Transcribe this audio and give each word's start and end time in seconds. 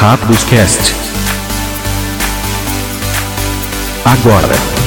Rápidos 0.00 0.44
Cast. 0.44 0.94
Agora. 4.04 4.77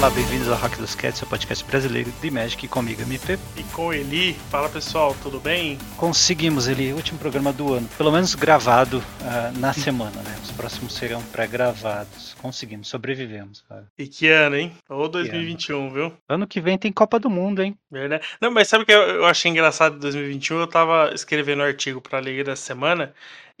Olá, 0.00 0.08
bem-vindos 0.08 0.48
ao 0.48 0.56
Hack 0.56 0.78
dos 0.78 0.94
Cats, 0.94 1.18
seu 1.18 1.28
podcast 1.28 1.62
brasileiro 1.62 2.10
de 2.22 2.30
Magic 2.30 2.66
comigo, 2.68 3.02
MP. 3.02 3.38
E 3.54 3.62
com 3.64 3.92
Eli. 3.92 4.32
Fala 4.50 4.66
pessoal, 4.66 5.14
tudo 5.22 5.38
bem? 5.38 5.76
Conseguimos, 5.98 6.68
Eli, 6.68 6.94
último 6.94 7.18
programa 7.18 7.52
do 7.52 7.74
ano, 7.74 7.86
pelo 7.98 8.10
menos 8.10 8.34
gravado 8.34 8.96
uh, 8.96 9.58
na 9.58 9.74
semana, 9.74 10.22
né? 10.22 10.38
Os 10.42 10.52
próximos 10.52 10.94
serão 10.94 11.22
pré-gravados. 11.24 12.34
Conseguimos, 12.40 12.88
sobrevivemos, 12.88 13.62
cara. 13.68 13.84
E 13.98 14.08
que 14.08 14.26
ano, 14.28 14.56
hein? 14.56 14.72
Ou 14.88 15.06
2021, 15.06 15.78
ano. 15.78 15.90
viu? 15.92 16.12
Ano 16.26 16.46
que 16.46 16.62
vem 16.62 16.78
tem 16.78 16.90
Copa 16.90 17.20
do 17.20 17.28
Mundo, 17.28 17.62
hein? 17.62 17.76
Verdade. 17.90 18.26
Não, 18.40 18.50
mas 18.50 18.68
sabe 18.68 18.84
o 18.84 18.86
que 18.86 18.92
eu 18.92 19.26
achei 19.26 19.50
engraçado 19.50 19.96
de 19.96 20.00
2021? 20.00 20.60
Eu 20.60 20.66
tava 20.66 21.12
escrevendo 21.12 21.60
um 21.60 21.66
artigo 21.66 22.00
pra 22.00 22.22
Liga 22.22 22.42
da 22.42 22.56
Semana 22.56 23.12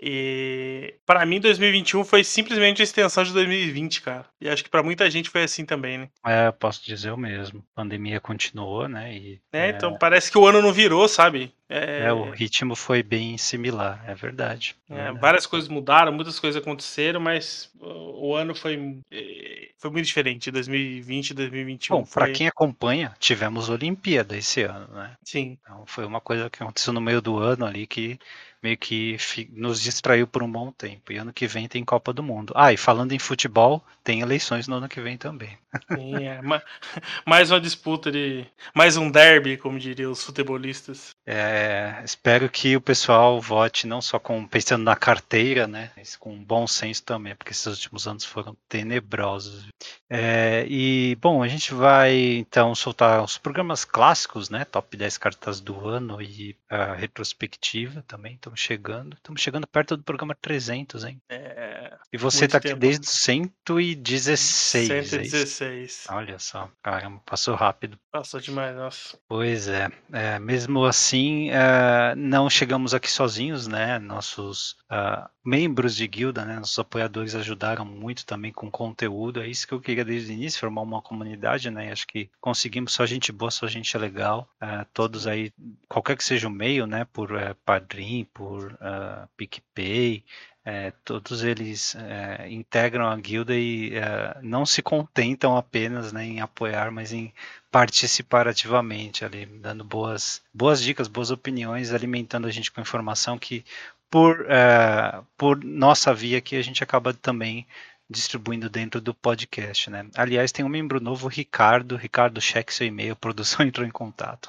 e 0.02 0.94
para 1.04 1.26
mim 1.26 1.38
2021 1.40 2.04
foi 2.04 2.24
simplesmente 2.24 2.80
a 2.80 2.84
extensão 2.84 3.22
de 3.22 3.34
2020, 3.34 4.00
cara. 4.00 4.24
E 4.40 4.48
acho 4.48 4.64
que 4.64 4.70
para 4.70 4.82
muita 4.82 5.10
gente 5.10 5.28
foi 5.28 5.42
assim 5.42 5.66
também, 5.66 5.98
né? 5.98 6.08
É, 6.24 6.50
posso 6.50 6.82
dizer 6.82 7.10
o 7.10 7.18
mesmo. 7.18 7.62
A 7.76 7.82
pandemia 7.82 8.18
continuou, 8.18 8.88
né? 8.88 9.12
E, 9.14 9.40
é, 9.52 9.66
é, 9.66 9.70
então 9.70 9.98
parece 9.98 10.30
que 10.30 10.38
o 10.38 10.46
ano 10.46 10.62
não 10.62 10.72
virou, 10.72 11.06
sabe? 11.06 11.52
É, 11.68 12.06
é 12.06 12.12
o 12.12 12.30
ritmo 12.30 12.74
foi 12.74 13.02
bem 13.02 13.36
similar, 13.36 14.02
é 14.06 14.14
verdade. 14.14 14.74
É. 14.88 15.12
Várias 15.12 15.46
coisas 15.46 15.68
mudaram, 15.68 16.10
muitas 16.10 16.40
coisas 16.40 16.60
aconteceram, 16.60 17.20
mas 17.20 17.70
o 17.78 18.34
ano 18.34 18.54
foi, 18.54 18.98
é, 19.12 19.68
foi 19.78 19.90
muito 19.90 20.06
diferente, 20.06 20.50
2020 20.50 21.30
e 21.30 21.34
2021. 21.34 21.96
Bom, 21.96 22.04
foi... 22.04 22.24
para 22.24 22.32
quem 22.32 22.48
acompanha, 22.48 23.14
tivemos 23.20 23.68
Olimpíada 23.68 24.36
esse 24.36 24.62
ano, 24.62 24.88
né? 24.94 25.14
Sim. 25.22 25.58
Então 25.62 25.84
foi 25.86 26.04
uma 26.04 26.20
coisa 26.20 26.50
que 26.50 26.62
aconteceu 26.62 26.92
no 26.92 27.00
meio 27.00 27.20
do 27.20 27.36
ano 27.36 27.66
ali 27.66 27.86
que 27.86 28.18
meio 28.62 28.76
que 28.76 29.16
nos 29.52 29.80
distraiu 29.80 30.26
por 30.26 30.42
um 30.42 30.50
bom 30.50 30.70
tempo. 30.70 31.12
E 31.12 31.16
ano 31.16 31.32
que 31.32 31.46
vem 31.46 31.68
tem 31.68 31.84
Copa 31.84 32.12
do 32.12 32.22
Mundo. 32.22 32.52
Ah, 32.56 32.72
e 32.72 32.76
falando 32.76 33.12
em 33.12 33.18
futebol, 33.18 33.84
tem 34.04 34.20
eleições 34.20 34.68
no 34.68 34.76
ano 34.76 34.88
que 34.88 35.00
vem 35.00 35.16
também. 35.16 35.56
Sim, 35.92 36.26
é. 36.26 36.40
mais 37.26 37.50
uma 37.50 37.60
disputa 37.60 38.10
de. 38.10 38.46
Mais 38.74 38.96
um 38.96 39.10
derby, 39.10 39.56
como 39.56 39.78
diriam 39.78 40.12
os 40.12 40.22
futebolistas. 40.22 41.10
É, 41.26 42.00
espero 42.04 42.48
que 42.48 42.76
o 42.76 42.80
pessoal 42.80 43.40
vote 43.40 43.86
não 43.86 44.02
só 44.02 44.18
com 44.18 44.46
pensando 44.46 44.84
na 44.84 44.96
carteira, 44.96 45.66
né? 45.66 45.90
Mas 45.96 46.16
com 46.16 46.42
bom 46.42 46.66
senso 46.66 47.04
também, 47.04 47.34
porque 47.34 47.52
esses 47.52 47.66
últimos 47.66 48.06
anos 48.06 48.24
foram 48.24 48.56
tenebrosos. 48.68 49.68
É, 50.12 50.66
e, 50.68 51.16
bom, 51.20 51.40
a 51.40 51.46
gente 51.46 51.72
vai 51.72 52.12
então 52.38 52.74
soltar 52.74 53.22
os 53.22 53.38
programas 53.38 53.84
clássicos, 53.84 54.50
né? 54.50 54.64
Top 54.64 54.96
10 54.96 55.16
cartas 55.18 55.60
do 55.60 55.86
ano 55.88 56.20
e 56.20 56.56
a 56.68 56.94
retrospectiva 56.94 58.02
também. 58.08 58.34
Estamos 58.34 58.58
chegando. 58.58 59.14
Estamos 59.14 59.40
chegando 59.40 59.68
perto 59.68 59.96
do 59.96 60.02
programa 60.02 60.34
300, 60.34 61.04
hein? 61.04 61.22
É. 61.28 61.96
E 62.12 62.18
você 62.18 62.46
está 62.46 62.58
aqui 62.58 62.74
desde 62.74 63.06
116. 63.06 64.88
116. 64.88 66.06
É 66.08 66.12
Olha 66.12 66.38
só, 66.40 66.68
caramba, 66.82 67.22
passou 67.24 67.54
rápido. 67.54 67.96
Passou 68.10 68.40
demais, 68.40 68.74
nossa. 68.74 69.16
Pois 69.28 69.68
é. 69.68 69.88
é 70.12 70.40
mesmo 70.40 70.84
assim, 70.84 71.50
uh, 71.50 72.16
não 72.16 72.50
chegamos 72.50 72.94
aqui 72.94 73.08
sozinhos, 73.08 73.68
né? 73.68 74.00
Nossos 74.00 74.72
uh, 74.90 75.30
membros 75.44 75.96
de 75.96 76.06
guilda, 76.06 76.44
né? 76.44 76.56
Nossos 76.56 76.78
apoiadores 76.78 77.34
ajudaram 77.34 77.84
muito 77.84 78.26
também 78.26 78.52
com 78.52 78.70
conteúdo. 78.70 79.40
É 79.40 79.48
isso 79.48 79.66
que 79.66 79.74
eu 79.74 79.80
queria 79.80 80.04
desde 80.04 80.32
o 80.32 80.34
início, 80.34 80.60
formar 80.60 80.82
uma 80.82 81.02
comunidade, 81.02 81.70
né? 81.70 81.90
Acho 81.90 82.06
que 82.06 82.30
conseguimos 82.40 82.92
só 82.92 83.06
gente 83.06 83.32
boa, 83.32 83.50
só 83.50 83.66
gente 83.66 83.96
legal. 83.96 84.48
Uh, 84.62 84.84
todos 84.92 85.26
aí, 85.26 85.52
qualquer 85.88 86.16
que 86.16 86.24
seja 86.24 86.48
o 86.48 86.50
meio, 86.50 86.86
né? 86.86 87.06
Por 87.12 87.32
uh, 87.32 87.54
Padrim, 87.64 88.26
por 88.32 88.72
uh, 88.72 89.28
PicPay, 89.36 90.24
é, 90.64 90.92
todos 91.04 91.42
eles 91.42 91.94
é, 91.96 92.46
integram 92.50 93.08
a 93.08 93.16
guilda 93.16 93.54
e 93.56 93.94
é, 93.94 94.38
não 94.42 94.66
se 94.66 94.82
contentam 94.82 95.56
apenas 95.56 96.12
né, 96.12 96.24
em 96.24 96.40
apoiar, 96.40 96.92
mas 96.92 97.12
em 97.12 97.32
participar 97.70 98.46
ativamente 98.46 99.24
ali, 99.24 99.46
dando 99.46 99.82
boas, 99.84 100.42
boas 100.52 100.82
dicas, 100.82 101.08
boas 101.08 101.30
opiniões, 101.30 101.92
alimentando 101.92 102.46
a 102.46 102.50
gente 102.50 102.70
com 102.70 102.80
informação 102.80 103.38
que 103.38 103.64
por, 104.10 104.44
é, 104.50 105.22
por 105.36 105.62
nossa 105.64 106.12
via 106.12 106.38
aqui 106.38 106.56
a 106.56 106.62
gente 106.62 106.82
acaba 106.82 107.14
também 107.14 107.66
distribuindo 108.08 108.68
dentro 108.68 109.00
do 109.00 109.14
podcast, 109.14 109.88
né? 109.88 110.06
Aliás, 110.16 110.50
tem 110.50 110.64
um 110.64 110.68
membro 110.68 111.00
novo, 111.00 111.28
Ricardo. 111.28 111.96
Ricardo, 111.96 112.40
cheque 112.40 112.74
seu 112.74 112.86
e-mail, 112.86 113.14
produção 113.14 113.64
entrou 113.66 113.86
em 113.86 113.90
contato. 113.90 114.48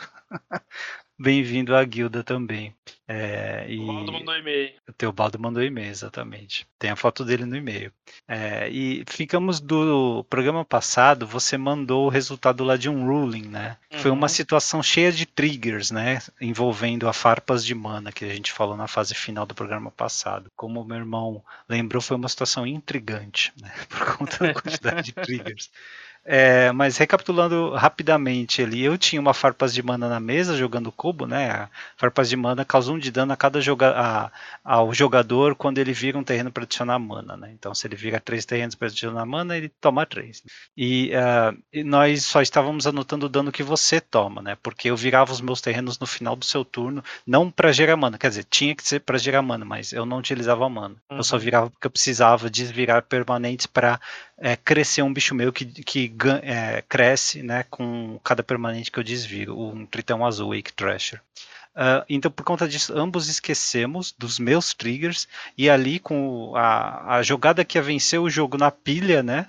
Bem-vindo 1.21 1.75
à 1.75 1.83
guilda 1.85 2.23
também. 2.23 2.73
É, 3.07 3.67
e... 3.69 3.77
O 3.77 3.85
Baldo 3.85 4.11
mandou 4.11 4.35
e-mail. 4.35 4.71
O 4.89 4.93
Teobaldo 4.93 5.39
mandou 5.39 5.63
e-mail, 5.63 5.91
exatamente. 5.91 6.65
Tem 6.79 6.89
a 6.89 6.95
foto 6.95 7.23
dele 7.23 7.45
no 7.45 7.55
e-mail. 7.55 7.93
É, 8.27 8.67
e 8.69 9.03
ficamos 9.07 9.59
do 9.59 10.23
programa 10.23 10.65
passado, 10.65 11.27
você 11.27 11.59
mandou 11.59 12.07
o 12.07 12.09
resultado 12.09 12.63
lá 12.63 12.75
de 12.75 12.89
um 12.89 13.05
ruling, 13.05 13.47
né? 13.47 13.77
Uhum. 13.93 13.99
Foi 13.99 14.09
uma 14.09 14.23
uhum. 14.23 14.29
situação 14.29 14.81
cheia 14.81 15.11
de 15.11 15.27
triggers, 15.27 15.91
né? 15.91 16.23
Envolvendo 16.41 17.07
a 17.07 17.13
farpas 17.13 17.63
de 17.63 17.75
mana, 17.75 18.11
que 18.11 18.25
a 18.25 18.33
gente 18.33 18.51
falou 18.51 18.75
na 18.75 18.87
fase 18.87 19.13
final 19.13 19.45
do 19.45 19.53
programa 19.53 19.91
passado. 19.91 20.49
Como 20.55 20.81
o 20.81 20.85
meu 20.85 20.97
irmão 20.97 21.43
lembrou, 21.69 22.01
foi 22.01 22.17
uma 22.17 22.29
situação 22.29 22.65
intrigante, 22.65 23.53
né? 23.61 23.71
Por 23.89 24.17
conta 24.17 24.39
da 24.39 24.53
quantidade 24.55 25.03
de 25.03 25.11
triggers. 25.21 25.69
É, 26.23 26.71
mas 26.71 26.97
recapitulando 26.97 27.71
rapidamente 27.71 28.61
ali, 28.61 28.83
eu 28.83 28.95
tinha 28.95 29.19
uma 29.19 29.33
farpas 29.33 29.73
de 29.73 29.81
mana 29.81 30.07
na 30.07 30.19
mesa 30.19 30.55
jogando 30.55 30.91
cubo, 30.91 31.25
né? 31.25 31.49
A 31.49 31.69
farpas 31.97 32.29
de 32.29 32.37
mana 32.37 32.63
causa 32.63 32.91
um 32.91 32.99
de 32.99 33.09
dano 33.09 33.33
a 33.33 33.35
cada 33.35 33.59
joga 33.59 33.89
a, 33.89 34.31
ao 34.63 34.93
jogador 34.93 35.55
quando 35.55 35.79
ele 35.79 35.93
vira 35.93 36.19
um 36.19 36.23
terreno 36.23 36.51
para 36.51 36.63
adicionar 36.63 36.99
mana, 36.99 37.35
né? 37.35 37.51
Então, 37.53 37.73
se 37.73 37.87
ele 37.87 37.95
vira 37.95 38.19
três 38.19 38.45
terrenos 38.45 38.75
para 38.75 38.87
adicionar 38.87 39.25
mana, 39.25 39.57
ele 39.57 39.69
toma 39.81 40.05
três. 40.05 40.43
E, 40.77 41.09
uh, 41.09 41.57
e, 41.73 41.83
nós 41.83 42.23
só 42.23 42.39
estávamos 42.39 42.85
anotando 42.85 43.25
o 43.25 43.29
dano 43.29 43.51
que 43.51 43.63
você 43.63 43.99
toma, 43.99 44.43
né? 44.43 44.55
Porque 44.61 44.91
eu 44.91 44.95
virava 44.95 45.31
os 45.31 45.41
meus 45.41 45.59
terrenos 45.59 45.97
no 45.97 46.05
final 46.05 46.35
do 46.35 46.45
seu 46.45 46.63
turno, 46.63 47.03
não 47.25 47.49
para 47.49 47.71
gerar 47.71 47.97
mana, 47.97 48.19
quer 48.19 48.29
dizer, 48.29 48.43
tinha 48.43 48.75
que 48.75 48.87
ser 48.87 48.99
para 48.99 49.17
gerar 49.17 49.41
mana, 49.41 49.65
mas 49.65 49.91
eu 49.91 50.05
não 50.05 50.19
utilizava 50.19 50.69
mana. 50.69 50.95
Uhum. 51.09 51.17
Eu 51.17 51.23
só 51.23 51.35
uhum. 51.35 51.41
virava 51.41 51.69
porque 51.71 51.87
eu 51.87 51.91
precisava 51.91 52.47
desvirar 52.47 53.01
permanentes 53.01 53.65
para 53.65 53.99
é, 54.41 54.55
crescer 54.55 55.03
um 55.03 55.13
bicho 55.13 55.35
meu 55.35 55.53
que, 55.53 55.65
que 55.65 56.11
é, 56.41 56.83
cresce 56.89 57.43
né, 57.43 57.63
com 57.69 58.19
cada 58.23 58.41
permanente 58.41 58.91
que 58.91 58.97
eu 58.97 59.03
desvio, 59.03 59.57
um 59.57 59.85
tritão 59.85 60.25
azul, 60.25 60.55
Wake 60.55 60.73
Thrasher. 60.73 61.21
Uh, 61.73 62.03
então, 62.09 62.29
por 62.29 62.43
conta 62.43 62.67
disso, 62.67 62.93
ambos 62.97 63.29
esquecemos 63.29 64.13
dos 64.17 64.39
meus 64.39 64.73
triggers 64.73 65.25
e 65.57 65.69
ali 65.69 65.99
com 65.99 66.53
a, 66.55 67.15
a 67.15 67.23
jogada 67.23 67.63
que 67.63 67.77
ia 67.77 67.81
vencer 67.81 68.19
o 68.19 68.29
jogo 68.29 68.57
na 68.57 68.69
pilha, 68.69 69.23
né? 69.23 69.47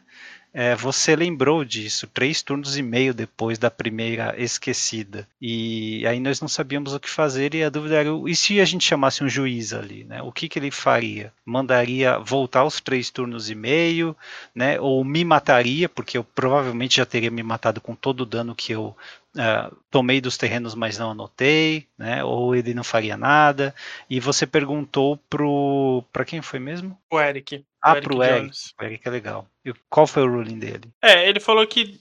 É, 0.55 0.77
você 0.77 1.17
lembrou 1.17 1.65
disso 1.65 2.07
três 2.07 2.43
turnos 2.43 2.77
e 2.77 2.83
meio 2.83 3.15
depois 3.15 3.59
da 3.59 3.71
primeira 3.71 4.35
esquecida. 4.37 5.27
E 5.41 6.07
aí 6.07 6.21
nós 6.21 6.41
não 6.43 6.49
sabíamos 6.49 6.93
o 6.93 7.01
que 7.01 7.09
fazer 7.09 7.55
e 7.55 7.65
a 7.65 7.71
dúvida 7.71 7.97
era, 7.97 8.11
e 8.27 8.37
se 8.37 8.61
a 8.61 8.65
gente 8.65 8.85
chamasse 8.85 9.25
um 9.25 9.29
juiz 9.29 9.73
ali, 9.73 10.05
né? 10.05 10.21
O 10.23 10.31
que, 10.31 10.49
que 10.49 10.59
ele 10.59 10.71
faria? 10.71 11.33
Mandaria 11.45 12.19
voltar 12.19 12.65
os 12.65 12.81
três 12.81 13.09
turnos 13.09 13.49
e 13.49 13.55
meio, 13.55 14.15
né? 14.55 14.79
Ou 14.79 15.03
me 15.03 15.25
mataria, 15.25 15.89
porque 15.89 16.19
eu 16.19 16.25
provavelmente 16.25 16.97
já 16.97 17.07
teria 17.07 17.31
me 17.31 17.43
matado 17.43 17.81
com 17.81 17.95
todo 17.95 18.21
o 18.21 18.27
dano 18.27 18.55
que 18.55 18.73
eu 18.73 18.95
Uh, 19.35 19.75
tomei 19.91 20.21
dos 20.21 20.37
terrenos, 20.37 20.75
mas 20.75 20.99
não 20.99 21.11
anotei, 21.11 21.87
né? 21.97 22.23
Ou 22.23 22.55
ele 22.55 22.75
não 22.75 22.85
faria 22.85 23.17
nada. 23.17 23.75
E 24.09 24.21
você 24.21 24.47
perguntou 24.47 25.19
pro 25.31 26.05
para 26.13 26.25
quem 26.25 26.43
foi 26.43 26.59
mesmo? 26.59 26.99
O 27.11 27.21
Eric. 27.21 27.65
Ah, 27.81 27.93
o 27.93 27.97
Eric 27.97 28.09
pro 28.09 28.23
Eric. 28.23 28.57
O 28.79 28.85
Eric 28.85 29.09
é 29.09 29.11
legal. 29.11 29.47
E 29.65 29.73
qual 29.89 30.07
foi 30.07 30.23
o 30.23 30.31
ruling 30.31 30.59
dele? 30.59 30.91
É, 31.01 31.29
ele 31.29 31.41
falou 31.41 31.67
que 31.67 31.99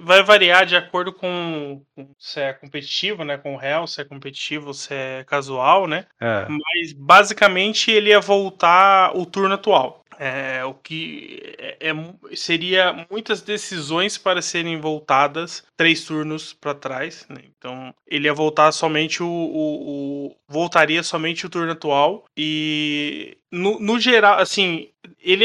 vai 0.00 0.22
variar 0.22 0.64
de 0.64 0.76
acordo 0.76 1.12
com, 1.12 1.82
se 2.18 2.40
é 2.40 2.52
competitivo, 2.52 3.24
né? 3.24 3.36
Com 3.36 3.54
o 3.54 3.58
real, 3.58 3.86
se 3.86 4.00
é 4.00 4.04
competitivo, 4.04 4.72
se 4.72 4.94
é 4.94 5.24
casual, 5.24 5.86
né? 5.86 6.06
É. 6.20 6.46
Mas 6.48 6.92
basicamente 6.92 7.90
ele 7.90 8.10
ia 8.10 8.20
voltar 8.20 9.16
o 9.16 9.26
turno 9.26 9.54
atual. 9.54 10.03
É, 10.18 10.64
o 10.64 10.74
que 10.74 11.54
é, 11.58 11.90
é, 11.90 12.36
seria 12.36 13.06
muitas 13.10 13.42
decisões 13.42 14.16
para 14.18 14.42
serem 14.42 14.80
voltadas 14.80 15.64
três 15.76 16.04
turnos 16.04 16.52
para 16.52 16.74
trás. 16.74 17.26
Né? 17.28 17.42
Então 17.56 17.94
ele 18.06 18.26
ia 18.26 18.34
voltar 18.34 18.72
somente 18.72 19.22
o, 19.22 19.28
o, 19.28 20.26
o, 20.28 20.36
voltaria 20.48 21.02
somente 21.02 21.46
o 21.46 21.48
turno 21.50 21.72
atual 21.72 22.24
e 22.36 23.36
no, 23.54 23.78
no, 23.78 24.00
geral, 24.00 24.40
assim, 24.40 24.88
ele 25.22 25.44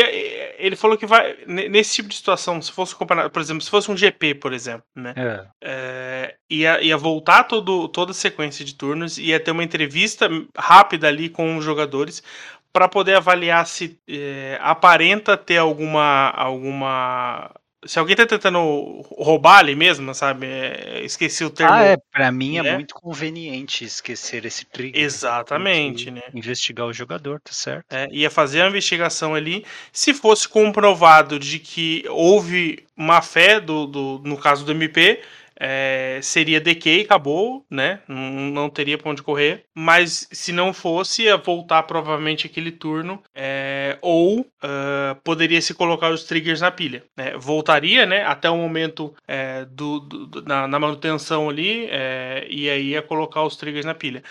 ele 0.58 0.76
falou 0.76 0.98
que 0.98 1.06
vai 1.06 1.38
nesse 1.46 1.96
tipo 1.96 2.10
de 2.10 2.16
situação, 2.16 2.60
se 2.60 2.72
fosse 2.72 2.96
comparar, 2.96 3.30
por 3.30 3.40
exemplo, 3.40 3.62
se 3.62 3.70
fosse 3.70 3.92
um 3.92 3.96
GP, 3.96 4.36
por 4.36 4.52
exemplo, 4.52 4.84
né? 4.96 5.14
É. 5.16 5.48
É, 5.64 6.36
ia, 6.50 6.82
ia 6.82 6.98
voltar 6.98 7.44
todo, 7.44 7.88
toda 7.88 8.12
a 8.12 8.16
sequência 8.16 8.66
de 8.66 8.74
turnos, 8.74 9.20
ia 9.20 9.40
ter 9.40 9.52
uma 9.52 9.64
entrevista 9.64 10.28
rápida 10.58 11.08
ali 11.08 11.30
com 11.30 11.56
os 11.56 11.64
jogadores 11.64 12.24
para 12.72 12.88
poder 12.88 13.16
avaliar 13.16 13.66
se 13.66 14.00
é, 14.08 14.58
aparenta 14.62 15.36
ter 15.36 15.58
alguma 15.58 16.30
alguma 16.30 17.52
Se 17.86 17.98
alguém 17.98 18.16
tá 18.16 18.26
tentando 18.26 18.60
roubar 19.18 19.60
ali 19.60 19.76
mesmo, 19.76 20.14
sabe? 20.14 20.46
É, 20.46 21.02
esqueci 21.04 21.44
o 21.46 21.50
termo. 21.50 21.74
Ah, 21.74 21.84
é. 21.84 21.98
Pra 22.12 22.32
mim 22.32 22.60
né? 22.62 22.70
é 22.70 22.74
muito 22.76 22.94
conveniente 22.94 23.86
esquecer 23.86 24.46
esse 24.46 24.66
trigger. 24.66 25.02
Exatamente, 25.02 26.12
né? 26.12 26.22
Investigar 26.34 26.86
o 26.86 26.94
jogador, 26.94 27.40
tá 27.40 27.54
certo? 27.54 27.86
É, 27.92 28.08
ia 28.12 28.30
fazer 28.30 28.62
a 28.62 28.68
investigação 28.68 29.34
ali. 29.34 29.66
Se 29.92 30.14
fosse 30.14 30.48
comprovado 30.48 31.40
de 31.40 31.58
que 31.58 32.04
houve 32.10 32.86
má 32.96 33.22
fé, 33.22 33.60
do, 33.62 33.88
do, 33.88 34.22
no 34.26 34.38
caso 34.38 34.66
do 34.66 34.72
MP, 34.74 35.22
é, 35.60 36.20
seria 36.22 36.60
DK, 36.62 37.02
acabou, 37.02 37.66
né? 37.70 38.02
Não, 38.08 38.18
não 38.52 38.70
teria 38.70 38.98
pra 38.98 39.12
onde 39.12 39.22
correr. 39.24 39.66
Mas 39.76 40.28
se 40.32 40.52
não 40.52 40.74
fosse, 40.74 41.24
ia 41.24 41.38
voltar 41.38 41.84
provavelmente 41.84 42.48
aquele 42.48 42.72
turno. 42.72 43.22
é, 43.36 43.98
ou 44.02 44.46
ah, 44.62 45.18
poderia 45.24 45.62
se 45.62 45.74
colocar 45.74 46.10
os 46.12 46.24
triggers 46.24 46.62
na 46.62 46.72
pilha. 46.72 47.04
né? 47.18 47.34
Voltaria, 47.38 48.06
né? 48.06 48.24
Até 48.24 48.50
o 48.50 48.58
momento 48.58 49.14
é, 49.28 49.66
do- 49.66 50.00
do- 50.00 50.42
na, 50.44 50.68
na 50.68 50.80
manutenção 50.80 51.50
ali. 51.50 51.88
é, 51.90 52.46
e 52.50 52.70
aí 52.70 52.90
ia 52.90 53.02
colocar 53.02 53.44
os 53.44 53.56
triggers 53.58 53.86
na 53.86 53.94
pilha. 53.94 54.24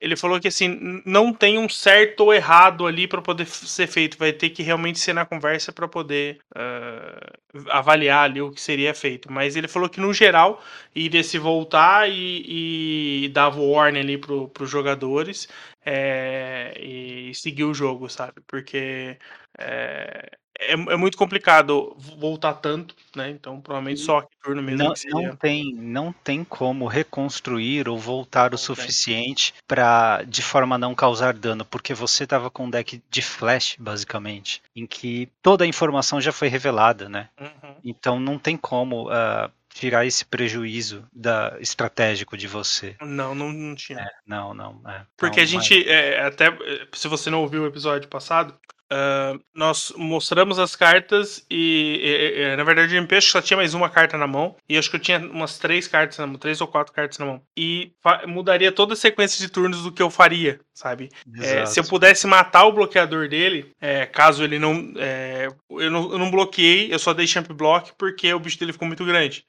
Ele 0.00 0.16
falou 0.16 0.38
que 0.38 0.48
assim, 0.48 1.02
não 1.06 1.32
tem 1.32 1.58
um 1.58 1.68
certo 1.68 2.20
ou 2.20 2.34
errado 2.34 2.86
ali 2.86 3.06
para 3.06 3.22
poder 3.22 3.46
ser 3.46 3.86
feito. 3.86 4.18
Vai 4.18 4.32
ter 4.32 4.50
que 4.50 4.62
realmente 4.62 4.98
ser 4.98 5.12
na 5.12 5.24
conversa 5.24 5.72
para 5.72 5.88
poder 5.88 6.38
ah, 6.54 7.32
avaliar 7.70 8.24
ali 8.24 8.40
o 8.40 8.50
que 8.50 8.60
seria 8.60 8.92
feito. 8.94 9.32
Mas 9.32 9.56
ele 9.56 9.68
falou 9.68 9.88
que 9.88 10.00
no 10.00 10.12
geral 10.12 10.62
iria 10.94 11.22
se 11.22 11.38
voltar 11.38 12.10
e, 12.10 13.26
e 13.26 13.32
o 13.56 13.70
warning 13.70 14.00
ali 14.00 14.18
pro, 14.18 14.48
pros 14.48 14.68
jogadores 14.70 15.48
é, 15.84 16.74
e 16.80 17.34
seguir 17.34 17.64
o 17.64 17.74
jogo, 17.74 18.08
sabe? 18.08 18.40
Porque 18.46 19.18
é, 19.58 20.30
é, 20.58 20.72
é 20.72 20.96
muito 20.96 21.18
complicado 21.18 21.94
voltar 21.98 22.54
tanto, 22.54 22.94
né? 23.14 23.30
Então 23.30 23.60
provavelmente 23.60 24.00
só 24.00 24.22
que 24.22 24.28
turno 24.42 24.62
mesmo 24.62 24.84
Não, 24.84 25.22
não 25.22 25.36
tem, 25.36 25.74
não 25.74 26.12
tem 26.12 26.44
como 26.44 26.86
reconstruir 26.86 27.88
ou 27.88 27.98
voltar 27.98 28.52
o 28.52 28.52
Não 28.52 28.58
tem. 28.58 28.58
suficiente 28.58 29.54
para 29.66 30.22
de 30.22 30.42
forma 30.42 30.76
a 30.76 30.78
não 30.78 30.94
causar 30.94 31.34
dano, 31.34 31.64
porque 31.64 31.92
você 31.92 32.26
tava 32.26 32.50
com 32.50 32.66
um 32.66 32.70
deck 32.70 33.02
de 33.10 33.22
flash, 33.22 33.76
basicamente, 33.78 34.62
em 34.74 34.86
que 34.86 35.28
toda 35.42 35.64
a 35.64 35.66
informação 35.66 36.20
já 36.20 36.32
foi 36.32 36.48
revelada, 36.48 37.08
né? 37.08 37.28
Uhum. 37.40 37.74
Então 37.84 38.20
não 38.20 38.38
tem 38.38 38.56
como 38.56 39.08
ah, 39.10 39.50
tirar 39.74 40.06
esse 40.06 40.24
prejuízo 40.24 41.04
da 41.12 41.56
estratégico 41.60 42.36
de 42.36 42.46
você. 42.46 42.94
Não, 43.00 43.34
não, 43.34 43.52
não 43.52 43.74
tinha. 43.74 43.98
É, 43.98 44.10
não, 44.24 44.54
não. 44.54 44.80
é. 44.88 45.04
Porque 45.16 45.40
Então, 45.40 45.58
a 45.58 45.62
gente, 45.62 45.88
é, 45.88 46.24
até 46.24 46.46
é, 46.46 46.86
se 46.92 47.08
você 47.08 47.28
não 47.28 47.42
ouviu 47.42 47.64
o 47.64 47.66
episódio 47.66 48.08
passado, 48.08 48.54
ah, 48.90 49.34
nós 49.54 49.92
mostramos 49.96 50.58
as 50.58 50.76
cartas 50.76 51.44
e, 51.50 52.00
e- 52.02 52.40
e, 52.52 52.56
na 52.56 52.64
verdade, 52.64 52.94
o 52.94 52.98
MP 52.98 53.16
acho 53.16 53.26
que 53.28 53.32
só 53.32 53.40
tinha 53.42 53.56
mais 53.56 53.74
uma 53.74 53.88
carta 53.90 54.16
na 54.18 54.26
mão. 54.26 54.56
E 54.68 54.76
acho 54.76 54.90
que 54.90 54.96
eu 54.96 55.00
tinha 55.00 55.18
umas 55.18 55.58
três 55.58 55.86
cartas 55.88 56.18
na 56.18 56.26
mão, 56.26 56.36
três 56.38 56.60
ou 56.60 56.66
quatro 56.68 56.92
cartas 56.92 57.18
na 57.18 57.26
mão. 57.26 57.42
E 57.56 57.92
mudaria 58.26 58.70
toda 58.72 58.92
a 58.94 58.96
sequência 58.96 59.44
de 59.44 59.50
turnos 59.52 59.82
do 59.82 59.92
que 59.92 60.02
eu 60.02 60.10
faria, 60.10 60.60
sabe? 60.72 61.08
É, 61.40 61.66
se 61.66 61.80
eu 61.80 61.84
pudesse 61.84 62.26
matar 62.26 62.64
o 62.64 62.72
bloqueador 62.72 63.28
dele, 63.28 63.70
é, 63.80 64.06
caso 64.06 64.44
ele 64.44 64.58
não, 64.58 64.92
é, 64.96 65.48
eu 65.70 65.90
não. 65.90 66.12
Eu 66.12 66.18
não 66.18 66.30
bloqueei, 66.30 66.92
eu 66.92 66.98
só 66.98 67.12
dei 67.14 67.26
champ 67.26 67.48
block 67.52 67.92
porque 67.98 68.32
o 68.32 68.38
bicho 68.38 68.58
dele 68.58 68.72
ficou 68.72 68.86
muito 68.88 69.04
grande. 69.04 69.44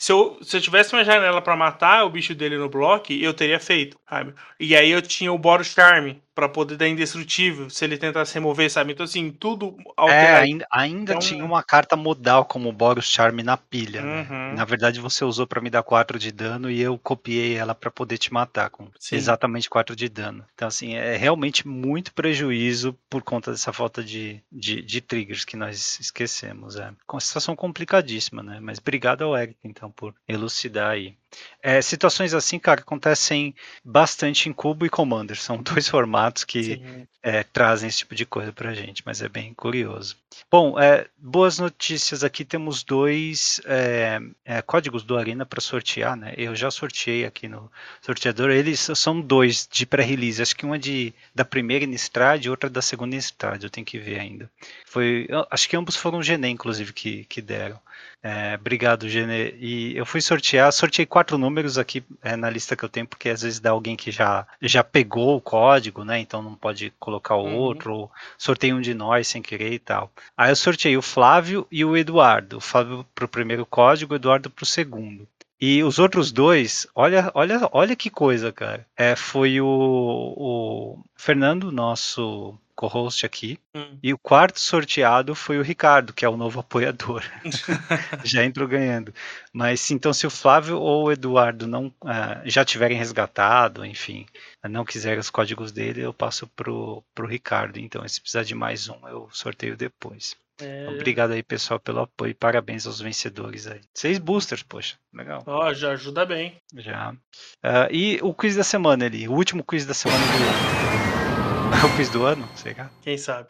Se 0.00 0.12
eu, 0.12 0.38
se 0.40 0.56
eu 0.56 0.62
tivesse 0.62 0.94
uma 0.94 1.04
janela 1.04 1.42
pra 1.42 1.54
matar 1.54 2.04
o 2.06 2.10
bicho 2.10 2.34
dele 2.34 2.56
no 2.56 2.70
bloco, 2.70 3.12
eu 3.12 3.34
teria 3.34 3.60
feito, 3.60 3.98
sabe? 4.08 4.32
E 4.58 4.74
aí 4.74 4.90
eu 4.90 5.02
tinha 5.02 5.30
o 5.30 5.36
Boros 5.36 5.66
Charm 5.66 6.14
pra 6.34 6.48
poder 6.48 6.78
dar 6.78 6.88
indestrutível 6.88 7.68
se 7.68 7.84
ele 7.84 7.98
tentasse 7.98 8.32
remover, 8.32 8.70
sabe? 8.70 8.92
Então, 8.92 9.04
assim, 9.04 9.30
tudo 9.30 9.76
É, 9.78 9.82
alterado. 9.94 10.42
ainda, 10.44 10.66
ainda 10.72 11.12
Então- 11.12 11.18
tinha 11.18 11.44
uma 11.44 11.62
carta 11.62 11.96
modal 11.96 12.46
como 12.46 12.72
Boros 12.72 13.04
Charm 13.04 13.40
na 13.42 13.58
pilha. 13.58 14.00
né? 14.00 14.26
Uhum. 14.30 14.54
Na 14.56 14.64
verdade, 14.64 15.00
você 15.00 15.22
usou 15.22 15.46
pra 15.46 15.60
me 15.60 15.68
dar 15.68 15.82
4 15.82 16.18
de 16.18 16.32
dano 16.32 16.70
e 16.70 16.80
eu 16.80 16.96
copiei 16.96 17.56
ela 17.56 17.74
pra 17.74 17.90
poder 17.90 18.16
te 18.16 18.32
matar 18.32 18.70
com 18.70 18.88
Sim. 18.98 19.16
exatamente 19.16 19.68
4 19.68 19.94
de 19.94 20.08
dano. 20.08 20.42
Então, 20.54 20.66
assim, 20.66 20.94
é 20.94 21.14
realmente 21.18 21.68
muito 21.68 22.14
prejuízo 22.14 22.96
por 23.10 23.20
conta 23.22 23.50
dessa 23.50 23.70
falta 23.70 24.02
de, 24.02 24.40
de, 24.50 24.80
de 24.80 25.00
triggers 25.02 25.44
que 25.44 25.58
nós 25.58 26.00
esquecemos. 26.00 26.76
É. 26.76 26.90
Uma 27.12 27.20
situação 27.20 27.54
complicadíssima, 27.54 28.42
né? 28.42 28.58
Mas 28.62 28.78
obrigado 28.78 29.22
ao 29.24 29.36
Eric, 29.36 29.56
então, 29.62 29.89
por 29.92 30.14
elucidar 30.28 30.90
aí. 30.92 31.18
É, 31.62 31.82
situações 31.82 32.32
assim, 32.34 32.58
cara, 32.58 32.80
acontecem 32.80 33.54
bastante 33.84 34.48
em 34.48 34.52
Cubo 34.52 34.86
e 34.86 34.90
Commander. 34.90 35.36
São 35.36 35.58
dois 35.62 35.88
formatos 35.88 36.44
que 36.44 36.82
é, 37.22 37.42
trazem 37.42 37.88
esse 37.88 37.98
tipo 37.98 38.14
de 38.14 38.24
coisa 38.24 38.52
pra 38.52 38.74
gente, 38.74 39.02
mas 39.04 39.20
é 39.20 39.28
bem 39.28 39.52
curioso. 39.52 40.16
Bom, 40.50 40.78
é, 40.80 41.06
boas 41.18 41.58
notícias 41.58 42.24
aqui, 42.24 42.44
temos 42.44 42.82
dois 42.82 43.60
é, 43.66 44.20
é, 44.44 44.62
códigos 44.62 45.02
do 45.02 45.16
Arena 45.18 45.44
para 45.44 45.60
sortear, 45.60 46.16
né? 46.16 46.34
Eu 46.36 46.54
já 46.56 46.70
sorteei 46.70 47.24
aqui 47.24 47.48
no 47.48 47.70
sorteador, 48.00 48.50
eles 48.50 48.80
são 48.94 49.20
dois 49.20 49.68
de 49.70 49.84
pré-release, 49.84 50.40
acho 50.40 50.56
que 50.56 50.64
uma 50.64 50.78
de, 50.78 51.12
da 51.34 51.44
primeira 51.44 51.84
Innistrad 51.84 52.44
e 52.44 52.50
outra 52.50 52.70
da 52.70 52.80
segunda 52.80 53.14
Innistrad, 53.14 53.62
eu 53.62 53.70
tenho 53.70 53.86
que 53.86 53.98
ver 53.98 54.18
ainda. 54.18 54.50
Foi, 54.86 55.28
acho 55.50 55.68
que 55.68 55.76
ambos 55.76 55.96
foram 55.96 56.22
Gené, 56.22 56.48
inclusive, 56.48 56.92
que, 56.92 57.24
que 57.24 57.42
deram. 57.42 57.78
É, 58.22 58.54
obrigado, 58.54 59.08
Genê. 59.08 59.54
E 59.58 59.96
eu 59.96 60.04
fui 60.04 60.20
sortear, 60.20 60.72
sorteei 60.72 61.06
quatro 61.06 61.19
números 61.38 61.78
aqui 61.78 62.02
é, 62.22 62.36
na 62.36 62.48
lista 62.50 62.76
que 62.76 62.84
eu 62.84 62.88
tenho, 62.88 63.06
porque 63.06 63.28
às 63.28 63.42
vezes 63.42 63.60
dá 63.60 63.70
alguém 63.70 63.96
que 63.96 64.10
já, 64.10 64.46
já 64.60 64.82
pegou 64.84 65.36
o 65.36 65.40
código, 65.40 66.04
né? 66.04 66.18
Então 66.18 66.42
não 66.42 66.54
pode 66.54 66.92
colocar 66.98 67.34
o 67.36 67.44
Uhum. 67.44 67.54
outro, 67.56 67.94
ou 67.94 68.10
sorteio 68.38 68.76
um 68.76 68.80
de 68.80 68.94
nós 68.94 69.28
sem 69.28 69.42
querer 69.42 69.72
e 69.72 69.78
tal. 69.78 70.10
Aí 70.36 70.50
eu 70.50 70.56
sorteei 70.56 70.96
o 70.96 71.02
Flávio 71.02 71.66
e 71.70 71.84
o 71.84 71.96
Eduardo. 71.96 72.56
O 72.58 72.60
Flávio 72.60 73.04
pro 73.14 73.28
primeiro 73.28 73.64
código, 73.66 74.12
o 74.12 74.16
Eduardo 74.16 74.48
pro 74.50 74.64
segundo. 74.66 75.26
E 75.60 75.82
os 75.82 75.98
outros 75.98 76.32
dois, 76.32 76.86
olha, 76.94 77.30
olha, 77.34 77.68
olha 77.72 77.94
que 77.94 78.08
coisa, 78.08 78.50
cara. 78.50 78.86
É, 78.96 79.14
foi 79.14 79.60
o, 79.60 79.66
o 79.66 80.98
Fernando, 81.14 81.70
nosso 81.70 82.54
co-host 82.80 83.26
aqui, 83.26 83.58
Hum. 83.74 83.98
e 84.02 84.14
o 84.14 84.18
quarto 84.18 84.58
sorteado 84.58 85.34
foi 85.34 85.58
o 85.58 85.62
Ricardo, 85.62 86.14
que 86.14 86.24
é 86.24 86.28
o 86.28 86.36
novo 86.36 86.60
apoiador. 86.60 87.22
já 88.24 88.42
entrou 88.42 88.66
ganhando. 88.66 89.12
Mas 89.52 89.90
então, 89.90 90.14
se 90.14 90.26
o 90.26 90.30
Flávio 90.30 90.78
ou 90.80 91.04
o 91.04 91.12
Eduardo 91.12 91.66
não 91.66 91.92
ah, 92.02 92.40
já 92.46 92.64
tiverem 92.64 92.96
resgatado, 92.96 93.84
enfim, 93.84 94.24
não 94.66 94.84
quiserem 94.84 95.18
os 95.18 95.28
códigos 95.28 95.70
dele, 95.72 96.00
eu 96.00 96.14
passo 96.14 96.46
pro, 96.56 97.04
pro 97.14 97.26
Ricardo. 97.26 97.78
Então, 97.78 98.06
se 98.08 98.18
precisar 98.20 98.44
de 98.44 98.54
mais 98.54 98.88
um, 98.88 99.06
eu 99.08 99.28
sorteio 99.30 99.76
depois. 99.76 100.34
É, 100.62 100.88
Obrigado 100.88 101.32
aí, 101.32 101.42
pessoal, 101.42 101.78
pelo 101.80 102.00
apoio. 102.00 102.34
Parabéns 102.34 102.86
aos 102.86 103.00
vencedores 103.00 103.66
aí. 103.66 103.80
Seis 103.94 104.18
boosters, 104.18 104.62
poxa, 104.62 104.96
legal. 105.12 105.42
Ó, 105.46 105.72
já 105.74 105.92
ajuda 105.92 106.24
bem. 106.24 106.56
Já. 106.74 107.14
Ah, 107.62 107.88
e 107.90 108.18
o 108.22 108.32
quiz 108.34 108.56
da 108.56 108.64
semana 108.64 109.04
ali, 109.06 109.28
o 109.28 109.32
último 109.32 109.62
quiz 109.64 109.84
da 109.86 109.94
semana 109.94 110.22
do 110.24 110.32
ano. 110.32 111.29
o 111.84 111.96
quiz 111.96 112.08
do 112.08 112.24
ano, 112.24 112.48
será? 112.54 112.90
Quem 113.02 113.16
sabe? 113.18 113.48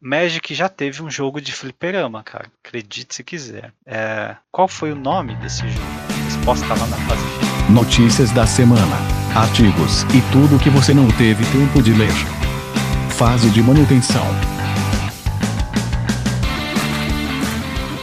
Magic 0.00 0.54
já 0.54 0.68
teve 0.68 1.02
um 1.02 1.10
jogo 1.10 1.40
de 1.40 1.52
fliperama, 1.52 2.22
cara. 2.22 2.50
Acredite 2.64 3.14
se 3.14 3.22
quiser. 3.22 3.72
É, 3.86 4.34
qual 4.50 4.66
foi 4.66 4.92
o 4.92 4.96
nome 4.96 5.34
desse 5.36 5.68
jogo? 5.68 5.86
A 6.08 6.24
resposta 6.24 6.66
tá 6.66 6.74
lá 6.74 6.86
na 6.86 6.96
fase 6.96 7.22
final. 7.22 7.70
Notícias 7.70 8.30
da 8.32 8.46
semana, 8.46 8.96
artigos 9.34 10.02
e 10.14 10.20
tudo 10.32 10.58
que 10.58 10.70
você 10.70 10.94
não 10.94 11.06
teve 11.12 11.44
tempo 11.52 11.82
de 11.82 11.92
ler. 11.92 12.12
Fase 13.10 13.50
de 13.50 13.62
manutenção. 13.62 14.24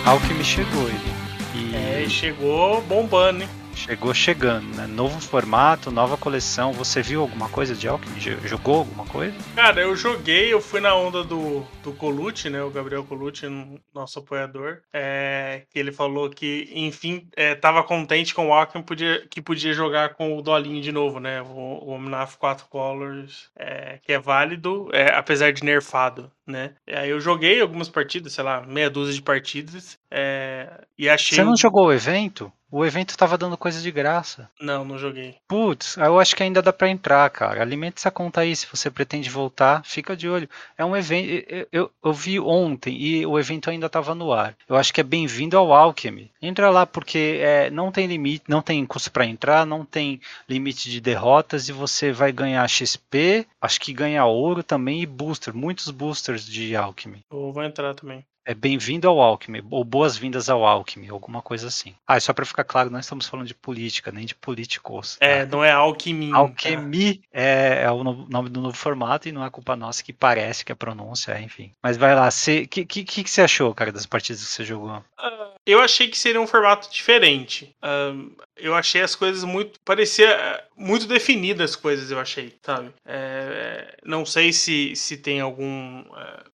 Alchemy 0.06 0.44
chegou 0.44 0.88
ele. 0.88 1.14
E 1.56 1.76
É, 1.76 2.06
chegou 2.10 2.82
bombando, 2.84 3.42
hein? 3.44 3.50
Chegou 3.78 4.14
chegando, 4.14 4.66
né? 4.76 4.88
Novo 4.88 5.20
formato, 5.22 5.92
nova 5.92 6.18
coleção. 6.18 6.74
Você 6.74 7.02
viu 7.02 7.22
alguma 7.22 7.48
coisa 7.50 7.74
de? 7.76 7.88
Jo- 7.88 8.40
Jogou 8.48 8.80
alguma 8.80 9.06
coisa? 9.06 9.36
Cara, 9.56 9.82
eu 9.82 9.96
joguei, 9.96 10.52
eu 10.52 10.60
fui 10.62 10.80
na 10.80 10.96
onda 10.96 11.24
do, 11.24 11.62
do 11.84 11.94
Colucci, 11.94 12.50
né? 12.50 12.62
O 12.64 12.70
Gabriel 12.70 13.04
Colucci, 13.04 13.46
nosso 13.94 14.20
apoiador. 14.20 14.80
É, 14.92 15.64
que 15.70 15.80
ele 15.80 15.92
falou 15.92 16.30
que, 16.30 16.70
enfim, 16.74 17.28
é, 17.36 17.56
tava 17.56 17.84
contente 17.84 18.34
com 18.34 18.48
o 18.48 18.54
Alckmin 18.54 18.84
podia, 18.84 19.26
que 19.30 19.42
podia 19.42 19.74
jogar 19.74 20.16
com 20.16 20.38
o 20.38 20.42
Dolinho 20.42 20.82
de 20.82 20.92
novo, 20.92 21.20
né? 21.20 21.42
O, 21.42 21.46
o 21.86 21.90
Omnaf 21.92 22.36
4 22.38 22.66
Colors, 22.68 23.50
é, 23.56 24.00
que 24.02 24.12
é 24.14 24.20
válido, 24.20 24.90
é, 24.94 25.14
apesar 25.16 25.52
de 25.54 25.64
nerfado, 25.64 26.32
né? 26.48 26.72
Aí 26.88 27.10
eu 27.10 27.20
joguei 27.20 27.62
algumas 27.62 27.89
partidas, 27.89 28.34
sei 28.34 28.44
lá, 28.44 28.62
meia 28.66 28.89
dúzia 28.89 29.13
de 29.13 29.22
partidas. 29.22 29.98
é, 30.10 30.86
e 30.98 31.10
achei. 31.10 31.36
Você 31.36 31.44
não 31.44 31.56
jogou 31.56 31.88
o 31.88 31.94
evento? 31.94 32.51
O 32.70 32.86
evento 32.86 33.18
tava 33.18 33.38
dando 33.38 33.56
coisa 33.56 33.82
de 33.82 33.89
graça. 33.92 34.50
Não, 34.60 34.84
não 34.84 34.98
joguei. 34.98 35.36
Putz, 35.48 35.96
eu 35.96 36.20
acho 36.20 36.36
que 36.36 36.44
ainda 36.44 36.62
dá 36.62 36.74
pra 36.74 36.89
entrar, 36.89 37.30
cara. 37.30 37.62
Alimente 37.62 37.96
essa 37.98 38.12
conta 38.12 38.42
aí, 38.42 38.54
se 38.54 38.68
você 38.70 38.92
pretende 38.92 39.30
voltar, 39.30 39.82
fica 39.86 40.18
de 40.18 40.27
olho. 40.27 40.50
É 40.77 40.84
um 40.84 40.96
evento. 40.96 41.46
Eu, 41.48 41.68
eu, 41.72 41.92
eu 42.04 42.13
vi 42.13 42.38
ontem 42.42 42.94
e 43.01 43.25
o 43.25 43.39
evento 43.39 43.70
ainda 43.70 43.88
tava 43.88 44.13
no 44.13 44.34
ar. 44.34 44.54
Eu 44.68 44.75
acho 44.75 44.94
que 44.94 45.00
é 45.00 45.04
bem-vindo 45.04 45.58
ao 45.58 45.72
Alchemy. 45.74 46.30
Entra 46.42 46.70
lá 46.70 46.86
porque 46.86 47.39
é, 47.42 47.70
não 47.70 47.89
tem 47.89 48.06
limite, 48.06 48.44
não 48.50 48.62
tem 48.62 48.86
custo 48.86 49.12
pra 49.12 49.25
entrar, 49.25 49.66
não 49.66 49.86
tem 49.86 50.20
limite 50.48 50.92
de 50.92 51.00
derrotas 51.00 51.70
e 51.70 51.72
você 51.72 52.12
vai 52.12 52.34
ganhar 52.34 52.68
XP, 52.68 53.48
acho 53.62 53.80
que 53.80 53.94
ganha 53.94 54.25
ouro 54.25 54.62
também 54.62 55.01
e 55.01 55.06
booster, 55.06 55.56
muitos 55.56 55.89
boosters 55.89 56.37
de 56.46 56.75
Alchemy. 56.75 57.22
Eu 57.32 57.51
vou 57.51 57.63
entrar 57.63 57.94
também. 57.94 58.25
É 58.48 58.53
bem-vindo 58.53 59.10
ao 59.10 59.20
Alckmin, 59.20 59.62
ou 59.70 59.84
boas-vindas 59.84 60.50
ao 60.50 60.65
Alckmin, 60.65 61.10
alguma 61.10 61.41
coisa 61.41 61.67
assim. 61.67 61.94
Ah, 62.08 62.17
só 62.17 62.32
para 62.32 62.46
ficar 62.46 62.63
claro, 62.63 62.89
não 62.89 62.98
estamos 62.98 63.27
falando 63.27 63.46
de 63.46 63.53
política, 63.53 64.10
nem 64.10 64.25
de 64.25 64.34
políticos. 64.34 65.17
Tá? 65.17 65.25
É, 65.25 65.46
não 65.46 65.62
é 65.62 65.70
Alckmin. 65.70 66.32
Alckmin 66.32 67.22
é, 67.29 67.82
é, 67.84 67.91
o 67.91 68.06
nome 68.06 68.48
do 68.48 68.62
novo 68.62 68.77
formato 68.77 69.27
e 69.27 69.34
não 69.34 69.44
é 69.44 69.50
culpa 69.50 69.75
nossa 69.75 70.01
que 70.01 70.13
parece 70.13 70.63
que 70.63 70.72
a 70.72 70.77
pronúncia 70.77 71.34
é, 71.34 71.41
enfim. 71.41 71.74
Mas 71.84 71.98
vai 71.98 72.15
lá, 72.15 72.29
o 72.29 72.67
que, 72.70 72.86
que, 72.86 73.03
que, 73.03 73.29
você 73.29 73.41
achou, 73.41 73.75
cara, 73.75 73.91
das 73.91 74.06
partidas 74.06 74.41
que 74.41 74.53
você 74.53 74.63
jogou? 74.63 74.96
Uh, 74.96 75.51
eu 75.65 75.82
achei 75.82 76.08
que 76.08 76.17
seria 76.17 76.39
um 76.39 76.48
formato 76.48 76.89
diferente. 76.89 77.75
Uh, 77.84 78.34
eu 78.60 78.76
achei 78.76 79.02
as 79.02 79.16
coisas 79.16 79.44
muito. 79.44 79.80
Parecia 79.84 80.64
muito 80.76 81.08
definidas 81.08 81.72
as 81.72 81.76
coisas, 81.76 82.12
eu 82.12 82.20
achei, 82.20 82.54
sabe? 82.64 82.92
É, 83.06 83.98
não 84.04 84.26
sei 84.26 84.54
se, 84.54 84.96
se 84.96 85.18
tem 85.18 85.40
algum 85.40 86.04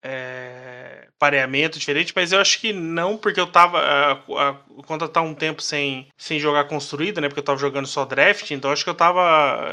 é, 0.04 1.08
pareamento 1.20 1.80
diferente, 1.80 2.14
mas 2.16 2.32
eu 2.32 2.40
acho 2.40 2.60
que 2.60 2.74
não, 2.74 3.18
porque 3.18 3.40
eu 3.40 3.48
tava. 3.48 3.80
A, 3.80 4.12
a, 4.12 4.54
quando 4.86 5.04
eu 5.04 5.10
tava 5.10 5.28
um 5.28 5.36
tempo 5.36 5.62
sem, 5.62 6.08
sem 6.18 6.40
jogar 6.40 6.66
construída, 6.66 7.22
né? 7.22 7.28
Porque 7.28 7.40
eu 7.40 7.46
tava 7.46 7.60
jogando 7.60 7.88
só 7.88 8.06
draft, 8.06 8.50
então 8.52 8.72
acho 8.72 8.84
que 8.84 8.90
eu 8.90 8.96
tava. 8.96 9.22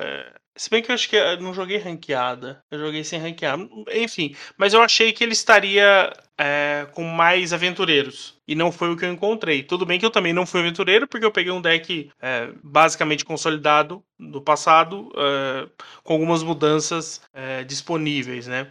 É, 0.02 0.32
se 0.56 0.68
bem 0.68 0.82
que 0.82 0.90
eu 0.90 0.94
acho 0.94 1.08
que 1.08 1.16
eu 1.16 1.40
não 1.40 1.54
joguei 1.54 1.78
ranqueada. 1.78 2.60
Eu 2.70 2.78
joguei 2.80 3.04
sem 3.04 3.20
ranqueada. 3.20 3.68
Enfim, 3.92 4.34
mas 4.56 4.74
eu 4.74 4.82
achei 4.82 5.12
que 5.12 5.22
ele 5.22 5.32
estaria 5.32 6.12
é, 6.38 6.86
com 6.92 7.02
mais 7.02 7.52
aventureiros. 7.52 8.38
E 8.46 8.54
não 8.54 8.72
foi 8.72 8.90
o 8.90 8.96
que 8.96 9.04
eu 9.04 9.12
encontrei. 9.12 9.62
Tudo 9.62 9.84
bem 9.84 9.98
que 9.98 10.06
eu 10.06 10.10
também 10.10 10.32
não 10.32 10.46
fui 10.46 10.60
aventureiro, 10.60 11.06
porque 11.06 11.26
eu 11.26 11.32
peguei 11.32 11.52
um 11.52 11.60
deck 11.60 12.10
é, 12.22 12.48
basicamente 12.62 13.24
consolidado 13.24 14.02
do 14.18 14.40
passado, 14.40 15.12
é, 15.16 15.68
com 16.02 16.14
algumas 16.14 16.42
mudanças 16.42 17.20
é, 17.34 17.64
disponíveis, 17.64 18.46
né? 18.46 18.68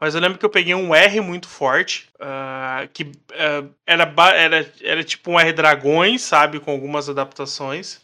Mas 0.00 0.14
eu 0.14 0.20
lembro 0.20 0.38
que 0.38 0.44
eu 0.44 0.50
peguei 0.50 0.74
um 0.74 0.94
R 0.94 1.20
muito 1.20 1.46
forte, 1.46 2.08
uh, 2.16 2.88
que 2.92 3.04
uh, 3.04 3.70
era, 3.86 4.12
era, 4.34 4.72
era 4.82 5.04
tipo 5.04 5.30
um 5.30 5.38
R 5.38 5.52
Dragões, 5.52 6.22
sabe? 6.22 6.58
Com 6.58 6.70
algumas 6.70 7.08
adaptações. 7.08 8.00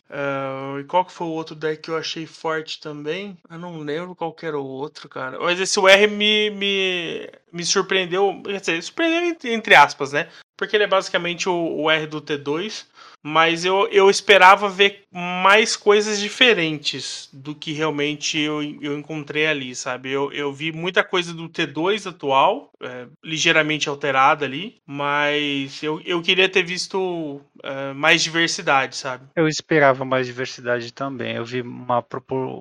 E 0.79 0.85
qual 0.85 1.05
que 1.05 1.13
foi 1.13 1.27
o 1.27 1.31
outro 1.31 1.55
deck 1.55 1.83
que 1.83 1.91
eu 1.91 1.97
achei 1.97 2.27
forte 2.27 2.81
também? 2.81 3.37
Eu 3.51 3.59
não 3.59 3.79
lembro 3.79 4.15
qual 4.15 4.33
que 4.33 4.47
era 4.47 4.59
o 4.59 4.65
outro, 4.65 5.09
cara. 5.09 5.39
Mas 5.41 5.59
esse 5.59 5.81
R 5.81 6.07
me, 6.07 6.51
me, 6.51 7.29
me 7.57 7.65
surpreendeu, 7.65 8.43
quer 8.45 8.61
dizer, 8.61 8.83
surpreendeu 8.83 9.37
entre 9.45 9.75
aspas, 9.75 10.13
né? 10.13 10.29
Porque 10.57 10.77
ele 10.77 10.85
é 10.85 10.87
basicamente 10.87 11.49
o, 11.49 11.55
o 11.55 11.91
R 11.91 12.07
do 12.07 12.21
T2, 12.21 12.85
mas 13.23 13.65
eu, 13.65 13.89
eu 13.89 14.09
esperava 14.09 14.69
ver 14.69 15.05
mais 15.13 15.77
coisas 15.77 16.21
diferentes 16.21 17.29
do 17.33 17.55
que 17.55 17.73
realmente 17.73 18.39
eu, 18.39 18.63
eu 18.81 18.99
encontrei 18.99 19.47
ali, 19.47 19.75
sabe? 19.75 20.11
Eu, 20.11 20.33
eu 20.33 20.53
vi 20.53 20.73
muita 20.73 21.03
coisa 21.03 21.33
do 21.33 21.49
T2 21.49 22.09
atual, 22.09 22.71
é, 22.83 23.07
ligeiramente 23.25 23.89
alterada 23.89 24.45
ali, 24.45 24.77
mas 24.87 25.83
eu, 25.83 26.01
eu 26.05 26.21
queria 26.21 26.49
ter 26.49 26.63
visto 26.63 27.41
é, 27.63 27.93
mais 27.93 28.23
diversidade, 28.23 28.97
sabe? 28.97 29.27
Eu 29.35 29.49
esperava 29.49 30.05
mais 30.05 30.27
diversidade 30.27 30.93
também. 30.93 31.37
Eu 31.37 31.45
vi 31.45 31.63
uma. 31.63 32.05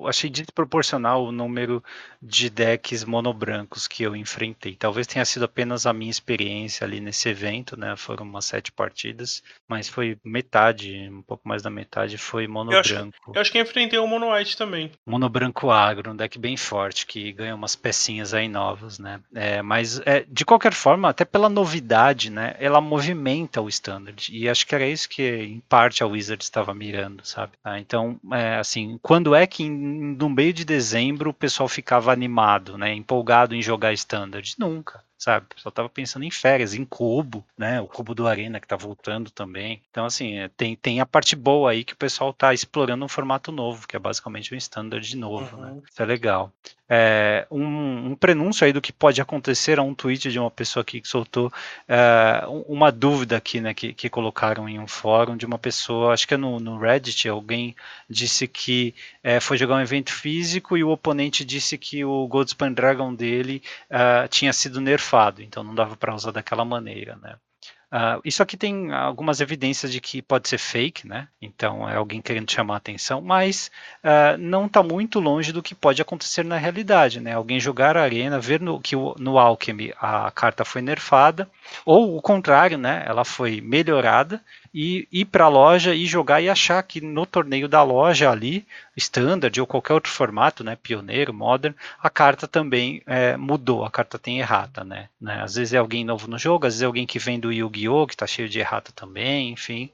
Achei 0.08 0.30
desproporcional 0.30 1.26
o 1.26 1.32
número 1.32 1.84
de 2.22 2.50
decks 2.50 3.04
monobrancos 3.04 3.88
que 3.88 4.04
eu 4.04 4.16
enfrentei. 4.16 4.76
Talvez 4.76 5.06
tenha 5.06 5.26
sido 5.26 5.46
apenas 5.46 5.86
a 5.86 5.94
minha 5.94 6.12
experiência 6.12 6.86
ali 6.86 7.00
nesse 7.00 7.30
evento, 7.30 7.78
né? 7.78 7.96
Foram 7.96 8.26
umas 8.26 8.46
sete 8.46 8.72
partidas, 8.72 9.44
mas 9.68 9.90
foi 9.90 10.18
metade 10.36 11.10
um 11.10 11.22
pouco 11.22 11.48
mais 11.48 11.62
da 11.62 11.70
metade 11.70 12.18
foi 12.18 12.46
mono 12.46 12.74
eu 12.74 12.82
branco. 12.82 13.16
Acho, 13.22 13.36
eu 13.36 13.42
acho 13.42 13.52
que 13.52 13.60
enfrentei 13.60 13.98
o 13.98 14.06
mono 14.06 14.34
white 14.34 14.58
também. 14.58 14.92
Mono 15.06 15.30
branco 15.30 15.72
agro, 15.72 16.12
um 16.12 16.16
deck 16.16 16.38
bem 16.38 16.58
forte 16.58 17.06
que 17.06 17.32
ganha 17.32 17.56
umas 17.56 17.76
pecinhas 17.76 18.34
aí 18.34 18.50
novas, 18.50 19.00
né? 19.00 19.22
É, 19.34 19.62
mas 19.62 20.02
é, 20.06 20.26
de 20.28 20.44
qualquer 20.44 20.74
forma, 20.74 21.08
até 21.08 21.24
pela 21.24 21.48
novidade, 21.48 22.30
né? 22.30 22.56
Ela 22.60 22.82
movimenta 22.82 23.62
o 23.62 23.70
standard 23.70 24.30
e 24.30 24.50
acho 24.50 24.68
que 24.68 24.76
era 24.76 24.86
isso 24.86 25.08
que 25.08 25.24
em 25.24 25.62
parte 25.70 26.04
a 26.04 26.08
Wizard 26.08 26.44
estava 26.44 26.74
mirando, 26.74 27.26
sabe? 27.26 27.54
Ah, 27.64 27.80
então, 27.80 28.20
é, 28.34 28.58
assim, 28.58 29.00
quando 29.02 29.34
é 29.34 29.48
que 29.48 29.64
em, 29.64 29.72
no 30.18 30.30
meio 30.30 30.52
de 30.52 30.66
dezembro 30.66 31.30
o 31.30 31.34
pessoal 31.34 31.70
ficava 31.70 32.12
animado, 32.12 32.78
né? 32.78 32.94
Empolgado 32.94 33.56
em 33.56 33.62
jogar 33.62 33.94
standard? 33.94 34.56
Nunca 34.60 35.05
sabe? 35.18 35.48
Só 35.56 35.72
tava 35.72 35.90
pensando 35.90 36.24
em 36.24 36.32
férias, 36.32 36.74
em 36.74 36.86
cubo, 36.86 37.44
né? 37.58 37.82
O 37.82 37.88
cubo 37.88 38.14
do 38.14 38.28
Arena 38.28 38.60
que 38.60 38.68
tá 38.68 38.76
voltando 38.76 39.32
também. 39.32 39.82
Então, 39.90 40.06
assim, 40.06 40.38
é, 40.38 40.50
tem, 40.50 40.76
tem 40.76 41.00
a 41.00 41.06
parte 41.06 41.36
boa 41.36 41.72
aí 41.72 41.84
que 41.84 41.94
o 41.94 41.98
pessoal 41.98 42.34
tá 42.34 42.54
explorando 42.54 43.06
um 43.06 43.10
formato 43.10 43.52
novo, 43.52 43.88
que 43.88 43.96
é 43.96 44.00
basicamente 44.00 44.54
um 44.54 44.58
standard 44.58 45.08
de 45.08 45.18
novo, 45.18 45.58
né? 45.58 45.68
uhum. 45.68 45.76
né? 45.76 45.82
Isso 45.90 46.02
é 46.02 46.06
legal. 46.06 46.52
É, 46.88 47.48
um, 47.50 48.12
um, 48.12 48.16
prenúncio 48.16 48.64
aí 48.64 48.72
do 48.72 48.80
que 48.80 48.94
pode 48.94 49.20
acontecer 49.20 49.80
a 49.80 49.82
um 49.82 49.96
tweet 49.96 50.32
de 50.32 50.38
uma 50.38 50.52
pessoa 50.52 50.82
aqui 50.84 51.02
que 51.02 51.08
soltou 51.08 51.52
é, 51.88 52.44
uma 52.68 52.92
dúvida 52.92 53.36
aqui, 53.36 53.60
né, 53.60 53.74
que, 53.74 53.92
que, 53.92 54.08
colocaram 54.08 54.70
em 54.70 54.78
um 54.78 54.86
fórum 54.86 55.36
de 55.36 55.48
uma 55.48 55.58
pessoa, 55.58 56.14
acho 56.14 56.28
que 56.28 56.36
é 56.36 56.38
no, 56.38 56.60
no 56.60 56.78
Reddit, 56.78 57.28
alguém 57.28 57.76
disse 58.08 58.48
que 58.48 58.94
é, 59.24 59.40
foi 59.40 59.58
jogar 59.58 59.78
um 59.78 59.82
evento 59.82 60.14
físico 60.14 60.78
e 60.78 60.84
o 60.84 60.92
oponente 60.92 61.44
disse 61.44 61.76
que 61.76 62.06
o 62.06 62.28
Goldspan 62.28 62.72
Dragon 62.72 63.16
dele 63.16 63.64
é, 63.90 64.28
tinha 64.28 64.54
sido 64.54 64.80
nerfado, 64.80 65.05
então 65.42 65.64
não 65.64 65.76
dava 65.76 65.96
para 65.96 66.16
usar 66.16 66.32
daquela 66.32 66.66
maneira, 66.66 67.16
né. 67.22 67.36
Uh, 67.96 68.20
isso 68.26 68.44
aqui 68.44 68.58
tem 68.58 68.92
algumas 68.92 69.40
evidências 69.40 69.92
de 69.92 70.02
que 70.02 70.22
pode 70.22 70.50
ser 70.50 70.58
fake, 70.58 71.08
né? 71.08 71.30
Então 71.42 71.88
é 71.88 71.96
alguém 71.96 72.22
querendo 72.22 72.52
chamar 72.52 72.76
atenção, 72.76 73.22
mas 73.22 73.72
uh, 74.04 74.38
não 74.38 74.66
está 74.66 74.84
muito 74.84 75.20
longe 75.20 75.54
do 75.54 75.64
que 75.64 75.74
pode 75.74 76.02
acontecer 76.02 76.44
na 76.44 76.58
realidade, 76.58 77.22
né? 77.22 77.34
Alguém 77.34 77.60
jogar 77.60 77.96
a 77.96 78.02
arena, 78.02 78.40
ver 78.40 78.60
no, 78.60 78.82
que 78.82 78.96
o, 78.96 79.16
no 79.18 79.38
Alchemy 79.38 79.94
a 79.98 80.30
carta 80.32 80.66
foi 80.66 80.82
nerfada, 80.82 81.50
ou 81.86 82.18
o 82.18 82.22
contrário, 82.22 82.78
né? 82.78 83.04
Ela 83.08 83.24
foi 83.24 83.62
melhorada 83.62 84.44
e 84.78 85.08
ir 85.10 85.24
para 85.24 85.46
a 85.46 85.48
loja 85.48 85.96
e 85.96 86.06
jogar 86.06 86.42
e 86.42 86.50
achar 86.50 86.84
que 86.84 87.00
no 87.00 87.26
torneio 87.26 87.66
da 87.66 87.82
loja 87.82 88.30
ali, 88.30 88.68
standard 88.98 89.58
ou 89.62 89.66
qualquer 89.66 89.94
outro 89.94 90.12
formato, 90.12 90.66
né, 90.66 90.76
pioneiro, 90.76 91.34
modern, 91.34 91.74
a 91.98 92.10
carta 92.10 92.46
também 92.46 93.02
é, 93.08 93.38
mudou, 93.38 93.86
a 93.86 93.90
carta 93.90 94.20
tem 94.20 94.40
errata, 94.40 94.84
né, 94.84 95.08
né, 95.20 95.42
Às 95.42 95.56
vezes 95.56 95.74
é 95.74 95.78
alguém 95.78 96.04
novo 96.04 96.28
no 96.28 96.38
jogo, 96.38 96.68
às 96.68 96.74
vezes 96.74 96.84
é 96.84 96.86
alguém 96.86 97.08
que 97.08 97.18
vem 97.18 97.40
do 97.40 97.54
Yu-Gi-Oh, 97.54 98.06
que 98.06 98.16
está 98.16 98.28
cheio 98.28 98.50
de 98.50 98.60
errata 98.60 98.92
também, 98.94 99.52
enfim. 99.52 99.90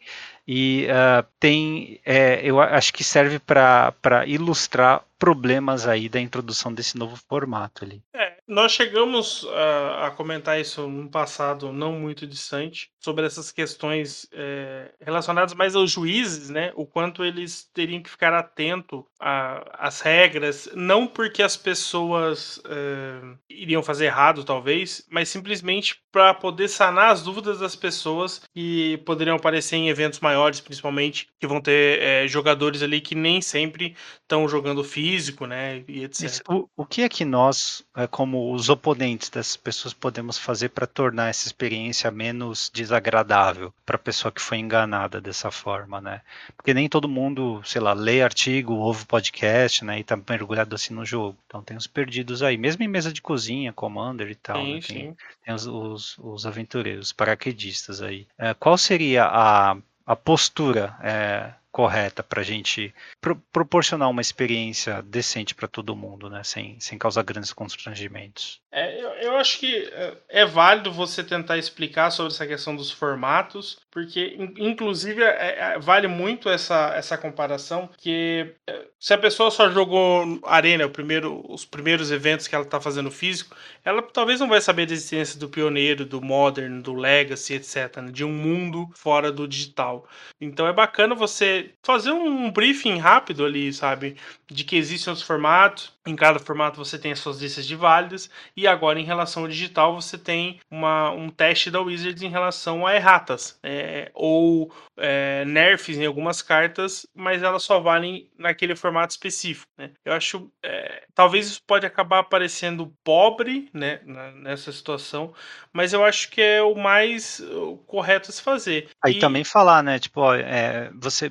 E 0.47 0.87
uh, 0.87 1.23
tem, 1.39 1.99
é, 2.03 2.41
eu 2.43 2.59
acho 2.59 2.91
que 2.91 3.03
serve 3.03 3.37
para 3.37 3.93
ilustrar 4.25 5.03
problemas 5.19 5.87
aí 5.87 6.09
da 6.09 6.19
introdução 6.19 6.73
desse 6.73 6.97
novo 6.97 7.15
formato 7.15 7.85
ali. 7.85 8.01
É, 8.15 8.30
nós 8.51 8.73
chegamos 8.73 9.47
a, 9.49 10.07
a, 10.07 10.11
comentar 10.11 10.59
isso 10.59 10.85
no 10.85 11.09
passado 11.09 11.71
não 11.71 11.93
muito 11.93 12.27
distante, 12.27 12.91
sobre 12.99 13.25
essas 13.25 13.49
questões 13.49 14.27
é, 14.33 14.91
relacionadas 14.99 15.53
mais 15.53 15.73
aos 15.73 15.89
juízes, 15.89 16.49
né? 16.49 16.73
O 16.75 16.85
quanto 16.85 17.23
eles 17.23 17.63
teriam 17.73 18.03
que 18.03 18.09
ficar 18.09 18.33
atento 18.33 19.05
às 19.17 20.01
regras, 20.01 20.69
não 20.75 21.07
porque 21.07 21.41
as 21.41 21.55
pessoas 21.55 22.61
é, 22.65 23.21
iriam 23.49 23.81
fazer 23.81 24.05
errado, 24.07 24.43
talvez, 24.43 25.07
mas 25.09 25.29
simplesmente 25.29 26.01
para 26.11 26.33
poder 26.33 26.67
sanar 26.67 27.11
as 27.11 27.23
dúvidas 27.23 27.59
das 27.59 27.75
pessoas 27.75 28.41
que 28.53 28.97
poderiam 29.05 29.37
aparecer 29.37 29.77
em 29.77 29.87
eventos 29.87 30.19
maiores, 30.19 30.59
principalmente, 30.59 31.27
que 31.39 31.47
vão 31.47 31.61
ter 31.61 32.01
é, 32.01 32.27
jogadores 32.27 32.83
ali 32.83 32.99
que 32.99 33.15
nem 33.15 33.41
sempre 33.41 33.95
estão 34.21 34.47
jogando 34.47 34.83
físico, 34.83 35.45
né? 35.45 35.83
E 35.87 36.03
etc. 36.03 36.21
Isso, 36.23 36.41
o, 36.49 36.67
o 36.75 36.85
que 36.85 37.01
é 37.01 37.09
que 37.09 37.23
nós, 37.23 37.83
é, 37.95 38.05
como 38.41 38.53
os 38.53 38.69
oponentes 38.69 39.29
dessas 39.29 39.55
pessoas, 39.55 39.93
podemos 39.93 40.37
fazer 40.37 40.69
para 40.69 40.87
tornar 40.87 41.29
essa 41.29 41.47
experiência 41.47 42.09
menos 42.09 42.71
desagradável 42.73 43.71
para 43.85 43.95
a 43.95 43.99
pessoa 43.99 44.31
que 44.31 44.41
foi 44.41 44.57
enganada 44.57 45.21
dessa 45.21 45.51
forma, 45.51 46.01
né? 46.01 46.21
Porque 46.57 46.73
nem 46.73 46.89
todo 46.89 47.07
mundo, 47.07 47.61
sei 47.63 47.79
lá, 47.79 47.93
lê 47.93 48.23
artigo, 48.23 48.73
ouve 48.73 49.05
podcast, 49.05 49.85
né? 49.85 49.99
E 49.99 50.03
tá 50.03 50.17
mergulhado 50.27 50.73
assim 50.75 50.93
no 50.93 51.05
jogo. 51.05 51.37
Então 51.45 51.61
tem 51.61 51.77
os 51.77 51.87
perdidos 51.87 52.41
aí, 52.41 52.57
mesmo 52.57 52.83
em 52.83 52.87
mesa 52.87 53.13
de 53.13 53.21
cozinha, 53.21 53.71
Commander 53.73 54.29
e 54.29 54.35
tal. 54.35 54.57
Sim, 54.57 54.73
né? 54.73 54.81
tem, 54.81 54.81
sim. 54.81 55.15
tem 55.45 55.53
os, 55.53 55.67
os, 55.67 56.17
os, 56.17 56.45
aventureiros, 56.45 57.13
paraquedistas 57.13 58.01
aí. 58.01 58.27
É, 58.37 58.53
qual 58.53 58.77
seria 58.77 59.25
a, 59.25 59.77
a 60.05 60.15
postura? 60.15 60.95
É, 61.03 61.53
correta 61.71 62.21
para 62.21 62.41
a 62.41 62.43
gente 62.43 62.93
pro 63.19 63.35
proporcionar 63.51 64.09
uma 64.09 64.21
experiência 64.21 65.01
decente 65.01 65.55
para 65.55 65.67
todo 65.67 65.95
mundo, 65.95 66.29
né? 66.29 66.43
Sem, 66.43 66.79
sem 66.79 66.97
causar 66.97 67.23
grandes 67.23 67.53
constrangimentos. 67.53 68.59
É, 68.71 69.01
eu, 69.01 69.09
eu, 69.09 69.37
acho 69.37 69.59
que 69.59 69.89
é, 69.91 70.13
é 70.29 70.45
válido 70.45 70.91
você 70.91 71.23
tentar 71.23 71.57
explicar 71.57 72.09
sobre 72.09 72.31
essa 72.31 72.47
questão 72.47 72.73
dos 72.73 72.89
formatos, 72.89 73.77
porque 73.91 74.37
inclusive 74.57 75.21
é, 75.21 75.57
é, 75.59 75.79
vale 75.79 76.07
muito 76.07 76.49
essa, 76.49 76.93
essa 76.95 77.17
comparação, 77.17 77.89
que 77.97 78.53
é, 78.65 78.85
se 78.97 79.13
a 79.13 79.17
pessoa 79.17 79.51
só 79.51 79.69
jogou 79.69 80.39
Arena, 80.45 80.87
primeiro, 80.87 81.43
os 81.49 81.65
primeiros 81.65 82.11
eventos 82.11 82.47
que 82.47 82.55
ela 82.55 82.63
está 82.63 82.79
fazendo 82.79 83.11
físico, 83.11 83.55
ela 83.83 84.01
talvez 84.01 84.39
não 84.39 84.47
vai 84.47 84.61
saber 84.61 84.85
da 84.85 84.93
existência 84.93 85.37
do 85.37 85.49
pioneiro, 85.49 86.05
do 86.05 86.21
modern, 86.21 86.81
do 86.81 86.93
legacy, 86.93 87.55
etc, 87.55 87.97
né? 87.97 88.11
de 88.11 88.23
um 88.23 88.31
mundo 88.31 88.89
fora 88.95 89.31
do 89.31 89.47
digital. 89.47 90.07
Então 90.39 90.65
é 90.65 90.71
bacana 90.71 91.13
você 91.13 91.60
você 91.61 91.71
fazer 91.83 92.11
um 92.11 92.51
briefing 92.51 92.97
rápido 92.97 93.45
ali, 93.45 93.71
sabe? 93.73 94.15
De 94.49 94.63
que 94.63 94.75
existem 94.75 95.13
os 95.13 95.21
formatos, 95.21 95.93
em 96.05 96.15
cada 96.15 96.39
formato 96.39 96.77
você 96.77 96.97
tem 96.97 97.11
as 97.11 97.19
suas 97.19 97.39
listas 97.39 97.65
de 97.65 97.75
válidas, 97.75 98.29
e 98.55 98.67
agora 98.67 98.99
em 98.99 99.03
relação 99.03 99.43
ao 99.43 99.49
digital 99.49 99.99
você 99.99 100.17
tem 100.17 100.59
uma, 100.69 101.11
um 101.11 101.29
teste 101.29 101.69
da 101.69 101.79
Wizards 101.79 102.23
em 102.23 102.29
relação 102.29 102.85
a 102.85 102.95
erratas, 102.95 103.59
é, 103.61 104.09
ou 104.13 104.73
é, 104.97 105.45
nerfs 105.45 105.97
em 105.97 106.05
algumas 106.05 106.41
cartas, 106.41 107.05
mas 107.13 107.43
elas 107.43 107.63
só 107.63 107.79
valem 107.79 108.29
naquele 108.37 108.75
formato 108.75 109.11
específico. 109.11 109.67
Né? 109.77 109.91
Eu 110.03 110.13
acho, 110.13 110.51
é, 110.63 111.03
talvez 111.13 111.47
isso 111.47 111.61
pode 111.65 111.85
acabar 111.85 112.23
parecendo 112.23 112.93
pobre 113.03 113.69
né, 113.73 114.01
nessa 114.35 114.71
situação, 114.71 115.33
mas 115.71 115.93
eu 115.93 116.03
acho 116.03 116.29
que 116.29 116.41
é 116.41 116.61
o 116.61 116.75
mais 116.75 117.41
correto 117.85 118.29
a 118.29 118.33
se 118.33 118.41
fazer. 118.41 118.89
Aí 119.03 119.17
e... 119.17 119.19
também 119.19 119.43
falar, 119.43 119.83
né, 119.83 119.99
tipo, 119.99 120.21
ó, 120.21 120.35
é, 120.35 120.89
você 120.95 121.29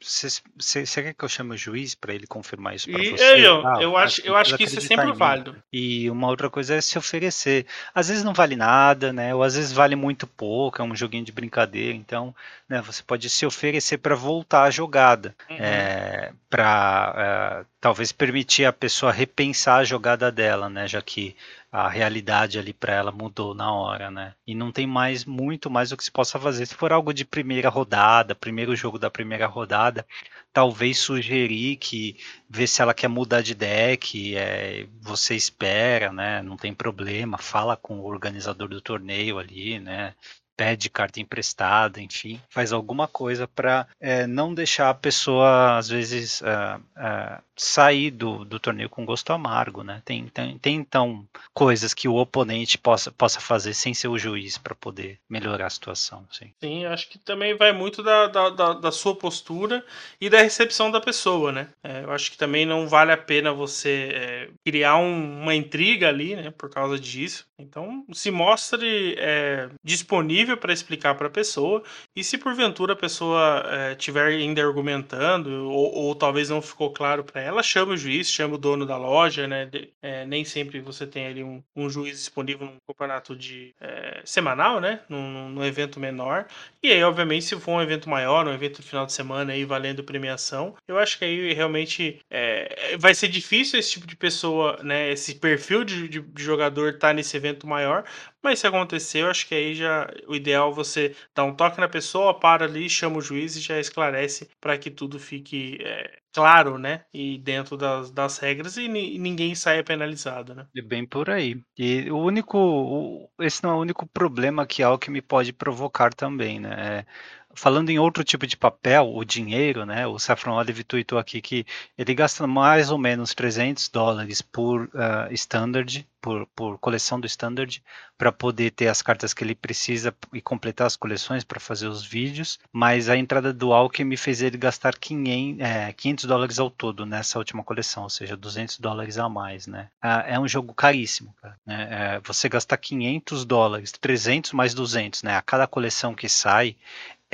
se 0.00 0.42
você 0.58 1.02
quer 1.02 1.14
que 1.14 1.24
eu 1.24 1.28
chame 1.28 1.54
o 1.54 1.56
juiz 1.56 1.94
para 1.94 2.14
ele 2.14 2.26
confirmar 2.26 2.74
isso 2.74 2.90
para 2.90 3.02
você? 3.02 3.46
Eu, 3.46 3.66
ah, 3.66 3.78
eu 3.80 3.96
acho, 3.96 4.20
eu 4.24 4.36
acho 4.36 4.56
que 4.56 4.64
isso 4.64 4.78
é 4.78 4.80
sempre 4.80 5.12
válido. 5.12 5.56
E 5.72 6.10
uma 6.10 6.28
outra 6.28 6.48
coisa 6.50 6.74
é 6.74 6.80
se 6.80 6.98
oferecer. 6.98 7.66
Às 7.94 8.08
vezes 8.08 8.24
não 8.24 8.34
vale 8.34 8.56
nada, 8.56 9.12
né? 9.12 9.34
Ou 9.34 9.42
às 9.42 9.56
vezes 9.56 9.72
vale 9.72 9.96
muito 9.96 10.26
pouco, 10.26 10.80
é 10.80 10.84
um 10.84 10.96
joguinho 10.96 11.24
de 11.24 11.32
brincadeira. 11.32 11.96
Então, 11.96 12.34
né, 12.68 12.80
você 12.80 13.02
pode 13.02 13.28
se 13.28 13.44
oferecer 13.44 13.98
para 13.98 14.14
voltar 14.14 14.64
a 14.64 14.70
jogada. 14.70 15.34
Uhum. 15.50 15.56
É, 15.58 16.32
para 16.48 17.14
é, 17.62 17.66
talvez 17.80 18.12
permitir 18.12 18.64
a 18.64 18.72
pessoa 18.72 19.10
repensar 19.10 19.76
a 19.76 19.84
jogada 19.84 20.30
dela, 20.30 20.68
né? 20.68 20.86
Já 20.86 21.02
que 21.02 21.36
a 21.74 21.88
realidade 21.88 22.56
ali 22.56 22.72
para 22.72 22.94
ela 22.94 23.10
mudou 23.10 23.52
na 23.52 23.72
hora, 23.72 24.08
né? 24.08 24.36
E 24.46 24.54
não 24.54 24.70
tem 24.70 24.86
mais 24.86 25.24
muito 25.24 25.68
mais 25.68 25.90
o 25.90 25.96
que 25.96 26.04
se 26.04 26.10
possa 26.10 26.38
fazer. 26.38 26.66
Se 26.66 26.74
for 26.76 26.92
algo 26.92 27.12
de 27.12 27.24
primeira 27.24 27.68
rodada, 27.68 28.32
primeiro 28.32 28.76
jogo 28.76 28.96
da 28.96 29.10
primeira 29.10 29.48
rodada, 29.48 30.06
talvez 30.52 30.98
sugerir 31.00 31.74
que 31.78 32.16
ver 32.48 32.68
se 32.68 32.80
ela 32.80 32.94
quer 32.94 33.08
mudar 33.08 33.40
de 33.42 33.56
deck, 33.56 34.36
é, 34.36 34.86
você 35.00 35.34
espera, 35.34 36.12
né? 36.12 36.40
Não 36.42 36.56
tem 36.56 36.72
problema, 36.72 37.38
fala 37.38 37.76
com 37.76 37.98
o 37.98 38.04
organizador 38.04 38.68
do 38.68 38.80
torneio 38.80 39.36
ali, 39.36 39.80
né? 39.80 40.14
Pede 40.56 40.88
carta 40.88 41.20
emprestada, 41.20 42.00
enfim, 42.00 42.40
faz 42.48 42.72
alguma 42.72 43.06
coisa 43.06 43.46
para 43.46 43.86
é, 44.00 44.26
não 44.26 44.54
deixar 44.54 44.90
a 44.90 44.94
pessoa, 44.94 45.76
às 45.76 45.88
vezes, 45.88 46.40
uh, 46.40 46.80
uh, 46.96 47.42
sair 47.56 48.10
do, 48.10 48.44
do 48.44 48.58
torneio 48.58 48.88
com 48.88 49.04
gosto 49.04 49.32
amargo, 49.32 49.82
né? 49.82 50.02
Tem, 50.04 50.26
tem, 50.28 50.58
tem, 50.58 50.76
então 50.76 51.26
coisas 51.52 51.94
que 51.94 52.08
o 52.08 52.16
oponente 52.16 52.78
possa, 52.78 53.12
possa 53.12 53.40
fazer 53.40 53.74
sem 53.74 53.94
ser 53.94 54.08
o 54.08 54.18
juiz 54.18 54.58
para 54.58 54.74
poder 54.74 55.18
melhorar 55.28 55.66
a 55.66 55.70
situação. 55.70 56.26
Sim, 56.30 56.52
sim 56.60 56.84
acho 56.84 57.08
que 57.08 57.18
também 57.18 57.56
vai 57.56 57.72
muito 57.72 58.02
da, 58.02 58.26
da, 58.26 58.50
da, 58.50 58.72
da 58.74 58.92
sua 58.92 59.14
postura 59.14 59.84
e 60.20 60.28
da 60.28 60.38
recepção 60.38 60.90
da 60.90 61.00
pessoa, 61.00 61.52
né? 61.52 61.68
É, 61.82 62.02
eu 62.02 62.12
acho 62.12 62.30
que 62.30 62.38
também 62.38 62.66
não 62.66 62.88
vale 62.88 63.12
a 63.12 63.16
pena 63.16 63.52
você 63.52 64.10
é, 64.12 64.48
criar 64.64 64.96
um, 64.96 65.42
uma 65.42 65.54
intriga 65.54 66.08
ali, 66.08 66.36
né? 66.36 66.50
Por 66.50 66.70
causa 66.70 66.98
disso. 66.98 67.46
Então, 67.58 68.04
se 68.12 68.32
mostre 68.32 69.14
é, 69.16 69.68
disponível 69.82 70.56
para 70.56 70.72
explicar 70.72 71.14
para 71.14 71.28
a 71.28 71.30
pessoa. 71.30 71.82
E 72.14 72.24
se 72.24 72.36
porventura 72.36 72.94
a 72.94 72.96
pessoa 72.96 73.62
estiver 73.92 74.32
é, 74.32 74.36
ainda 74.36 74.62
argumentando, 74.62 75.70
ou, 75.70 75.94
ou, 75.94 76.14
talvez 76.14 76.50
não 76.50 76.60
ficou 76.60 76.92
claro 76.92 77.22
para 77.22 77.40
ela, 77.40 77.62
chama 77.62 77.92
o 77.92 77.96
juiz, 77.96 78.28
chama 78.28 78.54
o 78.56 78.58
dono 78.58 78.84
da 78.84 78.96
loja, 78.96 79.46
né? 79.46 79.66
De, 79.66 79.88
é, 80.02 80.26
nem 80.26 80.44
sempre 80.44 80.80
você 80.80 81.06
tem 81.06 81.26
ali 81.26 81.44
um, 81.44 81.62
um, 81.76 81.88
juiz 81.88 82.18
disponível 82.18 82.66
num 82.66 82.76
campeonato 82.86 83.36
de 83.36 83.72
é, 83.80 84.20
semanal, 84.24 84.80
né? 84.80 85.00
Num, 85.08 85.48
num, 85.50 85.64
evento 85.64 86.00
menor. 86.00 86.46
E 86.82 86.90
aí, 86.90 87.02
obviamente, 87.04 87.44
se 87.44 87.58
for 87.58 87.72
um 87.72 87.82
evento 87.82 88.08
maior, 88.10 88.46
um 88.46 88.52
evento 88.52 88.82
de 88.82 88.88
final 88.88 89.06
de 89.06 89.12
semana 89.12 89.52
aí 89.52 89.64
valendo 89.64 90.02
premiação, 90.02 90.74
eu 90.88 90.98
acho 90.98 91.18
que 91.18 91.24
aí 91.24 91.52
realmente 91.52 92.18
é, 92.30 92.96
vai 92.98 93.14
ser 93.14 93.28
difícil 93.28 93.78
esse 93.78 93.92
tipo 93.92 94.06
de 94.06 94.16
pessoa, 94.16 94.78
né? 94.82 95.10
Esse 95.12 95.36
perfil 95.36 95.84
de, 95.84 96.08
de, 96.08 96.20
de 96.20 96.42
jogador 96.42 96.88
estar 96.88 97.08
tá 97.08 97.14
nesse 97.14 97.36
evento 97.44 97.53
maior, 97.62 98.04
mas 98.42 98.58
se 98.58 98.66
acontecer, 98.66 99.20
eu 99.22 99.30
acho 99.30 99.46
que 99.46 99.54
aí 99.54 99.74
já 99.74 100.10
o 100.26 100.34
ideal 100.34 100.70
é 100.70 100.74
você 100.74 101.16
dar 101.34 101.44
um 101.44 101.54
toque 101.54 101.80
na 101.80 101.88
pessoa, 101.88 102.38
para 102.38 102.64
ali, 102.64 102.88
chama 102.90 103.18
o 103.18 103.22
juiz 103.22 103.56
e 103.56 103.60
já 103.60 103.78
esclarece 103.78 104.48
para 104.60 104.76
que 104.76 104.90
tudo 104.90 105.18
fique 105.18 105.78
é, 105.80 106.18
claro, 106.32 106.76
né? 106.76 107.04
E 107.14 107.38
dentro 107.38 107.76
das, 107.76 108.10
das 108.10 108.38
regras 108.38 108.76
e, 108.76 108.82
e, 108.84 109.18
ninguém 109.18 109.54
saia 109.54 109.84
penalizado, 109.84 110.54
né? 110.54 110.66
E 110.74 110.82
bem 110.82 111.06
por 111.06 111.30
aí. 111.30 111.62
E 111.78 112.10
o 112.10 112.18
único, 112.18 112.58
o, 112.58 113.30
esse 113.40 113.62
não 113.62 113.70
é 113.70 113.74
o 113.74 113.80
único 113.80 114.06
problema 114.06 114.66
que 114.66 114.82
a 114.82 114.88
Alckmin 114.88 115.22
pode 115.22 115.52
provocar 115.52 116.12
também, 116.12 116.58
né? 116.60 116.74
É, 116.76 117.06
falando 117.54 117.90
em 117.90 117.98
outro 117.98 118.24
tipo 118.24 118.46
de 118.46 118.56
papel, 118.56 119.12
o 119.14 119.24
dinheiro, 119.24 119.84
né? 119.84 120.06
O 120.06 120.18
Saffron 120.18 120.56
Olive 120.56 120.84
tweetou 120.84 121.18
aqui 121.18 121.40
que 121.40 121.66
ele 121.96 122.14
gasta 122.14 122.46
mais 122.46 122.90
ou 122.90 122.98
menos 122.98 123.34
300 123.34 123.88
dólares 123.88 124.42
por 124.42 124.84
uh, 124.86 125.32
standard, 125.32 126.06
por, 126.20 126.46
por 126.54 126.78
coleção 126.78 127.20
do 127.20 127.26
standard, 127.26 127.82
para 128.16 128.32
poder 128.32 128.70
ter 128.70 128.88
as 128.88 129.02
cartas 129.02 129.34
que 129.34 129.44
ele 129.44 129.54
precisa 129.54 130.14
e 130.32 130.40
completar 130.40 130.86
as 130.86 130.96
coleções 130.96 131.44
para 131.44 131.60
fazer 131.60 131.86
os 131.86 132.04
vídeos. 132.04 132.58
Mas 132.72 133.08
a 133.08 133.16
entrada 133.16 133.52
do 133.52 133.72
Alchemy 133.72 134.16
fez 134.16 134.40
ele 134.40 134.56
gastar 134.56 134.96
500, 134.96 135.60
é, 135.60 135.92
500 135.92 136.24
dólares 136.24 136.58
ao 136.58 136.70
todo 136.70 137.04
nessa 137.04 137.38
última 137.38 137.62
coleção, 137.62 138.04
ou 138.04 138.10
seja, 138.10 138.36
200 138.36 138.78
dólares 138.78 139.18
a 139.18 139.28
mais, 139.28 139.66
né? 139.66 139.88
É 140.26 140.38
um 140.40 140.48
jogo 140.48 140.72
caríssimo, 140.72 141.34
cara, 141.42 141.58
né? 141.66 141.88
É, 141.90 142.20
você 142.24 142.48
gastar 142.48 142.78
500 142.78 143.44
dólares, 143.44 143.92
300 143.92 144.52
mais 144.52 144.72
200, 144.72 145.22
né? 145.22 145.36
A 145.36 145.42
cada 145.42 145.66
coleção 145.66 146.14
que 146.14 146.28
sai 146.28 146.76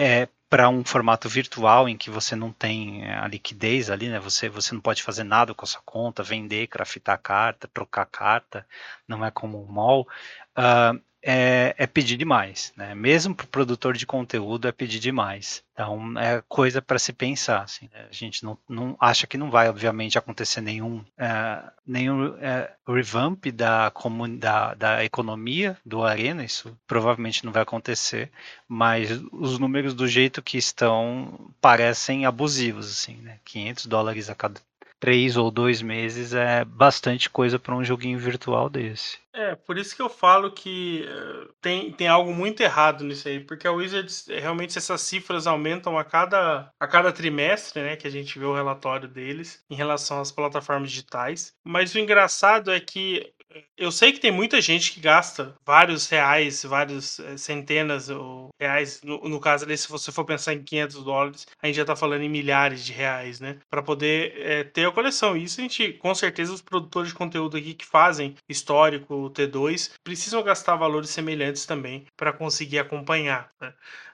é, 0.01 0.29
para 0.49 0.69
um 0.71 0.83
formato 0.83 1.29
virtual 1.29 1.87
em 1.87 1.97
que 1.97 2.09
você 2.09 2.35
não 2.35 2.51
tem 2.51 3.05
é, 3.05 3.19
a 3.19 3.29
liquidez 3.29 3.91
ali, 3.91 4.09
né? 4.09 4.19
Você, 4.19 4.49
você 4.49 4.75
não 4.75 4.81
pode 4.81 5.03
fazer 5.03 5.25
nada 5.25 5.55
com 5.55 5.65
a 5.65 5.69
sua 5.69 5.83
conta, 5.83 6.23
vender, 6.23 6.69
craftar 6.69 7.21
carta, 7.21 7.69
trocar 7.69 8.07
carta, 8.07 8.67
não 9.07 9.23
é 9.25 9.31
como 9.31 9.63
o 9.63 9.71
mall. 9.71 10.09
Uh, 10.57 10.99
é, 11.23 11.75
é 11.77 11.87
pedir 11.87 12.17
demais, 12.17 12.73
né? 12.77 12.95
Mesmo 12.95 13.35
para 13.35 13.45
o 13.45 13.49
produtor 13.49 13.97
de 13.97 14.07
conteúdo 14.07 14.67
é 14.67 14.73
pedir 14.73 14.99
demais. 14.99 15.63
Então 15.73 16.19
é 16.19 16.43
coisa 16.49 16.81
para 16.81 16.99
se 16.99 17.13
pensar. 17.13 17.63
Assim, 17.63 17.89
né? 17.93 18.07
A 18.09 18.13
gente 18.13 18.43
não, 18.45 18.59
não 18.69 18.97
acha 18.99 19.27
que 19.27 19.39
não 19.39 19.51
vai, 19.51 19.69
obviamente, 19.69 20.19
acontecer 20.19 20.61
nenhum, 20.61 21.05
é, 21.19 21.63
nenhum 21.87 22.37
é, 22.39 22.73
revamp 22.87 23.47
da, 23.47 23.93
da, 24.39 24.75
da 24.75 25.05
economia 25.05 25.77
do 25.85 26.03
Arena. 26.03 26.45
Isso 26.45 26.77
provavelmente 26.87 27.45
não 27.45 27.53
vai 27.53 27.63
acontecer. 27.63 28.31
Mas 28.67 29.11
os 29.33 29.59
números 29.59 29.95
do 29.95 30.09
jeito 30.09 30.43
que 30.43 30.59
estão 30.59 31.53
parecem 31.61 32.25
abusivos, 32.25 32.91
assim, 32.91 33.17
né? 33.17 33.39
500 33.45 33.87
dólares 33.87 34.31
a 34.31 34.35
cada 34.35 34.61
três 35.01 35.37
ou 35.37 35.51
dois 35.51 35.81
meses 35.81 36.35
é 36.35 36.65
bastante 36.65 37.31
coisa 37.31 37.59
para 37.59 37.75
um 37.75 37.83
joguinho 37.83 38.19
virtual 38.19 38.69
desse. 38.69 39.19
É, 39.33 39.55
por 39.55 39.79
isso 39.79 39.97
que 39.97 40.03
eu 40.03 40.11
falo 40.11 40.51
que 40.51 41.07
uh, 41.09 41.53
tem, 41.61 41.91
tem 41.93 42.07
algo 42.07 42.35
muito 42.35 42.61
errado 42.61 43.03
nisso 43.05 43.27
aí, 43.27 43.41
porque 43.41 43.67
a 43.67 43.73
Wizards, 43.73 44.27
realmente 44.29 44.77
essas 44.77 45.01
cifras 45.01 45.47
aumentam 45.47 45.97
a 45.97 46.05
cada, 46.05 46.71
a 46.79 46.87
cada 46.87 47.13
trimestre, 47.13 47.81
né, 47.83 47.97
que 47.97 48.07
a 48.07 48.11
gente 48.11 48.39
vê 48.39 48.45
o 48.45 48.55
relatório 48.55 49.09
deles 49.09 49.65
em 49.71 49.75
relação 49.75 50.21
às 50.21 50.31
plataformas 50.31 50.91
digitais. 50.91 51.55
Mas 51.65 51.95
o 51.95 51.99
engraçado 51.99 52.71
é 52.71 52.81
que 52.81 53.33
eu 53.77 53.91
sei 53.91 54.13
que 54.13 54.21
tem 54.21 54.31
muita 54.31 54.61
gente 54.61 54.93
que 54.93 55.01
gasta 55.01 55.55
vários 55.65 56.09
reais, 56.09 56.63
vários 56.65 57.19
é, 57.21 57.37
centenas 57.37 58.09
ou 58.09 58.51
reais. 58.61 59.01
No, 59.03 59.29
no 59.29 59.41
caso 59.41 59.65
ali, 59.65 59.77
se 59.77 59.89
você 59.89 60.13
for 60.13 60.25
pensar 60.25 60.55
em 60.55 60.63
500 60.63 61.05
dólares, 61.05 61.47
a 61.61 61.67
gente 61.67 61.77
já 61.77 61.83
está 61.83 61.97
falando 61.97 62.23
em 62.23 62.29
milhares 62.29 62.85
de 62.85 62.93
reais, 62.93 63.41
né? 63.41 63.59
Para 63.69 63.83
poder 63.83 64.35
é, 64.37 64.65
ter 64.65 64.87
a 64.87 64.93
coleção. 64.93 65.37
Isso 65.37 65.61
a 65.61 65.63
gente, 65.63 65.93
com 65.95 66.15
certeza, 66.15 66.53
os 66.53 66.63
produtores 66.63 67.11
de 67.11 67.15
conteúdo 67.15 67.57
aqui 67.57 67.75
que 67.75 67.87
fazem 67.87 68.37
histórico 68.49 69.31
T2 69.31 69.93
precisam 70.05 70.43
gastar 70.43 70.77
valores 70.77 71.11
semelhantes 71.11 71.67
também 71.67 72.07
para 72.17 72.33
conseguir 72.33 72.79
acompanhar. 72.79 73.51
Né? 73.61 73.73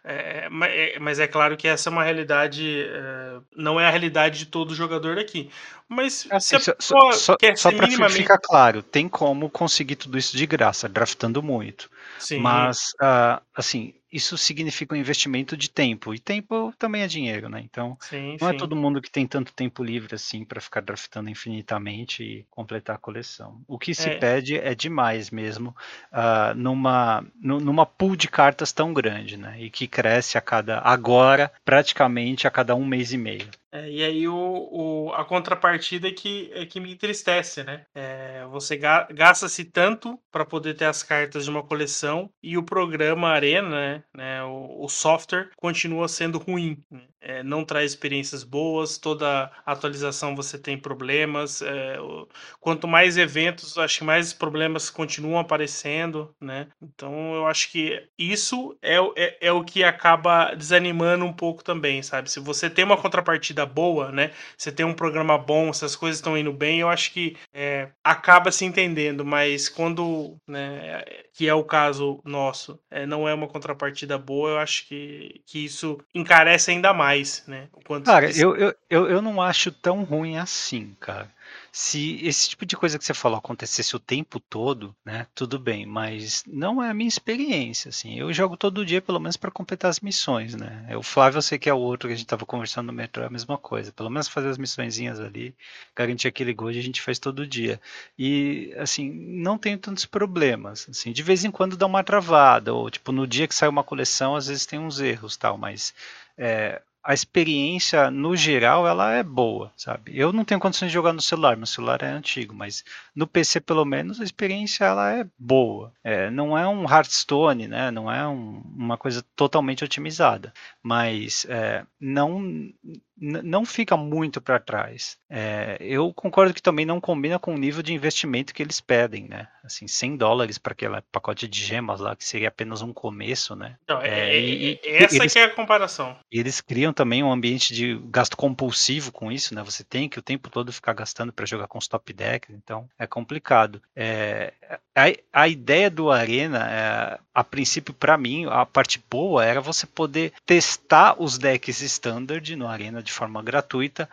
É, 0.09 0.49
é, 0.49 0.99
mas 1.01 1.19
é 1.19 1.27
claro 1.27 1.57
que 1.57 1.67
essa 1.67 1.91
é 1.91 1.93
uma 1.93 2.05
realidade, 2.05 2.87
é, 2.89 3.41
não 3.57 3.81
é 3.81 3.87
a 3.87 3.91
realidade 3.91 4.39
de 4.39 4.47
todo 4.47 4.73
jogador 4.73 5.19
aqui. 5.19 5.51
Mas 5.89 6.29
assim, 6.31 6.61
só, 6.61 6.75
só, 6.79 7.13
só, 7.13 7.37
só 7.57 7.73
para 7.73 7.89
minimamente... 7.89 8.19
ficar 8.19 8.39
claro, 8.39 8.85
tem 8.85 9.09
como 9.09 9.51
conseguir 9.51 9.97
tudo 9.97 10.17
isso 10.17 10.37
de 10.37 10.47
graça, 10.47 10.89
draftando 10.89 11.43
muito. 11.43 11.91
Sim. 12.21 12.39
Mas, 12.39 12.93
uh, 13.03 13.43
assim, 13.53 13.95
isso 14.13 14.39
significa 14.39 14.95
um 14.95 14.99
investimento 14.99 15.57
de 15.57 15.69
tempo. 15.69 16.15
E 16.15 16.19
tempo 16.19 16.73
também 16.79 17.03
é 17.03 17.07
dinheiro, 17.07 17.49
né? 17.49 17.61
Então, 17.63 17.97
sim, 18.01 18.37
não 18.41 18.49
é 18.49 18.51
sim. 18.51 18.57
é 18.57 18.59
todo 18.59 18.77
mundo 18.77 19.03
que 19.03 19.11
tem 19.11 19.27
tanto 19.27 19.53
tempo 19.53 19.83
livre 19.83 20.15
assim 20.15 20.45
para 20.45 20.61
ficar 20.61 20.81
draftando 20.81 21.29
infinitamente 21.29 22.23
e 22.23 22.47
completar 22.51 22.97
a 22.97 22.99
coleção. 22.99 23.61
O 23.67 23.79
que 23.79 23.95
se 23.95 24.11
é. 24.11 24.17
pede 24.17 24.57
é 24.59 24.75
demais 24.75 25.31
mesmo 25.31 25.75
uh, 26.13 26.55
numa, 26.55 27.25
numa 27.41 27.87
pool 27.87 28.17
de 28.17 28.29
cartas 28.29 28.73
tão 28.73 28.93
grande, 28.93 29.37
né? 29.37 29.57
E 29.61 29.71
que 29.71 29.87
cresce 29.87 30.39
a 30.39 30.41
cada 30.41 30.79
agora 30.81 31.53
praticamente 31.65 32.47
a 32.47 32.51
cada 32.51 32.75
um 32.75 32.85
mês 32.85 33.13
e 33.13 33.19
meio. 33.19 33.49
É, 33.77 33.91
e 33.91 34.03
aí 34.03 34.29
o, 34.29 34.35
o, 34.35 35.13
a 35.13 35.25
contrapartida 35.25 36.09
é 36.09 36.13
que, 36.13 36.51
é 36.55 36.65
que 36.65 36.81
me 36.81 36.93
entristece, 36.93 37.63
né? 37.63 37.85
É, 37.95 38.47
você 38.47 38.77
ga, 38.77 39.07
gasta-se 39.11 39.65
tanto 39.65 40.19
para 40.33 40.45
poder 40.45 40.75
ter 40.75 40.87
as 40.87 41.03
cartas 41.03 41.45
de 41.45 41.51
uma 41.51 41.63
coleção 41.63 42.31
e 42.43 42.57
o 42.57 42.63
programa 42.63 43.29
Arena, 43.29 43.69
né? 43.69 44.05
né 44.15 44.45
o, 44.45 44.85
o, 44.85 44.89
software 44.89 45.51
continua 45.57 46.09
sendo 46.09 46.39
ruim. 46.39 46.83
Né? 46.91 47.03
É, 47.21 47.43
não 47.43 47.65
traz 47.65 47.91
experiências 47.91 48.45
boas, 48.45 48.99
toda 48.99 49.51
atualização 49.65 50.37
você 50.37 50.59
tem 50.59 50.79
problemas. 50.79 51.61
É, 51.61 52.01
o, 52.01 52.29
quanto 52.61 52.87
mais 52.87 53.17
eventos, 53.17 53.77
acho 53.77 53.99
que 53.99 54.05
mais 54.05 54.33
problemas 54.33 54.89
continuam 54.89 55.39
aparecendo, 55.39 56.35
né? 56.41 56.69
Então 56.81 57.35
eu 57.35 57.47
acho 57.47 57.71
que 57.71 58.09
isso 58.19 58.79
é, 58.81 58.97
é, 59.17 59.49
é 59.49 59.53
o 59.53 59.65
que 59.65 59.83
acaba 59.83 60.55
desanimando 60.55 61.25
um 61.25 61.33
pouco 61.33 61.65
também, 61.65 62.03
sabe? 62.03 62.31
Se 62.31 62.39
você 62.39 62.71
tem 62.71 62.85
uma 62.85 62.97
contrapartida 62.97 63.66
boa, 63.67 64.11
né? 64.11 64.31
Você 64.57 64.73
tem 64.73 64.87
um 64.87 64.95
programa 64.95 65.37
bom, 65.37 65.73
se 65.73 65.85
as 65.85 65.95
coisas 65.95 66.19
estão 66.19 66.39
indo 66.39 66.53
bem, 66.53 66.81
eu 66.81 66.89
acho 66.89 67.13
que 67.13 67.37
é, 67.53 67.89
acaba 68.03 68.51
se 68.51 68.65
entendendo, 68.65 69.25
mas 69.25 69.69
quando, 69.69 70.37
né, 70.49 71.03
que 71.35 71.49
é 71.49 71.55
o 71.55 71.65
caso 71.65 72.21
nosso, 72.25 72.79
é, 72.91 73.05
não 73.05 73.29
é 73.29 73.35
uma 73.35 73.49
contrapartida 73.49 74.17
boa, 74.17 74.51
eu 74.51 74.59
acho 74.59 74.87
que, 74.89 75.43
que 75.47 75.65
isso 75.65 75.99
encarece 76.15 76.71
ainda 76.71 76.93
mais, 76.93 77.45
né? 77.47 77.69
cara, 78.05 78.31
eu, 78.31 78.57
eu, 78.57 78.75
eu, 78.89 79.09
eu 79.09 79.23
não 79.23 79.43
acho 79.43 79.71
tão 79.71 80.05
ruim 80.05 80.39
assim, 80.39 80.97
cara 81.01 81.35
se 81.79 82.25
esse 82.27 82.49
tipo 82.49 82.65
de 82.65 82.75
coisa 82.75 82.99
que 82.99 83.05
você 83.05 83.13
falou 83.13 83.37
acontecesse 83.37 83.95
o 83.95 83.99
tempo 83.99 84.41
todo, 84.41 84.97
né, 85.05 85.27
tudo 85.35 85.59
bem, 85.59 85.85
mas 85.85 86.43
não 86.47 86.83
é 86.83 86.89
a 86.89 86.95
minha 86.95 87.07
experiência, 87.07 87.91
assim. 87.91 88.19
Eu 88.19 88.33
jogo 88.33 88.57
todo 88.57 88.85
dia, 88.85 89.03
pelo 89.03 89.21
menos, 89.21 89.37
para 89.37 89.51
completar 89.51 89.91
as 89.91 90.01
missões, 90.01 90.55
né. 90.55 90.89
O 90.97 91.03
Flávio, 91.03 91.37
eu 91.37 91.43
sei 91.43 91.59
que 91.59 91.69
é 91.69 91.75
o 91.75 91.79
outro 91.79 92.09
que 92.09 92.15
a 92.15 92.17
gente 92.17 92.25
estava 92.25 92.47
conversando 92.47 92.87
no 92.87 92.95
metrô, 92.95 93.23
é 93.23 93.27
a 93.27 93.31
mesma 93.31 93.59
coisa. 93.59 93.93
Pelo 93.93 94.09
menos 94.09 94.27
fazer 94.27 94.49
as 94.49 94.57
missõezinhas 94.57 95.21
ali, 95.21 95.55
garantir 95.95 96.29
aquele 96.29 96.55
gold, 96.55 96.79
a 96.79 96.83
gente 96.83 97.03
faz 97.03 97.19
todo 97.19 97.47
dia. 97.47 97.79
E, 98.19 98.73
assim, 98.79 99.11
não 99.13 99.59
tenho 99.59 99.77
tantos 99.77 100.07
problemas, 100.07 100.87
assim. 100.89 101.13
De 101.13 101.23
vez 101.23 101.45
em 101.45 101.51
quando 101.51 101.77
dá 101.77 101.85
uma 101.85 102.03
travada, 102.03 102.73
ou, 102.73 102.89
tipo, 102.89 103.13
no 103.13 103.27
dia 103.27 103.47
que 103.47 103.55
sai 103.55 103.69
uma 103.69 103.85
coleção, 103.85 104.35
às 104.35 104.47
vezes 104.47 104.65
tem 104.65 104.79
uns 104.79 104.99
erros, 104.99 105.37
tal, 105.37 105.59
mas... 105.59 105.93
É, 106.39 106.81
a 107.07 107.15
experiência, 107.15 108.11
no 108.11 108.35
geral, 108.35 108.85
ela 108.85 109.13
é 109.13 109.23
boa, 109.23 109.73
sabe? 109.77 110.11
Eu 110.19 110.33
não 110.33 110.45
tenho 110.45 110.59
condições 110.59 110.89
de 110.89 110.95
jogar 110.95 111.13
no 111.13 111.23
celular, 111.23 111.57
meu 111.57 111.65
celular 111.65 112.03
é 112.03 112.09
antigo, 112.09 112.53
mas 112.53 112.85
no 113.15 113.29
PC, 113.29 113.61
pelo 113.61 113.85
menos, 113.85 114.21
a 114.21 114.25
experiência 114.25 114.85
ela 114.85 115.13
é 115.13 115.25
boa. 115.39 115.93
É, 116.03 116.29
não 116.31 116.59
é 116.59 116.67
um 116.67 116.83
Hearthstone, 116.83 117.69
né? 117.69 117.93
Não 117.93 118.11
é 118.11 118.27
um, 118.27 118.61
uma 118.75 118.99
coisa 118.99 119.25
totalmente 119.37 119.85
otimizada, 119.85 120.53
mas 120.83 121.47
é, 121.49 121.87
não 122.01 122.73
não 123.19 123.65
fica 123.65 123.97
muito 123.97 124.41
para 124.41 124.59
trás. 124.59 125.17
É, 125.29 125.77
eu 125.81 126.13
concordo 126.13 126.53
que 126.53 126.63
também 126.63 126.85
não 126.85 127.01
combina 127.01 127.39
com 127.39 127.55
o 127.55 127.59
nível 127.59 127.83
de 127.83 127.95
investimento 127.95 128.53
que 128.53 128.63
eles 128.63 128.81
pedem, 128.81 129.27
né? 129.27 129.49
Assim, 129.65 129.89
100 129.89 130.17
dólares 130.17 130.59
para 130.59 130.73
aquele 130.73 131.01
pacote 131.11 131.49
de 131.49 131.65
gemas 131.65 131.99
lá, 131.99 132.15
que 132.15 132.25
seria 132.25 132.49
apenas 132.49 132.83
um 132.83 132.93
começo, 132.93 133.57
né? 133.57 133.77
Não, 133.89 134.01
é, 134.03 134.37
é, 134.37 134.41
e, 134.41 134.81
essa 134.85 135.17
eles, 135.17 135.33
que 135.33 135.39
é 135.39 135.45
a 135.45 135.51
comparação. 135.51 136.17
Eles 136.31 136.61
criam 136.61 136.93
também 136.93 137.23
um 137.23 137.33
ambiente 137.33 137.75
de 137.75 137.99
gasto 138.05 138.37
compulsivo 138.37 139.11
com 139.11 139.33
isso, 139.33 139.55
né? 139.55 139.63
Você 139.65 139.83
tem 139.83 140.09
que 140.09 140.19
o 140.19 140.23
tempo 140.23 140.51
todo 140.51 140.73
ficar 140.73 140.93
gastando 140.93 141.33
para 141.33 141.47
jogar 141.47 141.67
com 141.67 141.79
os 141.79 141.89
top 141.89 142.13
decks, 142.13 142.55
então 142.55 142.89
é 142.99 143.07
complicado. 143.07 143.81
É, 143.95 144.53
a, 144.95 145.43
a 145.43 145.49
ideia 145.49 145.91
do 145.91 146.11
Arena, 146.11 146.69
é, 146.71 147.19
a 147.35 147.45
princípio, 147.45 147.93
para 147.93 148.17
mim, 148.17 148.47
a 148.47 148.65
parte 148.65 149.03
boa 149.11 149.45
era 149.45 149.61
você 149.61 149.87
poder 149.87 150.33
testar 150.45 151.17
os 151.19 151.39
decks 151.39 151.81
standard 151.81 152.55
no 152.57 152.69
Arena 152.69 153.03
de 153.07 153.13
forma 153.13 153.43
gratuita, 153.43 154.09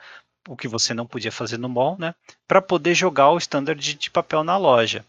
o 0.48 0.56
que 0.56 0.68
você 0.68 0.94
não 0.94 1.06
podia 1.06 1.32
fazer 1.32 1.58
no 1.58 1.68
mall, 1.68 1.98
né? 2.00 2.14
Para 2.48 2.62
poder 2.62 2.94
jogar 2.94 3.32
o 3.32 3.38
standard 3.38 3.94
de 3.94 4.10
papel 4.10 4.44
na 4.44 4.56
loja. 4.58 5.06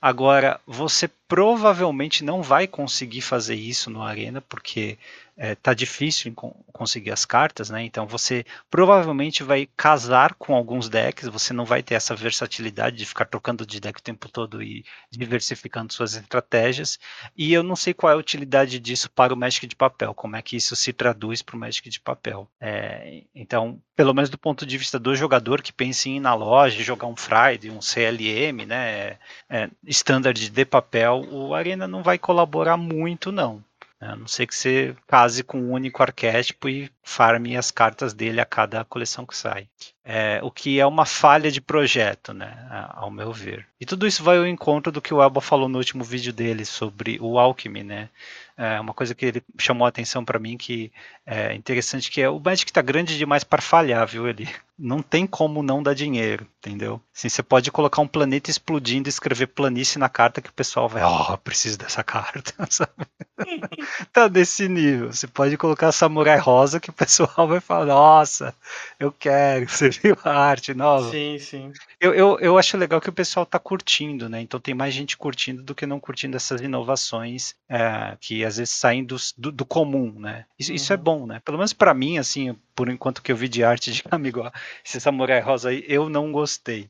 Agora, 0.00 0.60
você 0.66 1.08
provavelmente 1.28 2.24
não 2.24 2.42
vai 2.42 2.66
conseguir 2.66 3.20
fazer 3.20 3.54
isso 3.54 3.90
no 3.90 4.02
Arena, 4.02 4.40
porque 4.40 4.98
é, 5.36 5.54
tá 5.54 5.74
difícil 5.74 6.32
conseguir 6.72 7.10
as 7.10 7.26
cartas, 7.26 7.68
né? 7.68 7.82
Então 7.82 8.06
você 8.06 8.44
provavelmente 8.70 9.42
vai 9.42 9.68
casar 9.76 10.34
com 10.34 10.54
alguns 10.54 10.88
decks, 10.88 11.28
você 11.28 11.52
não 11.52 11.66
vai 11.66 11.82
ter 11.82 11.94
essa 11.94 12.14
versatilidade 12.14 12.96
de 12.96 13.04
ficar 13.04 13.26
trocando 13.26 13.66
de 13.66 13.78
deck 13.78 13.98
o 13.98 14.02
tempo 14.02 14.30
todo 14.30 14.62
e 14.62 14.84
diversificando 15.10 15.92
suas 15.92 16.14
estratégias. 16.14 16.98
E 17.36 17.52
eu 17.52 17.62
não 17.62 17.76
sei 17.76 17.92
qual 17.92 18.10
é 18.10 18.14
a 18.14 18.18
utilidade 18.18 18.80
disso 18.80 19.10
para 19.10 19.34
o 19.34 19.36
Magic 19.36 19.66
de 19.66 19.76
papel, 19.76 20.14
como 20.14 20.36
é 20.36 20.42
que 20.42 20.56
isso 20.56 20.74
se 20.74 20.92
traduz 20.92 21.42
para 21.42 21.56
o 21.56 21.58
Magic 21.58 21.88
de 21.88 22.00
papel. 22.00 22.48
É, 22.58 23.24
então, 23.34 23.80
pelo 23.94 24.14
menos 24.14 24.30
do 24.30 24.38
ponto 24.38 24.64
de 24.64 24.78
vista 24.78 24.98
do 24.98 25.14
jogador 25.14 25.60
que 25.60 25.72
pensa 25.72 26.08
em 26.08 26.16
ir 26.16 26.20
na 26.20 26.34
loja, 26.34 26.82
jogar 26.82 27.08
um 27.08 27.16
Friday, 27.16 27.70
um 27.70 27.82
CLM, 27.82 28.64
né? 28.66 29.18
É, 29.50 29.68
standard 29.86 30.50
de 30.50 30.64
papel, 30.64 31.15
o 31.20 31.54
Arena 31.54 31.86
não 31.86 32.02
vai 32.02 32.18
colaborar 32.18 32.76
muito, 32.76 33.30
não. 33.32 33.64
A 34.00 34.14
não 34.14 34.26
ser 34.26 34.46
que 34.46 34.54
você 34.54 34.94
case 35.06 35.42
com 35.42 35.58
um 35.58 35.72
único 35.72 36.02
arquétipo 36.02 36.68
e 36.68 36.90
farme 37.02 37.56
as 37.56 37.70
cartas 37.70 38.12
dele 38.12 38.40
a 38.40 38.46
cada 38.46 38.84
coleção 38.84 39.24
que 39.24 39.36
sai. 39.36 39.68
É, 40.08 40.38
o 40.40 40.52
que 40.52 40.78
é 40.78 40.86
uma 40.86 41.04
falha 41.04 41.50
de 41.50 41.60
projeto, 41.60 42.32
né, 42.32 42.56
ao 42.94 43.10
meu 43.10 43.32
ver. 43.32 43.66
E 43.80 43.84
tudo 43.84 44.06
isso 44.06 44.22
vai 44.22 44.38
ao 44.38 44.46
encontro 44.46 44.92
do 44.92 45.02
que 45.02 45.12
o 45.12 45.20
Elba 45.20 45.40
falou 45.40 45.68
no 45.68 45.78
último 45.78 46.04
vídeo 46.04 46.32
dele 46.32 46.64
sobre 46.64 47.18
o 47.20 47.40
Alchemy, 47.40 47.82
né? 47.82 48.08
É 48.56 48.80
uma 48.80 48.94
coisa 48.94 49.14
que 49.14 49.26
ele 49.26 49.42
chamou 49.58 49.84
a 49.84 49.90
atenção 49.90 50.24
para 50.24 50.38
mim 50.38 50.56
que 50.56 50.90
é 51.26 51.54
interessante 51.54 52.10
que 52.10 52.22
é 52.22 52.30
o 52.30 52.40
Magic 52.40 52.70
está 52.70 52.80
grande 52.80 53.18
demais 53.18 53.44
para 53.44 53.60
falhar, 53.60 54.06
viu? 54.06 54.26
Ele 54.26 54.48
não 54.78 55.02
tem 55.02 55.26
como 55.26 55.62
não 55.62 55.82
dar 55.82 55.94
dinheiro, 55.94 56.46
entendeu? 56.58 56.98
Assim, 57.14 57.28
você 57.28 57.42
pode 57.42 57.70
colocar 57.70 58.00
um 58.00 58.08
planeta 58.08 58.50
explodindo 58.50 59.08
e 59.08 59.10
escrever 59.10 59.48
planície 59.48 59.98
na 59.98 60.08
carta 60.08 60.40
que 60.40 60.48
o 60.48 60.54
pessoal 60.54 60.88
vai, 60.88 61.02
ó, 61.02 61.34
oh, 61.34 61.38
preciso 61.38 61.76
dessa 61.76 62.02
carta, 62.04 62.54
sabe? 62.70 62.92
tá 64.10 64.26
desse 64.26 64.68
nível. 64.68 65.12
Você 65.12 65.26
pode 65.26 65.58
colocar 65.58 65.92
Samurai 65.92 66.38
Rosa 66.38 66.80
que 66.80 66.88
o 66.88 66.94
pessoal 66.94 67.46
vai 67.46 67.60
falar, 67.60 67.86
nossa, 67.86 68.54
eu 68.98 69.12
quero, 69.12 69.68
você 69.68 69.90
a 70.24 70.30
arte 70.38 70.74
nova? 70.74 71.10
Sim, 71.10 71.38
sim. 71.38 71.72
Eu, 72.00 72.14
eu, 72.14 72.38
eu 72.40 72.58
acho 72.58 72.76
legal 72.76 73.00
que 73.00 73.08
o 73.08 73.12
pessoal 73.12 73.46
tá 73.46 73.58
curtindo, 73.58 74.28
né? 74.28 74.40
Então 74.40 74.60
tem 74.60 74.74
mais 74.74 74.94
gente 74.94 75.16
curtindo 75.16 75.62
do 75.62 75.74
que 75.74 75.86
não 75.86 76.00
curtindo 76.00 76.36
essas 76.36 76.60
inovações 76.60 77.54
é, 77.68 78.16
que 78.20 78.44
às 78.44 78.56
vezes 78.56 78.74
saem 78.74 79.04
do, 79.04 79.16
do, 79.36 79.52
do 79.52 79.64
comum, 79.64 80.12
né? 80.18 80.44
Isso, 80.58 80.70
uhum. 80.70 80.76
isso 80.76 80.92
é 80.92 80.96
uhum. 80.96 81.02
bom, 81.02 81.26
né? 81.26 81.40
Pelo 81.44 81.58
menos 81.58 81.72
para 81.72 81.94
mim, 81.94 82.18
assim, 82.18 82.56
por 82.74 82.88
enquanto 82.88 83.22
que 83.22 83.32
eu 83.32 83.36
vi 83.36 83.48
de 83.48 83.64
arte 83.64 83.92
de 83.92 84.02
amigo, 84.10 84.50
esse 84.84 85.00
Samurai 85.00 85.40
Rosa 85.40 85.70
aí, 85.70 85.84
eu 85.86 86.08
não 86.08 86.32
gostei 86.32 86.88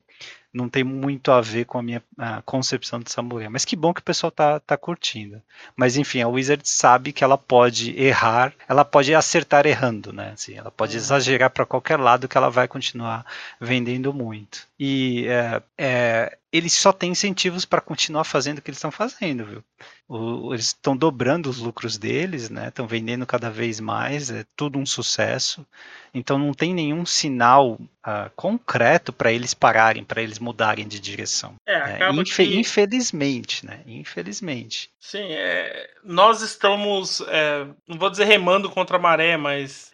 não 0.57 0.69
tem 0.69 0.83
muito 0.83 1.31
a 1.31 1.41
ver 1.41 1.67
com 1.67 1.79
a 1.79 1.83
minha 1.83 2.03
a 2.19 2.41
concepção 2.43 2.99
de 2.99 3.11
samurai. 3.11 3.49
Mas 3.49 3.65
que 3.65 3.77
bom 3.77 3.93
que 3.93 4.01
o 4.01 4.05
pessoal 4.05 4.31
tá, 4.31 4.59
tá 4.61 4.77
curtindo. 4.77 5.41
Mas 5.77 5.97
enfim, 5.97 6.23
a 6.23 6.29
Wizard 6.29 6.67
sabe 6.69 7.13
que 7.13 7.23
ela 7.23 7.37
pode 7.37 7.99
errar, 8.01 8.53
ela 8.67 8.85
pode 8.85 9.15
acertar 9.15 9.67
errando, 9.67 10.13
né? 10.13 10.33
Assim, 10.33 10.55
ela 10.55 10.71
pode 10.71 10.93
uhum. 10.93 10.99
exagerar 10.99 11.51
para 11.51 11.67
qualquer 11.67 12.01
lado 12.01 12.27
que 12.27 12.37
ela 12.37 12.51
vai 12.51 12.67
continuar 12.67 13.25
vendendo 13.61 14.13
muito. 14.13 14.67
E 14.79 15.27
é, 15.27 15.63
é, 15.79 16.39
eles 16.53 16.73
só 16.73 16.93
têm 16.93 17.13
incentivos 17.13 17.65
para 17.65 17.81
continuar 17.81 18.25
fazendo 18.25 18.59
o 18.59 18.63
que 18.63 18.71
eles 18.71 18.79
estão 18.79 18.91
fazendo, 18.91 19.45
viu? 19.45 19.65
O, 20.09 20.55
eles 20.55 20.67
estão 20.67 20.97
dobrando 20.97 21.51
os 21.51 21.59
lucros 21.59 21.99
deles, 21.99 22.49
né? 22.49 22.69
Estão 22.69 22.87
vendendo 22.87 23.27
cada 23.27 23.51
vez 23.51 23.81
mais, 23.81 24.31
é 24.31 24.45
tudo 24.57 24.79
um 24.79 24.87
sucesso. 24.87 25.67
Então 26.15 26.39
não 26.39 26.55
tem 26.55 26.73
nenhum 26.73 27.05
sinal 27.05 27.73
uh, 27.73 28.31
concreto 28.35 29.13
para 29.13 29.33
eles 29.33 29.53
pararem, 29.53 30.05
para 30.05 30.23
eles 30.23 30.39
mudarem 30.47 30.87
de 30.87 31.01
direção. 31.01 31.57
É, 31.67 32.05
é 32.05 32.11
infe 32.13 32.47
que... 32.47 32.57
Infelizmente, 32.57 33.67
né? 33.67 33.81
Infelizmente. 33.85 34.89
Sim, 35.01 35.33
é, 35.33 35.91
nós 36.05 36.41
estamos, 36.41 37.21
é, 37.29 37.67
não 37.89 37.99
vou 37.99 38.09
dizer 38.09 38.25
remando 38.25 38.71
contra 38.71 38.97
a 38.97 39.01
maré, 39.01 39.37
mas 39.37 39.93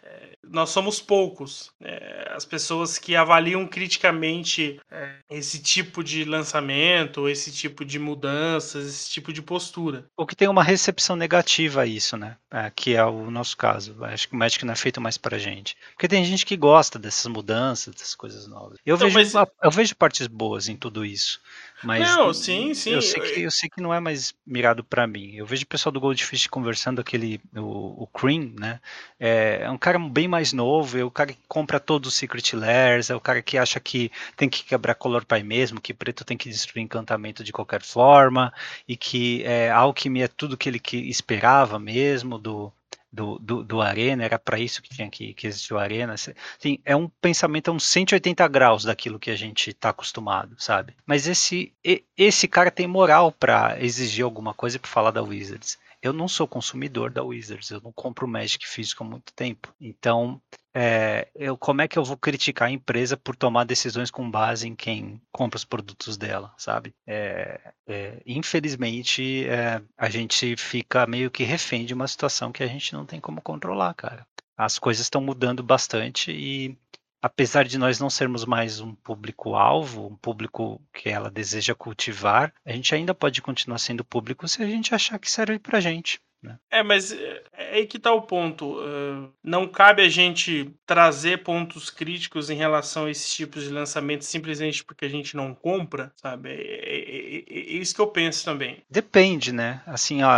nós 0.53 0.71
somos 0.71 1.01
poucos. 1.01 1.71
É, 1.81 2.33
as 2.35 2.45
pessoas 2.45 2.99
que 2.99 3.17
avaliam 3.17 3.67
criticamente 3.67 4.79
é, 4.91 5.17
esse 5.31 5.61
tipo 5.63 6.05
de 6.05 6.25
lançamento, 6.25 7.29
esse 7.29 7.51
tipo 7.53 7.85
de 7.85 7.99
mudanças, 7.99 8.87
esse 8.87 9.11
tipo 9.11 9.33
de 9.33 9.41
postura. 9.41 10.05
O 10.17 10.27
que 10.27 10.37
tem 10.37 10.49
uma 10.49 10.63
recepção 10.63 11.17
negativa 11.17 11.83
a 11.83 11.87
isso, 11.87 12.17
né? 12.17 12.37
É, 12.51 12.71
que 12.75 12.95
é 12.95 13.05
o 13.05 13.31
nosso 13.31 13.57
caso. 13.57 13.97
Acho 14.05 14.29
que 14.29 14.35
o 14.35 14.39
Magic 14.39 14.65
não 14.65 14.73
é 14.73 14.77
feito 14.77 15.01
mais 15.01 15.17
pra 15.17 15.39
gente. 15.39 15.77
Porque 15.93 16.09
tem 16.09 16.25
gente 16.25 16.45
que 16.45 16.57
gosta 16.57 16.99
dessas 16.99 17.27
mudanças, 17.27 17.95
dessas 17.95 18.15
coisas 18.15 18.47
novas. 18.47 18.79
Eu, 18.85 18.97
então, 18.97 19.09
vejo, 19.09 19.39
mas... 19.39 19.49
eu 19.63 19.71
vejo 19.71 19.97
partes 19.97 20.27
boas 20.27 20.69
em 20.69 20.77
tudo 20.77 21.05
isso. 21.05 21.41
Mas 21.83 22.01
não, 22.01 22.33
sim, 22.33 22.75
sim. 22.75 22.91
Eu 22.91 23.03
sei 23.03 23.21
que, 23.21 23.41
eu 23.43 23.51
sei 23.51 23.69
que 23.69 23.81
não 23.81 23.93
é 23.93 23.99
mais 23.99 24.35
mirado 24.47 24.85
para 24.85 25.07
mim. 25.07 25.35
Eu 25.35 25.45
vejo 25.45 25.65
o 25.65 25.67
pessoal 25.67 25.93
do 25.93 26.01
Goldfish 26.01 26.47
conversando 26.47 27.01
aquele 27.01 27.41
o, 27.57 28.05
o 28.05 28.07
Cream, 28.07 28.53
né? 28.59 28.81
É, 29.19 29.63
é, 29.63 29.71
um 29.71 29.79
cara 29.79 29.99
bem 29.99 30.29
mais 30.29 30.53
novo, 30.53 30.99
é 30.99 31.05
o 31.05 31.11
cara 31.11 31.33
que 31.33 31.39
compra 31.49 31.81
todos 31.81 32.09
os 32.09 32.15
Secret 32.15 32.55
Lairs, 32.55 33.11
é 33.11 33.17
o 33.17 33.21
cara 33.21 33.43
que 33.43 33.59
acha 33.59 33.81
que 33.81 34.11
tem 34.37 34.49
que 34.49 34.65
quebrar 34.65 34.95
color 34.95 35.25
pai 35.25 35.43
mesmo, 35.43 35.81
que 35.81 35.93
preto 35.93 36.25
tem 36.25 36.37
que 36.37 36.49
destruir 36.49 36.83
encantamento 36.83 37.43
de 37.43 37.53
qualquer 37.53 37.83
forma 37.83 38.53
e 38.87 38.97
que 38.97 39.43
é, 39.45 39.71
alquimia 39.71 40.27
é 40.27 40.29
tudo 40.29 40.57
que 40.57 40.69
ele 40.69 40.79
que 40.79 40.97
esperava 40.97 41.79
mesmo 41.79 42.39
do 42.39 42.73
do, 43.13 43.39
do, 43.39 43.63
do 43.63 43.81
Arena, 43.83 44.25
era 44.25 44.39
para 44.39 44.59
isso 44.59 44.81
que 44.81 44.89
tinha 44.89 45.11
que, 45.11 45.35
que 45.35 45.47
existir 45.47 45.75
o 45.75 45.79
Arena. 45.79 46.15
Assim, 46.15 46.79
é 46.85 46.97
um 46.97 47.09
pensamento, 47.09 47.71
é 47.71 47.73
uns 47.73 47.85
180 47.85 48.49
graus 48.49 48.85
daquilo 48.85 49.19
que 49.19 49.31
a 49.31 49.37
gente 49.37 49.71
está 49.71 49.91
acostumado, 49.91 50.57
sabe? 50.59 50.95
Mas 51.05 51.27
esse, 51.27 51.75
esse 52.17 52.49
cara 52.49 52.71
tem 52.71 52.87
moral 52.87 53.31
para 53.31 53.77
exigir 53.81 54.25
alguma 54.25 54.55
coisa 54.55 54.77
e 54.77 54.81
para 54.81 54.91
falar 54.91 55.11
da 55.11 55.23
Wizards. 55.23 55.79
Eu 56.03 56.13
não 56.13 56.27
sou 56.27 56.49
consumidor 56.49 57.13
da 57.13 57.23
Wizards, 57.23 57.71
eu 57.71 57.81
não 57.81 57.93
compro 57.93 58.27
Magic 58.27 58.67
físico 58.67 59.05
há 59.05 59.07
muito 59.07 59.33
tempo. 59.33 59.73
Então, 59.81 60.43
é, 60.75 61.29
eu, 61.33 61.57
como 61.57 61.81
é 61.81 61.87
que 61.87 61.97
eu 61.97 62.05
vou 62.05 62.17
criticar 62.17 62.69
a 62.69 62.73
empresa 62.73 63.17
por 63.17 63.37
tomar 63.37 63.65
decisões 63.65 64.11
com 64.11 64.29
base 64.29 64.67
em 64.67 64.75
quem 64.75 65.23
compra 65.31 65.57
os 65.57 65.65
produtos 65.65 66.17
dela, 66.17 66.53
sabe? 66.59 66.93
É, 67.07 67.73
é, 67.87 68.21
infelizmente, 68.27 69.47
é, 69.47 69.81
a 69.97 70.11
gente 70.11 70.57
fica 70.57 71.07
meio 71.07 71.31
que 71.31 71.45
refém 71.45 71.87
de 71.87 71.95
uma 71.95 72.09
situação 72.09 72.51
que 72.51 72.65
a 72.65 72.67
gente 72.67 72.93
não 72.93 73.07
tem 73.07 73.21
como 73.21 73.41
controlar, 73.41 73.95
cara. 73.95 74.27
As 74.57 74.81
coisas 74.81 75.07
estão 75.07 75.21
mudando 75.21 75.63
bastante 75.63 76.33
e 76.33 76.77
apesar 77.23 77.65
de 77.65 77.79
nós 77.79 78.01
não 78.01 78.11
sermos 78.11 78.45
mais 78.45 78.81
um 78.81 78.95
público-alvo, 78.97 80.09
um 80.09 80.17
público 80.17 80.83
que 80.93 81.09
ela 81.09 81.31
deseja 81.31 81.75
cultivar, 81.75 82.53
a 82.67 82.73
gente 82.73 82.95
ainda 82.95 83.15
pode 83.15 83.41
continuar 83.41 83.79
sendo 83.79 84.05
público 84.05 84.49
se 84.49 84.63
a 84.63 84.67
gente 84.67 84.95
achar 84.95 85.19
que 85.19 85.31
serve 85.31 85.59
pra 85.59 85.81
gente. 85.81 86.21
Né? 86.43 86.59
É, 86.71 86.83
mas 86.83 87.13
é, 87.13 87.43
é 87.53 87.75
aí 87.77 87.87
que 87.87 87.99
tá 87.99 88.13
o 88.13 88.23
ponto. 88.23 88.81
Uh, 88.81 89.33
não 89.43 89.69
cabe 89.69 90.03
a 90.03 90.09
gente 90.09 90.71
trazer 90.85 91.43
pontos 91.43 91.89
críticos 91.89 92.51
em 92.51 92.57
relação 92.57 93.05
a 93.05 93.11
esses 93.11 93.33
tipos 93.33 93.63
de 93.63 93.71
lançamentos 93.71 94.27
simplesmente 94.27 94.85
porque 94.85 95.05
a 95.05 95.09
gente 95.09 95.37
não 95.37 95.55
compra, 95.55 96.13
sabe? 96.17 96.51
É, 96.51 96.55
é, 96.55 97.37
é, 97.37 97.45
é 97.49 97.73
isso 97.75 97.95
que 97.95 98.01
eu 98.01 98.09
penso 98.09 98.45
também. 98.45 98.83
Depende, 98.91 99.53
né? 99.53 99.83
Assim, 99.87 100.23
ó, 100.23 100.31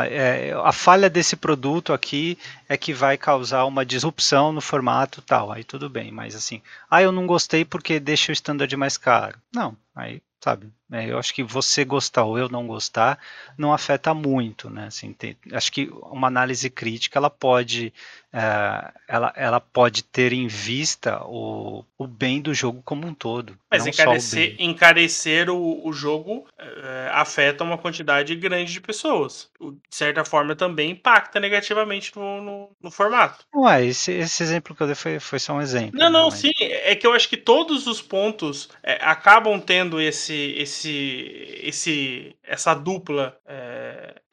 a 0.63 0.73
falha 0.73 1.09
desse 1.09 1.37
produto 1.37 1.93
aqui 1.93 2.37
é 2.69 2.77
que 2.77 2.93
vai 2.93 3.17
causar 3.17 3.65
uma 3.65 3.85
disrupção 3.87 4.53
no 4.53 4.61
formato 4.61 5.23
tal. 5.23 5.51
Aí 5.51 5.65
tudo 5.65 5.89
bem, 5.89 6.11
mas 6.11 6.35
assim, 6.35 6.61
ah, 6.91 7.03
eu 7.03 7.13
não 7.13 7.27
gostei 7.27 7.65
porque 7.65 7.99
deixa 7.99 8.31
o 8.31 8.35
standard 8.35 8.77
mais 8.77 8.99
caro. 8.99 9.39
Não, 9.55 9.77
aí 9.95 10.21
sabe? 10.45 10.71
É, 10.93 11.11
eu 11.11 11.19
acho 11.19 11.33
que 11.33 11.43
você 11.43 11.85
gostar 11.87 12.25
ou 12.25 12.39
eu 12.39 12.51
não 12.51 12.67
gostar 12.67 13.19
não 13.57 13.73
afeta 13.73 14.13
muito, 14.13 14.69
né? 14.69 14.87
Assim, 14.89 15.13
tem, 15.15 15.37
acho 15.53 15.73
que 15.73 15.89
uma 16.03 16.29
análise 16.29 16.69
crítica 16.69 17.19
ela 17.19 17.31
pode, 17.31 17.93
é, 18.35 18.93
ela, 19.07 19.33
ela 19.37 19.61
pode 19.61 20.03
ter 20.03 20.33
em 20.33 20.49
vista 20.49 21.23
o, 21.25 21.85
o 21.97 22.05
bem 22.05 22.41
do 22.41 22.53
jogo 22.53 22.83
como 22.85 23.07
um 23.07 23.15
todo. 23.15 23.57
Mas 23.71 23.87
encarecer, 23.87 24.57
o 24.59 24.63
encarecer 24.63 25.49
o, 25.49 25.87
o 25.87 25.93
jogo 25.93 26.45
é, 26.59 27.11
afeta 27.13 27.63
uma 27.63 27.79
quantidade 27.79 28.35
grande 28.35 28.73
de 28.73 28.81
pessoas. 28.81 29.49
De 29.61 29.79
certa 29.89 30.25
forma 30.25 30.57
também 30.57 30.91
impacta 30.91 31.39
negativamente 31.39 32.11
no, 32.17 32.43
no, 32.43 32.71
no 32.83 32.91
formato. 32.91 33.45
Ué, 33.55 33.87
esse, 33.87 34.11
esse 34.11 34.43
exemplo 34.43 34.75
que 34.75 34.83
eu 34.83 34.89
dei 34.89 34.97
foi, 34.97 35.21
foi 35.21 35.39
só 35.39 35.53
um 35.53 35.63
exemplo. 35.63 35.97
Não, 35.97 36.11
não, 36.11 36.29
né? 36.29 36.37
sim. 36.37 36.51
É 36.61 36.97
que 36.97 37.07
eu 37.07 37.13
acho 37.13 37.29
que 37.29 37.37
todos 37.37 37.87
os 37.87 38.03
pontos 38.03 38.69
é, 38.83 38.99
acabam 39.01 39.61
tendo 39.61 40.01
esse 40.01 40.55
esse, 40.57 41.61
esse, 41.63 42.37
essa 42.43 42.75
dupla 42.75 43.39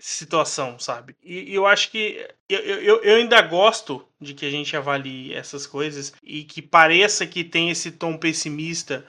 situação, 0.01 0.79
sabe? 0.79 1.15
E, 1.23 1.51
e, 1.51 1.55
eu 1.55 1.67
acho 1.67 1.91
que 1.91 2.27
eu, 2.53 2.81
eu, 2.81 3.03
eu 3.03 3.15
ainda 3.17 3.41
gosto 3.41 4.03
de 4.19 4.33
que 4.33 4.45
a 4.45 4.51
gente 4.51 4.75
avalie 4.75 5.33
essas 5.33 5.65
coisas 5.65 6.13
e 6.23 6.43
que 6.43 6.61
pareça 6.61 7.25
que 7.25 7.43
tem 7.43 7.69
esse 7.69 7.91
tom 7.91 8.17
pessimista, 8.17 9.05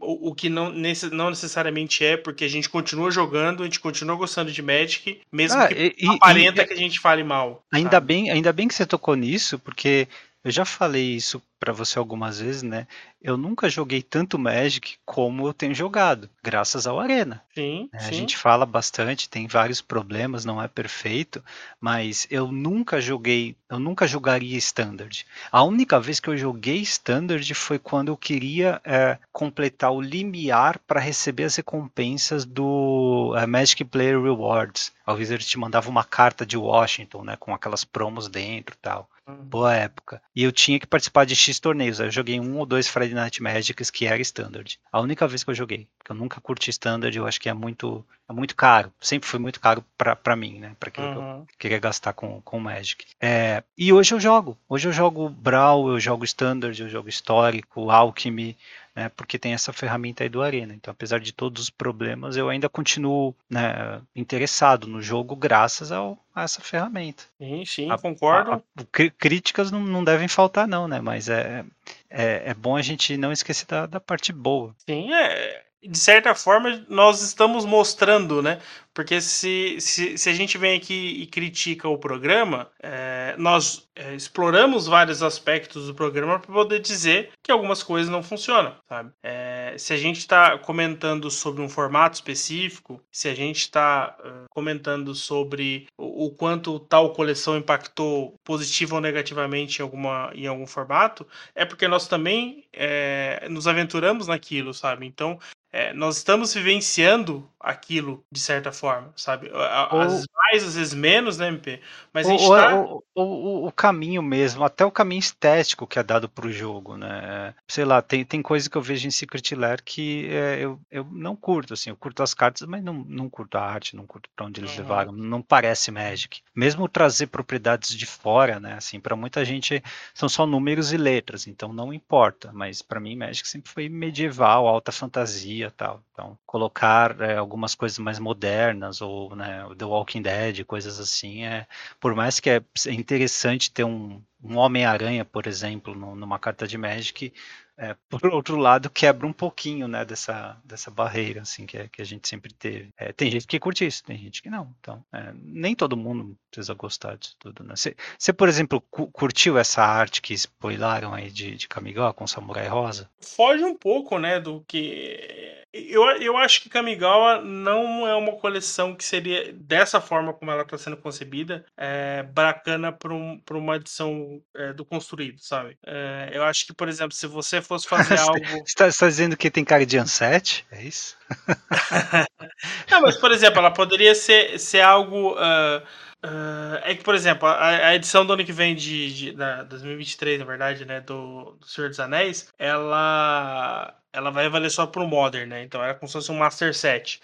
o, 0.00 0.30
o 0.30 0.34
que 0.34 0.48
não, 0.48 0.70
nesse, 0.70 1.10
não 1.10 1.30
necessariamente 1.30 2.04
é, 2.04 2.16
porque 2.16 2.44
a 2.44 2.48
gente 2.48 2.68
continua 2.68 3.10
jogando, 3.10 3.62
a 3.62 3.66
gente 3.66 3.80
continua 3.80 4.16
gostando 4.16 4.50
de 4.50 4.62
Magic, 4.62 5.20
mesmo 5.30 5.60
ah, 5.60 5.68
que 5.68 5.94
e, 5.98 6.06
aparenta 6.08 6.62
e, 6.62 6.66
que 6.66 6.72
a 6.72 6.76
gente 6.76 6.98
fale 6.98 7.22
mal. 7.22 7.64
Ainda 7.72 8.00
bem, 8.00 8.30
ainda 8.30 8.52
bem 8.52 8.66
que 8.66 8.74
você 8.74 8.86
tocou 8.86 9.14
nisso, 9.14 9.58
porque 9.58 10.08
eu 10.42 10.50
já 10.50 10.64
falei 10.64 11.14
isso 11.14 11.42
para 11.66 11.72
você 11.72 11.98
algumas 11.98 12.38
vezes, 12.38 12.62
né? 12.62 12.86
Eu 13.20 13.36
nunca 13.36 13.68
joguei 13.68 14.00
tanto 14.00 14.38
Magic 14.38 14.98
como 15.04 15.48
eu 15.48 15.52
tenho 15.52 15.74
jogado, 15.74 16.30
graças 16.40 16.86
ao 16.86 17.00
Arena. 17.00 17.42
Sim, 17.52 17.88
é, 17.92 17.98
sim. 17.98 18.08
A 18.08 18.12
gente 18.12 18.36
fala 18.36 18.64
bastante, 18.64 19.28
tem 19.28 19.48
vários 19.48 19.80
problemas, 19.80 20.44
não 20.44 20.62
é 20.62 20.68
perfeito, 20.68 21.42
mas 21.80 22.24
eu 22.30 22.52
nunca 22.52 23.00
joguei, 23.00 23.56
eu 23.68 23.80
nunca 23.80 24.06
jogaria 24.06 24.56
Standard. 24.58 25.26
A 25.50 25.64
única 25.64 25.98
vez 25.98 26.20
que 26.20 26.28
eu 26.28 26.36
joguei 26.36 26.76
Standard 26.82 27.52
foi 27.52 27.80
quando 27.80 28.12
eu 28.12 28.16
queria 28.16 28.80
é, 28.84 29.18
completar 29.32 29.92
o 29.92 30.00
limiar 30.00 30.78
para 30.86 31.00
receber 31.00 31.44
as 31.44 31.56
recompensas 31.56 32.44
do 32.44 33.34
é, 33.36 33.44
Magic 33.44 33.84
Player 33.86 34.22
Rewards. 34.22 34.92
A 35.04 35.12
Wizard 35.12 35.44
te 35.44 35.58
mandava 35.58 35.90
uma 35.90 36.04
carta 36.04 36.46
de 36.46 36.56
Washington, 36.56 37.24
né, 37.24 37.36
com 37.36 37.52
aquelas 37.52 37.82
promos 37.82 38.28
dentro 38.28 38.76
e 38.76 38.78
tal. 38.78 39.10
Uhum. 39.28 39.44
Boa 39.44 39.74
época. 39.74 40.22
E 40.34 40.44
eu 40.44 40.52
tinha 40.52 40.78
que 40.78 40.86
participar 40.86 41.26
de 41.26 41.34
X 41.34 41.55
torneios. 41.60 42.00
Eu 42.00 42.10
joguei 42.10 42.38
um 42.40 42.58
ou 42.58 42.66
dois 42.66 42.88
Friday 42.88 43.14
Night 43.14 43.42
Magics 43.42 43.90
que 43.90 44.06
era 44.06 44.20
Standard. 44.20 44.78
A 44.90 45.00
única 45.00 45.26
vez 45.26 45.44
que 45.44 45.50
eu 45.50 45.54
joguei. 45.54 45.88
Porque 45.98 46.12
eu 46.12 46.16
nunca 46.16 46.40
curti 46.40 46.70
Standard, 46.70 47.16
eu 47.16 47.26
acho 47.26 47.40
que 47.40 47.48
é 47.48 47.54
muito, 47.54 48.04
é 48.28 48.32
muito 48.32 48.56
caro. 48.56 48.92
Sempre 49.00 49.28
foi 49.28 49.38
muito 49.38 49.60
caro 49.60 49.84
para 49.96 50.36
mim, 50.36 50.58
né? 50.58 50.74
Pra 50.78 50.88
aquilo 50.88 51.06
uhum. 51.06 51.12
que 51.14 51.18
eu 51.18 51.24
uhum. 51.24 51.46
queria 51.58 51.78
gastar 51.78 52.12
com, 52.12 52.40
com 52.42 52.58
Magic. 52.58 53.06
É, 53.20 53.62
e 53.76 53.92
hoje 53.92 54.14
eu 54.14 54.20
jogo. 54.20 54.56
Hoje 54.68 54.88
eu 54.88 54.92
jogo 54.92 55.28
Brawl, 55.28 55.90
eu 55.90 56.00
jogo 56.00 56.24
Standard, 56.24 56.80
eu 56.80 56.88
jogo 56.88 57.08
Histórico, 57.08 57.90
Alchemy 57.90 58.56
né, 58.96 59.10
porque 59.10 59.38
tem 59.38 59.52
essa 59.52 59.74
ferramenta 59.74 60.24
aí 60.24 60.28
do 60.30 60.42
Arena. 60.42 60.72
Então, 60.72 60.90
apesar 60.90 61.20
de 61.20 61.30
todos 61.30 61.64
os 61.64 61.70
problemas, 61.70 62.34
eu 62.34 62.48
ainda 62.48 62.66
continuo 62.66 63.36
né, 63.48 64.00
interessado 64.16 64.86
no 64.86 65.02
jogo 65.02 65.36
graças 65.36 65.92
ao, 65.92 66.18
a 66.34 66.44
essa 66.44 66.62
ferramenta. 66.62 67.24
Sim, 67.38 67.64
sim, 67.66 67.90
a, 67.90 67.98
concordo. 67.98 68.52
A, 68.52 68.56
a, 68.56 69.10
críticas 69.18 69.70
não, 69.70 69.80
não, 69.80 70.02
devem 70.02 70.28
faltar, 70.28 70.66
não, 70.66 70.88
né? 70.88 70.98
Mas 71.02 71.28
é, 71.28 71.62
é, 72.08 72.42
é 72.46 72.54
bom 72.54 72.74
a 72.74 72.80
gente 72.80 73.18
não 73.18 73.30
esquecer 73.30 73.66
da, 73.66 73.84
da 73.84 74.00
parte 74.00 74.32
boa. 74.32 74.74
Sim, 74.86 75.12
é, 75.12 75.65
de 75.82 75.98
certa 75.98 76.34
forma, 76.34 76.84
nós 76.88 77.22
estamos 77.22 77.64
mostrando, 77.64 78.42
né? 78.42 78.60
Porque 78.96 79.20
se, 79.20 79.78
se, 79.78 80.16
se 80.16 80.30
a 80.30 80.32
gente 80.32 80.56
vem 80.56 80.74
aqui 80.74 81.20
e 81.20 81.26
critica 81.26 81.86
o 81.86 81.98
programa, 81.98 82.70
é, 82.82 83.34
nós 83.36 83.86
é, 83.94 84.14
exploramos 84.14 84.86
vários 84.86 85.22
aspectos 85.22 85.86
do 85.86 85.94
programa 85.94 86.38
para 86.38 86.50
poder 86.50 86.80
dizer 86.80 87.28
que 87.42 87.52
algumas 87.52 87.82
coisas 87.82 88.10
não 88.10 88.22
funcionam, 88.22 88.74
sabe? 88.88 89.10
É, 89.22 89.74
se 89.76 89.92
a 89.92 89.98
gente 89.98 90.20
está 90.20 90.56
comentando 90.56 91.30
sobre 91.30 91.60
um 91.60 91.68
formato 91.68 92.14
específico, 92.14 92.98
se 93.12 93.28
a 93.28 93.34
gente 93.34 93.58
está 93.58 94.16
uh, 94.18 94.44
comentando 94.48 95.14
sobre 95.14 95.88
o, 95.98 96.24
o, 96.24 96.30
quanto 96.30 96.80
tal 96.80 97.12
coleção 97.12 97.54
impactou 97.58 98.34
positivo 98.42 98.94
ou 98.94 99.02
negativamente 99.02 99.80
em, 99.80 99.82
alguma, 99.82 100.30
em 100.34 100.46
algum 100.46 100.66
formato, 100.66 101.26
é 101.54 101.66
porque 101.66 101.86
nós 101.86 102.08
também 102.08 102.64
é, 102.72 103.46
nos 103.50 103.68
aventuramos 103.68 104.26
naquilo, 104.26 104.72
sabe? 104.72 105.04
Então, 105.04 105.38
é, 105.76 105.92
nós 105.92 106.16
estamos 106.16 106.54
vivenciando 106.54 107.46
aquilo 107.60 108.24
de 108.32 108.40
certa 108.40 108.72
forma, 108.72 108.85
sabe? 109.16 109.50
Às 109.90 110.12
vezes 110.12 110.26
mais, 110.34 110.64
às 110.64 110.74
vezes 110.76 110.94
menos, 110.94 111.38
né, 111.38 111.48
MP? 111.48 111.80
Mas 112.12 112.26
a 112.26 112.30
gente 112.30 112.44
o, 112.44 112.56
tá... 112.56 112.76
o, 112.76 113.02
o, 113.14 113.66
o, 113.66 113.72
caminho 113.72 114.22
mesmo, 114.22 114.64
até 114.64 114.84
o 114.84 114.90
caminho 114.90 115.18
estético 115.18 115.86
que 115.86 115.98
é 115.98 116.02
dado 116.02 116.28
para 116.28 116.46
o 116.46 116.52
jogo, 116.52 116.96
né? 116.96 117.54
Sei 117.68 117.84
lá, 117.84 118.00
tem, 118.00 118.24
tem 118.24 118.42
coisa 118.42 118.68
que 118.68 118.76
eu 118.76 118.82
vejo 118.82 119.06
em 119.06 119.10
Secret 119.10 119.54
Lair 119.54 119.82
que 119.84 120.28
é, 120.30 120.58
eu, 120.60 120.80
eu 120.90 121.04
não 121.10 121.34
curto, 121.34 121.74
assim, 121.74 121.90
eu 121.90 121.96
curto 121.96 122.22
as 122.22 122.34
cartas, 122.34 122.66
mas 122.66 122.82
não, 122.82 123.04
não 123.08 123.28
curto 123.28 123.58
a 123.58 123.62
arte, 123.62 123.96
não 123.96 124.06
curto 124.06 124.28
para 124.34 124.46
onde 124.46 124.60
eles 124.60 124.72
uhum. 124.72 124.78
levaram, 124.78 125.12
não 125.12 125.42
parece 125.42 125.90
Magic. 125.90 126.40
Mesmo 126.54 126.88
trazer 126.88 127.26
propriedades 127.28 127.90
de 127.90 128.06
fora, 128.06 128.60
né? 128.60 128.74
Assim, 128.74 129.00
para 129.00 129.16
muita 129.16 129.44
gente 129.44 129.82
são 130.14 130.28
só 130.28 130.46
números 130.46 130.92
e 130.92 130.96
letras, 130.96 131.46
então 131.46 131.72
não 131.72 131.92
importa, 131.92 132.50
mas 132.52 132.82
para 132.82 133.00
mim 133.00 133.16
Magic 133.16 133.48
sempre 133.48 133.70
foi 133.70 133.88
medieval, 133.88 134.66
alta 134.66 134.92
fantasia 134.92 135.72
tal. 135.76 136.02
Então, 136.12 136.38
colocar 136.46 137.20
é, 137.20 137.36
algumas 137.36 137.74
coisas 137.74 137.98
mais 137.98 138.18
modernas, 138.18 138.75
ou 139.00 139.34
né, 139.34 139.66
The 139.76 139.84
Walking 139.84 140.22
Dead, 140.22 140.64
coisas 140.64 140.98
assim, 141.00 141.44
é, 141.44 141.66
por 142.00 142.14
mais 142.14 142.40
que 142.40 142.50
é 142.50 142.62
interessante 142.88 143.70
ter 143.70 143.84
um, 143.84 144.22
um 144.42 144.56
Homem-Aranha, 144.56 145.24
por 145.24 145.46
exemplo, 145.46 145.94
no, 145.94 146.14
numa 146.14 146.38
carta 146.38 146.66
de 146.66 146.78
Magic, 146.78 147.32
é, 147.78 147.94
por 148.08 148.26
outro 148.32 148.56
lado, 148.56 148.88
quebra 148.88 149.26
um 149.26 149.32
pouquinho, 149.32 149.86
né, 149.86 150.04
dessa, 150.04 150.58
dessa 150.64 150.90
barreira, 150.90 151.42
assim, 151.42 151.66
que, 151.66 151.76
é, 151.76 151.88
que 151.88 152.00
a 152.00 152.04
gente 152.04 152.26
sempre 152.26 152.52
teve. 152.54 152.88
É, 152.96 153.12
tem 153.12 153.30
gente 153.30 153.46
que 153.46 153.60
curte 153.60 153.86
isso, 153.86 154.02
tem 154.02 154.16
gente 154.16 154.42
que 154.42 154.48
não. 154.48 154.74
Então, 154.80 155.04
é, 155.12 155.32
nem 155.34 155.74
todo 155.74 155.96
mundo 155.96 156.36
precisa 156.50 156.72
gostar 156.72 157.18
disso 157.18 157.36
tudo, 157.38 157.62
né. 157.62 157.74
Você, 157.76 158.32
por 158.32 158.48
exemplo, 158.48 158.80
cu 158.80 159.08
curtiu 159.08 159.58
essa 159.58 159.82
arte 159.82 160.22
que 160.22 160.32
spoilaram 160.32 161.12
aí 161.12 161.30
de, 161.30 161.54
de 161.54 161.68
Kamigawa 161.68 162.14
com 162.14 162.26
Samurai 162.26 162.66
Rosa? 162.66 163.10
Foge 163.20 163.62
um 163.62 163.76
pouco, 163.76 164.18
né, 164.18 164.40
do 164.40 164.64
que 164.66 165.64
eu, 165.88 166.02
eu 166.20 166.36
acho 166.36 166.62
que 166.62 166.68
Kamigawa 166.68 167.40
não 167.40 168.06
é 168.06 168.14
uma 168.14 168.32
coleção 168.32 168.94
que 168.94 169.04
seria, 169.04 169.52
dessa 169.52 170.00
forma 170.00 170.32
como 170.32 170.50
ela 170.50 170.62
está 170.62 170.76
sendo 170.78 170.96
concebida, 170.96 171.64
é, 171.76 172.22
bacana 172.22 172.92
para 172.92 173.12
um, 173.12 173.40
uma 173.50 173.76
edição 173.76 174.40
é, 174.54 174.72
do 174.72 174.84
construído, 174.84 175.40
sabe? 175.40 175.76
É, 175.84 176.30
eu 176.32 176.42
acho 176.44 176.66
que, 176.66 176.74
por 176.74 176.88
exemplo, 176.88 177.14
se 177.14 177.26
você 177.26 177.60
fosse 177.60 177.86
fazer 177.88 178.18
algo. 178.18 178.44
Você 178.44 178.62
está 178.62 178.90
tá 178.90 179.08
dizendo 179.08 179.36
que 179.36 179.50
tem 179.50 179.64
cara 179.64 179.86
de 179.86 179.98
Unset? 179.98 180.66
É 180.70 180.82
isso? 180.82 181.16
não, 182.90 183.02
mas, 183.02 183.16
por 183.16 183.30
exemplo, 183.30 183.58
ela 183.58 183.70
poderia 183.70 184.14
ser, 184.14 184.58
ser 184.58 184.80
algo. 184.80 185.34
Uh, 185.34 186.05
Uh, 186.24 186.80
é 186.82 186.94
que, 186.94 187.04
por 187.04 187.14
exemplo, 187.14 187.46
a, 187.46 187.68
a, 187.88 187.94
edição 187.94 188.26
do 188.26 188.32
ano 188.32 188.44
que 188.44 188.52
vem 188.52 188.74
de, 188.74 189.14
de 189.14 189.32
da 189.32 189.62
2023, 189.64 190.40
na 190.40 190.44
verdade, 190.44 190.84
né, 190.84 191.00
do, 191.00 191.56
do 191.60 191.66
Senhor 191.66 191.88
dos 191.88 192.00
Anéis, 192.00 192.52
ela 192.58 193.94
ela 194.12 194.30
vai 194.30 194.48
valer 194.48 194.70
só 194.70 194.86
pro 194.86 195.06
Modern, 195.06 195.48
né? 195.48 195.62
Então 195.62 195.82
era 195.82 195.94
como 195.94 196.08
se 196.08 196.14
fosse 196.14 196.32
um 196.32 196.38
Master 196.38 196.74
Set 196.74 197.20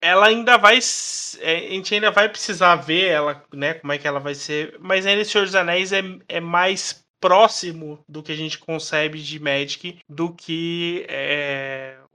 ela 0.00 0.26
ainda 0.26 0.56
vai. 0.56 0.78
É, 1.40 1.56
a 1.56 1.70
gente 1.70 1.94
ainda 1.94 2.10
vai 2.10 2.28
precisar 2.28 2.76
ver 2.76 3.06
ela, 3.06 3.42
né? 3.52 3.74
Como 3.74 3.92
é 3.92 3.98
que 3.98 4.06
ela 4.06 4.20
vai 4.20 4.34
ser. 4.34 4.76
Mas 4.80 5.06
ainda 5.06 5.24
Senhor 5.24 5.44
dos 5.44 5.54
Anéis 5.54 5.92
é, 5.92 6.02
é 6.28 6.40
mais 6.40 7.04
próximo 7.20 7.98
do 8.08 8.22
que 8.22 8.30
a 8.30 8.36
gente 8.36 8.58
concebe 8.58 9.20
de 9.20 9.40
Magic 9.40 9.98
do 10.08 10.32
que 10.32 11.04
é, 11.08 11.45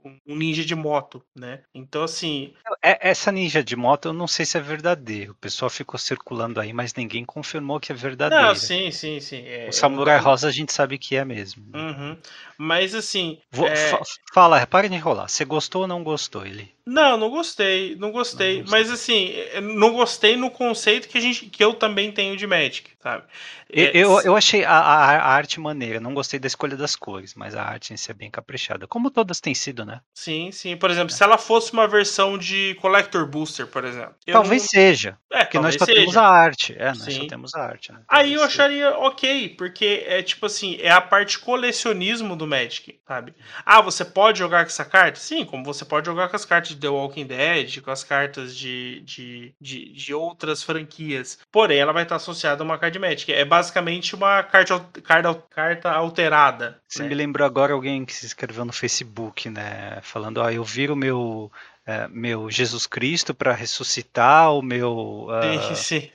um 0.04 0.36
ninja 0.36 0.64
de 0.64 0.74
moto, 0.74 1.22
né? 1.34 1.60
Então, 1.74 2.02
assim. 2.02 2.52
É, 2.82 3.10
essa 3.10 3.30
ninja 3.30 3.62
de 3.62 3.76
moto, 3.76 4.06
eu 4.06 4.12
não 4.12 4.26
sei 4.26 4.44
se 4.44 4.56
é 4.56 4.60
verdadeiro. 4.60 5.32
O 5.32 5.36
pessoal 5.36 5.70
ficou 5.70 5.98
circulando 5.98 6.60
aí, 6.60 6.72
mas 6.72 6.94
ninguém 6.94 7.24
confirmou 7.24 7.80
que 7.80 7.92
é 7.92 7.94
verdadeiro. 7.94 8.44
Não, 8.44 8.54
sim, 8.54 8.90
sim, 8.90 9.20
sim. 9.20 9.42
É, 9.46 9.68
o 9.68 9.72
Samurai 9.72 10.18
eu... 10.18 10.22
Rosa 10.22 10.48
a 10.48 10.52
gente 10.52 10.72
sabe 10.72 10.98
que 10.98 11.16
é 11.16 11.24
mesmo. 11.24 11.64
Uhum. 11.74 12.16
Mas, 12.58 12.94
assim. 12.94 13.38
Vou, 13.50 13.68
é... 13.68 14.00
Fala, 14.32 14.58
repare 14.58 14.88
de 14.88 14.94
enrolar. 14.94 15.28
Você 15.28 15.44
gostou 15.44 15.82
ou 15.82 15.88
não 15.88 16.02
gostou 16.02 16.44
ele? 16.46 16.72
Não, 16.84 17.16
não 17.16 17.30
gostei, 17.30 17.94
não 17.94 18.10
gostei. 18.10 18.62
Não 18.62 18.70
mas 18.70 18.90
assim, 18.90 19.32
é, 19.52 19.60
não 19.60 19.92
gostei 19.92 20.36
no 20.36 20.50
conceito 20.50 21.08
que 21.08 21.16
a 21.16 21.20
gente, 21.20 21.46
que 21.46 21.62
eu 21.62 21.74
também 21.74 22.10
tenho 22.10 22.36
de 22.36 22.44
Magic, 22.44 22.90
sabe? 23.00 23.24
É, 23.72 23.96
eu, 23.96 24.20
eu 24.22 24.36
achei 24.36 24.64
a, 24.64 24.72
a, 24.72 25.16
a, 25.16 25.28
arte 25.28 25.60
maneira, 25.60 26.00
não 26.00 26.12
gostei 26.12 26.40
da 26.40 26.48
escolha 26.48 26.76
das 26.76 26.96
cores, 26.96 27.34
mas 27.34 27.54
a 27.54 27.62
arte 27.62 27.94
em 27.94 27.96
si 27.96 28.10
é 28.10 28.14
bem 28.14 28.30
caprichada, 28.30 28.86
como 28.88 29.10
todas 29.10 29.40
têm 29.40 29.54
sido, 29.54 29.84
né? 29.84 29.91
Sim, 30.14 30.52
sim. 30.52 30.76
Por 30.76 30.90
exemplo, 30.90 31.12
é. 31.12 31.16
se 31.16 31.22
ela 31.22 31.38
fosse 31.38 31.72
uma 31.72 31.88
versão 31.88 32.38
de 32.38 32.76
Collector 32.80 33.26
Booster, 33.26 33.66
por 33.66 33.84
exemplo. 33.84 34.14
Talvez 34.26 34.62
não... 34.62 34.68
seja. 34.68 35.18
É, 35.30 35.44
porque 35.44 35.58
nós 35.58 35.74
só 35.74 35.84
seja. 35.84 36.00
temos 36.00 36.16
a 36.16 36.28
arte. 36.28 36.76
É, 36.78 36.88
nós 36.88 37.02
sim. 37.02 37.22
só 37.22 37.26
temos 37.26 37.54
a 37.54 37.62
arte. 37.62 37.92
Né? 37.92 38.00
Aí 38.08 38.34
eu 38.34 38.42
acharia 38.42 38.90
ok, 38.98 39.50
porque 39.50 40.04
é 40.06 40.22
tipo 40.22 40.46
assim, 40.46 40.76
é 40.80 40.90
a 40.90 41.00
parte 41.00 41.38
colecionismo 41.38 42.36
do 42.36 42.46
Magic, 42.46 42.98
sabe? 43.06 43.34
Ah, 43.64 43.80
você 43.80 44.04
pode 44.04 44.38
jogar 44.38 44.64
com 44.64 44.70
essa 44.70 44.84
carta? 44.84 45.18
Sim, 45.18 45.44
como 45.44 45.64
você 45.64 45.84
pode 45.84 46.06
jogar 46.06 46.28
com 46.28 46.36
as 46.36 46.44
cartas 46.44 46.70
de 46.70 46.76
The 46.76 46.88
Walking 46.88 47.26
Dead, 47.26 47.80
com 47.80 47.90
as 47.90 48.04
cartas 48.04 48.56
de, 48.56 49.00
de, 49.00 49.54
de, 49.60 49.92
de 49.92 50.14
outras 50.14 50.62
franquias. 50.62 51.38
Porém, 51.50 51.78
ela 51.78 51.92
vai 51.92 52.02
estar 52.02 52.16
associada 52.16 52.62
a 52.62 52.64
uma 52.64 52.78
card 52.78 52.98
Magic. 52.98 53.32
É 53.32 53.44
basicamente 53.44 54.14
uma 54.14 54.42
carta, 54.42 54.78
carta, 55.02 55.34
carta 55.50 55.90
alterada. 55.90 56.80
Você 56.86 57.02
né? 57.02 57.08
me 57.08 57.14
lembrou 57.14 57.46
agora 57.46 57.72
alguém 57.72 58.04
que 58.04 58.14
se 58.14 58.26
inscreveu 58.26 58.64
no 58.64 58.72
Facebook, 58.72 59.48
né? 59.48 59.81
Falando, 60.02 60.38
ó, 60.38 60.46
ah, 60.46 60.52
eu 60.52 60.64
viro 60.64 60.94
meu 60.94 61.50
é, 61.84 62.06
meu 62.08 62.48
Jesus 62.48 62.86
Cristo 62.86 63.34
para 63.34 63.52
ressuscitar 63.52 64.52
o 64.52 64.62
meu. 64.62 65.26
Uh, 65.26 65.74
sim, 65.74 65.74
sim. 65.74 66.10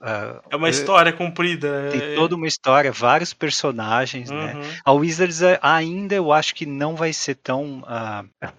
uh, 0.00 0.40
é 0.48 0.56
uma 0.56 0.70
história 0.70 1.12
comprida. 1.12 1.90
Tem 1.92 2.14
toda 2.14 2.34
uma 2.34 2.46
história, 2.46 2.90
vários 2.90 3.34
personagens, 3.34 4.30
né? 4.30 4.54
uhum. 4.54 4.60
né? 4.60 4.80
A 4.82 4.92
Wizards 4.92 5.42
é, 5.42 5.58
ainda 5.62 6.14
eu 6.14 6.32
acho 6.32 6.54
que 6.54 6.64
não 6.64 6.96
vai 6.96 7.12
ser 7.12 7.34
tão. 7.34 7.80
Uh, 7.80 8.28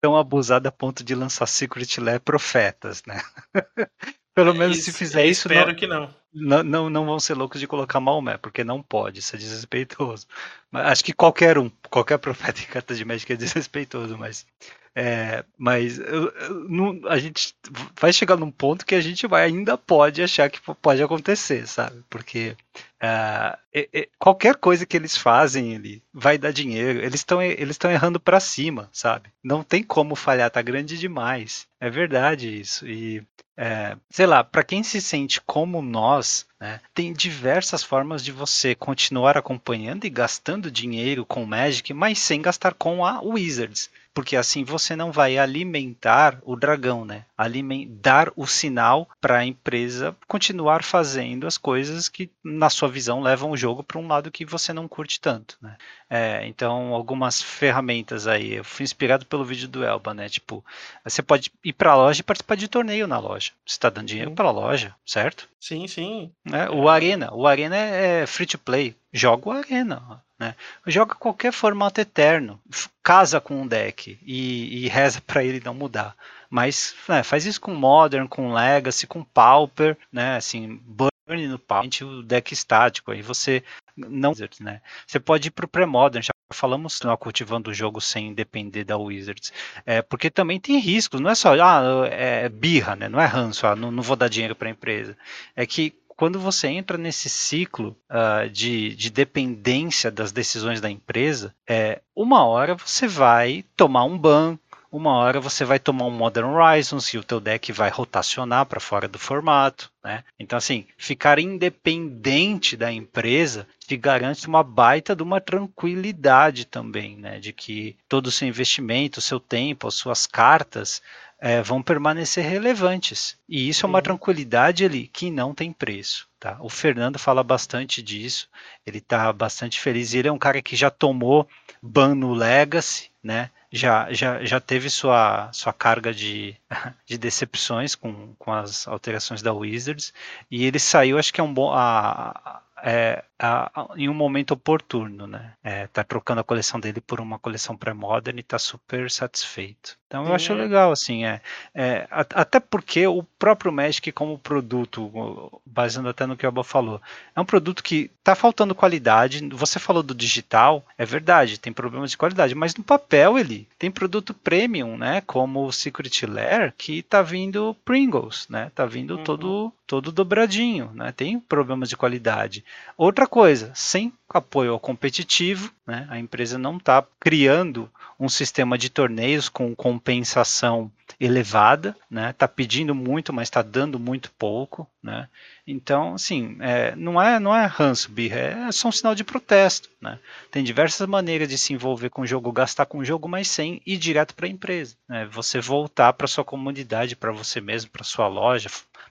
tão 0.00 0.16
abusada 0.16 0.68
a 0.68 0.72
ponto 0.72 1.02
de 1.02 1.12
lançar 1.12 1.46
Secret 1.46 2.00
Lair 2.00 2.20
profetas, 2.20 3.02
né? 3.04 3.20
Pelo 4.38 4.54
menos 4.54 4.78
isso, 4.78 4.92
se 4.92 4.96
fizer 4.96 5.26
isso. 5.26 5.48
Espero 5.48 5.70
não, 5.70 5.74
que 5.74 5.86
não. 5.86 6.14
não. 6.32 6.62
Não, 6.62 6.90
não. 6.90 7.04
vão 7.04 7.18
ser 7.18 7.34
loucos 7.34 7.58
de 7.58 7.66
colocar 7.66 7.98
Maomé, 7.98 8.36
porque 8.36 8.62
não 8.62 8.80
pode, 8.80 9.18
isso 9.18 9.34
é 9.34 9.38
desrespeitoso. 9.38 10.28
Mas 10.70 10.86
acho 10.86 11.04
que 11.04 11.12
qualquer 11.12 11.58
um, 11.58 11.68
qualquer 11.90 12.18
profeta 12.18 12.60
em 12.60 12.66
carta 12.66 12.94
de 12.94 13.04
Magic 13.04 13.32
é 13.32 13.36
desrespeitoso, 13.36 14.16
mas 14.16 14.46
é, 14.94 15.44
mas 15.56 15.98
eu, 15.98 16.28
eu, 16.28 16.68
não, 16.68 17.00
a 17.08 17.18
gente 17.18 17.54
vai 18.00 18.12
chegar 18.12 18.36
num 18.36 18.50
ponto 18.50 18.86
que 18.86 18.94
a 18.94 19.00
gente 19.00 19.26
vai, 19.26 19.44
ainda 19.44 19.76
pode 19.76 20.22
achar 20.22 20.48
que 20.48 20.60
pode 20.80 21.02
acontecer, 21.02 21.66
sabe? 21.66 22.02
Porque 22.08 22.56
uh, 23.02 23.56
é, 23.72 23.88
é, 23.92 24.08
qualquer 24.18 24.56
coisa 24.56 24.86
que 24.86 24.96
eles 24.96 25.16
fazem 25.16 25.74
ele 25.74 26.02
vai 26.12 26.38
dar 26.38 26.52
dinheiro. 26.52 27.00
Eles 27.00 27.20
estão 27.20 27.40
eles 27.42 27.78
errando 27.84 28.20
para 28.20 28.40
cima, 28.40 28.88
sabe? 28.92 29.30
Não 29.42 29.62
tem 29.62 29.82
como 29.82 30.14
falhar, 30.14 30.50
tá 30.50 30.62
grande 30.62 30.98
demais. 30.98 31.66
É 31.80 31.88
verdade 31.88 32.60
isso. 32.60 32.86
E 32.86 33.22
é, 33.56 33.96
sei 34.08 34.24
lá, 34.24 34.44
para 34.44 34.62
quem 34.62 34.84
se 34.84 35.00
sente 35.00 35.40
como 35.40 35.82
nós, 35.82 36.46
né, 36.60 36.80
tem 36.94 37.12
diversas 37.12 37.82
formas 37.82 38.24
de 38.24 38.30
você 38.30 38.72
continuar 38.72 39.36
acompanhando 39.36 40.04
e 40.04 40.10
gastando 40.10 40.70
dinheiro 40.70 41.26
com 41.26 41.44
Magic, 41.44 41.92
mas 41.92 42.20
sem 42.20 42.40
gastar 42.40 42.74
com 42.74 43.04
a 43.04 43.20
Wizards 43.20 43.90
porque 44.18 44.34
assim 44.34 44.64
você 44.64 44.96
não 44.96 45.12
vai 45.12 45.38
alimentar 45.38 46.40
o 46.42 46.56
dragão, 46.56 47.04
né? 47.04 47.24
Alimentar 47.36 48.32
o 48.34 48.48
sinal 48.48 49.08
para 49.20 49.38
a 49.38 49.44
empresa 49.44 50.16
continuar 50.26 50.82
fazendo 50.82 51.46
as 51.46 51.56
coisas 51.56 52.08
que, 52.08 52.28
na 52.42 52.68
sua 52.68 52.88
visão, 52.88 53.20
levam 53.20 53.52
o 53.52 53.56
jogo 53.56 53.84
para 53.84 53.96
um 53.96 54.08
lado 54.08 54.28
que 54.28 54.44
você 54.44 54.72
não 54.72 54.88
curte 54.88 55.20
tanto, 55.20 55.56
né? 55.62 55.76
É, 56.10 56.44
então, 56.48 56.92
algumas 56.94 57.40
ferramentas 57.40 58.26
aí. 58.26 58.54
Eu 58.54 58.64
fui 58.64 58.82
inspirado 58.82 59.24
pelo 59.24 59.44
vídeo 59.44 59.68
do 59.68 59.84
Elba, 59.84 60.12
né? 60.12 60.28
Tipo, 60.28 60.64
você 61.04 61.22
pode 61.22 61.52
ir 61.62 61.72
para 61.72 61.92
a 61.92 61.96
loja 61.96 62.20
e 62.20 62.24
participar 62.24 62.56
de 62.56 62.66
torneio 62.66 63.06
na 63.06 63.20
loja. 63.20 63.52
Você 63.64 63.74
está 63.74 63.88
dando 63.88 64.08
dinheiro 64.08 64.32
para 64.32 64.48
a 64.48 64.50
loja, 64.50 64.96
certo? 65.06 65.48
Sim, 65.60 65.86
sim. 65.86 66.32
É, 66.52 66.68
o 66.68 66.88
Arena. 66.88 67.32
O 67.32 67.46
Arena 67.46 67.76
é 67.76 68.26
free 68.26 68.46
to 68.46 68.58
play. 68.58 68.96
Joga 69.12 69.48
o 69.48 69.52
Arena. 69.52 70.24
Né? 70.38 70.54
Joga 70.86 71.14
qualquer 71.14 71.52
formato 71.52 72.00
eterno, 72.00 72.60
casa 73.02 73.40
com 73.40 73.62
um 73.62 73.66
deck 73.66 74.18
e, 74.22 74.84
e 74.84 74.88
reza 74.88 75.20
para 75.26 75.42
ele 75.42 75.60
não 75.64 75.74
mudar. 75.74 76.14
Mas 76.48 76.94
né, 77.08 77.22
faz 77.22 77.44
isso 77.44 77.60
com 77.60 77.74
Modern, 77.74 78.26
com 78.26 78.54
Legacy, 78.54 79.06
com 79.06 79.24
Pauper, 79.24 79.96
né? 80.12 80.36
Assim, 80.36 80.80
burn 80.84 81.48
no 81.48 81.58
Pauper, 81.58 82.06
o 82.06 82.22
deck 82.22 82.54
estático. 82.54 83.10
Aí 83.10 83.20
você 83.20 83.62
não, 83.96 84.32
né? 84.60 84.80
Você 85.06 85.18
pode 85.18 85.48
ir 85.48 85.50
para 85.50 85.66
o 85.66 85.68
pré-modern, 85.68 86.22
já 86.22 86.32
falamos 86.52 87.00
não, 87.02 87.16
cultivando 87.16 87.70
o 87.70 87.74
jogo 87.74 88.00
sem 88.00 88.32
depender 88.32 88.84
da 88.84 88.96
Wizards. 88.96 89.52
É, 89.84 90.00
porque 90.00 90.30
também 90.30 90.60
tem 90.60 90.78
riscos, 90.78 91.20
não 91.20 91.30
é 91.30 91.34
só 91.34 91.52
ah, 91.60 92.08
é 92.10 92.48
birra, 92.48 92.96
né? 92.96 93.08
Não 93.08 93.20
é 93.20 93.26
ranço, 93.26 93.66
ah, 93.66 93.76
não, 93.76 93.90
não 93.90 94.02
vou 94.02 94.16
dar 94.16 94.28
dinheiro 94.28 94.54
para 94.54 94.68
a 94.68 94.70
empresa. 94.70 95.16
É 95.54 95.66
que 95.66 95.94
quando 96.18 96.40
você 96.40 96.66
entra 96.66 96.98
nesse 96.98 97.28
ciclo 97.28 97.96
uh, 98.10 98.50
de, 98.50 98.92
de, 98.96 99.08
dependência 99.08 100.10
das 100.10 100.32
decisões 100.32 100.80
da 100.80 100.90
empresa, 100.90 101.54
é, 101.64 102.02
uma 102.14 102.44
hora 102.44 102.74
você 102.74 103.06
vai 103.06 103.64
tomar 103.76 104.02
um 104.02 104.18
ban, 104.18 104.58
uma 104.90 105.12
hora 105.12 105.40
você 105.40 105.64
vai 105.64 105.78
tomar 105.78 106.06
um 106.06 106.10
Modern 106.10 106.48
Horizons 106.48 107.14
e 107.14 107.18
o 107.18 107.22
teu 107.22 107.38
deck 107.38 107.70
vai 107.70 107.88
rotacionar 107.88 108.66
para 108.66 108.80
fora 108.80 109.06
do 109.06 109.18
formato, 109.18 109.92
né? 110.02 110.24
Então 110.40 110.56
assim, 110.56 110.86
ficar 110.96 111.38
independente 111.38 112.76
da 112.76 112.90
empresa 112.90 113.68
te 113.86 113.96
garante 113.96 114.48
uma 114.48 114.64
baita 114.64 115.14
de 115.14 115.22
uma 115.22 115.40
tranquilidade 115.40 116.64
também, 116.64 117.16
né? 117.16 117.38
De 117.38 117.52
que 117.52 117.96
todo 118.08 118.26
o 118.26 118.32
seu 118.32 118.48
investimento, 118.48 119.20
o 119.20 119.22
seu 119.22 119.38
tempo, 119.38 119.86
as 119.86 119.94
suas 119.94 120.26
cartas 120.26 121.00
é, 121.40 121.62
vão 121.62 121.82
permanecer 121.82 122.44
relevantes. 122.44 123.36
E 123.48 123.68
isso 123.68 123.80
Sim. 123.80 123.86
é 123.86 123.88
uma 123.88 124.02
tranquilidade 124.02 124.84
ali 124.84 125.06
que 125.06 125.30
não 125.30 125.54
tem 125.54 125.72
preço. 125.72 126.28
Tá? 126.38 126.56
O 126.60 126.68
Fernando 126.68 127.18
fala 127.18 127.42
bastante 127.42 128.02
disso, 128.02 128.48
ele 128.86 128.98
está 128.98 129.32
bastante 129.32 129.80
feliz. 129.80 130.14
Ele 130.14 130.28
é 130.28 130.32
um 130.32 130.38
cara 130.38 130.62
que 130.62 130.76
já 130.76 130.90
tomou 130.90 131.48
ban 131.82 132.14
no 132.14 132.32
Legacy, 132.32 133.10
né? 133.22 133.50
já, 133.70 134.12
já, 134.12 134.44
já 134.44 134.60
teve 134.60 134.88
sua, 134.88 135.50
sua 135.52 135.72
carga 135.72 136.12
de, 136.12 136.56
de 137.06 137.18
decepções 137.18 137.94
com, 137.94 138.34
com 138.38 138.52
as 138.52 138.88
alterações 138.88 139.42
da 139.42 139.52
Wizards, 139.52 140.12
e 140.50 140.64
ele 140.64 140.78
saiu, 140.78 141.18
acho 141.18 141.32
que 141.32 141.40
é 141.40 141.44
um 141.44 141.52
bom. 141.52 141.70
A, 141.72 142.62
é, 142.82 143.24
a, 143.38 143.70
a, 143.74 143.88
em 143.96 144.08
um 144.08 144.14
momento 144.14 144.52
oportuno, 144.52 145.26
né? 145.26 145.52
É, 145.62 145.86
tá 145.86 146.02
trocando 146.02 146.40
a 146.40 146.44
coleção 146.44 146.80
dele 146.80 147.00
por 147.00 147.20
uma 147.20 147.38
coleção 147.38 147.76
pré-modern 147.76 148.38
e 148.38 148.42
tá 148.42 148.58
super 148.58 149.10
satisfeito. 149.10 149.96
Então 150.08 150.26
eu 150.26 150.34
acho 150.34 150.54
legal, 150.54 150.90
assim, 150.90 151.26
é, 151.26 151.42
é, 151.74 152.08
até 152.10 152.58
porque 152.58 153.06
o 153.06 153.22
próprio 153.38 153.70
Magic 153.70 154.10
como 154.10 154.38
produto, 154.38 155.60
baseando 155.66 156.08
até 156.08 156.24
no 156.24 156.34
que 156.34 156.46
o 156.46 156.48
Abba 156.48 156.64
falou, 156.64 156.98
é 157.36 157.40
um 157.40 157.44
produto 157.44 157.82
que 157.82 158.10
tá 158.24 158.34
faltando 158.34 158.74
qualidade. 158.74 159.46
Você 159.50 159.78
falou 159.78 160.02
do 160.02 160.14
digital, 160.14 160.82
é 160.96 161.04
verdade, 161.04 161.60
tem 161.60 161.74
problemas 161.74 162.10
de 162.10 162.16
qualidade, 162.16 162.54
mas 162.54 162.74
no 162.74 162.82
papel 162.82 163.38
ele 163.38 163.68
tem 163.78 163.90
produto 163.90 164.32
premium, 164.32 164.96
né? 164.96 165.20
Como 165.20 165.66
o 165.66 165.72
Secret 165.72 166.26
Lair, 166.26 166.72
que 166.78 167.02
tá 167.02 167.20
vindo 167.20 167.76
Pringles, 167.84 168.46
né? 168.48 168.72
Tá 168.74 168.86
vindo 168.86 169.18
uhum. 169.18 169.24
todo 169.24 169.72
todo 169.86 170.12
dobradinho, 170.12 170.90
né? 170.94 171.12
Tem 171.12 171.40
problemas 171.40 171.88
de 171.88 171.96
qualidade. 171.96 172.62
Outra 172.96 173.26
coisa, 173.28 173.70
sem 173.74 174.12
apoio 174.28 174.72
ao 174.72 174.80
competitivo, 174.80 175.72
né? 175.86 176.06
a 176.10 176.18
empresa 176.18 176.58
não 176.58 176.76
está 176.76 177.04
criando 177.20 177.90
um 178.18 178.28
sistema 178.28 178.76
de 178.76 178.90
torneios 178.90 179.48
com 179.48 179.74
compensação 179.76 180.90
elevada, 181.20 181.96
né? 182.10 182.30
Está 182.30 182.48
pedindo 182.48 182.94
muito, 182.94 183.32
mas 183.32 183.46
está 183.46 183.62
dando 183.62 183.98
muito 183.98 184.30
pouco, 184.32 184.88
né? 185.00 185.28
Então, 185.66 186.14
assim, 186.14 186.56
é, 186.60 186.96
não 186.96 187.20
é 187.20 187.38
não 187.38 187.54
é 187.54 187.64
ranço, 187.66 188.10
birra, 188.10 188.38
é 188.38 188.72
só 188.72 188.88
um 188.88 188.92
sinal 188.92 189.14
de 189.14 189.22
protesto, 189.22 189.88
né? 190.00 190.18
Tem 190.50 190.64
diversas 190.64 191.06
maneiras 191.06 191.48
de 191.48 191.56
se 191.56 191.72
envolver 191.72 192.10
com 192.10 192.22
o 192.22 192.26
jogo, 192.26 192.50
gastar 192.50 192.86
com 192.86 192.98
o 192.98 193.04
jogo, 193.04 193.28
mas 193.28 193.48
sem 193.48 193.80
ir 193.86 193.96
direto 193.96 194.34
para 194.34 194.46
a 194.46 194.50
empresa, 194.50 194.96
né? 195.08 195.26
Você 195.30 195.60
voltar 195.60 196.12
para 196.12 196.26
sua 196.26 196.44
comunidade, 196.44 197.14
para 197.14 197.30
você 197.30 197.60
mesmo, 197.60 197.90
para 197.90 198.02
sua 198.02 198.26
loja, 198.26 198.68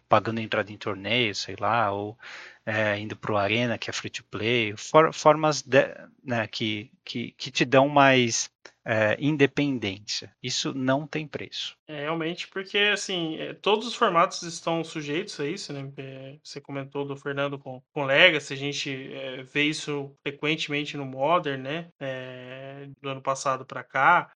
pagando 0.09 0.41
entrada 0.41 0.71
em 0.71 0.77
torneio, 0.77 1.33
sei 1.33 1.55
lá, 1.59 1.91
ou 1.91 2.17
é, 2.67 2.99
indo 2.99 3.15
para 3.15 3.31
o 3.31 3.37
Arena, 3.37 3.77
que 3.77 3.89
é 3.89 3.93
free 3.93 4.09
to 4.09 4.25
play, 4.25 4.75
for, 4.75 5.13
formas 5.13 5.61
de, 5.61 5.85
né, 6.21 6.45
que, 6.47 6.91
que, 7.05 7.31
que 7.31 7.49
te 7.49 7.63
dão 7.63 7.87
mais 7.87 8.51
é, 8.87 9.17
independência. 9.19 10.31
Isso 10.41 10.73
não 10.73 11.05
tem 11.05 11.27
preço. 11.27 11.75
É, 11.89 12.01
realmente, 12.01 12.47
porque 12.47 12.77
assim, 12.77 13.37
é, 13.37 13.53
todos 13.53 13.85
os 13.85 13.95
formatos 13.95 14.41
estão 14.43 14.81
sujeitos 14.81 15.37
a 15.41 15.45
isso, 15.45 15.73
né? 15.73 15.91
É, 15.97 16.35
você 16.41 16.61
comentou 16.61 17.03
do 17.03 17.17
Fernando 17.17 17.59
com, 17.59 17.81
com 17.93 18.05
Legacy, 18.05 18.53
a 18.53 18.57
gente 18.57 19.13
é, 19.13 19.43
vê 19.43 19.63
isso 19.63 20.15
frequentemente 20.23 20.95
no 20.95 21.05
Modern, 21.05 21.61
né? 21.61 21.87
Do 23.01 23.09
ano 23.09 23.21
passado 23.21 23.65
para 23.65 23.83
cá. 23.83 24.31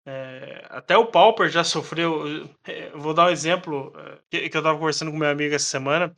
Até 0.70 0.98
o 0.98 1.06
Pauper 1.06 1.50
já 1.50 1.64
sofreu. 1.64 2.50
vou 2.96 3.14
dar 3.14 3.28
um 3.28 3.30
exemplo 3.30 3.94
que, 4.30 4.50
que, 4.50 4.58
eu 4.58 4.64
tava 4.64 4.78
conversando 4.78 5.12
com 5.12 5.18
meu 5.18 5.30
amigo 5.30 5.56
essa 5.56 5.66
semana. 5.66 6.16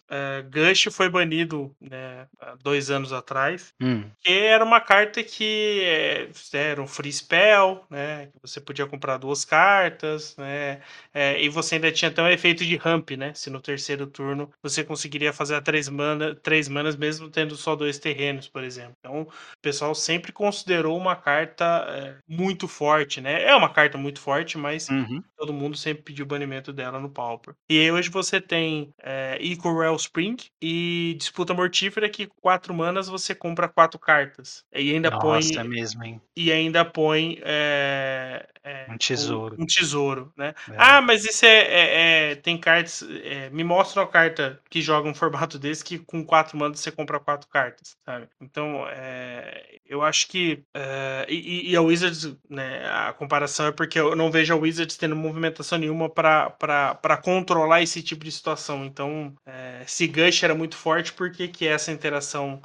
Gush 0.49 0.87
foi 0.91 1.09
banido 1.09 1.75
né, 1.79 2.27
dois 2.63 2.89
anos 2.89 3.13
atrás, 3.13 3.73
hum. 3.81 4.03
que 4.21 4.31
era 4.31 4.63
uma 4.63 4.79
carta 4.79 5.23
que 5.23 5.83
era 6.53 6.81
um 6.81 6.87
free 6.87 7.11
spell, 7.11 7.85
né? 7.89 8.22
Que 8.27 8.39
você 8.41 8.61
podia 8.61 8.85
comprar 8.85 9.17
duas 9.17 9.45
cartas, 9.45 10.35
né? 10.37 10.81
É, 11.13 11.41
e 11.41 11.49
você 11.49 11.75
ainda 11.75 11.91
tinha 11.91 12.09
até 12.09 12.21
um 12.21 12.27
efeito 12.27 12.65
de 12.65 12.75
ramp, 12.75 13.11
né? 13.11 13.33
Se 13.33 13.49
no 13.49 13.59
terceiro 13.59 14.07
turno 14.07 14.49
você 14.61 14.83
conseguiria 14.83 15.33
fazer 15.33 15.55
a 15.55 15.61
três, 15.61 15.89
mana, 15.89 16.35
três 16.35 16.67
manas 16.67 16.95
mesmo 16.95 17.29
tendo 17.29 17.55
só 17.55 17.75
dois 17.75 17.99
terrenos, 17.99 18.47
por 18.47 18.63
exemplo. 18.63 18.93
Então, 18.99 19.21
o 19.21 19.27
pessoal 19.61 19.93
sempre 19.95 20.31
considerou 20.31 20.97
uma 20.97 21.15
carta 21.15 21.85
é, 21.89 22.15
muito 22.27 22.67
forte, 22.67 23.21
né? 23.21 23.43
É 23.43 23.55
uma 23.55 23.69
carta 23.69 23.97
muito 23.97 24.19
forte, 24.19 24.57
mas 24.57 24.89
uhum. 24.89 25.23
todo 25.37 25.53
mundo 25.53 25.77
sempre 25.77 26.03
pediu 26.03 26.25
o 26.25 26.27
banimento 26.27 26.71
dela 26.73 26.99
no 26.99 27.09
Pauper. 27.09 27.53
E 27.69 27.79
aí 27.79 27.91
hoje 27.91 28.09
você 28.09 28.39
tem 28.39 28.93
é, 29.01 29.37
Equal 29.41 29.95
Spring 29.95 30.37
e 30.61 31.15
Disputa 31.17 31.53
Mortífera, 31.53 32.09
que 32.09 32.27
quatro 32.41 32.73
manas 32.73 33.07
você 33.07 33.33
compra 33.33 33.67
quatro 33.67 33.99
cartas. 33.99 34.63
E 34.73 34.93
ainda 34.93 35.09
Nossa, 35.09 35.21
põe. 35.21 35.57
É 35.57 35.63
mesmo, 35.63 36.03
hein? 36.03 36.21
E 36.35 36.51
ainda 36.51 36.85
põe. 36.85 37.39
É, 37.43 38.12
é, 38.63 38.85
um 38.89 38.97
tesouro. 38.97 39.55
Um, 39.59 39.63
um 39.63 39.65
tesouro, 39.65 40.31
né? 40.37 40.53
É. 40.71 40.75
Ah, 40.77 41.01
mas 41.01 41.25
isso 41.25 41.45
é, 41.45 41.49
é, 41.49 42.31
é 42.31 42.35
tem 42.35 42.57
cartas. 42.57 43.05
É, 43.23 43.49
me 43.49 43.63
mostra 43.63 44.01
uma 44.01 44.07
carta 44.07 44.59
que 44.69 44.81
joga 44.81 45.09
um 45.09 45.13
formato 45.13 45.59
desse 45.59 45.83
que 45.83 45.99
com 45.99 46.23
quatro 46.23 46.57
mandos 46.57 46.79
você 46.79 46.91
compra 46.91 47.19
quatro 47.19 47.49
cartas, 47.49 47.97
sabe? 48.05 48.27
Então, 48.39 48.85
é, 48.87 49.79
eu 49.85 50.01
acho 50.01 50.27
que 50.27 50.63
e, 51.27 51.71
e, 51.71 51.75
a 51.75 51.81
Wizards, 51.81 52.35
né? 52.49 52.85
A 52.87 53.13
comparação 53.13 53.67
é 53.67 53.71
porque 53.71 53.99
eu 53.99 54.15
não 54.15 54.31
vejo 54.31 54.53
a 54.53 54.57
Wizards 54.57 54.95
tendo 54.95 55.15
movimentação 55.15 55.77
nenhuma 55.77 56.09
para 56.09 57.17
controlar 57.21 57.81
esse 57.81 58.01
tipo 58.01 58.23
de 58.23 58.31
situação. 58.31 58.85
Então, 58.85 59.33
se 59.85 60.07
Gush 60.07 60.43
era 60.43 60.55
muito 60.55 60.75
forte, 60.77 61.11
por 61.13 61.31
que, 61.31 61.47
que 61.47 61.67
essa 61.67 61.91
interação 61.91 62.61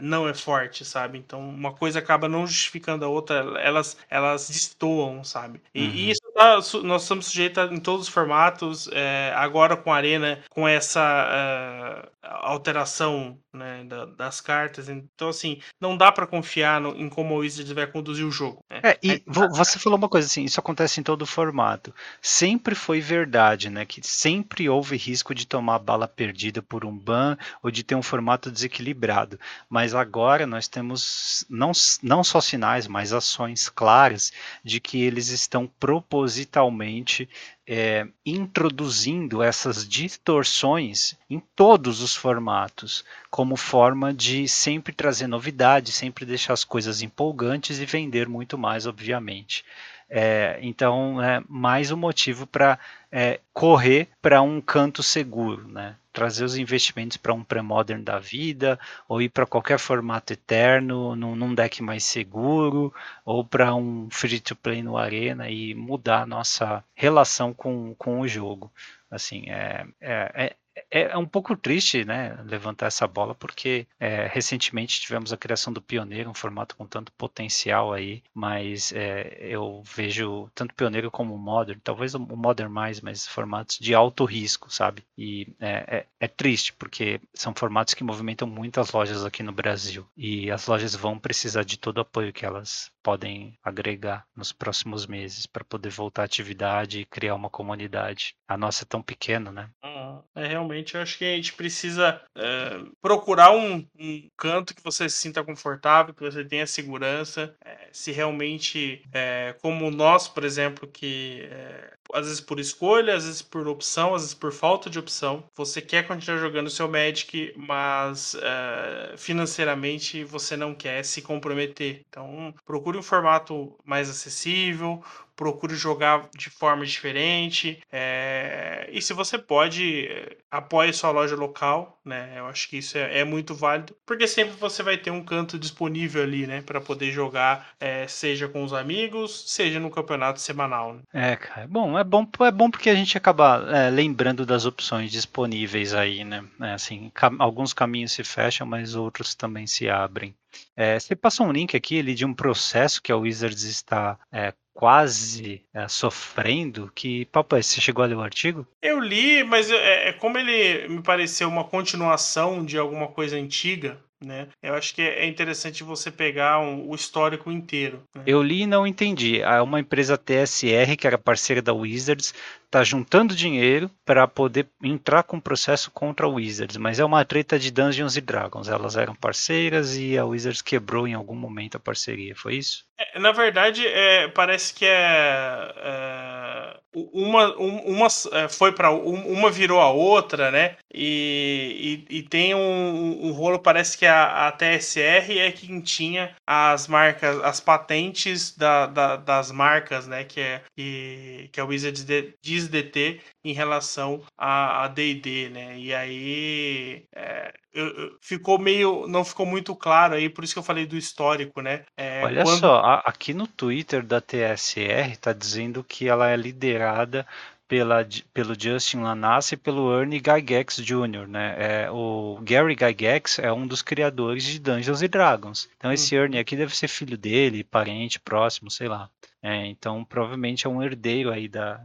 não 0.00 0.28
é 0.28 0.34
forte, 0.34 0.84
sabe? 0.84 1.18
Então, 1.18 1.40
uma 1.40 1.72
coisa 1.72 1.98
acaba 1.98 2.28
não 2.28 2.46
justificando 2.46 3.04
a 3.04 3.08
outra. 3.08 3.36
Elas, 3.60 3.96
elas 4.08 4.49
destoam, 4.50 5.24
sabe? 5.24 5.60
E, 5.74 5.82
uhum. 5.82 5.90
e 5.94 6.10
isso 6.10 6.22
tá, 6.34 6.54
nós 6.82 7.02
estamos 7.02 7.26
sujeitos 7.26 7.70
em 7.72 7.78
todos 7.80 8.08
os 8.08 8.12
formatos, 8.12 8.88
é, 8.92 9.32
agora 9.36 9.76
com 9.76 9.92
a 9.92 9.96
Arena, 9.96 10.40
com 10.50 10.66
essa 10.66 11.00
uh, 11.02 12.10
alteração 12.22 13.38
né, 13.52 13.84
da, 13.84 14.04
das 14.06 14.40
cartas. 14.40 14.88
Então, 14.88 15.28
assim, 15.28 15.60
não 15.80 15.96
dá 15.96 16.10
para 16.12 16.26
confiar 16.26 16.80
no, 16.80 16.96
em 16.96 17.08
como 17.08 17.34
o 17.34 17.38
Wizards 17.38 17.72
vai 17.72 17.86
conduzir 17.86 18.26
o 18.26 18.30
jogo. 18.30 18.64
Né? 18.70 18.80
É, 18.82 18.98
e 19.02 19.22
você 19.26 19.78
falou 19.78 19.98
uma 19.98 20.08
coisa 20.08 20.26
assim, 20.26 20.44
isso 20.44 20.60
acontece 20.60 21.00
em 21.00 21.02
todo 21.02 21.26
formato. 21.26 21.94
Sempre 22.20 22.74
foi 22.74 23.00
verdade, 23.00 23.70
né? 23.70 23.84
Que 23.84 24.00
sempre 24.06 24.68
houve 24.68 24.96
risco 24.96 25.34
de 25.34 25.46
tomar 25.46 25.78
bala 25.78 26.06
perdida 26.06 26.62
por 26.62 26.84
um 26.84 26.96
ban 26.96 27.36
ou 27.62 27.70
de 27.70 27.82
ter 27.82 27.94
um 27.94 28.02
formato 28.02 28.50
desequilibrado. 28.50 29.38
Mas 29.68 29.94
agora 29.94 30.46
nós 30.46 30.68
temos 30.68 31.44
não, 31.48 31.72
não 32.02 32.22
só 32.22 32.40
sinais, 32.40 32.86
mas 32.86 33.12
ações 33.12 33.68
claras 33.68 34.32
de 34.64 34.80
que 34.80 35.02
eles 35.02 35.28
estão 35.28 35.66
propositalmente 35.66 37.28
é, 37.72 38.04
introduzindo 38.26 39.44
essas 39.44 39.88
distorções 39.88 41.16
em 41.30 41.38
todos 41.54 42.02
os 42.02 42.16
formatos, 42.16 43.04
como 43.30 43.54
forma 43.56 44.12
de 44.12 44.48
sempre 44.48 44.92
trazer 44.92 45.28
novidade, 45.28 45.92
sempre 45.92 46.26
deixar 46.26 46.52
as 46.54 46.64
coisas 46.64 47.00
empolgantes 47.00 47.78
e 47.78 47.86
vender 47.86 48.28
muito 48.28 48.58
mais, 48.58 48.88
obviamente. 48.88 49.64
É, 50.08 50.58
então, 50.60 51.22
é 51.22 51.40
mais 51.48 51.92
um 51.92 51.96
motivo 51.96 52.44
para 52.44 52.76
é, 53.12 53.40
correr 53.52 54.08
para 54.22 54.40
um 54.42 54.60
canto 54.60 55.02
seguro, 55.02 55.66
né? 55.68 55.96
trazer 56.12 56.44
os 56.44 56.56
investimentos 56.56 57.16
para 57.16 57.32
um 57.32 57.42
pré-modern 57.42 58.02
da 58.02 58.18
vida, 58.18 58.78
ou 59.08 59.22
ir 59.22 59.28
para 59.28 59.46
qualquer 59.46 59.78
formato 59.78 60.32
eterno, 60.32 61.14
num, 61.14 61.36
num, 61.36 61.54
deck 61.54 61.82
mais 61.82 62.04
seguro, 62.04 62.92
ou 63.24 63.44
para 63.44 63.74
um 63.74 64.08
free-to-play 64.10 64.82
no 64.82 64.96
Arena 64.96 65.48
e 65.48 65.74
mudar 65.74 66.22
a 66.22 66.26
nossa 66.26 66.84
relação 66.94 67.52
com, 67.54 67.94
com 67.94 68.20
o 68.20 68.28
jogo. 68.28 68.72
Assim, 69.10 69.44
é, 69.48 69.86
é, 70.00 70.56
é 70.74 70.80
é, 70.90 71.02
é, 71.12 71.16
um 71.16 71.26
pouco 71.26 71.56
triste, 71.56 72.04
né, 72.04 72.36
levantar 72.44 72.86
essa 72.86 73.06
bola, 73.06 73.34
porque 73.34 73.86
é, 73.98 74.26
recentemente 74.26 75.00
tivemos 75.00 75.32
a 75.32 75.36
criação 75.36 75.72
do 75.72 75.80
Pioneiro, 75.80 76.30
um 76.30 76.34
formato 76.34 76.76
com 76.76 76.86
tanto 76.86 77.12
potencial 77.12 77.92
aí, 77.92 78.22
mas 78.34 78.92
é, 78.92 79.38
eu 79.40 79.82
vejo 79.84 80.50
tanto 80.54 80.74
Pioneiro 80.74 81.10
como 81.10 81.38
Modern, 81.38 81.78
talvez 81.82 82.14
o 82.14 82.18
Modern 82.18 82.70
mais, 82.70 83.00
mas 83.00 83.26
formatos 83.26 83.78
de 83.78 83.94
alto 83.94 84.24
risco, 84.24 84.72
sabe? 84.72 85.04
E 85.16 85.54
é, 85.60 85.98
é, 85.98 86.06
é 86.20 86.28
triste, 86.28 86.72
porque 86.72 87.20
são 87.34 87.54
formatos 87.54 87.94
que 87.94 88.04
movimentam 88.04 88.48
muitas 88.48 88.92
lojas 88.92 89.24
aqui 89.24 89.42
no 89.42 89.52
Brasil, 89.52 90.06
e 90.16 90.50
as 90.50 90.66
lojas 90.66 90.94
vão 90.94 91.18
precisar 91.18 91.62
de 91.64 91.78
todo 91.78 91.98
o 91.98 92.02
apoio 92.02 92.32
que 92.32 92.44
elas 92.44 92.90
podem 93.02 93.58
agregar 93.62 94.26
nos 94.36 94.52
próximos 94.52 95.06
meses 95.06 95.46
para 95.46 95.64
poder 95.64 95.90
voltar 95.90 96.22
à 96.22 96.24
atividade 96.24 97.00
e 97.00 97.04
criar 97.04 97.34
uma 97.34 97.48
comunidade. 97.48 98.34
A 98.46 98.56
nossa 98.56 98.84
é 98.84 98.86
tão 98.86 99.02
pequena, 99.02 99.50
né? 99.50 99.70
Uhum. 99.82 100.22
É 100.34 100.46
realmente, 100.46 100.69
eu 100.72 101.00
acho 101.00 101.18
que 101.18 101.24
a 101.24 101.36
gente 101.36 101.52
precisa 101.52 102.20
é, 102.36 102.80
procurar 103.00 103.52
um, 103.52 103.86
um, 103.98 104.28
canto 104.36 104.74
que 104.74 104.82
você 104.82 105.08
se 105.08 105.16
sinta 105.16 105.44
confortável, 105.44 106.14
que 106.14 106.22
você 106.22 106.44
tenha 106.44 106.66
segurança. 106.66 107.54
É, 107.64 107.88
se 107.92 108.12
realmente, 108.12 109.02
é, 109.12 109.54
como 109.60 109.90
nós, 109.90 110.28
por 110.28 110.44
exemplo, 110.44 110.88
que 110.88 111.48
é, 111.50 111.92
às 112.12 112.26
vezes 112.26 112.40
por 112.40 112.58
escolha, 112.58 113.14
às 113.14 113.24
vezes 113.24 113.42
por 113.42 113.66
opção, 113.68 114.14
às 114.14 114.22
vezes 114.22 114.34
por 114.34 114.52
falta 114.52 114.90
de 114.90 114.98
opção, 114.98 115.44
você 115.56 115.80
quer 115.80 116.06
continuar 116.06 116.38
jogando 116.38 116.70
seu 116.70 116.88
Magic, 116.88 117.52
mas 117.56 118.34
é, 118.34 119.14
financeiramente 119.16 120.24
você 120.24 120.56
não 120.56 120.74
quer 120.74 121.04
se 121.04 121.22
comprometer. 121.22 122.02
Então, 122.08 122.54
procure 122.64 122.98
um 122.98 123.02
formato 123.02 123.76
mais 123.84 124.08
acessível, 124.08 125.02
procure 125.40 125.74
jogar 125.74 126.28
de 126.36 126.50
forma 126.50 126.84
diferente. 126.84 127.80
É... 127.90 128.86
E 128.92 129.00
se 129.00 129.14
você 129.14 129.38
pode, 129.38 130.06
apoie 130.50 130.92
sua 130.92 131.10
loja 131.10 131.34
local, 131.34 131.98
né? 132.04 132.34
Eu 132.36 132.44
acho 132.44 132.68
que 132.68 132.76
isso 132.76 132.98
é, 132.98 133.20
é, 133.20 133.24
muito 133.24 133.54
válido, 133.54 133.96
porque 134.04 134.26
sempre 134.26 134.54
você 134.56 134.82
vai 134.82 134.98
ter 134.98 135.10
um 135.10 135.24
canto 135.24 135.58
disponível 135.58 136.22
ali, 136.22 136.46
né? 136.46 136.60
Para 136.60 136.78
poder 136.78 137.10
jogar, 137.10 137.70
é, 137.80 138.06
seja 138.06 138.48
com 138.48 138.62
os 138.62 138.74
amigos, 138.74 139.44
seja 139.46 139.80
no 139.80 139.90
campeonato 139.90 140.42
semanal. 140.42 140.92
Né? 140.92 141.00
É, 141.14 141.36
cara. 141.36 141.66
Bom, 141.66 141.98
é 141.98 142.04
bom, 142.04 142.28
é 142.40 142.50
bom 142.50 142.70
porque 142.70 142.90
a 142.90 142.94
gente 142.94 143.16
acaba 143.16 143.66
é, 143.74 143.88
lembrando 143.88 144.44
das 144.44 144.66
opções 144.66 145.10
disponíveis 145.10 145.94
aí, 145.94 146.22
né? 146.22 146.44
É, 146.60 146.72
assim, 146.72 147.10
cam 147.14 147.36
alguns 147.38 147.72
caminhos 147.72 148.12
se 148.12 148.22
fecham, 148.22 148.66
mas 148.66 148.94
outros 148.94 149.34
também 149.34 149.66
se 149.66 149.88
abrem. 149.88 150.34
É, 150.76 150.98
você 150.98 151.14
passou 151.14 151.46
um 151.46 151.52
link 151.52 151.76
aqui 151.76 151.94
ele, 151.94 152.14
de 152.14 152.24
um 152.24 152.34
processo 152.34 153.00
que 153.00 153.12
a 153.12 153.16
Wizards 153.16 153.62
está 153.62 154.18
é, 154.32 154.52
quase 154.74 155.62
é, 155.74 155.86
sofrendo. 155.88 156.90
Que 156.94 157.24
papo 157.26 157.56
é? 157.56 157.62
Você 157.62 157.80
chegou 157.80 158.04
a 158.04 158.06
ler 158.06 158.16
o 158.16 158.22
artigo? 158.22 158.66
Eu 158.82 159.00
li, 159.00 159.44
mas 159.44 159.70
é, 159.70 160.08
é 160.08 160.12
como 160.12 160.38
ele 160.38 160.88
me 160.88 161.02
pareceu 161.02 161.48
uma 161.48 161.64
continuação 161.64 162.64
de 162.64 162.78
alguma 162.78 163.08
coisa 163.08 163.36
antiga. 163.36 163.98
Né? 164.22 164.48
Eu 164.62 164.74
acho 164.74 164.94
que 164.94 165.00
é 165.00 165.26
interessante 165.26 165.82
você 165.82 166.10
pegar 166.10 166.60
um, 166.60 166.90
o 166.90 166.94
histórico 166.94 167.50
inteiro. 167.50 168.02
Né? 168.14 168.24
Eu 168.26 168.42
li 168.42 168.62
e 168.62 168.66
não 168.66 168.86
entendi. 168.86 169.40
É 169.40 169.62
uma 169.62 169.80
empresa 169.80 170.18
TSR, 170.18 170.94
que 170.98 171.06
era 171.06 171.16
parceira 171.16 171.62
da 171.62 171.72
Wizards, 171.72 172.34
está 172.70 172.84
juntando 172.84 173.34
dinheiro 173.34 173.90
para 174.04 174.28
poder 174.28 174.68
entrar 174.80 175.24
com 175.24 175.40
processo 175.40 175.90
contra 175.90 176.24
a 176.24 176.28
Wizards, 176.28 176.76
mas 176.76 177.00
é 177.00 177.04
uma 177.04 177.24
treta 177.24 177.58
de 177.58 177.70
Dungeons 177.72 178.16
e 178.16 178.20
Dragons. 178.20 178.68
Elas 178.68 178.96
eram 178.96 179.14
parceiras 179.14 179.96
e 179.96 180.16
a 180.16 180.24
Wizards 180.24 180.62
quebrou 180.62 181.06
em 181.06 181.14
algum 181.14 181.34
momento 181.34 181.76
a 181.76 181.80
parceria, 181.80 182.34
foi 182.36 182.54
isso? 182.54 182.84
É, 182.96 183.18
na 183.18 183.32
verdade, 183.32 183.84
é, 183.86 184.28
parece 184.28 184.72
que 184.72 184.86
é, 184.86 185.74
é 185.76 186.80
uma, 186.92 187.56
uma 187.56 188.08
é, 188.32 188.48
foi 188.48 188.72
para 188.72 188.90
uma 188.90 189.50
virou 189.50 189.80
a 189.80 189.90
outra, 189.90 190.50
né? 190.50 190.76
E, 190.92 192.04
e, 192.10 192.18
e 192.18 192.22
tem 192.22 192.54
um, 192.54 193.26
um, 193.26 193.32
rolo, 193.32 193.60
parece 193.60 193.96
que 193.96 194.04
a, 194.04 194.48
a, 194.48 194.52
TSR 194.52 195.38
é 195.38 195.52
quem 195.52 195.80
tinha 195.80 196.34
as 196.44 196.88
marcas, 196.88 197.38
as 197.44 197.60
patentes 197.60 198.56
da, 198.56 198.86
da, 198.86 199.16
das 199.16 199.52
marcas, 199.52 200.06
né? 200.08 200.24
Que, 200.24 200.40
é, 200.40 200.62
que, 200.76 201.48
que 201.52 201.60
a 201.60 201.64
Wizards 201.64 202.04
diz 202.42 202.59
XDT 202.60 203.20
em 203.44 203.52
relação 203.52 204.22
a 204.36 204.86
D&D, 204.88 205.48
né? 205.48 205.78
E 205.78 205.94
aí 205.94 207.04
é, 207.14 207.52
eu, 207.72 207.86
eu, 207.86 208.18
ficou 208.20 208.58
meio, 208.58 209.06
não 209.06 209.24
ficou 209.24 209.46
muito 209.46 209.74
claro 209.74 210.14
aí, 210.14 210.28
por 210.28 210.44
isso 210.44 210.52
que 210.52 210.58
eu 210.58 210.64
falei 210.64 210.86
do 210.86 210.96
histórico, 210.96 211.60
né? 211.60 211.84
É, 211.96 212.22
Olha 212.24 212.42
quando... 212.42 212.58
só, 212.60 213.02
aqui 213.04 213.32
no 213.32 213.46
Twitter 213.46 214.04
da 214.04 214.20
TSR 214.20 215.16
tá 215.20 215.32
dizendo 215.32 215.84
que 215.84 216.08
ela 216.08 216.28
é 216.28 216.36
liderada 216.36 217.26
pela, 217.68 218.06
pelo 218.34 218.60
Justin 218.60 218.98
Lanassi 218.98 219.54
e 219.54 219.58
pelo 219.58 219.96
Ernie 219.96 220.18
Gygax 220.20 220.76
Jr., 220.78 221.28
né? 221.28 221.54
É, 221.56 221.90
o 221.90 222.40
Gary 222.42 222.74
Gygax 222.74 223.38
é 223.38 223.52
um 223.52 223.64
dos 223.64 223.80
criadores 223.80 224.42
de 224.42 224.58
Dungeons 224.58 225.00
Dragons. 225.08 225.68
Então 225.76 225.92
esse 225.92 226.16
hum. 226.16 226.22
Ernie 226.22 226.40
aqui 226.40 226.56
deve 226.56 226.76
ser 226.76 226.88
filho 226.88 227.16
dele, 227.16 227.62
parente 227.62 228.18
próximo, 228.18 228.70
sei 228.70 228.88
lá. 228.88 229.08
É, 229.42 229.66
então, 229.66 230.04
provavelmente 230.04 230.66
é 230.66 230.70
um 230.70 230.82
herdeiro 230.82 231.30
aí 231.30 231.48
da, 231.48 231.80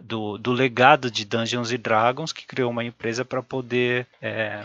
do, 0.00 0.36
do 0.38 0.52
legado 0.52 1.10
de 1.10 1.24
Dungeons 1.24 1.70
Dragons 1.78 2.32
que 2.32 2.46
criou 2.46 2.70
uma 2.70 2.84
empresa 2.84 3.24
para 3.24 3.42
poder 3.42 4.06
é, 4.20 4.64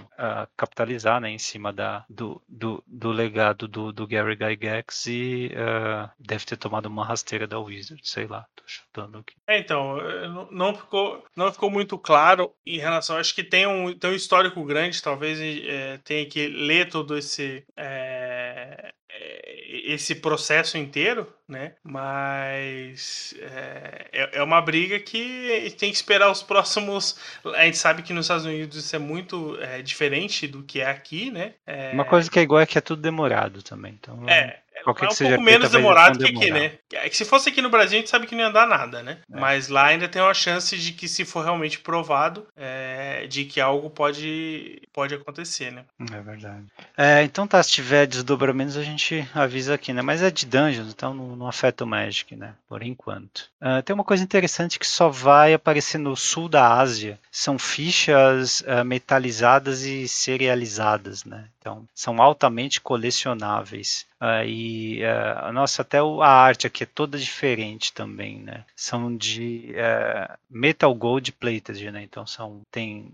capitalizar 0.57 1.21
né, 1.21 1.29
em 1.29 1.37
cima 1.37 1.71
da, 1.71 2.03
do, 2.09 2.41
do, 2.47 2.83
do 2.87 3.11
legado 3.11 3.67
do, 3.67 3.91
do 3.91 4.07
Gary 4.07 4.35
Gygax 4.35 5.05
e 5.07 5.51
uh, 5.53 6.09
deve 6.19 6.45
ter 6.45 6.57
tomado 6.57 6.87
uma 6.87 7.05
rasteira 7.05 7.47
da 7.47 7.59
Wizard, 7.59 8.01
sei 8.07 8.27
lá, 8.27 8.45
tô 8.55 8.63
chutando 8.65 9.17
aqui. 9.17 9.35
É, 9.47 9.59
então, 9.59 9.97
não 10.51 10.75
ficou, 10.75 11.23
não 11.35 11.51
ficou 11.51 11.69
muito 11.69 11.97
claro 11.97 12.51
em 12.65 12.77
relação. 12.77 13.17
Acho 13.17 13.35
que 13.35 13.43
tem 13.43 13.67
um, 13.67 13.93
tem 13.93 14.11
um 14.11 14.15
histórico 14.15 14.63
grande, 14.63 15.01
talvez 15.01 15.39
é, 15.39 15.97
tenha 16.03 16.25
que 16.25 16.47
ler 16.47 16.89
todo 16.89 17.17
esse. 17.17 17.63
É, 17.75 18.22
esse 19.83 20.15
processo 20.15 20.77
inteiro, 20.77 21.27
né? 21.47 21.73
Mas 21.83 23.35
é, 23.37 24.07
é, 24.13 24.29
é 24.39 24.43
uma 24.43 24.61
briga 24.61 24.97
que 24.97 25.75
tem 25.77 25.91
que 25.91 25.97
esperar 25.97 26.31
os 26.31 26.41
próximos. 26.41 27.19
A 27.55 27.65
gente 27.65 27.77
sabe 27.77 28.01
que 28.01 28.13
nos 28.13 28.25
Estados 28.25 28.45
Unidos 28.45 28.77
isso 28.77 28.95
é 28.95 28.99
muito 28.99 29.57
é, 29.61 29.81
diferente 29.81 30.47
do 30.47 30.63
que 30.63 30.79
é 30.79 30.89
aqui, 30.89 31.29
né? 31.29 31.55
É... 31.67 31.91
Uma 31.91 32.05
coisa 32.05 32.31
que 32.31 32.39
é 32.39 32.41
igual 32.41 32.61
é 32.61 32.65
que 32.65 32.77
é 32.77 32.81
tudo 32.81 33.01
demorado 33.01 33.61
também. 33.61 33.93
Então, 33.99 34.27
é, 34.29 34.61
Qualquer 34.83 35.05
é 35.05 35.09
um 35.09 35.15
pouco 35.15 35.41
menos 35.41 35.71
demorado 35.71 36.19
que 36.19 36.25
aqui, 36.25 36.51
né? 36.51 36.73
É 36.91 37.09
que 37.09 37.15
se 37.15 37.25
fosse 37.25 37.49
aqui 37.49 37.61
no 37.61 37.69
Brasil, 37.69 37.97
a 37.97 37.99
gente 37.99 38.09
sabe 38.09 38.27
que 38.27 38.35
não 38.35 38.43
ia 38.43 38.51
dar 38.51 38.67
nada, 38.67 39.01
né? 39.01 39.19
É. 39.31 39.39
Mas 39.39 39.67
lá 39.69 39.87
ainda 39.87 40.07
tem 40.07 40.21
uma 40.21 40.33
chance 40.33 40.77
de 40.77 40.91
que, 40.91 41.07
se 41.07 41.25
for 41.25 41.43
realmente 41.43 41.79
provado, 41.79 42.45
é, 42.55 43.25
de 43.27 43.45
que 43.45 43.61
algo 43.61 43.89
pode, 43.89 44.81
pode 44.91 45.15
acontecer, 45.15 45.71
né? 45.71 45.85
É 46.11 46.21
verdade. 46.21 46.65
É, 46.97 47.23
então 47.23 47.47
tá, 47.47 47.61
se 47.63 47.71
tiver 47.71 48.05
desdobramentos, 48.05 48.77
a 48.77 48.83
gente 48.83 49.27
avisa 49.33 49.75
aqui, 49.75 49.93
né? 49.93 50.01
Mas 50.01 50.21
é 50.21 50.29
de 50.29 50.45
Dungeons, 50.45 50.91
então 50.91 51.13
não, 51.13 51.35
não 51.35 51.47
afeta 51.47 51.83
o 51.83 51.87
Magic, 51.87 52.35
né? 52.35 52.53
Por 52.67 52.83
enquanto. 52.83 53.49
Uh, 53.61 53.81
tem 53.83 53.93
uma 53.93 54.03
coisa 54.03 54.23
interessante 54.23 54.79
que 54.79 54.87
só 54.87 55.09
vai 55.09 55.53
aparecer 55.53 55.97
no 55.97 56.15
sul 56.15 56.49
da 56.49 56.73
Ásia. 56.73 57.19
São 57.31 57.57
fichas 57.57 58.61
uh, 58.61 58.83
metalizadas 58.85 59.83
e 59.83 60.07
serializadas, 60.07 61.23
né? 61.23 61.45
Então, 61.59 61.87
são 61.95 62.21
altamente 62.21 62.81
colecionáveis. 62.81 64.05
Uh, 64.23 64.45
e 64.47 65.01
uh, 65.03 65.51
nossa, 65.51 65.81
até 65.81 65.97
a 65.97 66.29
arte 66.29 66.65
aqui 66.65 66.83
é 66.83 66.85
toda 66.85 67.17
diferente 67.17 67.91
também, 67.91 68.39
né? 68.39 68.63
São 68.73 69.13
de 69.13 69.73
uh, 69.73 70.37
metal 70.49 70.95
gold 70.95 71.29
plated, 71.33 71.91
né? 71.91 72.03
Então 72.03 72.25
são 72.25 72.61
tem 72.71 73.11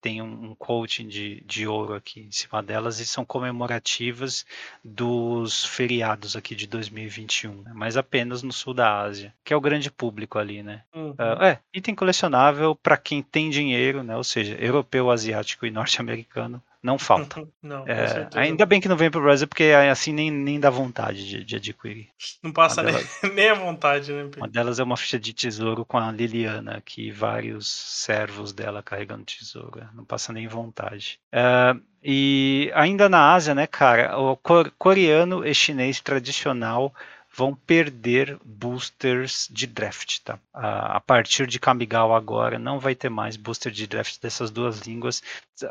tem 0.00 0.22
um, 0.22 0.50
um 0.50 0.54
coating 0.54 1.06
de, 1.06 1.42
de 1.44 1.66
ouro 1.66 1.92
aqui 1.92 2.20
em 2.20 2.30
cima 2.30 2.62
delas 2.62 2.98
e 2.98 3.04
são 3.04 3.26
comemorativas 3.26 4.46
dos 4.82 5.66
feriados 5.66 6.34
aqui 6.34 6.54
de 6.54 6.66
2021, 6.66 7.62
né? 7.62 7.72
mas 7.74 7.98
apenas 7.98 8.42
no 8.42 8.52
sul 8.52 8.72
da 8.72 9.00
Ásia, 9.00 9.34
que 9.44 9.52
é 9.52 9.56
o 9.56 9.60
grande 9.60 9.90
público 9.90 10.38
ali, 10.38 10.62
né? 10.62 10.82
Uhum. 10.94 11.14
é 11.42 11.60
item 11.74 11.94
colecionável 11.94 12.74
para 12.74 12.96
quem 12.96 13.22
tem 13.22 13.50
dinheiro, 13.50 14.02
né? 14.02 14.16
Ou 14.16 14.24
seja, 14.24 14.56
europeu, 14.58 15.10
asiático 15.10 15.66
e 15.66 15.70
norte-americano 15.70 16.62
não 16.82 16.98
falta. 16.98 17.46
Não, 17.62 17.84
é, 17.88 18.28
ainda 18.34 18.64
bem 18.64 18.80
que 18.80 18.88
não 18.88 18.96
vem 18.96 19.10
pro 19.10 19.22
Brasil, 19.22 19.48
porque 19.48 19.64
assim 19.90 20.12
nem, 20.12 20.30
nem 20.30 20.60
dá 20.60 20.70
vontade 20.70 21.28
de, 21.28 21.44
de 21.44 21.56
adquirir. 21.56 22.08
Não 22.42 22.52
passa 22.52 22.82
nem, 22.82 22.94
nem 23.34 23.50
a 23.50 23.54
vontade, 23.54 24.12
né? 24.12 24.30
Uma 24.36 24.48
delas 24.48 24.78
é 24.78 24.82
uma 24.82 24.96
ficha 24.96 25.18
de 25.18 25.32
tesouro 25.32 25.84
com 25.84 25.98
a 25.98 26.12
Liliana, 26.12 26.80
que 26.84 27.10
vários 27.10 27.68
servos 27.68 28.52
dela 28.52 28.82
carregando 28.82 29.24
tesouro. 29.24 29.80
Não 29.92 30.04
passa 30.04 30.32
nem 30.32 30.46
vontade. 30.46 31.18
É, 31.32 31.74
e 32.02 32.70
ainda 32.74 33.08
na 33.08 33.34
Ásia, 33.34 33.54
né, 33.54 33.66
cara, 33.66 34.16
o 34.18 34.36
coreano 34.78 35.44
e 35.44 35.52
chinês 35.52 36.00
tradicional 36.00 36.94
vão 37.38 37.54
perder 37.54 38.36
boosters 38.44 39.48
de 39.48 39.68
draft, 39.68 40.18
tá? 40.24 40.40
A 40.52 41.00
partir 41.00 41.46
de 41.46 41.60
Kamigawa 41.60 42.16
agora 42.16 42.58
não 42.58 42.80
vai 42.80 42.96
ter 42.96 43.08
mais 43.08 43.36
booster 43.36 43.70
de 43.70 43.86
draft 43.86 44.20
dessas 44.20 44.50
duas 44.50 44.80
línguas. 44.80 45.22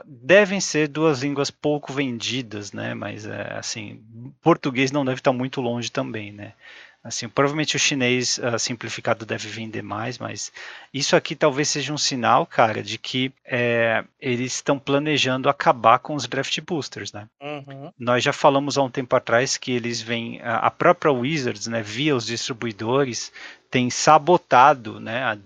Devem 0.06 0.62
ser 0.62 0.88
duas 0.88 1.24
línguas 1.24 1.52
pouco 1.52 1.92
vendidas, 1.92 2.72
né? 2.72 2.94
Mas 2.94 3.26
é, 3.26 3.52
assim, 3.58 4.02
português 4.42 4.94
não 4.94 5.04
deve 5.04 5.20
estar 5.20 5.34
muito 5.34 5.60
longe 5.60 5.92
também, 5.92 6.32
né? 6.32 6.54
Assim, 7.08 7.30
provavelmente 7.30 7.76
o 7.76 7.80
chinês 7.80 8.38
uh, 8.38 8.60
simplificado 8.60 9.26
deve 9.26 9.48
vender 9.48 9.82
mais, 9.82 10.18
mas 10.18 10.52
isso 10.94 11.16
aqui 11.16 11.36
talvez 11.36 11.70
seja 11.70 11.94
um 11.94 11.98
sinal, 11.98 12.46
cara, 12.46 12.84
de 12.84 12.98
que 12.98 13.32
é, 13.46 14.04
eles 14.20 14.56
estão 14.56 14.78
planejando 14.78 15.48
acabar 15.48 16.00
com 16.00 16.16
os 16.16 16.28
draft 16.28 16.60
boosters, 16.60 17.14
né? 17.14 17.30
Uhum. 17.42 17.94
Nós 17.98 18.22
já 18.22 18.34
falamos 18.34 18.78
há 18.78 18.84
um 18.84 18.90
tempo 18.90 19.16
atrás 19.16 19.56
que 19.56 19.72
eles 19.72 20.02
vêm, 20.02 20.42
a 20.44 20.70
própria 20.70 21.12
Wizards, 21.12 21.68
né, 21.68 21.82
via 21.82 22.14
os 22.14 22.26
distribuidores, 22.26 23.32
tem 23.70 23.90
sabotado, 23.90 25.00
né, 25.00 25.24
a 25.24 25.38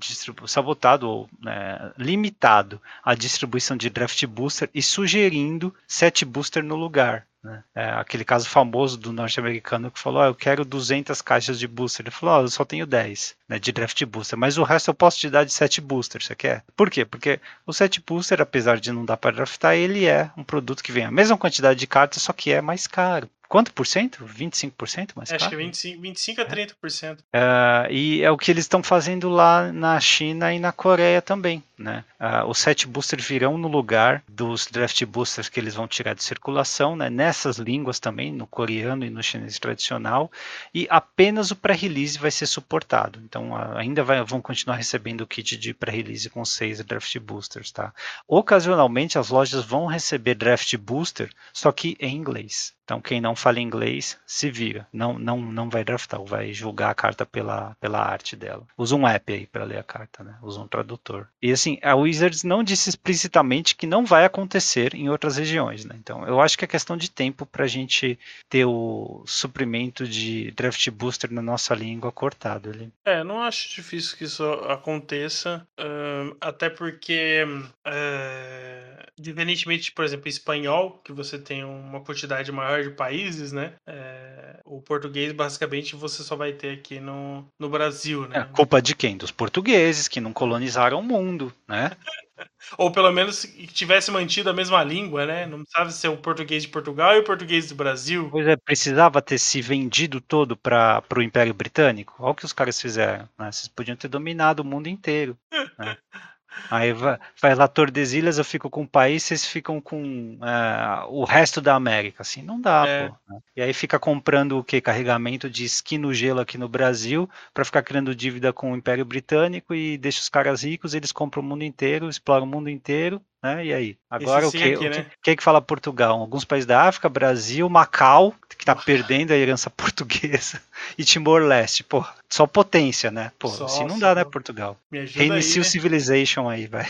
sabotado 0.47 1.09
ou 1.09 1.29
né, 1.41 1.91
limitado 1.97 2.81
a 3.03 3.15
distribuição 3.15 3.75
de 3.75 3.89
draft 3.89 4.25
booster 4.25 4.69
e 4.73 4.81
sugerindo 4.81 5.73
set 5.87 6.23
booster 6.25 6.63
no 6.63 6.75
lugar. 6.75 7.25
Né? 7.43 7.63
É, 7.73 7.89
aquele 7.91 8.23
caso 8.23 8.47
famoso 8.47 8.97
do 8.97 9.11
norte-americano 9.11 9.89
que 9.89 9.99
falou: 9.99 10.21
oh, 10.21 10.25
Eu 10.25 10.35
quero 10.35 10.63
200 10.63 11.21
caixas 11.21 11.57
de 11.57 11.67
booster. 11.67 12.03
Ele 12.03 12.11
falou: 12.11 12.39
oh, 12.39 12.41
Eu 12.43 12.49
só 12.49 12.63
tenho 12.63 12.85
10 12.85 13.35
né, 13.49 13.57
de 13.57 13.71
draft 13.71 14.05
booster, 14.05 14.37
mas 14.37 14.57
o 14.57 14.63
resto 14.63 14.89
eu 14.89 14.93
posso 14.93 15.17
te 15.17 15.29
dar 15.29 15.43
de 15.43 15.51
7 15.51 15.81
booster. 15.81 16.23
Você 16.23 16.35
quer? 16.35 16.63
Por 16.75 16.89
quê? 16.89 17.03
Porque 17.03 17.39
o 17.65 17.73
set 17.73 17.99
booster, 18.05 18.39
apesar 18.41 18.79
de 18.79 18.91
não 18.91 19.03
dar 19.03 19.17
para 19.17 19.35
draftar, 19.35 19.75
ele 19.75 20.05
é 20.05 20.29
um 20.37 20.43
produto 20.43 20.83
que 20.83 20.91
vem 20.91 21.05
a 21.05 21.11
mesma 21.11 21.37
quantidade 21.37 21.79
de 21.79 21.87
cartas, 21.87 22.21
só 22.21 22.31
que 22.31 22.51
é 22.51 22.61
mais 22.61 22.85
caro. 22.85 23.27
Quanto 23.51 23.73
por 23.73 23.85
cento? 23.85 24.23
25% 24.23 25.09
mais 25.13 25.29
Acho 25.29 25.49
que 25.49 25.57
25, 25.57 26.01
25 26.01 26.39
a 26.39 26.45
30%. 26.45 27.17
É. 27.33 27.37
Uh, 27.37 27.91
e 27.91 28.21
é 28.21 28.31
o 28.31 28.37
que 28.37 28.49
eles 28.49 28.63
estão 28.63 28.81
fazendo 28.81 29.27
lá 29.27 29.73
na 29.73 29.99
China 29.99 30.53
e 30.53 30.57
na 30.57 30.71
Coreia 30.71 31.21
também. 31.21 31.61
Né? 31.77 32.05
Uh, 32.17 32.47
os 32.47 32.59
set 32.59 32.87
boosters 32.87 33.27
virão 33.27 33.57
no 33.57 33.67
lugar 33.67 34.23
dos 34.25 34.67
draft 34.67 35.03
boosters 35.03 35.49
que 35.49 35.59
eles 35.59 35.75
vão 35.75 35.85
tirar 35.85 36.13
de 36.13 36.23
circulação, 36.23 36.95
né? 36.95 37.09
nessas 37.09 37.57
línguas 37.57 37.99
também, 37.99 38.31
no 38.31 38.47
coreano 38.47 39.03
e 39.03 39.09
no 39.09 39.21
chinês 39.21 39.59
tradicional, 39.59 40.31
e 40.73 40.87
apenas 40.89 41.51
o 41.51 41.55
pré-release 41.55 42.17
vai 42.17 42.31
ser 42.31 42.45
suportado. 42.45 43.19
Então 43.25 43.51
uh, 43.51 43.75
ainda 43.75 44.01
vai, 44.01 44.23
vão 44.23 44.39
continuar 44.39 44.77
recebendo 44.77 45.21
o 45.21 45.27
kit 45.27 45.57
de 45.57 45.73
pré-release 45.73 46.29
com 46.29 46.45
seis 46.45 46.81
draft 46.85 47.19
boosters. 47.19 47.69
Tá? 47.69 47.93
Ocasionalmente 48.25 49.19
as 49.19 49.29
lojas 49.29 49.65
vão 49.65 49.87
receber 49.87 50.35
draft 50.35 50.73
booster, 50.77 51.29
só 51.51 51.69
que 51.73 51.97
em 51.99 52.15
inglês. 52.15 52.73
Então, 52.83 53.01
quem 53.01 53.21
não 53.21 53.35
fala 53.35 53.59
inglês, 53.59 54.19
se 54.25 54.49
vira. 54.49 54.87
Não, 54.91 55.17
não, 55.17 55.39
não 55.39 55.69
vai 55.69 55.83
draftar, 55.83 56.23
vai 56.23 56.51
julgar 56.53 56.89
a 56.89 56.95
carta 56.95 57.25
pela, 57.25 57.75
pela 57.79 57.99
arte 57.99 58.35
dela. 58.35 58.65
Usa 58.77 58.95
um 58.95 59.07
app 59.07 59.31
aí 59.31 59.45
para 59.45 59.63
ler 59.63 59.79
a 59.79 59.83
carta, 59.83 60.23
né? 60.23 60.35
Usa 60.41 60.59
um 60.59 60.67
tradutor. 60.67 61.27
E 61.41 61.51
assim, 61.51 61.79
a 61.81 61.95
Wizards 61.95 62.43
não 62.43 62.63
disse 62.63 62.89
explicitamente 62.89 63.75
que 63.75 63.87
não 63.87 64.05
vai 64.05 64.25
acontecer 64.25 64.93
em 64.93 65.09
outras 65.09 65.37
regiões, 65.37 65.85
né? 65.85 65.95
Então, 65.99 66.25
eu 66.27 66.41
acho 66.41 66.57
que 66.57 66.65
é 66.65 66.67
questão 66.67 66.97
de 66.97 67.09
tempo 67.09 67.45
para 67.45 67.65
a 67.65 67.67
gente 67.67 68.19
ter 68.49 68.65
o 68.65 69.23
suprimento 69.25 70.07
de 70.07 70.51
draft 70.51 70.89
booster 70.89 71.31
na 71.31 71.41
nossa 71.41 71.73
língua 71.73 72.11
cortado 72.11 72.69
ali. 72.69 72.91
É, 73.05 73.23
não 73.23 73.41
acho 73.41 73.73
difícil 73.73 74.17
que 74.17 74.25
isso 74.25 74.43
aconteça, 74.43 75.65
uh, 75.79 76.35
até 76.41 76.69
porque. 76.69 77.45
Uh 77.87 79.01
diferentemente, 79.21 79.91
por 79.91 80.03
exemplo, 80.03 80.27
espanhol, 80.27 80.99
que 81.03 81.11
você 81.11 81.37
tem 81.37 81.63
uma 81.63 82.01
quantidade 82.01 82.51
maior 82.51 82.70
de 82.79 82.91
países, 82.91 83.51
né? 83.51 83.73
É, 83.87 84.59
o 84.65 84.81
português, 84.81 85.31
basicamente, 85.33 85.95
você 85.95 86.23
só 86.23 86.35
vai 86.35 86.53
ter 86.53 86.73
aqui 86.73 86.99
no, 86.99 87.45
no 87.59 87.69
Brasil, 87.69 88.27
né? 88.27 88.39
É, 88.39 88.43
culpa 88.55 88.81
de 88.81 88.95
quem? 88.95 89.17
Dos 89.17 89.31
portugueses, 89.31 90.07
que 90.07 90.21
não 90.21 90.33
colonizaram 90.33 90.99
o 90.99 91.03
mundo, 91.03 91.53
né? 91.67 91.91
Ou 92.77 92.91
pelo 92.91 93.11
menos 93.11 93.45
que 93.45 93.67
tivesse 93.67 94.11
mantido 94.11 94.49
a 94.49 94.53
mesma 94.53 94.83
língua, 94.83 95.25
né? 95.25 95.45
Não 95.45 95.59
precisava 95.59 95.91
ser 95.91 96.07
o 96.07 96.17
português 96.17 96.63
de 96.63 96.69
Portugal 96.69 97.15
e 97.15 97.19
o 97.19 97.23
português 97.23 97.67
do 97.67 97.75
Brasil. 97.75 98.29
Pois 98.31 98.47
é, 98.47 98.55
precisava 98.55 99.21
ter 99.21 99.37
se 99.37 99.61
vendido 99.61 100.21
todo 100.21 100.55
para 100.55 101.03
o 101.15 101.21
Império 101.21 101.53
Britânico. 101.53 102.15
Olha 102.19 102.31
o 102.31 102.35
que 102.35 102.45
os 102.45 102.53
caras 102.53 102.81
fizeram. 102.81 103.27
Né? 103.37 103.51
Vocês 103.51 103.67
podiam 103.67 103.97
ter 103.97 104.07
dominado 104.07 104.61
o 104.61 104.65
mundo 104.65 104.87
inteiro. 104.87 105.37
Né? 105.77 105.97
Aí 106.69 106.93
vai, 106.93 107.17
vai 107.41 107.55
lá 107.55 107.67
Tordesilhas, 107.67 108.37
eu 108.37 108.45
fico 108.45 108.69
com 108.69 108.83
o 108.83 108.87
país, 108.87 109.23
vocês 109.23 109.45
ficam 109.45 109.79
com 109.79 110.37
uh, 110.41 111.07
o 111.09 111.23
resto 111.23 111.61
da 111.61 111.75
América. 111.75 112.21
Assim, 112.21 112.41
não 112.41 112.59
dá, 112.59 112.85
é. 112.87 113.07
pô. 113.07 113.15
Né? 113.29 113.39
E 113.55 113.61
aí 113.61 113.73
fica 113.73 113.99
comprando 113.99 114.57
o 114.57 114.63
que? 114.63 114.81
Carregamento 114.81 115.49
de 115.49 115.65
esqui 115.65 115.97
no 115.97 116.13
gelo 116.13 116.39
aqui 116.39 116.57
no 116.57 116.69
Brasil 116.69 117.29
para 117.53 117.65
ficar 117.65 117.83
criando 117.83 118.15
dívida 118.15 118.51
com 118.51 118.71
o 118.71 118.75
Império 118.75 119.05
Britânico 119.05 119.73
e 119.73 119.97
deixa 119.97 120.21
os 120.21 120.29
caras 120.29 120.63
ricos, 120.63 120.93
eles 120.93 121.11
compram 121.11 121.41
o 121.41 121.45
mundo 121.45 121.63
inteiro, 121.63 122.09
exploram 122.09 122.45
o 122.45 122.49
mundo 122.49 122.69
inteiro 122.69 123.21
né? 123.41 123.65
E 123.65 123.73
aí? 123.73 123.97
Agora 124.09 124.47
o, 124.47 124.51
que, 124.51 124.57
aqui, 124.57 124.75
o, 124.75 124.79
que, 124.79 124.89
né? 124.89 125.05
que, 125.23 125.35
que 125.35 125.43
fala 125.43 125.61
Portugal? 125.61 126.19
Alguns 126.19 126.45
países 126.45 126.65
da 126.65 126.83
África, 126.83 127.09
Brasil, 127.09 127.67
Macau, 127.69 128.35
que 128.49 128.63
está 128.63 128.75
perdendo 128.75 129.31
a 129.31 129.37
herança 129.37 129.69
portuguesa, 129.71 130.61
e 130.97 131.03
Timor-Leste. 131.03 131.83
Pô, 131.83 132.05
só 132.29 132.45
potência, 132.45 133.09
né? 133.09 133.31
Pô, 133.39 133.47
só, 133.47 133.65
assim 133.65 133.85
não 133.85 133.97
dá, 133.97 134.13
né, 134.13 134.23
Portugal? 134.23 134.77
Reinicia 134.91 135.61
o 135.61 135.65
né? 135.65 135.69
Civilization 135.69 136.47
aí, 136.47 136.67
vai. 136.67 136.85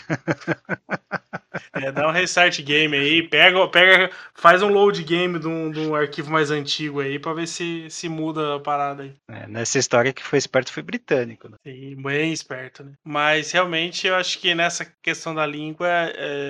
É, 1.74 1.92
dá 1.92 2.08
um 2.08 2.12
restart 2.12 2.62
game 2.62 2.96
aí, 2.96 3.24
pega, 3.24 3.68
pega, 3.68 4.10
faz 4.34 4.62
um 4.62 4.70
load 4.70 5.04
game 5.04 5.38
de 5.38 5.48
um, 5.48 5.72
de 5.72 5.80
um 5.80 5.96
arquivo 5.96 6.32
mais 6.32 6.52
antigo 6.52 7.00
aí 7.00 7.20
pra 7.20 7.34
ver 7.34 7.48
se, 7.48 7.88
se 7.90 8.08
muda 8.08 8.56
a 8.56 8.60
parada 8.60 9.04
aí. 9.04 9.14
É, 9.30 9.48
nessa 9.48 9.78
história 9.78 10.14
que 10.14 10.24
foi 10.24 10.38
esperto 10.40 10.72
foi 10.72 10.84
britânico, 10.84 11.50
né? 11.50 11.58
Sim, 11.66 11.96
bem 12.02 12.32
esperto, 12.32 12.84
né? 12.84 12.92
Mas 13.04 13.52
realmente 13.52 14.08
eu 14.08 14.16
acho 14.16 14.40
que 14.40 14.54
nessa 14.56 14.86
questão 15.02 15.36
da 15.36 15.46
língua, 15.46 15.88
é, 15.88 16.41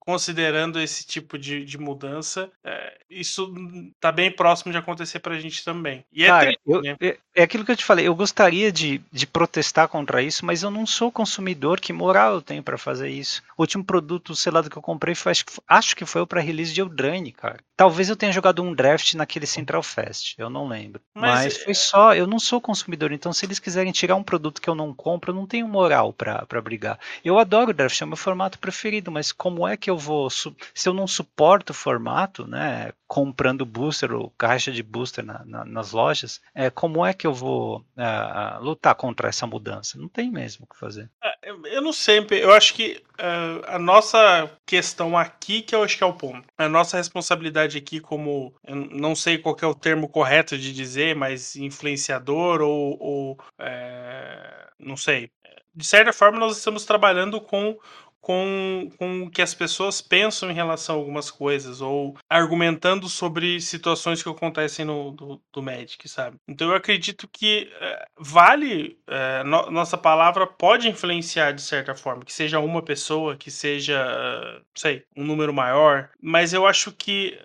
considerando 0.00 0.80
esse 0.80 1.06
tipo 1.06 1.38
de, 1.38 1.64
de 1.64 1.78
mudança, 1.78 2.50
é, 2.64 2.98
isso 3.10 3.52
tá 4.00 4.10
bem 4.10 4.30
próximo 4.30 4.72
de 4.72 4.78
acontecer 4.78 5.20
pra 5.20 5.38
gente 5.38 5.64
também. 5.64 6.04
E 6.12 6.24
é, 6.24 6.28
Cara, 6.28 6.46
triste, 6.46 6.60
eu, 6.66 6.82
né? 6.82 6.96
é, 7.00 7.18
é 7.34 7.42
aquilo 7.42 7.64
que 7.64 7.72
eu 7.72 7.76
te 7.76 7.84
falei, 7.84 8.06
eu 8.06 8.14
gostaria 8.14 8.72
de, 8.72 9.00
de 9.12 9.26
protestar 9.26 9.88
contra 9.88 10.22
isso, 10.22 10.44
mas 10.44 10.62
eu 10.62 10.70
não 10.70 10.86
sou 10.86 11.12
consumidor, 11.12 11.80
que 11.80 11.92
moral 11.92 12.34
eu 12.34 12.42
tenho 12.42 12.62
para 12.62 12.78
fazer 12.78 13.08
isso? 13.10 13.42
O 13.56 13.62
último 13.62 13.84
produto 13.84 14.34
sei 14.34 14.52
lá, 14.52 14.60
do 14.60 14.70
que 14.70 14.78
eu 14.78 14.82
comprei 14.82 15.14
foi, 15.14 15.32
acho, 15.32 15.44
acho 15.66 15.96
que 15.96 16.06
foi 16.06 16.22
o 16.22 16.26
para 16.26 16.40
release 16.40 16.72
de 16.72 16.80
Eldraine, 16.80 17.32
cara. 17.32 17.58
Talvez 17.78 18.08
eu 18.08 18.16
tenha 18.16 18.32
jogado 18.32 18.60
um 18.60 18.74
draft 18.74 19.14
naquele 19.14 19.46
Central 19.46 19.84
Fest, 19.84 20.34
eu 20.36 20.50
não 20.50 20.66
lembro. 20.66 21.00
Mas, 21.14 21.44
Mas 21.44 21.56
foi 21.58 21.70
é 21.70 21.74
só, 21.74 22.12
eu 22.12 22.26
não 22.26 22.40
sou 22.40 22.60
consumidor, 22.60 23.12
então 23.12 23.32
se 23.32 23.46
eles 23.46 23.60
quiserem 23.60 23.92
tirar 23.92 24.16
um 24.16 24.22
produto 24.24 24.60
que 24.60 24.68
eu 24.68 24.74
não 24.74 24.92
compro, 24.92 25.30
eu 25.30 25.36
não 25.36 25.46
tenho 25.46 25.68
moral 25.68 26.12
para 26.12 26.60
brigar. 26.60 26.98
Eu 27.24 27.38
adoro 27.38 27.70
o 27.70 27.72
draft, 27.72 28.00
é 28.00 28.04
o 28.04 28.08
meu 28.08 28.16
formato 28.16 28.58
preferido, 28.58 29.12
mas 29.12 29.30
como 29.30 29.66
é 29.66 29.76
que 29.76 29.88
eu 29.88 29.96
vou, 29.96 30.28
se 30.28 30.52
eu 30.86 30.92
não 30.92 31.06
suporto 31.06 31.70
o 31.70 31.74
formato, 31.74 32.48
né, 32.48 32.92
comprando 33.08 33.64
booster 33.64 34.12
ou 34.12 34.30
caixa 34.36 34.70
de 34.70 34.82
booster 34.82 35.24
na, 35.24 35.42
na, 35.46 35.64
nas 35.64 35.92
lojas, 35.92 36.42
é, 36.54 36.68
como 36.68 37.04
é 37.04 37.14
que 37.14 37.26
eu 37.26 37.32
vou 37.32 37.78
uh, 37.78 38.62
lutar 38.62 38.94
contra 38.94 39.28
essa 39.28 39.46
mudança? 39.46 39.98
Não 39.98 40.08
tem 40.08 40.30
mesmo 40.30 40.66
o 40.66 40.72
que 40.72 40.78
fazer. 40.78 41.10
É, 41.24 41.50
eu 41.74 41.80
não 41.80 41.92
sei, 41.92 42.24
eu 42.30 42.52
acho 42.52 42.74
que 42.74 43.02
uh, 43.18 43.64
a 43.66 43.78
nossa 43.78 44.50
questão 44.66 45.16
aqui 45.16 45.62
que 45.62 45.74
eu 45.74 45.82
acho 45.82 45.96
que 45.96 46.04
é 46.04 46.06
o 46.06 46.12
ponto. 46.12 46.46
A 46.58 46.68
nossa 46.68 46.98
responsabilidade 46.98 47.78
aqui 47.78 47.98
como, 47.98 48.54
não 48.92 49.16
sei 49.16 49.38
qual 49.38 49.56
é 49.62 49.66
o 49.66 49.74
termo 49.74 50.08
correto 50.08 50.58
de 50.58 50.72
dizer, 50.72 51.16
mas 51.16 51.56
influenciador 51.56 52.60
ou, 52.60 52.98
ou 53.00 53.38
é, 53.58 54.68
não 54.78 54.98
sei. 54.98 55.30
De 55.74 55.86
certa 55.86 56.12
forma, 56.12 56.38
nós 56.38 56.58
estamos 56.58 56.84
trabalhando 56.84 57.40
com 57.40 57.78
com, 58.20 58.88
com 58.98 59.22
o 59.22 59.30
que 59.30 59.42
as 59.42 59.54
pessoas 59.54 60.00
pensam 60.00 60.50
em 60.50 60.54
relação 60.54 60.96
a 60.96 60.98
algumas 60.98 61.30
coisas, 61.30 61.80
ou 61.80 62.16
argumentando 62.28 63.08
sobre 63.08 63.60
situações 63.60 64.22
que 64.22 64.28
acontecem 64.28 64.84
no 64.84 65.12
do, 65.12 65.42
do 65.52 65.62
Magic, 65.62 66.08
sabe? 66.08 66.36
Então 66.48 66.68
eu 66.68 66.74
acredito 66.74 67.28
que 67.32 67.70
é, 67.80 68.06
vale, 68.18 68.98
é, 69.06 69.42
no, 69.44 69.70
nossa 69.70 69.96
palavra 69.96 70.46
pode 70.46 70.88
influenciar 70.88 71.52
de 71.52 71.62
certa 71.62 71.94
forma, 71.94 72.24
que 72.24 72.32
seja 72.32 72.58
uma 72.58 72.82
pessoa, 72.82 73.36
que 73.36 73.50
seja, 73.50 74.04
uh, 74.06 74.64
sei, 74.74 75.04
um 75.16 75.24
número 75.24 75.52
maior, 75.52 76.10
mas 76.20 76.52
eu 76.52 76.66
acho 76.66 76.92
que 76.92 77.38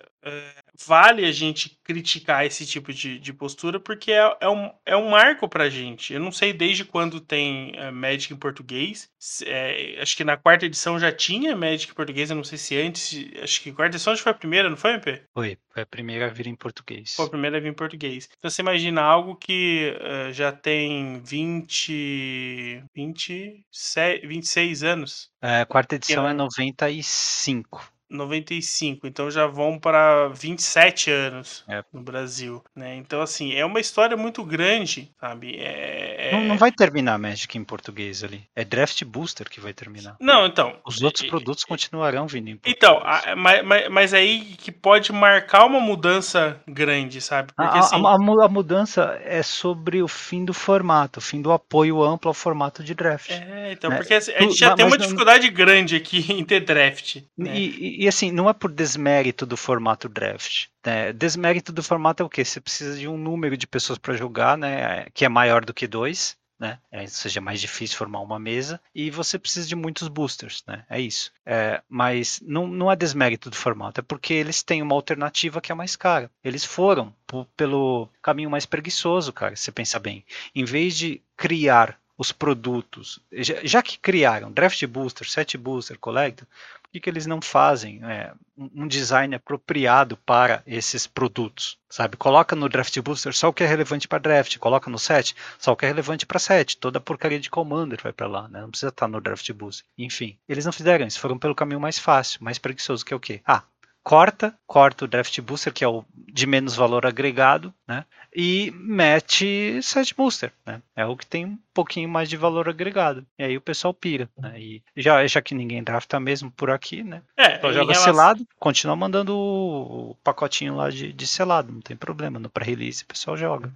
vale 0.86 1.24
a 1.24 1.32
gente 1.32 1.78
criticar 1.84 2.44
esse 2.44 2.66
tipo 2.66 2.92
de, 2.92 3.18
de 3.18 3.32
postura 3.32 3.78
porque 3.78 4.12
é, 4.12 4.36
é, 4.40 4.48
um, 4.48 4.70
é 4.84 4.96
um 4.96 5.10
marco 5.10 5.48
pra 5.48 5.68
gente. 5.68 6.12
Eu 6.12 6.20
não 6.20 6.32
sei 6.32 6.52
desde 6.52 6.84
quando 6.84 7.20
tem 7.20 7.72
é, 7.76 7.90
Magic 7.90 8.32
em 8.32 8.36
português. 8.36 9.10
É, 9.44 9.98
acho 10.00 10.16
que 10.16 10.24
na 10.24 10.36
quarta 10.36 10.66
edição 10.66 10.98
já 10.98 11.12
tinha 11.12 11.56
Magic 11.56 11.90
em 11.90 11.94
português, 11.94 12.30
eu 12.30 12.36
não 12.36 12.44
sei 12.44 12.58
se 12.58 12.76
antes. 12.76 13.26
Acho 13.42 13.60
que 13.62 13.72
quarta 13.72 13.96
edição 13.96 14.16
foi 14.16 14.32
a 14.32 14.34
primeira, 14.34 14.70
não 14.70 14.76
foi, 14.76 14.94
MP? 14.94 15.22
Foi, 15.32 15.58
foi 15.72 15.82
a 15.82 15.86
primeira 15.86 16.26
a 16.26 16.30
vir 16.30 16.46
em 16.46 16.56
português. 16.56 17.14
Foi 17.14 17.26
a 17.26 17.30
primeira 17.30 17.58
a 17.58 17.60
vir 17.60 17.68
em 17.68 17.74
português. 17.74 18.28
Então 18.38 18.50
você 18.50 18.62
imagina 18.62 19.02
algo 19.02 19.36
que 19.36 19.94
uh, 20.00 20.32
já 20.32 20.52
tem 20.52 21.20
20. 21.22 22.84
27, 22.94 24.26
26 24.26 24.82
anos. 24.82 25.30
É, 25.42 25.60
a 25.60 25.66
quarta 25.66 25.96
edição 25.96 26.28
é 26.28 26.32
95. 26.32 27.93
95, 28.10 29.06
então 29.06 29.30
já 29.30 29.46
vão 29.46 29.78
para 29.78 30.28
27 30.28 31.10
anos 31.10 31.64
é. 31.68 31.82
no 31.92 32.02
Brasil, 32.02 32.62
né? 32.74 32.96
Então 32.96 33.20
assim, 33.20 33.54
é 33.54 33.64
uma 33.64 33.80
história 33.80 34.16
muito 34.16 34.44
grande, 34.44 35.10
sabe? 35.20 35.56
É, 35.56 36.28
é... 36.28 36.32
Não, 36.32 36.44
não, 36.44 36.58
vai 36.58 36.70
terminar 36.70 37.18
Magic 37.18 37.56
em 37.56 37.64
português 37.64 38.22
ali. 38.22 38.44
É 38.54 38.64
Draft 38.64 39.02
Booster 39.04 39.48
que 39.48 39.60
vai 39.60 39.72
terminar. 39.72 40.16
Não, 40.20 40.46
então. 40.46 40.76
Os 40.86 41.02
outros 41.02 41.28
produtos 41.28 41.64
continuarão 41.64 42.26
vindo 42.26 42.48
em 42.48 42.56
português. 42.56 42.76
Então, 42.76 43.00
a, 43.04 43.36
mas, 43.36 43.88
mas 43.90 44.14
aí 44.14 44.40
que 44.58 44.70
pode 44.70 45.12
marcar 45.12 45.66
uma 45.66 45.80
mudança 45.80 46.60
grande, 46.66 47.20
sabe? 47.20 47.52
Porque, 47.52 47.76
a, 47.76 47.80
assim... 47.80 47.96
a, 48.04 48.44
a, 48.44 48.48
mudança 48.48 49.20
é 49.24 49.42
sobre 49.42 50.02
o 50.02 50.08
fim 50.08 50.44
do 50.44 50.54
formato, 50.54 51.18
o 51.18 51.22
fim 51.22 51.40
do 51.40 51.52
apoio 51.52 52.02
amplo 52.02 52.28
ao 52.28 52.34
formato 52.34 52.82
de 52.82 52.94
draft. 52.94 53.30
É, 53.30 53.72
então, 53.72 53.90
né? 53.90 53.96
porque 53.96 54.14
assim, 54.14 54.32
a 54.32 54.40
gente 54.42 54.56
já 54.56 54.68
mas, 54.68 54.76
tem 54.76 54.86
uma 54.86 54.98
dificuldade 54.98 55.46
não... 55.46 55.54
grande 55.54 55.96
aqui 55.96 56.24
em 56.32 56.44
ter 56.44 56.60
draft. 56.60 57.22
Né? 57.36 57.56
E, 57.56 57.93
e, 57.93 57.93
assim, 58.08 58.30
não 58.30 58.48
é 58.48 58.52
por 58.52 58.70
desmérito 58.70 59.46
do 59.46 59.56
formato 59.56 60.08
draft. 60.08 60.66
Né? 60.84 61.12
Desmérito 61.12 61.72
do 61.72 61.82
formato 61.82 62.22
é 62.22 62.26
o 62.26 62.28
quê? 62.28 62.44
Você 62.44 62.60
precisa 62.60 62.98
de 62.98 63.08
um 63.08 63.16
número 63.16 63.56
de 63.56 63.66
pessoas 63.66 63.98
para 63.98 64.14
jogar, 64.14 64.56
né? 64.56 65.06
Que 65.14 65.24
é 65.24 65.28
maior 65.28 65.64
do 65.64 65.74
que 65.74 65.86
dois. 65.86 66.36
Né? 66.58 66.78
É, 66.90 67.02
ou 67.02 67.08
seja, 67.08 67.40
é 67.40 67.42
mais 67.42 67.60
difícil 67.60 67.98
formar 67.98 68.20
uma 68.20 68.38
mesa 68.38 68.80
e 68.94 69.10
você 69.10 69.38
precisa 69.38 69.66
de 69.66 69.74
muitos 69.74 70.06
boosters, 70.06 70.62
né? 70.66 70.84
É 70.88 71.00
isso. 71.00 71.32
É, 71.44 71.82
mas 71.88 72.40
não, 72.46 72.66
não 72.68 72.90
é 72.90 72.96
desmérito 72.96 73.50
do 73.50 73.56
formato, 73.56 74.00
é 74.00 74.04
porque 74.04 74.32
eles 74.32 74.62
têm 74.62 74.80
uma 74.80 74.94
alternativa 74.94 75.60
que 75.60 75.72
é 75.72 75.74
mais 75.74 75.96
cara. 75.96 76.30
Eles 76.44 76.64
foram 76.64 77.12
pelo 77.56 78.08
caminho 78.22 78.48
mais 78.48 78.64
preguiçoso, 78.64 79.32
cara, 79.32 79.56
se 79.56 79.64
você 79.64 79.72
pensa 79.72 79.98
bem. 79.98 80.24
Em 80.54 80.64
vez 80.64 80.96
de 80.96 81.20
criar 81.36 81.98
os 82.16 82.32
produtos, 82.32 83.20
já, 83.32 83.56
já, 83.64 83.82
que 83.82 83.98
criaram 83.98 84.52
Draft 84.52 84.84
Booster, 84.86 85.28
Set 85.28 85.58
Booster, 85.58 85.98
Collector, 85.98 86.46
que, 86.94 87.00
que 87.00 87.10
eles 87.10 87.26
não 87.26 87.40
fazem 87.40 88.00
é, 88.04 88.32
um 88.56 88.86
design 88.86 89.34
apropriado 89.34 90.16
para 90.18 90.62
esses 90.64 91.08
produtos? 91.08 91.76
Sabe? 91.90 92.16
Coloca 92.16 92.54
no 92.54 92.68
Draft 92.68 92.96
Booster 93.00 93.34
só 93.34 93.48
o 93.48 93.52
que 93.52 93.64
é 93.64 93.66
relevante 93.66 94.06
para 94.06 94.20
draft, 94.20 94.58
coloca 94.58 94.88
no 94.88 94.98
set 94.98 95.34
só 95.58 95.72
o 95.72 95.76
que 95.76 95.84
é 95.84 95.88
relevante 95.88 96.24
para 96.24 96.38
set. 96.38 96.76
Toda 96.76 97.00
porcaria 97.00 97.40
de 97.40 97.50
Commander 97.50 98.00
vai 98.00 98.12
para 98.12 98.28
lá, 98.28 98.48
né? 98.48 98.60
não 98.60 98.70
precisa 98.70 98.90
estar 98.90 99.08
no 99.08 99.20
Draft 99.20 99.50
Booster. 99.52 99.84
Enfim, 99.98 100.38
eles 100.48 100.64
não 100.64 100.72
fizeram 100.72 101.04
isso, 101.06 101.18
foram 101.18 101.38
pelo 101.38 101.54
caminho 101.54 101.80
mais 101.80 101.98
fácil, 101.98 102.42
mais 102.42 102.58
preguiçoso, 102.58 103.04
que 103.04 103.12
é 103.12 103.16
o 103.16 103.20
quê? 103.20 103.40
Ah, 103.44 103.64
corta, 104.04 104.54
corta 104.66 105.06
o 105.06 105.08
draft 105.08 105.40
booster, 105.40 105.72
que 105.72 105.82
é 105.82 105.88
o 105.88 106.04
de 106.14 106.46
menos 106.46 106.76
valor 106.76 107.06
agregado, 107.06 107.72
né? 107.88 108.04
E 108.36 108.72
mete 108.76 109.80
set 109.80 110.14
booster, 110.14 110.52
né? 110.66 110.82
É 110.96 111.06
o 111.06 111.16
que 111.16 111.24
tem 111.24 111.46
um 111.46 111.58
pouquinho 111.72 112.08
mais 112.08 112.28
de 112.28 112.36
valor 112.36 112.68
agregado. 112.68 113.24
E 113.38 113.44
aí 113.44 113.56
o 113.56 113.60
pessoal 113.60 113.94
pira, 113.94 114.28
né? 114.36 114.60
E 114.60 114.82
já, 114.96 115.24
já 115.26 115.40
que 115.40 115.54
ninguém 115.54 115.82
drafta 115.82 116.18
mesmo 116.18 116.50
por 116.50 116.70
aqui, 116.70 117.02
né? 117.02 117.22
É, 117.36 117.60
Só 117.60 117.72
joga 117.72 117.92
relação... 117.92 118.04
selado, 118.04 118.46
continua 118.58 118.96
mandando 118.96 119.36
o 119.36 120.16
pacotinho 120.22 120.74
lá 120.76 120.90
de, 120.90 121.12
de 121.12 121.26
selado, 121.26 121.72
não 121.72 121.80
tem 121.80 121.96
problema. 121.96 122.38
No 122.38 122.50
pré-release 122.50 123.04
o 123.04 123.06
pessoal 123.06 123.36
joga. 123.36 123.72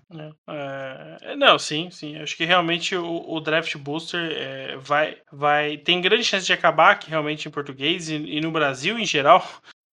É, 0.48 1.16
é, 1.22 1.36
não, 1.36 1.58
sim, 1.58 1.88
sim. 1.90 2.16
Acho 2.16 2.36
que 2.36 2.44
realmente 2.44 2.96
o, 2.96 3.24
o 3.28 3.40
draft 3.40 3.76
booster 3.76 4.32
é, 4.36 4.76
vai, 4.78 5.16
vai. 5.32 5.78
Tem 5.78 6.00
grande 6.00 6.24
chance 6.24 6.44
de 6.44 6.52
acabar 6.52 6.90
aqui 6.90 7.08
realmente 7.08 7.46
em 7.46 7.52
português 7.52 8.10
e, 8.10 8.16
e 8.16 8.40
no 8.40 8.50
Brasil 8.50 8.98
em 8.98 9.06
geral 9.06 9.48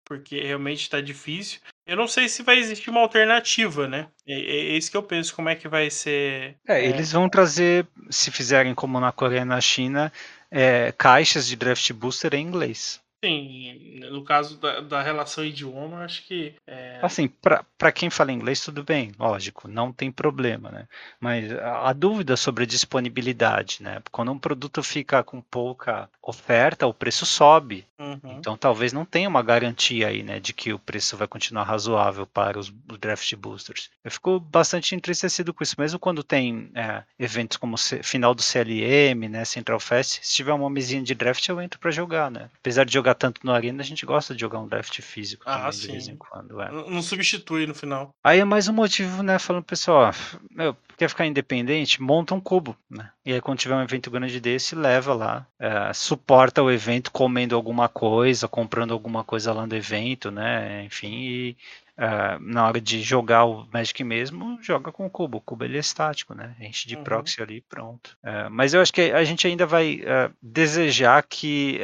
porque 0.06 0.40
realmente 0.40 0.82
está 0.82 1.02
difícil. 1.02 1.60
Eu 1.86 1.98
não 1.98 2.08
sei 2.08 2.30
se 2.30 2.44
vai 2.44 2.58
existir 2.58 2.90
uma 2.90 3.02
alternativa, 3.02 3.88
né? 3.88 4.08
É, 4.26 4.34
é 4.34 4.78
isso 4.78 4.90
que 4.90 4.98
eu 4.98 5.04
penso, 5.04 5.36
como 5.36 5.50
é 5.50 5.56
que 5.56 5.68
vai 5.68 5.90
ser. 5.90 6.56
É, 6.68 6.80
é... 6.80 6.86
eles 6.86 7.12
vão 7.12 7.28
trazer, 7.28 7.86
se 8.10 8.32
fizerem 8.32 8.74
como 8.74 9.00
na 9.00 9.12
Coreia 9.12 9.42
e 9.42 9.46
na 9.46 9.60
China, 9.60 10.12
é, 10.50 10.94
caixas 10.98 11.48
de 11.48 11.56
draft 11.56 11.92
booster 11.92 12.34
em 12.34 12.46
inglês. 12.46 13.02
Sim, 13.26 14.02
no 14.12 14.24
caso 14.24 14.58
da, 14.58 14.82
da 14.82 15.02
relação 15.02 15.44
idioma, 15.44 16.04
acho 16.04 16.24
que. 16.28 16.54
É... 16.68 17.00
Assim, 17.02 17.28
para 17.28 17.92
quem 17.92 18.10
fala 18.10 18.32
inglês, 18.32 18.62
tudo 18.62 18.84
bem, 18.84 19.12
lógico, 19.18 19.68
não 19.68 19.92
tem 19.92 20.12
problema, 20.12 20.70
né? 20.70 20.88
Mas 21.20 21.52
a, 21.52 21.90
a, 21.90 21.94
dúvida 21.94 22.38
sobre 22.38 22.64
a 22.64 22.68
disponibilidade, 22.68 23.82
né? 23.82 24.02
Quando 24.12 24.32
um 24.32 24.38
produto 24.38 24.84
fica 24.84 25.24
com 25.24 25.42
pouca 25.42 26.08
oferta, 26.22 26.86
o 26.86 26.94
preço 26.94 27.26
sobe. 27.26 27.88
Uhum. 27.98 28.38
Então 28.38 28.58
talvez 28.58 28.92
não 28.92 29.06
tenha 29.06 29.30
uma 29.30 29.42
garantia 29.42 30.10
aí, 30.10 30.22
né, 30.22 30.40
de 30.40 30.54
que 30.54 30.74
o 30.74 30.80
preço 30.80 31.16
vai 31.16 31.28
continuar 31.28 31.64
razoável 31.64 32.28
para 32.28 32.60
os, 32.60 32.68
os 32.92 32.98
draft 33.00 33.34
boosters. 33.36 33.90
Eu 34.04 34.12
fico 34.12 34.40
bastante 34.40 34.94
entristecido 34.94 35.54
com 35.54 35.64
isso, 35.64 35.76
mesmo 35.80 35.98
quando 35.98 36.22
tem 36.22 36.70
é, 36.76 37.04
eventos 37.18 37.58
como 37.58 37.76
o 37.76 38.04
final 38.04 38.36
do 38.36 38.42
CLM, 38.42 39.30
né, 39.30 39.46
Central 39.46 39.80
Fest, 39.80 40.20
se 40.22 40.36
tiver 40.36 40.52
uma 40.54 40.70
mesinha 40.70 41.02
de 41.02 41.16
draft, 41.16 41.48
eu 41.48 41.62
entro 41.62 41.80
para 41.80 41.92
jogar, 41.92 42.30
né? 42.30 42.50
Apesar 42.60 42.84
de 42.84 42.94
jogar 42.94 43.15
tanto 43.16 43.42
no 43.44 43.52
Arena, 43.52 43.82
a 43.82 43.86
gente 43.86 44.06
gosta 44.06 44.36
de 44.36 44.42
jogar 44.42 44.60
um 44.60 44.68
draft 44.68 45.02
físico 45.02 45.44
ah, 45.46 45.58
também, 45.58 45.72
sim. 45.72 45.88
de 45.88 45.92
vez 45.94 46.08
em 46.08 46.16
quando. 46.16 46.62
É. 46.62 46.72
Não 46.72 47.02
substitui 47.02 47.66
no 47.66 47.74
final. 47.74 48.14
Aí 48.24 48.40
é 48.40 48.46
mais 48.46 48.68
um 48.68 48.74
motivo, 48.74 49.24
né, 49.24 49.40
falando, 49.40 49.64
pessoal, 49.64 50.12
meu, 50.52 50.76
quer 50.98 51.10
ficar 51.10 51.26
independente, 51.26 52.02
monta 52.02 52.36
um 52.36 52.42
cubo, 52.42 52.76
né? 52.90 53.10
E 53.26 53.34
aí 53.34 53.42
quando 53.42 53.60
tiver 53.60 53.76
um 53.76 53.82
evento 53.82 54.12
grande 54.12 54.40
desse, 54.40 54.76
leva 54.76 55.14
lá, 55.14 55.48
é, 55.60 55.92
suporta 55.94 56.62
o 56.62 56.72
evento 56.72 57.12
comendo 57.12 57.56
alguma 57.56 57.88
coisa, 57.88 58.48
comprando 58.48 58.94
alguma 58.94 59.24
coisa 59.24 59.52
lá 59.54 59.66
no 59.66 59.76
evento, 59.76 60.30
né? 60.32 60.84
Enfim, 60.84 61.14
e 61.14 61.58
Uh, 61.98 62.38
na 62.42 62.68
hora 62.68 62.82
de 62.82 63.02
jogar 63.02 63.46
o 63.46 63.66
Magic 63.72 64.04
mesmo, 64.04 64.62
joga 64.62 64.92
com 64.92 65.06
o 65.06 65.10
cubo. 65.10 65.38
O 65.38 65.42
cubo 65.42 65.64
ele 65.64 65.78
é 65.78 65.80
estático, 65.80 66.34
né? 66.34 66.54
Enche 66.60 66.90
de 66.90 66.98
uhum. 66.98 67.04
proxy 67.06 67.42
ali 67.42 67.62
pronto. 67.62 68.18
Uh, 68.22 68.52
mas 68.52 68.74
eu 68.74 68.82
acho 68.82 68.92
que 68.92 69.14
a 69.14 69.24
gente 69.24 69.48
ainda 69.48 69.66
vai 69.66 70.02
uh, 70.02 70.34
desejar 70.42 71.24
que 71.24 71.80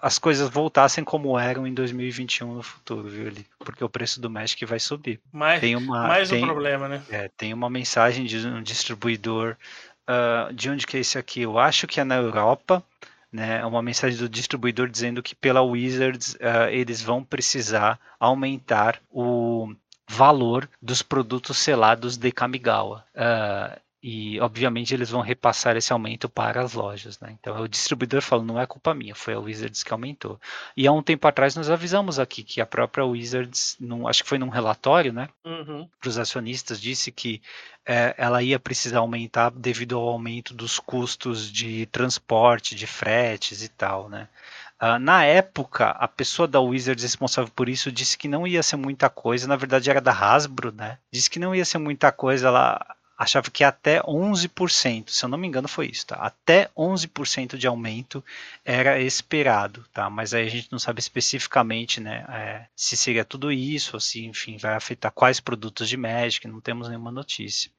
as 0.00 0.18
coisas 0.18 0.48
voltassem 0.48 1.04
como 1.04 1.38
eram 1.38 1.66
em 1.66 1.74
2021 1.74 2.54
no 2.54 2.62
futuro, 2.62 3.08
viu, 3.08 3.28
ali? 3.28 3.46
Porque 3.58 3.84
o 3.84 3.88
preço 3.88 4.20
do 4.20 4.30
Magic 4.30 4.64
vai 4.64 4.80
subir. 4.80 5.20
Mais, 5.32 5.60
tem 5.60 5.76
uma, 5.76 6.06
mais 6.08 6.28
tem, 6.30 6.42
um 6.42 6.46
problema, 6.46 6.88
né? 6.88 7.02
É, 7.10 7.28
tem 7.36 7.52
uma 7.52 7.68
mensagem 7.68 8.24
de 8.24 8.46
um 8.46 8.62
distribuidor. 8.62 9.56
de 10.54 10.70
onde 10.70 10.86
que 10.86 10.96
é 10.96 11.00
esse 11.00 11.18
aqui? 11.18 11.42
Eu 11.42 11.58
acho 11.58 11.86
que 11.86 12.00
é 12.00 12.04
na 12.04 12.16
Europa 12.16 12.82
né, 13.32 13.60
é 13.60 13.66
uma 13.66 13.80
mensagem 13.80 14.18
do 14.18 14.28
distribuidor 14.28 14.88
dizendo 14.88 15.22
que 15.22 15.34
pela 15.34 15.62
Wizards 15.62 16.34
uh, 16.34 16.68
eles 16.70 17.00
vão 17.00 17.24
precisar 17.24 17.98
aumentar 18.20 19.00
o 19.10 19.74
valor 20.06 20.68
dos 20.80 21.00
produtos 21.00 21.56
selados 21.56 22.18
de 22.18 22.30
Kamigawa. 22.30 23.04
Uh, 23.14 23.80
e, 24.02 24.40
obviamente, 24.40 24.92
eles 24.92 25.10
vão 25.10 25.20
repassar 25.20 25.76
esse 25.76 25.92
aumento 25.92 26.28
para 26.28 26.60
as 26.60 26.72
lojas. 26.72 27.20
Né? 27.20 27.36
Então, 27.38 27.56
o 27.60 27.68
distribuidor 27.68 28.20
falou: 28.20 28.44
não 28.44 28.60
é 28.60 28.66
culpa 28.66 28.92
minha, 28.92 29.14
foi 29.14 29.34
a 29.34 29.38
Wizards 29.38 29.84
que 29.84 29.92
aumentou. 29.92 30.40
E 30.76 30.88
há 30.88 30.92
um 30.92 31.02
tempo 31.02 31.28
atrás, 31.28 31.54
nós 31.54 31.70
avisamos 31.70 32.18
aqui 32.18 32.42
que 32.42 32.60
a 32.60 32.66
própria 32.66 33.04
Wizards, 33.04 33.76
num, 33.78 34.08
acho 34.08 34.24
que 34.24 34.28
foi 34.28 34.38
num 34.38 34.48
relatório 34.48 35.12
né, 35.12 35.28
uhum. 35.44 35.88
para 36.00 36.08
os 36.08 36.18
acionistas, 36.18 36.80
disse 36.80 37.12
que 37.12 37.40
é, 37.86 38.12
ela 38.18 38.42
ia 38.42 38.58
precisar 38.58 38.98
aumentar 38.98 39.50
devido 39.50 39.96
ao 39.96 40.08
aumento 40.08 40.52
dos 40.52 40.80
custos 40.80 41.50
de 41.50 41.86
transporte, 41.86 42.74
de 42.74 42.88
fretes 42.88 43.62
e 43.62 43.68
tal. 43.68 44.08
Né? 44.08 44.28
Uh, 44.82 44.98
na 44.98 45.24
época, 45.24 45.90
a 45.90 46.08
pessoa 46.08 46.48
da 46.48 46.60
Wizards 46.60 47.04
responsável 47.04 47.52
por 47.54 47.68
isso 47.68 47.92
disse 47.92 48.18
que 48.18 48.26
não 48.26 48.48
ia 48.48 48.64
ser 48.64 48.74
muita 48.74 49.08
coisa, 49.08 49.46
na 49.46 49.54
verdade 49.54 49.88
era 49.88 50.00
da 50.00 50.12
Hasbro, 50.12 50.72
né? 50.72 50.98
Disse 51.12 51.30
que 51.30 51.38
não 51.38 51.54
ia 51.54 51.64
ser 51.64 51.78
muita 51.78 52.10
coisa, 52.10 52.48
ela 52.48 52.96
achava 53.22 53.50
que 53.50 53.62
até 53.62 54.00
11%, 54.02 55.10
se 55.10 55.24
eu 55.24 55.28
não 55.28 55.38
me 55.38 55.46
engano 55.46 55.68
foi 55.68 55.86
isso, 55.86 56.06
tá? 56.06 56.16
Até 56.16 56.68
11% 56.76 57.56
de 57.56 57.66
aumento 57.66 58.22
era 58.64 59.00
esperado, 59.00 59.84
tá? 59.92 60.10
Mas 60.10 60.34
aí 60.34 60.46
a 60.46 60.50
gente 60.50 60.70
não 60.72 60.78
sabe 60.78 61.00
especificamente, 61.00 62.00
né, 62.00 62.24
é, 62.28 62.66
se 62.74 62.96
seria 62.96 63.24
tudo 63.24 63.52
isso, 63.52 63.92
ou 63.94 64.00
se, 64.00 64.24
enfim, 64.24 64.56
vai 64.56 64.74
afetar 64.74 65.12
quais 65.12 65.38
produtos 65.38 65.88
de 65.88 65.96
Magic, 65.96 66.46
não 66.48 66.60
temos 66.60 66.88
nenhuma 66.88 67.12
notícia. 67.12 67.70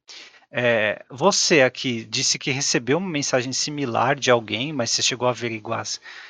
É, 0.55 1.03
você 1.09 1.61
aqui 1.61 2.05
disse 2.05 2.37
que 2.37 2.51
recebeu 2.51 2.99
uma 2.99 3.09
mensagem 3.09 3.51
similar 3.51 4.15
de 4.15 4.29
alguém, 4.29 4.71
mas 4.71 4.91
você 4.91 5.01
chegou 5.01 5.27
a 5.27 5.31
averiguar 5.31 5.83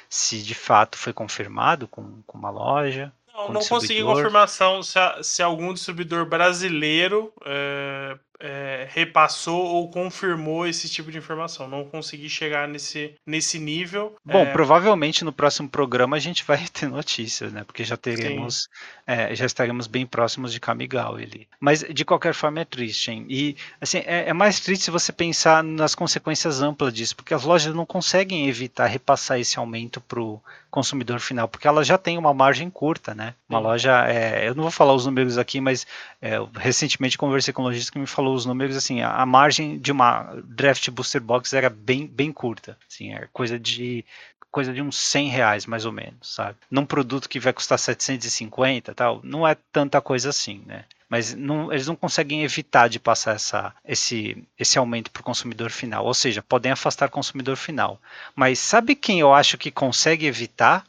se 0.09 0.41
de 0.41 0.55
fato 0.55 0.97
foi 0.97 1.11
confirmado 1.11 1.87
com, 1.87 2.21
com 2.25 2.37
uma 2.37 2.49
loja? 2.49 3.11
Não, 3.33 3.49
não 3.49 3.61
consegui 3.65 4.01
confirmação 4.03 4.81
se, 4.81 4.97
se 5.23 5.43
algum 5.43 5.73
distribuidor 5.73 6.25
brasileiro 6.25 7.33
é, 7.45 8.17
é, 8.43 8.89
repassou 8.91 9.65
ou 9.65 9.89
confirmou 9.89 10.67
esse 10.67 10.89
tipo 10.89 11.09
de 11.09 11.17
informação. 11.17 11.65
Não 11.65 11.85
consegui 11.85 12.29
chegar 12.29 12.67
nesse, 12.67 13.15
nesse 13.25 13.57
nível. 13.57 14.17
Bom, 14.25 14.43
é... 14.43 14.51
provavelmente 14.51 15.23
no 15.23 15.31
próximo 15.31 15.69
programa 15.69 16.17
a 16.17 16.19
gente 16.19 16.43
vai 16.43 16.57
ter 16.67 16.89
notícias, 16.89 17.53
né? 17.53 17.63
Porque 17.63 17.85
já 17.85 17.95
teremos, 17.95 18.67
é, 19.07 19.33
já 19.33 19.45
estaremos 19.45 19.87
bem 19.87 20.05
próximos 20.05 20.51
de 20.51 20.59
Kamigawa 20.59 21.19
ali. 21.19 21.47
Mas 21.57 21.85
de 21.89 22.03
qualquer 22.03 22.33
forma 22.33 22.59
é 22.59 22.65
triste, 22.65 23.11
hein? 23.11 23.25
E 23.29 23.55
assim 23.79 23.99
é, 23.99 24.27
é 24.27 24.33
mais 24.33 24.59
triste 24.59 24.83
se 24.83 24.91
você 24.91 25.13
pensar 25.13 25.63
nas 25.63 25.95
consequências 25.95 26.61
amplas 26.61 26.93
disso, 26.93 27.15
porque 27.15 27.33
as 27.33 27.43
lojas 27.43 27.73
não 27.73 27.85
conseguem 27.85 28.49
evitar 28.49 28.87
repassar 28.87 29.39
esse 29.39 29.57
aumento 29.57 30.01
para 30.01 30.19
o 30.19 30.41
consumidor 30.69 31.19
final, 31.19 31.47
porque 31.47 31.67
ela 31.67 31.83
já 31.83 31.97
tem 31.97 32.17
uma 32.17 32.33
margem 32.33 32.69
curta, 32.69 33.13
né? 33.13 33.35
Uma 33.47 33.59
loja, 33.59 34.05
é, 34.07 34.49
eu 34.49 34.55
não 34.55 34.63
vou 34.63 34.71
falar 34.71 34.93
os 34.93 35.05
números 35.05 35.37
aqui, 35.37 35.61
mas 35.61 35.85
é, 36.19 36.37
recentemente 36.55 37.17
conversei 37.17 37.53
com 37.53 37.61
um 37.61 37.65
lojista 37.65 37.91
que 37.91 37.99
me 37.99 38.07
falou 38.07 38.32
os 38.33 38.45
números, 38.45 38.75
assim, 38.75 39.01
a, 39.01 39.15
a, 39.15 39.25
margem 39.25 39.77
de 39.77 39.91
uma 39.91 40.35
draft 40.45 40.89
booster 40.89 41.21
box 41.21 41.53
era 41.53 41.69
bem, 41.69 42.07
bem 42.07 42.31
curta, 42.31 42.77
assim, 42.89 43.13
é 43.13 43.27
coisa 43.31 43.59
de 43.59 44.05
coisa 44.51 44.71
de 44.71 44.83
uns 44.83 44.95
100 44.97 45.29
reais 45.29 45.65
mais 45.65 45.83
ou 45.83 45.91
menos, 45.91 46.35
sabe? 46.35 46.55
Num 46.69 46.85
produto 46.85 47.27
que 47.27 47.39
vai 47.39 47.51
custar 47.51 47.79
750 47.79 48.93
tal, 48.93 49.19
não 49.23 49.47
é 49.47 49.55
tanta 49.71 49.99
coisa 49.99 50.29
assim, 50.29 50.61
né? 50.67 50.85
Mas 51.13 51.35
não, 51.35 51.71
eles 51.71 51.85
não 51.85 51.95
conseguem 51.95 52.41
evitar 52.41 52.87
de 52.87 52.99
passar 52.99 53.35
essa, 53.35 53.71
esse, 53.85 54.43
esse 54.57 54.79
aumento 54.79 55.11
para 55.11 55.19
o 55.19 55.23
consumidor 55.23 55.69
final. 55.69 56.03
Ou 56.07 56.13
seja, 56.15 56.41
podem 56.41 56.71
afastar 56.71 57.07
o 57.07 57.11
consumidor 57.11 57.55
final. 57.55 58.01
Mas 58.35 58.57
sabe 58.57 58.95
quem 58.95 59.19
eu 59.19 59.31
acho 59.31 59.55
que 59.55 59.69
consegue 59.69 60.25
evitar? 60.25 60.83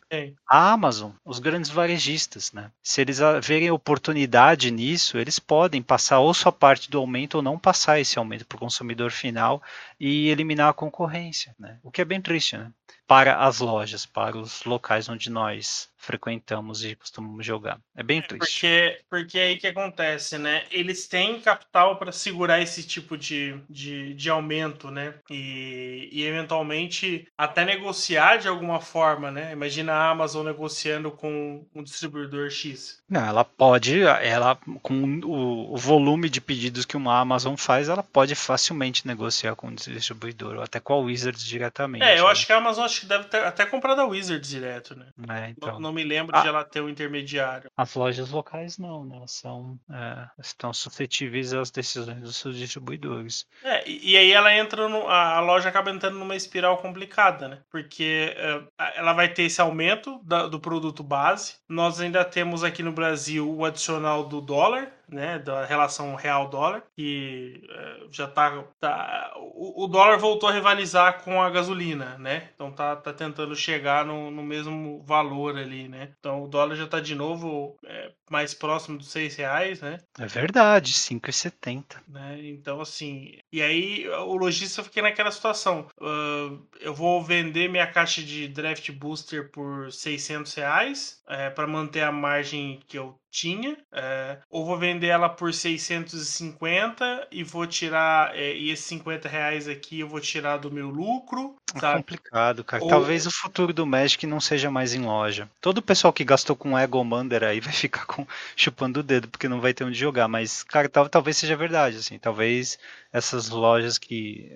A 0.49 0.73
Amazon, 0.73 1.11
os 1.27 1.39
grandes 1.39 1.69
varejistas. 1.69 2.55
Né? 2.55 2.71
Se 2.83 3.03
eles 3.03 3.19
verem 3.43 3.71
oportunidade 3.71 4.71
nisso, 4.71 5.19
eles 5.19 5.39
podem 5.39 5.83
passar 5.83 6.21
ou 6.21 6.33
sua 6.33 6.51
parte 6.51 6.91
do 6.91 6.99
aumento 6.99 7.35
ou 7.35 7.43
não 7.43 7.59
passar 7.59 8.01
esse 8.01 8.19
aumento 8.19 8.47
para 8.47 8.57
o 8.57 8.61
consumidor 8.61 9.11
final 9.11 9.63
e 10.01 10.31
eliminar 10.31 10.71
a 10.71 10.73
concorrência. 10.73 11.55
Né? 11.59 11.77
O 11.83 11.91
que 11.91 12.01
é 12.01 12.05
bem 12.05 12.23
triste. 12.23 12.57
Né? 12.57 12.71
Para 13.07 13.45
as 13.45 13.61
lojas, 13.61 14.07
para 14.07 14.39
os 14.39 14.65
locais 14.65 15.07
onde 15.07 15.29
nós 15.29 15.91
frequentamos 16.05 16.85
e 16.85 16.95
costumamos 16.95 17.45
jogar. 17.45 17.81
É 17.97 18.03
bem 18.03 18.19
é, 18.19 18.23
triste. 18.23 18.61
Porque, 18.61 19.01
porque 19.11 19.39
aí 19.39 19.57
que 19.57 19.67
acontece, 19.67 20.39
né? 20.39 20.65
Eles 20.71 21.07
têm 21.07 21.41
capital 21.41 21.97
para 21.97 22.13
segurar 22.13 22.61
esse 22.61 22.83
tipo 22.87 23.17
de, 23.17 23.59
de, 23.69 24.15
de 24.15 24.31
aumento, 24.31 24.91
né? 24.91 25.15
E, 25.31 26.09
e 26.13 26.25
eventualmente 26.25 27.27
até 27.37 27.65
negociar 27.65 28.37
de 28.37 28.49
alguma 28.49 28.81
forma, 28.81 29.31
né? 29.31 29.53
Imagina 29.53 29.93
a 29.93 30.11
Amazon 30.11 30.45
negociando 30.45 31.11
com 31.11 31.67
um 31.75 31.83
distribuidor 31.83 32.51
X. 32.51 33.03
Não, 33.09 33.25
ela 33.25 33.45
pode, 33.45 34.03
ela 34.03 34.59
com 34.83 35.21
o, 35.25 35.75
o 35.75 35.77
volume 35.77 36.29
de 36.29 36.41
pedidos 36.41 36.85
que 36.85 36.97
uma 36.97 37.19
Amazon 37.19 37.57
faz, 37.57 37.89
ela 37.89 38.03
pode 38.03 38.35
facilmente 38.35 39.07
negociar 39.07 39.55
com 39.55 39.69
o 39.69 39.75
distribuidor, 39.75 40.57
ou 40.57 40.63
até 40.63 40.81
com 40.81 40.95
a 40.95 40.99
Wizards 40.99 41.45
diretamente. 41.45 42.05
É, 42.05 42.19
eu 42.19 42.25
né? 42.25 42.31
acho 42.31 42.47
que 42.47 42.53
a 42.53 42.57
Amazon 42.57 42.85
acho 42.85 43.01
que 43.01 43.07
deve 43.07 43.25
ter 43.25 43.45
até 43.45 43.65
comprado 43.65 44.01
a 44.01 44.07
Wizards 44.07 44.49
direto, 44.49 44.99
né? 44.99 45.07
É, 45.29 45.51
então. 45.51 45.75
não, 45.75 45.81
não 45.81 45.94
me 45.95 46.05
lembro 46.05 46.37
ah, 46.37 46.43
de 46.43 46.49
ela 46.49 46.65
ter 46.65 46.81
um 46.81 46.89
intermediário. 46.89 47.71
As 47.77 47.95
lojas 47.95 48.31
locais 48.31 48.77
não, 48.79 49.05
né? 49.05 49.23
São, 49.27 49.79
é, 49.91 50.27
estão 50.41 50.73
suscetíveis 50.73 51.55
às 51.55 51.71
decisões 51.71 52.21
dos 52.21 52.37
seus 52.37 52.59
distribuidores. 52.59 53.47
É, 53.63 53.89
e, 53.89 54.17
aí 54.17 54.33
ela 54.33 54.55
entra 54.55 54.89
no, 54.89 55.07
a, 55.09 55.37
a, 55.37 55.41
loja 55.41 55.69
acaba 55.69 55.91
entrando 55.91 56.19
numa 56.19 56.37
espiral 56.37 56.79
complicada, 56.79 57.49
né? 57.49 57.59
Porque 57.71 58.35
é, 58.37 58.63
ela 58.97 59.13
vai 59.13 59.29
ter 59.29 59.45
esse 59.45 59.61
aumento 59.61 60.21
da, 60.25 60.47
do 60.47 60.61
produto 60.61 61.03
base. 61.03 61.55
Nós 61.69 62.01
ainda 62.01 62.25
temos 62.25 62.65
aqui 62.65 62.83
no 62.83 62.93
Brasil 62.93 63.51
o 63.51 63.65
adicional 63.65 64.25
do 64.25 64.41
dólar, 64.41 64.93
né, 65.09 65.39
da 65.39 65.65
relação 65.65 66.15
real-dólar, 66.15 66.83
que 66.97 67.63
é, 67.69 68.07
já 68.11 68.27
tá, 68.27 68.65
tá 68.81 69.33
o, 69.37 69.85
o, 69.85 69.87
dólar 69.87 70.19
voltou 70.19 70.49
a 70.49 70.53
rivalizar 70.53 71.23
com 71.23 71.43
a 71.43 71.51
gasolina, 71.51 72.17
né? 72.19 72.51
Então 72.55 72.73
tá, 72.73 72.97
tá 72.97 73.13
tentando 73.13 73.55
chegar 73.55 74.05
no, 74.05 74.31
no 74.31 74.43
mesmo 74.43 75.03
valor 75.05 75.57
ali, 75.57 75.89
né? 75.89 76.13
Então 76.19 76.43
o 76.43 76.49
dólar 76.49 76.77
já 76.77 76.87
tá 76.87 77.01
de 77.01 77.15
novo 77.15 77.77
é, 77.85 78.13
mais 78.31 78.55
próximo 78.55 78.99
dos 78.99 79.11
seis 79.11 79.37
reais, 79.37 79.81
né? 79.81 79.99
É 80.19 80.27
verdade, 80.27 80.93
5,70. 80.93 81.97
Né? 82.09 82.41
Então 82.43 82.81
assim, 82.81 83.39
e 83.53 83.63
aí 83.63 84.09
o 84.09 84.37
lojista 84.37 84.83
fica 84.83 85.03
naquela 85.03 85.31
situação, 85.31 85.87
uh, 86.01 86.67
eu 86.81 86.95
vou 86.95 87.23
vender 87.23 87.69
minha 87.69 87.87
caixa 87.87 88.23
de 88.23 88.49
draft 88.49 88.91
booster 88.93 89.51
por 89.51 89.93
600 89.93 90.55
reais 90.55 91.23
é, 91.29 91.51
para 91.51 91.67
manter 91.67 92.03
a 92.03 92.13
margem 92.13 92.81
que 92.87 92.99
eu 92.99 93.19
tinha, 93.35 93.77
é, 93.93 94.39
ou 94.49 94.65
vou 94.65 94.79
vender 94.79 95.09
ela 95.09 95.29
por 95.29 95.53
650 95.53 97.27
e 97.33 97.43
vou 97.43 97.67
tirar, 97.67 98.33
é, 98.37 98.55
e 98.57 98.71
esses 98.71 98.85
50 98.87 99.29
reais 99.29 99.67
aqui 99.67 99.99
eu 99.99 100.09
vou 100.09 100.21
tirar 100.21 100.59
do 100.59 100.71
meu 100.71 100.89
lucro, 100.89 101.57
É 101.75 101.81
sabe? 101.81 101.99
complicado, 101.99 102.63
cara. 102.63 102.85
Ou... 102.85 102.89
Talvez 102.89 103.27
o 103.27 103.33
futuro 103.33 103.73
do 103.73 103.85
Magic 103.85 104.25
não 104.25 104.41
seja 104.41 104.71
mais 104.71 104.95
em 104.95 105.03
loja. 105.03 105.51
Todo 105.61 105.79
o 105.79 105.83
pessoal 105.83 106.13
que 106.13 106.25
gastou 106.25 106.55
com 106.55 106.79
Ego 106.79 106.99
Commander 106.99 107.43
aí 107.43 107.59
vai 107.61 107.73
ficar 107.73 108.07
com, 108.07 108.25
chupando 108.55 109.01
o 109.01 109.03
dedo 109.03 109.27
porque 109.27 109.49
não 109.49 109.61
vai 109.61 109.75
ter 109.75 109.83
onde 109.83 109.99
jogar. 109.99 110.29
Mas, 110.29 110.63
cara, 110.63 110.89
tal, 110.89 111.09
talvez 111.09 111.37
seja 111.37 111.57
verdade, 111.57 111.97
assim. 111.97 112.19
Talvez 112.19 112.79
essas 113.13 113.49
lojas 113.49 113.97
que 113.97 114.51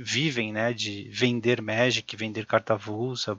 vivem, 0.00 0.52
né, 0.52 0.72
de 0.72 1.08
vender 1.12 1.62
Magic, 1.62 2.16
vender 2.16 2.44
carta 2.44 2.74
avulsa, 2.74 3.38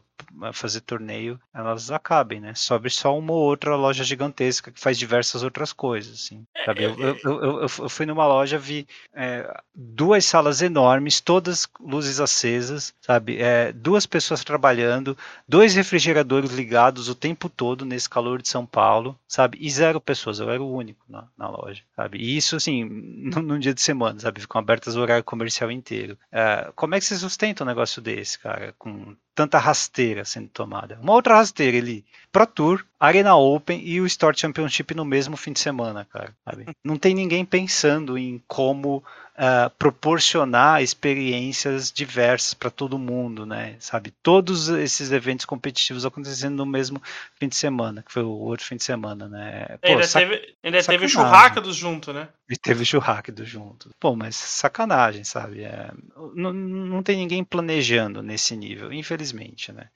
fazer 0.53 0.82
torneio, 0.82 1.39
elas 1.53 1.91
acabem, 1.91 2.39
né? 2.39 2.53
Sobre 2.55 2.89
só 2.89 3.18
uma 3.18 3.34
ou 3.34 3.43
outra 3.43 3.76
loja 3.76 4.03
gigantesca 4.03 4.57
que 4.62 4.72
faz 4.76 4.97
diversas 4.97 5.43
outras 5.43 5.74
coisas, 5.74 6.14
assim. 6.14 6.45
Sabe? 6.66 6.84
Eu, 6.84 6.95
eu, 6.99 7.18
eu, 7.24 7.62
eu 7.62 7.70
fui 7.70 8.05
numa 8.05 8.26
loja, 8.26 8.58
vi 8.58 8.88
é, 9.14 9.62
duas 9.74 10.26
salas 10.26 10.62
enormes, 10.62 11.22
todas 11.22 11.68
luzes 11.80 12.20
acesas, 12.20 12.93
sabe? 13.01 13.38
É, 13.41 13.72
duas 13.72 14.05
pessoas 14.05 14.43
trabalhando, 14.43 15.18
dois 15.47 15.76
refrigeradores 15.76 16.51
ligados 16.51 17.10
o 17.10 17.16
tempo 17.16 17.49
todo 17.49 17.86
nesse 17.86 18.10
calor 18.10 18.41
de 18.41 18.49
São 18.49 18.66
Paulo, 18.66 19.18
sabe? 19.28 19.58
E 19.62 19.70
zero 19.70 20.01
pessoas, 20.01 20.39
eu 20.39 20.49
era 20.49 20.62
o 20.62 20.74
único 20.74 21.03
na, 21.10 21.28
na 21.38 21.49
loja, 21.49 21.84
sabe? 21.95 22.18
E 22.18 22.38
isso, 22.38 22.55
assim, 22.55 22.84
num 23.43 23.60
dia 23.60 23.74
de 23.74 23.82
semana, 23.82 24.20
sabe? 24.20 24.41
Ficam 24.41 24.60
abertas 24.60 24.95
o 24.95 25.01
horário 25.01 25.24
comercial 25.24 25.72
inteiro. 25.72 26.18
É, 26.32 26.72
como 26.76 26.95
é 26.95 26.99
que 26.99 27.05
você 27.05 27.16
sustenta 27.16 27.64
um 27.64 27.68
negócio 27.68 28.01
desse, 28.01 28.39
cara? 28.39 28.74
Com 28.78 29.16
tanta 29.38 29.60
rasteira 29.60 30.26
sendo 30.26 30.48
tomada. 30.48 30.98
Uma 31.00 31.14
outra 31.14 31.36
rasteira 31.36 31.78
ali, 31.78 32.04
Pro 32.32 32.48
Tour, 32.48 32.84
Arena 33.00 33.36
Open 33.36 33.80
e 33.88 34.02
o 34.02 34.06
Store 34.08 34.36
Championship 34.36 34.96
no 34.96 35.06
mesmo 35.06 35.38
fim 35.38 35.54
de 35.54 35.60
semana, 35.60 36.08
cara. 36.12 36.36
Sabe? 36.44 36.66
Não 36.84 36.98
tem 36.98 37.14
ninguém 37.14 37.46
pensando 37.46 38.18
em 38.18 38.42
como 38.48 39.04
uh, 39.38 39.70
proporcionar 39.78 40.82
experiências 40.82 41.92
diversas 41.92 42.54
para 42.54 42.72
todo 42.72 42.98
mundo, 42.98 43.46
né? 43.46 43.76
Sabe? 43.80 44.12
Todos 44.24 44.68
esses 44.70 45.12
eventos 45.12 45.46
competitivos 45.46 46.06
acontecendo 46.06 46.58
no 46.58 46.66
mesmo 46.66 47.02
fim 47.40 47.48
de 47.48 47.56
semana, 47.56 48.02
que 48.02 48.12
foi 48.12 48.24
o 48.24 48.32
outro 48.32 48.66
fim 48.66 48.76
de 48.76 48.84
semana, 48.84 49.28
né? 49.30 49.78
Pô, 49.82 49.90
ainda 49.90 50.08
teve, 50.08 50.56
ainda 50.64 50.84
teve 50.84 51.08
churrasco 51.08 51.72
junto, 51.72 52.12
né? 52.12 52.28
E 52.50 52.58
teve 52.58 52.84
churrasco 52.84 53.32
junto. 53.46 53.92
Pô, 54.00 54.16
mas 54.16 54.36
sacanagem, 54.36 55.24
sabe? 55.24 55.64
É, 55.64 55.92
não, 56.34 56.52
não 56.52 57.04
tem 57.04 57.18
ninguém 57.18 57.44
planejando 57.44 58.24
nesse 58.24 58.56
nível, 58.56 58.92
infelizmente, 58.92 59.72
né? 59.72 59.90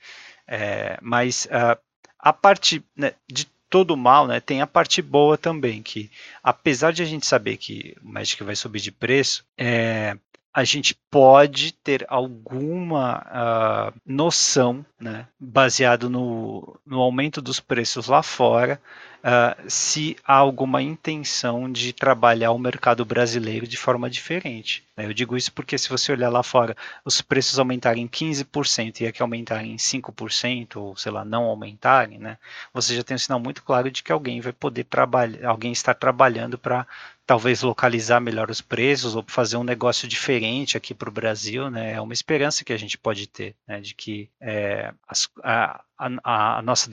É, 0.47 0.97
mas 1.01 1.45
uh, 1.45 1.79
a 2.19 2.33
parte 2.33 2.83
né, 2.95 3.13
de 3.27 3.47
todo 3.71 3.95
mal, 3.95 4.27
né, 4.27 4.41
tem 4.41 4.61
a 4.61 4.67
parte 4.67 5.01
boa 5.01 5.37
também, 5.37 5.81
que 5.81 6.11
apesar 6.43 6.91
de 6.91 7.01
a 7.01 7.05
gente 7.05 7.25
saber 7.25 7.55
que 7.55 7.95
o 8.03 8.09
Magic 8.09 8.43
vai 8.43 8.53
subir 8.53 8.81
de 8.81 8.91
preço, 8.91 9.45
é, 9.57 10.17
a 10.53 10.63
gente 10.65 10.95
pode 11.09 11.71
ter 11.71 12.05
alguma 12.09 13.91
uh, 13.93 14.01
noção, 14.05 14.85
né, 14.99 15.25
baseado 15.39 16.09
no, 16.09 16.77
no 16.85 16.99
aumento 16.99 17.41
dos 17.41 17.61
preços 17.61 18.07
lá 18.07 18.21
fora, 18.21 18.81
uh, 19.21 19.69
se 19.69 20.17
há 20.25 20.35
alguma 20.35 20.81
intenção 20.81 21.71
de 21.71 21.93
trabalhar 21.93 22.51
o 22.51 22.59
mercado 22.59 23.05
brasileiro 23.05 23.65
de 23.65 23.77
forma 23.77 24.09
diferente. 24.09 24.83
Né? 24.97 25.05
Eu 25.05 25.13
digo 25.13 25.37
isso 25.37 25.53
porque 25.53 25.77
se 25.77 25.87
você 25.87 26.11
olhar 26.11 26.29
lá 26.29 26.43
fora, 26.43 26.75
os 27.05 27.21
preços 27.21 27.57
aumentarem 27.57 28.05
15% 28.05 29.01
e 29.01 29.07
aqui 29.07 29.21
aumentarem 29.21 29.77
5%, 29.77 30.75
ou 30.75 30.97
sei 30.97 31.13
lá, 31.13 31.23
não 31.23 31.45
aumentarem, 31.45 32.19
né, 32.19 32.37
você 32.73 32.93
já 32.93 33.03
tem 33.03 33.15
um 33.15 33.19
sinal 33.19 33.39
muito 33.39 33.63
claro 33.63 33.89
de 33.89 34.03
que 34.03 34.11
alguém 34.11 34.41
vai 34.41 34.51
poder 34.51 34.83
trabalhar, 34.83 35.47
alguém 35.47 35.71
está 35.71 35.93
trabalhando 35.93 36.57
para 36.57 36.85
talvez 37.31 37.61
localizar 37.61 38.19
melhor 38.19 38.51
os 38.51 38.59
preços 38.59 39.15
ou 39.15 39.23
fazer 39.25 39.55
um 39.55 39.63
negócio 39.63 40.05
diferente 40.05 40.75
aqui 40.75 40.93
para 40.93 41.07
o 41.07 41.13
Brasil, 41.13 41.71
né? 41.71 41.93
É 41.93 42.01
uma 42.01 42.11
esperança 42.11 42.65
que 42.65 42.73
a 42.73 42.77
gente 42.77 42.97
pode 42.97 43.25
ter, 43.25 43.55
né? 43.65 43.79
De 43.79 43.95
que 43.95 44.29
é, 44.41 44.93
a, 45.41 45.81
a, 45.97 46.57
a, 46.57 46.61
nossa 46.61 46.89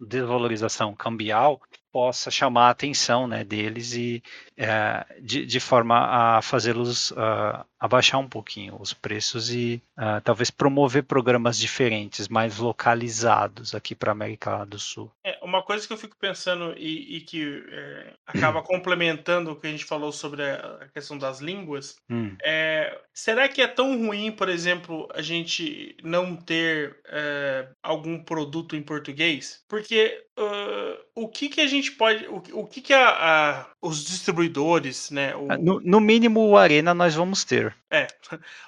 desvalorização 0.00 0.96
cambial 0.96 1.62
possa 1.92 2.30
chamar 2.30 2.68
a 2.68 2.70
atenção 2.70 3.28
né, 3.28 3.44
deles 3.44 3.92
e 3.92 4.22
é, 4.56 5.04
de, 5.20 5.44
de, 5.44 5.60
forma 5.60 5.96
a 5.96 6.42
fazê-los 6.42 7.10
uh, 7.12 7.64
abaixar 7.78 8.20
um 8.20 8.28
pouquinho 8.28 8.76
os 8.80 8.92
preços 8.92 9.50
e 9.50 9.82
uh, 9.98 10.20
talvez 10.22 10.50
promover 10.50 11.02
programas 11.02 11.58
diferentes, 11.58 12.28
mais 12.28 12.58
localizados 12.58 13.74
aqui 13.74 13.94
para 13.94 14.10
a 14.10 14.12
América 14.12 14.64
do 14.64 14.78
Sul. 14.78 15.10
É, 15.24 15.38
uma 15.42 15.62
coisa 15.62 15.86
que 15.86 15.92
eu 15.92 15.96
fico 15.96 16.16
pensando 16.16 16.74
e, 16.78 17.16
e 17.16 17.20
que 17.22 17.64
é, 17.68 18.14
acaba 18.26 18.62
complementando 18.64 19.50
o 19.50 19.56
que 19.56 19.66
a 19.66 19.70
gente 19.70 19.84
falou 19.84 20.12
sobre 20.12 20.42
a, 20.42 20.88
questão 20.94 21.18
das 21.18 21.40
línguas, 21.40 21.96
hum. 22.08 22.36
é, 22.42 22.96
será 23.12 23.48
que 23.48 23.60
é 23.60 23.66
tão 23.66 23.98
ruim, 23.98 24.30
por 24.30 24.48
exemplo, 24.48 25.08
a 25.12 25.20
gente 25.20 25.96
não 26.02 26.36
ter 26.36 27.00
é, 27.06 27.68
algum 27.82 28.22
produto 28.22 28.76
em 28.76 28.82
português? 28.82 29.64
Porque 29.68 30.24
uh, 30.38 31.04
o 31.14 31.28
que 31.28 31.48
que 31.48 31.60
a 31.60 31.66
gente 31.66 31.81
pode, 31.90 32.26
o, 32.26 32.42
o 32.60 32.66
que 32.66 32.80
que 32.80 32.92
a, 32.92 33.08
a, 33.08 33.66
os 33.80 34.04
distribuidores, 34.04 35.10
né? 35.10 35.34
O... 35.34 35.50
Ah, 35.50 35.58
no, 35.58 35.80
no, 35.80 36.00
mínimo 36.00 36.40
o 36.46 36.56
Arena 36.56 36.94
nós 36.94 37.14
vamos 37.14 37.44
ter. 37.44 37.74
É. 37.90 38.06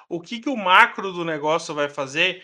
O 0.07 0.21
que 0.21 0.39
que 0.39 0.49
o 0.49 0.55
macro 0.55 1.11
do 1.11 1.25
negócio 1.25 1.73
vai 1.73 1.89
fazer 1.89 2.43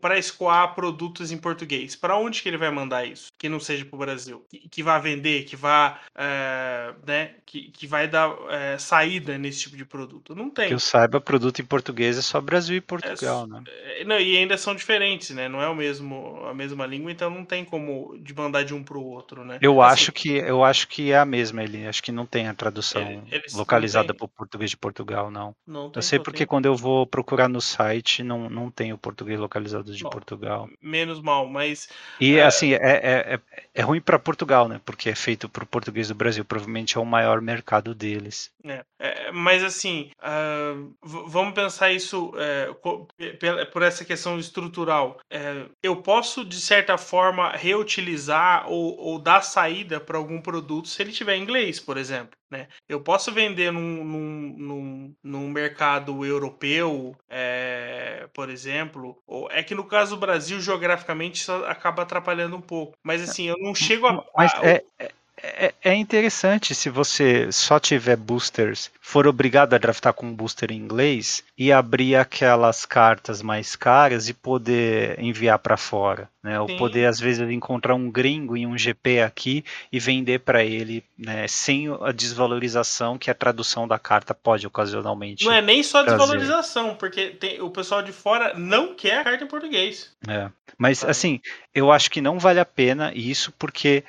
para 0.00 0.18
escoar 0.18 0.74
produtos 0.74 1.32
em 1.32 1.38
português? 1.38 1.96
Para 1.96 2.18
onde 2.18 2.42
que 2.42 2.48
ele 2.50 2.58
vai 2.58 2.70
mandar 2.70 3.06
isso? 3.06 3.28
Que 3.38 3.48
não 3.48 3.58
seja 3.58 3.84
para 3.84 3.96
o 3.96 3.98
Brasil, 3.98 4.44
que, 4.50 4.68
que 4.68 4.82
vai 4.82 5.00
vender, 5.00 5.44
que 5.44 5.56
vai, 5.56 5.96
é, 6.14 6.92
né? 7.06 7.30
Que, 7.46 7.70
que 7.70 7.86
vai 7.86 8.06
dar 8.06 8.36
é, 8.50 8.76
saída 8.76 9.38
nesse 9.38 9.60
tipo 9.60 9.76
de 9.76 9.86
produto? 9.86 10.34
Não 10.34 10.50
tem. 10.50 10.68
Que 10.68 10.74
eu 10.74 10.78
saiba, 10.78 11.18
produto 11.18 11.62
em 11.62 11.64
português 11.64 12.18
é 12.18 12.22
só 12.22 12.42
Brasil 12.42 12.76
e 12.76 12.80
Portugal, 12.80 13.44
é, 13.44 13.46
né? 13.46 13.62
É, 13.66 14.04
não, 14.04 14.20
e 14.20 14.36
ainda 14.36 14.58
são 14.58 14.74
diferentes, 14.74 15.30
né? 15.30 15.48
Não 15.48 15.62
é 15.62 15.68
o 15.68 15.74
mesmo 15.74 16.44
a 16.46 16.52
mesma 16.52 16.84
língua, 16.84 17.10
então 17.10 17.30
não 17.30 17.44
tem 17.44 17.64
como 17.64 18.18
de 18.18 18.34
mandar 18.34 18.64
de 18.64 18.74
um 18.74 18.82
para 18.82 18.98
o 18.98 19.04
outro, 19.04 19.44
né? 19.44 19.58
Eu 19.62 19.80
assim, 19.80 19.92
acho 19.92 20.07
que 20.12 20.36
eu 20.36 20.64
acho 20.64 20.88
que 20.88 21.12
é 21.12 21.18
a 21.18 21.24
mesma, 21.24 21.62
ele 21.62 21.86
acho 21.86 22.02
que 22.02 22.12
não 22.12 22.26
tem 22.26 22.48
a 22.48 22.54
tradução 22.54 23.24
localizada 23.54 24.14
para 24.14 24.24
o 24.24 24.28
português 24.28 24.70
de 24.70 24.76
Portugal, 24.76 25.30
não. 25.30 25.54
não 25.66 25.92
eu 25.94 26.02
sei 26.02 26.18
porque 26.18 26.46
quando 26.46 26.66
eu 26.66 26.76
vou 26.76 27.06
procurar 27.06 27.48
no 27.48 27.60
site 27.60 28.22
não, 28.22 28.48
não 28.48 28.70
tem 28.70 28.92
o 28.92 28.98
português 28.98 29.38
localizado 29.38 29.94
de 29.94 30.02
Bom, 30.02 30.10
Portugal. 30.10 30.68
Menos 30.80 31.20
mal, 31.20 31.46
mas. 31.46 31.88
E 32.20 32.36
é... 32.36 32.44
assim, 32.44 32.72
é, 32.72 32.78
é, 32.82 33.34
é, 33.34 33.40
é 33.74 33.82
ruim 33.82 34.00
para 34.00 34.18
Portugal, 34.18 34.68
né? 34.68 34.80
Porque 34.84 35.10
é 35.10 35.14
feito 35.14 35.48
para 35.48 35.64
o 35.64 35.66
português 35.66 36.08
do 36.08 36.14
Brasil. 36.14 36.44
Provavelmente 36.44 36.96
é 36.96 37.00
o 37.00 37.04
maior 37.04 37.40
mercado 37.40 37.94
deles. 37.94 38.50
É, 38.64 38.84
é 38.98 39.32
mas 39.32 39.62
assim, 39.62 40.10
uh, 40.20 40.94
vamos 41.02 41.54
pensar 41.54 41.92
isso 41.92 42.32
é, 42.36 43.64
por 43.66 43.82
essa 43.82 44.04
questão 44.04 44.38
estrutural. 44.38 45.18
É, 45.30 45.64
eu 45.82 45.96
posso, 45.96 46.44
de 46.44 46.60
certa 46.60 46.98
forma, 46.98 47.50
reutilizar 47.52 48.68
ou, 48.68 48.96
ou 48.98 49.18
dar 49.18 49.42
saída 49.42 49.97
para 50.00 50.18
algum 50.18 50.40
produto 50.40 50.88
se 50.88 51.02
ele 51.02 51.12
tiver 51.12 51.36
em 51.36 51.42
inglês, 51.42 51.80
por 51.80 51.96
exemplo. 51.96 52.36
Né? 52.50 52.66
Eu 52.88 53.00
posso 53.00 53.30
vender 53.30 53.70
num, 53.70 54.04
num, 54.04 54.54
num, 54.56 55.14
num 55.22 55.48
mercado 55.50 56.24
europeu, 56.24 57.14
é, 57.28 58.26
por 58.32 58.48
exemplo, 58.48 59.20
ou 59.26 59.50
é 59.50 59.62
que 59.62 59.74
no 59.74 59.84
caso 59.84 60.16
do 60.16 60.20
Brasil, 60.20 60.60
geograficamente, 60.60 61.42
isso 61.42 61.52
acaba 61.66 62.02
atrapalhando 62.02 62.56
um 62.56 62.60
pouco. 62.60 62.96
Mas 63.02 63.22
assim, 63.22 63.48
eu 63.48 63.56
não 63.58 63.74
chego 63.74 64.06
a. 64.06 64.24
Mas 64.34 64.52
é, 64.62 64.82
é, 64.98 65.10
é, 65.42 65.74
é 65.82 65.94
interessante 65.94 66.74
se 66.74 66.90
você 66.90 67.50
só 67.52 67.78
tiver 67.78 68.16
boosters, 68.16 68.90
for 69.00 69.26
obrigado 69.26 69.74
a 69.74 69.78
draftar 69.78 70.12
com 70.12 70.26
um 70.26 70.34
booster 70.34 70.70
em 70.70 70.76
inglês 70.76 71.44
e 71.56 71.72
abrir 71.72 72.16
aquelas 72.16 72.84
cartas 72.84 73.40
mais 73.42 73.76
caras 73.76 74.28
e 74.28 74.34
poder 74.34 75.18
enviar 75.20 75.58
para 75.58 75.76
fora, 75.76 76.28
né? 76.42 76.60
Ou 76.60 76.66
poder 76.76 77.06
às 77.06 77.20
vezes 77.20 77.48
encontrar 77.50 77.94
um 77.94 78.10
gringo 78.10 78.56
em 78.56 78.66
um 78.66 78.76
GP 78.76 79.20
aqui 79.20 79.64
e 79.92 79.98
vender 79.98 80.40
para 80.40 80.64
ele, 80.64 81.04
né? 81.16 81.46
Sem 81.48 81.88
a 82.00 82.12
desvalorização 82.12 83.16
que 83.18 83.30
a 83.30 83.34
tradução 83.34 83.86
da 83.86 83.98
carta 83.98 84.34
pode 84.34 84.66
ocasionalmente. 84.66 85.44
Não 85.44 85.52
é 85.52 85.62
nem 85.62 85.82
só 85.82 86.02
trazer. 86.02 86.18
desvalorização, 86.18 86.94
porque 86.94 87.28
tem, 87.30 87.60
o 87.60 87.70
pessoal 87.70 88.02
de 88.02 88.12
fora 88.12 88.54
não 88.54 88.94
quer 88.94 89.18
a 89.18 89.24
carta 89.24 89.44
em 89.44 89.48
português. 89.48 90.12
É. 90.26 90.50
Mas 90.76 91.04
assim, 91.04 91.40
eu 91.74 91.90
acho 91.90 92.10
que 92.10 92.20
não 92.20 92.38
vale 92.38 92.60
a 92.60 92.64
pena 92.64 93.12
isso 93.14 93.52
porque 93.58 94.04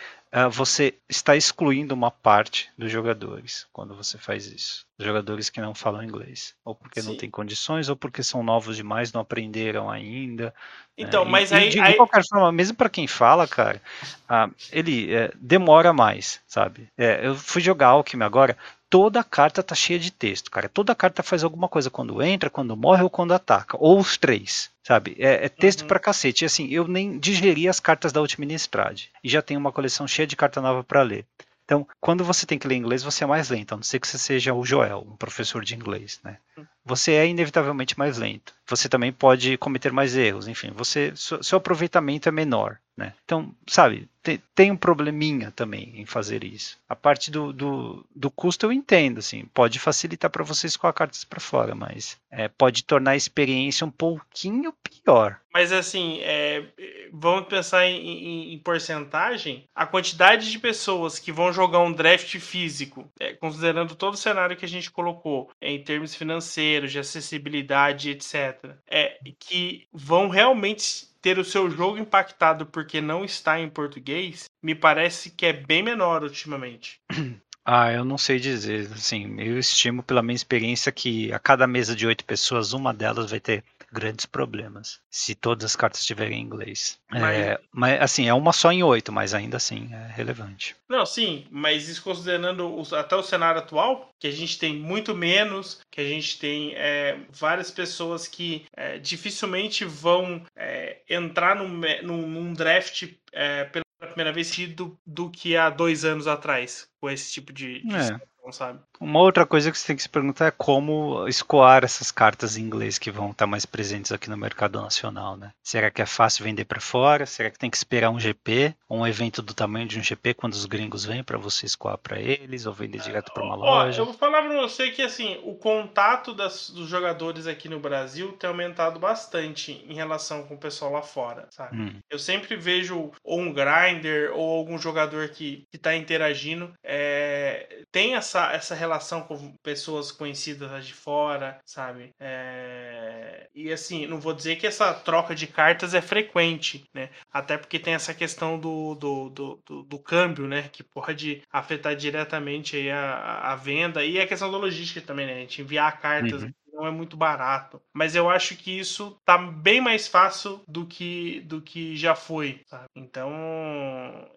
você 0.52 0.94
está 1.10 1.36
excluindo 1.36 1.94
uma 1.94 2.12
parte 2.12 2.70
dos 2.78 2.92
jogadores 2.92 3.68
quando 3.74 3.96
você 3.96 4.18
faz 4.18 4.46
isso. 4.46 4.86
Jogadores 5.00 5.50
que 5.50 5.60
não 5.60 5.74
falam 5.74 6.04
inglês. 6.04 6.54
Ou 6.64 6.76
porque 6.76 7.02
Sim. 7.02 7.10
não 7.10 7.18
têm 7.18 7.30
condições, 7.30 7.90
ou 7.90 7.96
porque 7.96 8.22
são 8.22 8.44
novos 8.44 8.76
demais, 8.76 9.12
não 9.12 9.22
aprenderam 9.22 9.90
ainda. 9.90 10.46
Né? 10.46 10.52
Então, 10.98 11.26
mas 11.26 11.52
e, 11.52 11.56
aí. 11.56 11.70
De, 11.70 11.80
aí... 11.80 11.96
qualquer 11.96 12.24
forma, 12.28 12.52
mesmo 12.52 12.78
para 12.78 12.90
quem 12.90 13.08
fala, 13.08 13.48
cara, 13.48 13.82
uh, 14.30 14.54
ele 14.72 15.12
é, 15.14 15.32
demora 15.36 15.92
mais, 15.94 16.42
sabe? 16.46 16.88
É, 16.96 17.26
eu 17.26 17.36
fui 17.36 17.62
jogar 17.62 17.88
Alchemy 17.88 18.24
agora, 18.24 18.56
toda 18.90 19.24
carta 19.24 19.62
tá 19.62 19.76
cheia 19.76 20.00
de 20.00 20.12
texto, 20.12 20.50
cara. 20.50 20.68
Toda 20.68 20.96
carta 20.96 21.22
faz 21.22 21.44
alguma 21.44 21.68
coisa 21.68 21.90
quando 21.90 22.22
entra, 22.22 22.50
quando 22.50 22.76
morre 22.76 23.04
ou 23.04 23.10
quando 23.10 23.34
ataca. 23.34 23.78
Ou 23.80 24.00
os 24.00 24.18
três, 24.18 24.72
sabe? 24.84 25.16
É, 25.20 25.46
é 25.46 25.50
texto 25.50 25.82
uhum. 25.82 25.88
pra 25.88 26.00
cacete. 26.00 26.44
E 26.44 26.46
assim, 26.46 26.68
eu 26.70 26.88
nem 26.88 27.20
digeri 27.20 27.68
as 27.68 27.80
cartas 27.80 28.12
da 28.12 28.22
última 28.22 28.46
Innistrad. 28.46 29.04
E 29.24 29.30
já 29.30 29.42
tenho 29.42 29.60
uma 29.60 29.72
coleção 29.72 30.08
cheia 30.08 30.28
de 30.28 30.36
carta 30.36 30.62
nova 30.62 30.84
para 30.84 31.04
ler. 31.04 31.26
Então, 31.70 31.88
quando 32.02 32.24
você 32.24 32.48
tem 32.48 32.58
que 32.58 32.68
ler 32.68 32.78
inglês, 32.78 33.04
você 33.04 33.24
é 33.24 33.28
mais 33.28 33.52
lento, 33.52 33.74
a 33.74 33.76
não 33.76 33.84
ser 33.84 34.00
que 34.00 34.08
você 34.08 34.18
seja 34.18 34.56
o 34.56 34.66
Joel, 34.66 35.06
um 35.08 35.16
professor 35.16 35.64
de 35.64 35.76
inglês, 35.76 36.20
né? 36.24 36.38
Você 36.84 37.12
é 37.12 37.28
inevitavelmente 37.28 37.96
mais 37.96 38.18
lento. 38.18 38.56
Você 38.68 38.90
também 38.90 39.14
pode 39.14 39.56
cometer 39.56 39.92
mais 39.92 40.18
erros, 40.18 40.48
enfim, 40.48 40.72
você 40.72 41.14
seu 41.16 41.60
aproveitamento 41.60 42.28
é 42.28 42.32
menor. 42.32 42.80
Né? 43.00 43.14
Então, 43.24 43.56
sabe, 43.66 44.10
tem, 44.22 44.44
tem, 44.54 44.72
um 44.72 44.76
probleminha 44.76 45.52
também 45.52 45.94
em 45.96 46.06
fazer 46.06 46.44
isso. 46.44 46.78
A 46.90 46.94
parte 46.98 47.32
do, 47.32 47.54
do, 47.54 48.06
do 48.14 48.30
custo 48.30 48.66
eu 48.66 48.74
entendo, 48.74 49.20
assim, 49.20 49.46
pode 49.54 49.80
facilitar 49.80 50.30
para 50.30 50.44
vocês 50.44 50.76
com 50.76 50.86
a 50.86 50.92
para 50.92 51.40
fora, 51.40 51.74
mas 51.74 52.18
é, 52.30 52.50
pode 52.50 52.84
tornar 52.84 53.12
a 53.12 53.16
experiência 53.16 53.88
um 53.88 53.90
pouquinho 53.90 54.74
pior. 54.84 55.40
Mas 55.54 55.72
assim, 55.72 56.20
é, 56.22 56.66
vamos 57.12 57.48
pensar 57.48 57.86
em, 57.86 57.96
em, 58.06 58.54
em, 58.54 58.60
porcentagem. 58.60 59.64
A 59.74 59.86
quantidade 59.86 60.52
de 60.52 60.60
pessoas 60.60 61.18
que 61.18 61.32
vão 61.32 61.54
jogar 61.54 61.80
um 61.80 61.94
draft 61.94 62.38
físico, 62.40 63.10
é, 63.18 63.34
considerando 63.34 63.96
todo 63.96 64.16
o 64.16 64.18
cenário 64.18 64.58
que 64.58 64.66
a 64.66 64.70
gente 64.70 64.92
colocou, 64.92 65.50
em 65.62 65.82
termos 65.82 66.14
financeiros, 66.14 66.92
de 66.92 67.00
acessibilidade, 67.00 68.10
etc., 68.12 68.76
é 68.86 69.18
que 69.40 69.88
vão 69.94 70.28
realmente 70.28 71.09
ter 71.22 71.38
o 71.38 71.46
seu 71.46 71.70
jogo 71.70 71.98
impactado 71.98 72.66
porque 72.66 73.02
não 73.02 73.24
está 73.24 73.60
em 73.60 73.70
português, 73.70 74.46
me 74.64 74.76
parece 74.76 75.30
que 75.30 75.46
é 75.46 75.54
bem 75.54 75.84
menor 75.84 76.24
ultimamente. 76.24 77.00
Ah, 77.72 77.94
eu 77.94 78.04
não 78.04 78.18
sei 78.18 78.40
dizer. 78.40 78.90
Assim, 78.92 79.40
eu 79.40 79.60
estimo 79.60 80.02
pela 80.02 80.24
minha 80.24 80.36
experiência 80.36 80.92
que 80.92 81.32
a 81.32 81.38
cada 81.38 81.68
mesa 81.68 81.96
de 81.96 82.08
oito 82.08 82.26
pessoas, 82.26 82.74
uma 82.74 82.92
delas 82.92 83.30
vai 83.30 83.40
ter 83.40 83.64
grandes 83.92 84.26
problemas 84.26 85.00
se 85.10 85.36
todas 85.36 85.66
as 85.66 85.76
cartas 85.76 86.02
estiverem 86.02 86.40
em 86.40 86.44
inglês. 86.44 87.00
Mas, 87.10 87.36
é, 87.36 87.60
mas 87.72 88.02
assim, 88.02 88.28
é 88.28 88.34
uma 88.34 88.54
só 88.54 88.72
em 88.72 88.84
oito, 88.84 89.12
mas 89.12 89.34
ainda 89.34 89.58
assim 89.58 89.90
é 89.92 90.12
relevante. 90.12 90.76
Não, 90.88 91.06
sim, 91.06 91.46
mas 91.50 91.88
isso 91.88 92.04
considerando 92.04 92.68
o, 92.68 92.96
até 92.96 93.16
o 93.16 93.24
cenário 93.24 93.60
atual, 93.60 94.12
que 94.20 94.28
a 94.28 94.32
gente 94.32 94.58
tem 94.58 94.76
muito 94.76 95.16
menos, 95.16 95.82
que 95.92 96.02
a 96.02 96.08
gente 96.08 96.40
tem 96.40 96.74
é, 96.76 97.20
várias 97.32 97.72
pessoas 97.72 98.28
que 98.28 98.66
é, 98.76 98.98
dificilmente 98.98 99.86
vão 99.86 100.44
é, 100.56 101.02
entrar 101.10 101.56
num, 101.56 101.82
num, 102.04 102.28
num 102.28 102.54
draft 102.54 103.08
é, 103.32 103.66
pela 103.66 103.86
primeira 104.00 104.32
vez 104.32 104.50
do, 104.70 104.98
do 105.06 105.30
que 105.30 105.56
há 105.56 105.70
dois 105.70 106.06
anos 106.06 106.28
atrás, 106.28 106.88
com 107.00 107.10
esse 107.10 107.32
tipo 107.32 107.52
de, 107.52 107.82
de 107.82 107.96
é 107.96 108.20
sabe? 108.52 108.80
Uma 109.00 109.20
outra 109.20 109.46
coisa 109.46 109.72
que 109.72 109.78
você 109.78 109.88
tem 109.88 109.96
que 109.96 110.02
se 110.02 110.10
perguntar 110.10 110.48
é 110.48 110.52
como 110.52 111.28
escoar 111.28 111.84
essas 111.84 112.12
cartas 112.12 112.58
em 112.58 112.62
inglês 112.62 112.98
que 112.98 113.12
vão 113.12 113.32
estar 113.32 113.48
mais 113.48 113.66
presentes 113.66 114.12
aqui 114.12 114.30
no 114.30 114.38
mercado 114.38 114.82
nacional, 114.82 115.38
né? 115.38 115.52
Será 115.64 115.90
que 115.92 116.02
é 116.02 116.06
fácil 116.06 116.44
vender 116.44 116.66
para 116.66 116.82
fora? 116.82 117.26
Será 117.26 117.50
que 117.50 117.60
tem 117.60 117.70
que 117.70 117.78
esperar 117.78 118.10
um 118.10 118.20
GP, 118.20 118.76
um 118.90 119.06
evento 119.06 119.42
do 119.42 119.54
tamanho 119.54 119.88
de 119.88 120.00
um 120.00 120.04
GP 120.04 120.34
quando 120.34 120.54
os 120.54 120.66
gringos 120.66 121.06
vêm 121.06 121.24
para 121.24 121.38
você 121.38 121.66
escoar 121.66 121.98
para 121.98 122.20
eles 122.20 122.66
ou 122.66 122.74
vender 122.74 123.00
direto 123.00 123.32
para 123.34 123.44
uma 123.44 123.56
loja? 123.56 124.02
eu 124.02 124.06
vou 124.06 124.14
falar 124.14 124.42
para 124.42 124.62
você 124.62 124.92
que 124.92 125.02
assim, 125.02 125.40
o 125.44 125.56
contato 125.56 126.34
das, 126.34 126.70
dos 126.70 126.90
jogadores 126.90 127.48
aqui 127.48 127.70
no 127.70 127.80
Brasil 127.80 128.34
tem 128.34 128.50
aumentado 128.50 129.00
bastante 129.00 129.86
em 129.88 129.94
relação 129.94 130.44
com 130.44 130.56
o 130.56 130.60
pessoal 130.60 130.92
lá 130.92 131.02
fora, 131.02 131.48
sabe? 131.52 131.78
Hum. 131.78 132.00
Eu 132.10 132.20
sempre 132.20 132.56
vejo 132.56 133.12
ou 133.24 133.40
um 133.40 133.54
grinder 133.54 134.32
ou 134.34 134.58
algum 134.58 134.78
jogador 134.78 135.30
que 135.30 135.68
está 135.74 135.96
interagindo, 135.96 136.74
é, 136.84 137.84
tem 137.92 138.16
essa 138.16 138.29
essa, 138.30 138.52
essa 138.54 138.76
relação 138.76 139.22
com 139.22 139.54
pessoas 139.64 140.12
conhecidas 140.12 140.86
de 140.86 140.94
fora, 140.94 141.60
sabe? 141.66 142.14
É... 142.20 143.50
E 143.54 143.72
assim, 143.72 144.06
não 144.06 144.20
vou 144.20 144.34
dizer 144.34 144.56
que 144.58 144.68
essa 144.68 144.94
troca 144.94 145.34
de 145.34 145.48
cartas 145.48 145.94
é 145.94 146.02
frequente, 146.02 146.86
né? 146.94 147.10
Até 147.34 147.58
porque 147.58 147.80
tem 147.80 147.94
essa 147.94 148.14
questão 148.14 148.60
do, 148.60 148.96
do, 148.96 149.30
do, 149.30 149.64
do, 149.66 149.84
do 149.84 150.00
câmbio, 150.00 150.48
né? 150.48 150.70
Que 150.72 150.84
pode 150.84 151.42
afetar 151.52 151.96
diretamente 151.96 152.76
aí 152.76 152.92
a, 152.92 153.52
a 153.52 153.56
venda 153.56 154.06
e 154.06 154.20
a 154.20 154.28
questão 154.28 154.52
da 154.52 154.58
logística 154.58 155.02
também, 155.02 155.26
né? 155.26 155.34
A 155.34 155.40
gente 155.40 155.62
enviar 155.62 156.00
cartas 156.00 156.44
uhum 156.44 156.52
não 156.80 156.88
é 156.88 156.92
muito 156.92 157.18
barato. 157.18 157.82
Mas 157.94 158.16
eu 158.16 158.30
acho 158.30 158.56
que 158.56 158.80
isso 158.80 159.20
tá 159.26 159.38
bem 159.38 159.82
mais 159.82 160.08
fácil 160.08 160.62
do 160.68 160.86
que, 160.86 161.42
do 161.42 161.62
que 161.62 161.96
já 161.98 162.16
foi, 162.16 162.62
sabe? 162.68 162.86
Então, 162.96 163.30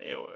eu, 0.00 0.28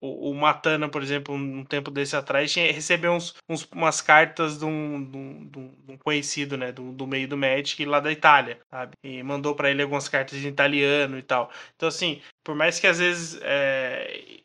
o, 0.00 0.30
o 0.30 0.34
Matana, 0.34 0.88
por 0.88 1.02
exemplo, 1.02 1.34
um 1.34 1.64
tempo 1.64 1.90
desse 1.90 2.16
atrás, 2.16 2.52
tinha, 2.52 2.72
recebeu 2.72 3.12
uns, 3.12 3.34
uns, 3.48 3.66
umas 3.72 4.00
cartas 4.00 4.58
de 4.58 4.64
um, 4.64 5.04
de 5.04 5.16
um, 5.16 5.48
de 5.48 5.92
um 5.92 5.96
conhecido, 5.98 6.56
né, 6.56 6.72
do, 6.72 6.92
do, 6.92 7.06
meio 7.06 7.28
do 7.28 7.36
Magic 7.36 7.84
lá 7.84 8.00
da 8.00 8.10
Itália, 8.10 8.58
sabe? 8.70 8.92
E 9.04 9.22
mandou 9.22 9.54
para 9.54 9.70
ele 9.70 9.82
algumas 9.82 10.08
cartas 10.08 10.38
em 10.38 10.48
italiano 10.48 11.18
e 11.18 11.22
tal. 11.22 11.50
Então, 11.76 11.88
assim, 11.88 12.20
por 12.44 12.54
mais 12.54 12.80
que 12.80 12.86
às 12.86 12.98
vezes 12.98 13.38
é, 13.42 13.71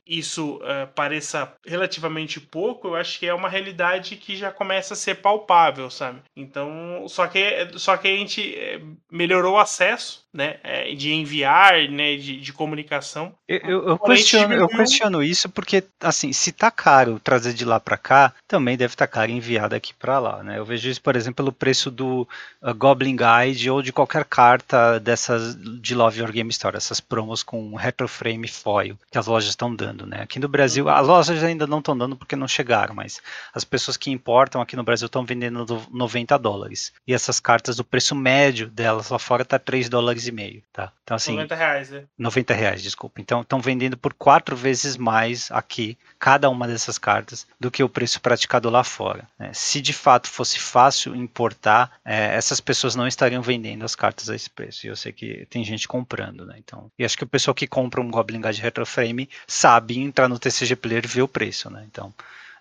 isso 0.07 0.59
é, 0.63 0.85
pareça 0.85 1.51
relativamente 1.65 2.39
pouco, 2.39 2.89
eu 2.89 2.95
acho 2.95 3.19
que 3.19 3.27
é 3.27 3.33
uma 3.33 3.49
realidade 3.49 4.15
que 4.15 4.35
já 4.35 4.51
começa 4.51 4.93
a 4.93 4.97
ser 4.97 5.15
palpável, 5.15 5.89
sabe? 5.89 6.19
Então, 6.35 7.05
só 7.07 7.27
que, 7.27 7.69
só 7.75 7.97
que 7.97 8.07
a 8.07 8.15
gente 8.15 8.55
é, 8.55 8.79
melhorou 9.11 9.55
o 9.55 9.59
acesso, 9.59 10.27
né, 10.33 10.57
é, 10.63 10.93
de 10.93 11.11
enviar, 11.13 11.89
né, 11.89 12.15
de, 12.15 12.39
de 12.39 12.53
comunicação. 12.53 13.33
Eu, 13.47 13.59
eu, 13.59 13.87
eu 13.87 13.99
questiono, 13.99 14.53
eu 14.53 14.67
questiono 14.67 15.23
isso 15.23 15.49
porque, 15.49 15.83
assim, 15.99 16.31
se 16.31 16.51
tá 16.51 16.69
caro 16.69 17.19
trazer 17.19 17.53
de 17.53 17.65
lá 17.65 17.79
para 17.79 17.97
cá, 17.97 18.33
também 18.47 18.77
deve 18.77 18.93
estar 18.93 19.07
tá 19.07 19.11
caro 19.11 19.31
enviar 19.31 19.67
daqui 19.67 19.95
para 19.95 20.19
lá, 20.19 20.43
né? 20.43 20.59
Eu 20.59 20.65
vejo 20.65 20.87
isso, 20.89 21.01
por 21.01 21.15
exemplo, 21.15 21.37
pelo 21.37 21.51
preço 21.51 21.89
do 21.89 22.27
uh, 22.61 22.73
Goblin 22.75 23.15
Guide 23.15 23.71
ou 23.71 23.81
de 23.81 23.91
qualquer 23.91 24.25
carta 24.25 24.99
dessas 24.99 25.55
de 25.55 25.95
Love 25.95 26.19
Your 26.19 26.31
Game 26.31 26.51
Store, 26.51 26.77
essas 26.77 26.99
promos 26.99 27.41
com 27.41 27.75
retroframe 27.75 28.47
foil 28.47 28.97
que 29.11 29.17
as 29.17 29.25
lojas 29.25 29.49
estão 29.49 29.73
dando, 29.73 29.96
né? 30.05 30.21
Aqui 30.21 30.39
no 30.39 30.47
Brasil, 30.47 30.89
as 30.89 31.07
lojas 31.07 31.43
ainda 31.43 31.65
não 31.65 31.79
estão 31.79 31.97
dando 31.97 32.15
porque 32.15 32.35
não 32.35 32.47
chegaram, 32.47 32.93
mas 32.93 33.21
as 33.53 33.63
pessoas 33.63 33.97
que 33.97 34.11
importam 34.11 34.61
aqui 34.61 34.75
no 34.75 34.83
Brasil 34.83 35.07
estão 35.07 35.25
vendendo 35.25 35.65
90 35.91 36.37
dólares. 36.37 36.93
E 37.07 37.13
essas 37.13 37.39
cartas, 37.39 37.79
o 37.79 37.83
preço 37.83 38.15
médio 38.15 38.67
delas 38.67 39.09
lá 39.09 39.19
fora 39.19 39.45
tá 39.45 39.57
3 39.57 39.89
dólares 39.89 40.27
e 40.27 40.31
meio, 40.31 40.61
tá? 40.71 40.91
Então 41.03 41.15
assim, 41.15 41.33
90 41.33 41.55
reais, 41.55 41.89
né? 41.89 42.03
90 42.17 42.53
reais, 42.53 42.83
desculpa. 42.83 43.21
Então 43.21 43.41
estão 43.41 43.59
vendendo 43.59 43.97
por 43.97 44.13
quatro 44.13 44.55
vezes 44.55 44.97
mais 44.97 45.49
aqui 45.51 45.97
cada 46.19 46.49
uma 46.49 46.67
dessas 46.67 46.97
cartas 46.97 47.47
do 47.59 47.71
que 47.71 47.83
o 47.83 47.89
preço 47.89 48.19
praticado 48.19 48.69
lá 48.69 48.83
fora. 48.83 49.27
Né? 49.37 49.51
Se 49.53 49.81
de 49.81 49.93
fato 49.93 50.29
fosse 50.29 50.59
fácil 50.59 51.15
importar, 51.15 51.91
é, 52.03 52.35
essas 52.35 52.59
pessoas 52.59 52.95
não 52.95 53.07
estariam 53.07 53.41
vendendo 53.41 53.85
as 53.85 53.95
cartas 53.95 54.29
a 54.29 54.35
esse 54.35 54.49
preço. 54.49 54.85
E 54.85 54.89
eu 54.89 54.95
sei 54.95 55.11
que 55.11 55.45
tem 55.49 55.63
gente 55.63 55.87
comprando, 55.87 56.45
né? 56.45 56.55
Então, 56.57 56.91
e 56.97 57.05
acho 57.05 57.17
que 57.17 57.23
o 57.23 57.27
pessoal 57.27 57.55
que 57.55 57.67
compra 57.67 58.01
um 58.01 58.11
Goblin 58.11 58.41
Guide 58.41 58.61
Retroframe 58.61 59.29
sabe 59.45 59.86
entrar 59.95 60.27
no 60.27 60.39
TCG 60.39 60.75
Player 60.75 61.05
e 61.05 61.07
ver 61.07 61.21
o 61.21 61.27
preço, 61.27 61.69
né? 61.69 61.85
Então, 61.89 62.13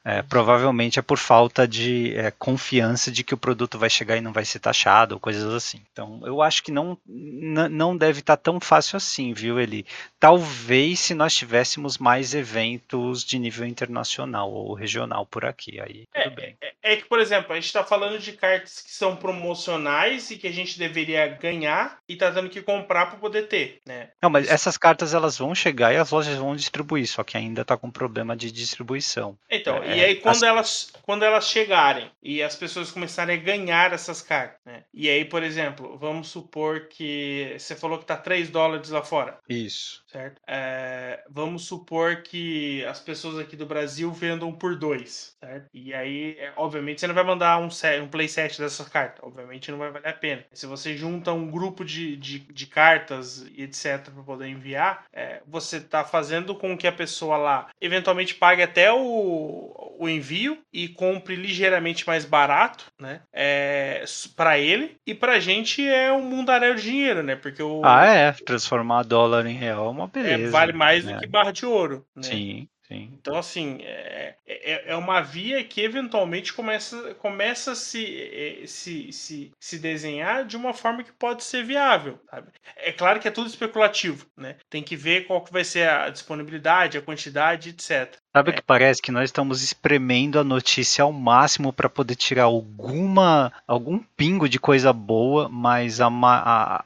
é, 0.07 0.23
provavelmente 0.23 1.01
é 1.01 1.03
por 1.03 1.19
falta 1.19 1.67
de 1.67 2.17
é, 2.17 2.31
confiança 2.31 3.11
de 3.11 3.25
que 3.25 3.35
o 3.35 3.37
produto 3.37 3.77
vai 3.77 3.91
chegar 3.91 4.17
e 4.17 4.21
não 4.21 4.33
vai 4.33 4.45
ser 4.45 4.61
taxado 4.61 5.17
ou 5.17 5.21
coisas 5.21 5.53
assim. 5.53 5.83
Então, 5.91 6.21
eu 6.25 6.41
acho 6.41 6.63
que 6.63 6.71
não, 6.71 6.97
não 7.05 7.97
deve 7.97 8.21
estar 8.21 8.37
tá 8.37 8.43
tão 8.45 8.61
fácil 8.61 8.97
assim, 8.97 9.33
viu, 9.33 9.59
Eli? 9.59 9.85
Talvez 10.21 11.01
se 11.01 11.13
nós 11.13 11.35
tivéssemos 11.35 11.99
mais 11.99 12.35
eventos 12.35 13.25
de 13.25 13.37
nível 13.37 13.67
internacional 13.67 14.49
ou 14.53 14.75
regional 14.75 15.27
por 15.27 15.45
aqui, 15.45 15.81
aí 15.81 16.05
é, 16.15 16.23
tudo 16.23 16.37
bem. 16.37 16.57
É, 16.61 16.93
é, 16.93 16.97
que, 16.97 17.05
por 17.07 17.19
exemplo, 17.19 17.51
a 17.51 17.57
gente 17.57 17.67
está 17.67 17.83
falando 17.83 18.21
de 18.21 18.31
cartas 18.31 18.81
que 18.83 18.93
são 18.93 19.17
promocionais 19.17 20.31
e 20.31 20.37
que 20.37 20.47
a 20.47 20.53
gente 20.53 20.79
deveria 20.79 21.27
ganhar 21.27 21.99
e 22.09 22.15
tá 22.15 22.31
tendo 22.31 22.49
que 22.49 22.63
comprar 22.63 23.07
para 23.07 23.19
poder 23.19 23.49
ter, 23.49 23.81
né? 23.85 24.11
Não, 24.23 24.31
mas 24.31 24.49
essas 24.49 24.77
cartas 24.77 25.15
elas 25.15 25.37
vão 25.37 25.53
chegar 25.53 25.93
e 25.93 25.97
as 25.97 26.13
lojas 26.13 26.37
vão 26.37 26.55
distribuir, 26.55 27.09
só 27.09 27.25
que 27.25 27.37
ainda 27.37 27.63
está 27.63 27.77
com 27.77 27.91
problema 27.91 28.37
de 28.37 28.53
distribuição. 28.53 29.37
Então, 29.51 29.83
é, 29.83 29.96
e 29.97 30.05
aí 30.05 30.17
quando, 30.17 30.37
as... 30.37 30.43
elas, 30.43 30.93
quando 31.03 31.25
elas 31.25 31.49
chegarem 31.49 32.11
e 32.23 32.43
as 32.43 32.57
pessoas 32.57 32.91
começarem 32.91 33.37
a 33.37 33.41
ganhar 33.41 33.93
essas 33.93 34.23
cartas, 34.23 34.59
né? 34.65 34.85
E 34.93 35.09
aí, 35.09 35.25
por 35.25 35.43
exemplo, 35.43 35.97
vamos 35.99 36.29
supor 36.29 36.89
que 36.89 37.55
você 37.59 37.75
falou 37.75 37.99
que 37.99 38.05
tá 38.05 38.17
3 38.17 38.51
dólares 38.51 38.91
lá 38.91 39.03
fora. 39.03 39.39
Isso. 39.49 40.03
Certo? 40.07 40.41
É, 40.47 41.23
vamos 41.29 41.65
supor 41.65 42.23
que 42.23 42.85
as 42.87 43.01
pessoas 43.01 43.39
aqui 43.39 43.57
do 43.57 43.67
Brasil 43.67 44.11
vendam 44.13 44.53
por 44.53 44.77
2, 44.77 45.37
certo? 45.39 45.69
E 45.73 45.93
aí, 45.93 46.37
é, 46.39 46.53
obviamente, 46.57 47.01
você 47.01 47.07
não 47.07 47.15
vai 47.15 47.25
mandar 47.25 47.59
um, 47.59 47.71
set, 47.71 48.01
um 48.01 48.09
playset 48.09 48.59
dessa 48.61 48.85
carta. 48.85 49.25
Obviamente 49.25 49.71
não 49.71 49.79
vai 49.79 49.91
valer 49.91 50.09
a 50.09 50.13
pena. 50.13 50.45
Se 50.53 50.67
você 50.67 50.97
junta 50.97 51.33
um 51.33 51.51
grupo 51.51 51.85
de, 51.85 52.17
de, 52.17 52.39
de 52.39 52.67
cartas 52.67 53.47
e 53.55 53.63
etc. 53.63 54.11
para 54.11 54.23
poder 54.23 54.49
enviar, 54.49 55.05
é, 55.13 55.43
você 55.47 55.81
tá 55.81 56.05
fazendo 56.05 56.55
com 56.55 56.77
que 56.77 56.87
a 56.87 56.93
pessoa 56.93 57.37
lá 57.37 57.69
eventualmente 57.81 58.35
pague 58.35 58.63
até 58.63 58.93
o 58.93 59.76
o 59.99 60.09
envio 60.09 60.59
e 60.73 60.89
compre 60.89 61.37
ligeiramente 61.37 62.07
mais 62.07 62.25
barato, 62.25 62.87
né? 62.99 63.21
É, 63.33 64.05
para 64.35 64.59
ele 64.59 64.97
e 65.07 65.15
pra 65.15 65.39
gente 65.39 65.87
é 65.87 66.13
um 66.13 66.23
mundaréu 66.23 66.75
de 66.75 66.83
dinheiro, 66.83 67.23
né? 67.23 67.37
Porque 67.37 67.63
o 67.63 67.83
Ah, 67.85 68.07
é, 68.07 68.33
transformar 68.33 69.03
dólar 69.03 69.47
em 69.47 69.55
real 69.55 69.87
é 69.87 69.91
uma 69.91 70.07
beleza. 70.07 70.49
É, 70.49 70.51
vale 70.51 70.73
mais 70.73 71.05
né? 71.05 71.13
do 71.13 71.21
que 71.21 71.27
barra 71.27 71.53
de 71.53 71.67
ouro, 71.67 72.07
né? 72.15 72.23
Sim. 72.23 72.69
Sim. 72.89 73.11
Então, 73.21 73.37
assim, 73.37 73.79
é, 73.83 74.37
é, 74.47 74.93
é 74.93 74.97
uma 74.97 75.21
via 75.21 75.65
que 75.65 75.81
eventualmente 75.81 76.53
começa, 76.53 77.15
começa 77.15 77.73
a 77.73 77.75
se, 77.75 78.63
se, 78.67 79.13
se, 79.13 79.51
se 79.59 79.79
desenhar 79.79 80.45
de 80.45 80.57
uma 80.57 80.73
forma 80.73 81.03
que 81.03 81.11
pode 81.13 81.43
ser 81.43 81.65
viável. 81.65 82.19
Sabe? 82.31 82.49
É 82.77 82.93
claro 82.93 83.19
que 83.19 83.27
é 83.27 83.31
tudo 83.33 83.49
especulativo, 83.49 84.25
né? 84.37 84.57
Tem 84.71 84.83
que 84.85 84.95
ver 84.95 85.27
qual 85.27 85.41
que 85.43 85.53
vai 85.53 85.65
ser 85.65 85.89
a 85.89 86.09
disponibilidade, 86.11 86.97
a 86.97 87.03
quantidade, 87.03 87.71
etc. 87.71 88.17
Sabe 88.37 88.51
o 88.51 88.53
É. 88.53 88.57
que 88.57 88.63
parece? 88.63 89.03
Que 89.03 89.11
nós 89.11 89.25
estamos 89.31 89.63
espremendo 89.63 90.39
a 90.39 90.45
notícia 90.45 91.03
ao 91.03 91.13
máximo 91.13 91.73
para 91.73 91.89
poder 91.89 92.15
tirar 92.15 92.45
alguma 92.45 93.53
algum 93.67 93.99
pingo 94.17 94.49
de 94.49 94.61
coisa 94.61 94.93
boa, 94.93 95.49
mas 95.49 96.01
a, 96.01 96.09
ma- 96.09 96.39
a- 96.41 96.77
a 96.77 96.85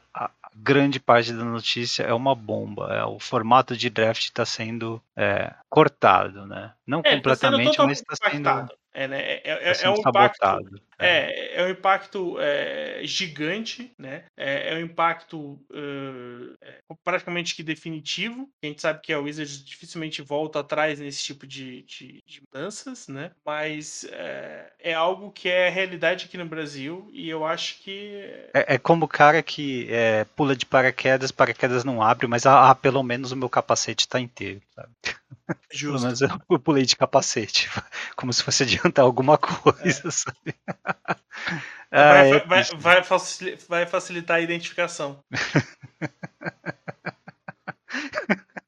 grande 0.63 1.01
parte 1.01 1.33
da 1.33 1.45
notícia 1.45 2.03
é 2.03 2.13
uma 2.13 2.35
bomba. 2.35 2.95
É, 2.95 3.05
o 3.05 3.19
formato 3.19 3.77
de 3.77 3.89
draft 3.89 4.25
está 4.25 4.45
sendo 4.45 5.03
é, 5.17 5.55
cortado, 5.69 6.47
né? 6.47 6.73
Não 6.87 7.01
É, 7.01 7.03
tá 7.03 7.17
completamente, 7.17 7.67
mas 7.67 7.77
totalmente 7.77 8.03
está 8.03 8.31
sendo. 8.31 8.71
É, 8.93 9.07
né? 9.07 9.23
é, 9.23 9.41
é- 9.45 9.57
tá 9.57 9.63
é 9.63 9.75
sendo 9.75 9.97
um 9.97 10.01
impacto. 10.01 10.39
sabotado. 10.39 10.81
É, 10.99 11.63
é 11.63 11.65
um 11.65 11.71
impacto 11.71 12.37
é, 12.39 13.01
gigante, 13.05 13.91
né? 13.99 14.25
É, 14.37 14.73
é 14.73 14.77
um 14.77 14.81
impacto 14.81 15.59
uh, 15.71 16.55
é, 16.61 16.79
praticamente 17.03 17.55
que 17.55 17.63
definitivo. 17.63 18.51
A 18.63 18.67
gente 18.67 18.83
sabe 18.83 19.01
que 19.01 19.13
a 19.13 19.19
Wizards 19.19 19.65
dificilmente 19.65 20.21
volta 20.21 20.61
atrás 20.61 21.01
nesse 21.01 21.25
tipo 21.25 21.47
de, 21.47 21.83
de, 21.83 22.23
de 22.27 22.43
mudanças, 22.43 23.09
né? 23.09 23.31
Mas 23.45 24.05
é, 24.13 24.73
é 24.79 24.93
algo 24.93 25.31
que 25.33 25.49
é 25.49 25.71
realidade 25.71 26.27
aqui 26.27 26.37
no 26.37 26.45
Brasil 26.45 27.09
e 27.13 27.31
eu 27.31 27.47
acho 27.47 27.79
que 27.83 28.23
É, 28.53 28.75
é 28.75 28.79
como 28.79 29.07
o 29.07 29.09
cara 29.09 29.43
que 29.43 29.87
é, 29.91 30.25
pula 30.37 30.55
de 30.55 30.67
paraquedas, 30.67 31.33
paraquedas 31.33 31.83
não 31.83 32.03
abre, 32.03 32.27
mas 32.27 32.45
ah, 32.45 32.71
ah, 32.71 32.75
pelo 32.75 33.03
menos 33.03 33.33
o 33.33 33.37
meu 33.37 33.49
capacete 33.49 34.01
está 34.01 34.21
inteiro. 34.21 34.61
Sabe? 34.75 34.91
Pelo 35.55 35.99
justo. 35.99 36.05
menos 36.05 36.21
eu 36.23 36.29
pulei 36.61 36.85
de 36.85 36.97
capacete, 36.97 37.69
como 38.17 38.33
se 38.33 38.43
fosse 38.43 38.63
adiantar 38.65 39.05
alguma 39.05 39.37
coisa, 39.39 40.11
sabe? 40.11 40.55
Ah, 41.93 42.13
Vai, 42.13 42.29
é 42.29 42.31
vai- 42.31 42.47
vai- 42.47 42.59
triste. 42.65 42.77
vai 42.77 43.03
facili- 43.03 43.59
vai 43.69 43.85
facilitar 43.85 44.37
a 44.37 44.41
identificação. 44.41 45.25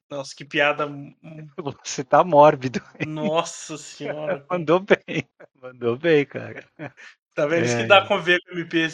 Nossa, 0.09 0.35
que 0.35 0.43
piada. 0.45 0.87
Você 1.83 2.03
tá 2.03 2.23
mórbido. 2.23 2.81
Nossa 3.07 3.77
senhora. 3.77 4.45
Mandou 4.49 4.79
bem. 4.81 5.27
Mandou 5.61 5.97
bem, 5.97 6.25
cara. 6.25 6.65
Tá 7.33 7.45
vendo? 7.47 7.65
Isso 7.65 7.75
É. 7.75 7.81
que 7.81 7.87
dá 7.87 8.05
com 8.07 8.21
ver 8.21 8.39
com 8.43 8.51
o 8.55 8.59
MP 8.59 8.87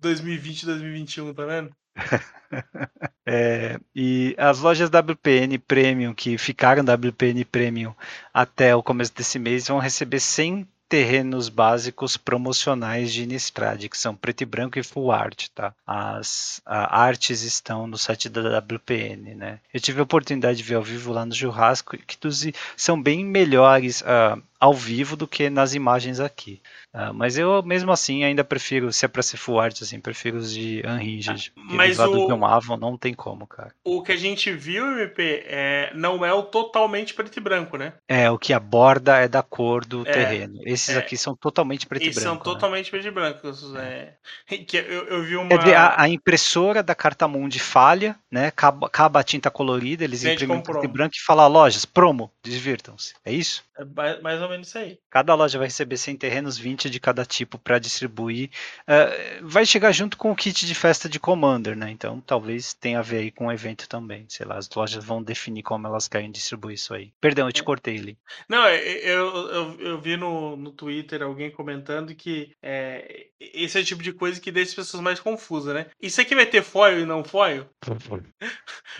2020 0.00 0.66
2021, 0.66 1.32
tá 1.34 1.44
vendo? 1.46 1.70
É, 3.26 3.78
e 3.94 4.34
as 4.36 4.58
lojas 4.60 4.90
WPN 4.90 5.56
Premium 5.58 6.12
que 6.14 6.36
ficaram 6.36 6.82
WPN 6.84 7.44
Premium 7.44 7.94
até 8.34 8.74
o 8.74 8.82
começo 8.82 9.14
desse 9.14 9.38
mês 9.38 9.68
vão 9.68 9.78
receber 9.78 10.18
100 10.20 10.66
terrenos 10.88 11.48
básicos 11.48 12.18
promocionais 12.18 13.10
de 13.12 13.22
Innistrad, 13.22 13.88
que 13.88 13.96
são 13.96 14.14
preto 14.14 14.42
e 14.42 14.44
branco 14.44 14.78
e 14.78 14.82
full 14.82 15.10
art, 15.10 15.46
tá? 15.54 15.72
As 15.86 16.60
artes 16.66 17.42
estão 17.42 17.86
no 17.86 17.96
site 17.96 18.28
da 18.28 18.58
WPN, 18.58 19.34
né? 19.34 19.60
Eu 19.72 19.80
tive 19.80 20.00
a 20.00 20.02
oportunidade 20.02 20.58
de 20.58 20.64
ver 20.64 20.74
ao 20.74 20.82
vivo 20.82 21.10
lá 21.12 21.24
no 21.24 21.34
churrasco, 21.34 21.96
que 21.96 22.18
dos- 22.20 22.44
são 22.76 23.00
bem 23.00 23.24
melhores 23.24 24.02
ah, 24.04 24.36
ao 24.62 24.72
vivo 24.72 25.16
do 25.16 25.26
que 25.26 25.50
nas 25.50 25.74
imagens 25.74 26.20
aqui. 26.20 26.62
Ah, 26.94 27.12
mas 27.12 27.36
eu, 27.36 27.64
mesmo 27.64 27.90
assim, 27.90 28.22
ainda 28.22 28.44
prefiro, 28.44 28.92
se 28.92 29.04
é 29.04 29.08
pra 29.08 29.20
ser 29.20 29.36
full 29.36 29.58
art, 29.58 29.82
assim, 29.82 29.98
prefiro 29.98 30.36
os 30.36 30.52
de 30.52 30.84
Unhinged. 30.86 31.52
Ah, 31.56 31.60
mas 31.74 31.98
o- 31.98 32.44
Avon 32.44 32.76
não 32.76 32.96
tem 32.96 33.12
como, 33.12 33.44
cara. 33.44 33.74
O 33.82 34.02
que 34.04 34.12
a 34.12 34.16
gente 34.16 34.52
viu, 34.52 34.86
MP, 35.00 35.42
é, 35.48 35.90
não 35.96 36.24
é 36.24 36.32
o 36.32 36.44
totalmente 36.44 37.12
preto 37.12 37.36
e 37.36 37.40
branco, 37.40 37.76
né? 37.76 37.94
É, 38.06 38.30
o 38.30 38.38
que 38.38 38.52
aborda 38.52 39.16
é 39.16 39.26
da 39.26 39.42
cor 39.42 39.84
do 39.84 40.02
É, 40.06 40.12
terreno. 40.12 40.60
Esses 40.64 40.94
é. 40.94 40.98
aqui 40.98 41.16
são 41.16 41.34
totalmente 41.34 41.84
preto 41.86 42.02
e 42.04 42.10
branco. 42.10 42.20
são 42.20 42.34
né? 42.34 42.40
totalmente 42.44 42.88
preto 42.88 43.08
e 43.08 43.10
brancos. 43.10 43.74
É. 43.74 44.14
Que 44.68 44.76
eu, 44.76 45.06
eu 45.08 45.22
vi 45.24 45.36
uma. 45.36 45.52
A, 45.54 46.02
a 46.02 46.08
impressora 46.08 46.82
da 46.84 46.94
Cartamundi 46.94 47.58
falha, 47.58 48.14
né? 48.30 48.46
Acaba, 48.46 48.86
acaba 48.86 49.18
a 49.18 49.24
tinta 49.24 49.50
colorida, 49.50 50.04
eles 50.04 50.22
Vende 50.22 50.44
imprimem 50.44 50.62
preto 50.62 50.84
e 50.84 50.88
branco 50.88 51.14
e 51.16 51.20
falam, 51.24 51.48
lojas, 51.48 51.84
promo, 51.84 52.30
divirtam-se. 52.44 53.14
É 53.24 53.32
isso? 53.32 53.64
É 53.78 54.20
mais 54.20 54.40
ou 54.40 54.48
menos 54.52 54.68
isso 54.68 54.78
aí. 54.78 54.98
Cada 55.10 55.34
loja 55.34 55.58
vai 55.58 55.66
receber 55.68 55.96
100 55.96 56.16
terrenos, 56.16 56.56
20 56.56 56.88
de 56.88 57.00
cada 57.00 57.24
tipo 57.24 57.58
para 57.58 57.78
distribuir. 57.78 58.50
Eh, 58.86 59.40
vai 59.42 59.66
chegar 59.66 59.92
junto 59.92 60.16
com 60.16 60.30
o 60.30 60.36
kit 60.36 60.66
de 60.66 60.74
festa 60.74 61.08
de 61.08 61.18
Commander, 61.18 61.76
né? 61.76 61.90
Então 61.90 62.20
talvez 62.20 62.74
tenha 62.74 63.00
a 63.00 63.02
ver 63.02 63.18
aí 63.18 63.30
com 63.30 63.46
o 63.46 63.52
evento 63.52 63.88
também. 63.88 64.26
Sei 64.28 64.46
lá, 64.46 64.56
as 64.56 64.68
lojas 64.70 65.04
vão 65.04 65.22
definir 65.22 65.62
como 65.62 65.86
elas 65.86 66.08
querem 66.08 66.30
distribuir 66.30 66.74
isso 66.74 66.94
aí. 66.94 67.12
Perdão, 67.20 67.48
eu 67.48 67.52
te 67.52 67.62
cortei 67.62 67.98
ali. 67.98 68.18
Não, 68.48 68.64
é, 68.64 68.80
eu, 68.80 69.48
eu, 69.48 69.80
eu 69.80 70.00
vi 70.00 70.16
no, 70.16 70.56
no 70.56 70.72
Twitter 70.72 71.22
alguém 71.22 71.50
comentando 71.50 72.14
que 72.14 72.52
é, 72.62 73.26
esse 73.40 73.78
é 73.78 73.80
o 73.80 73.84
tipo 73.84 74.02
de 74.02 74.12
coisa 74.12 74.40
que 74.40 74.52
deixa 74.52 74.70
as 74.70 74.76
pessoas 74.76 75.02
mais 75.02 75.20
confusas, 75.20 75.74
né? 75.74 75.86
Isso 76.00 76.20
aqui 76.20 76.34
vai 76.34 76.46
ter 76.46 76.62
foil 76.62 77.00
e 77.00 77.06
não 77.06 77.24
foil? 77.24 77.66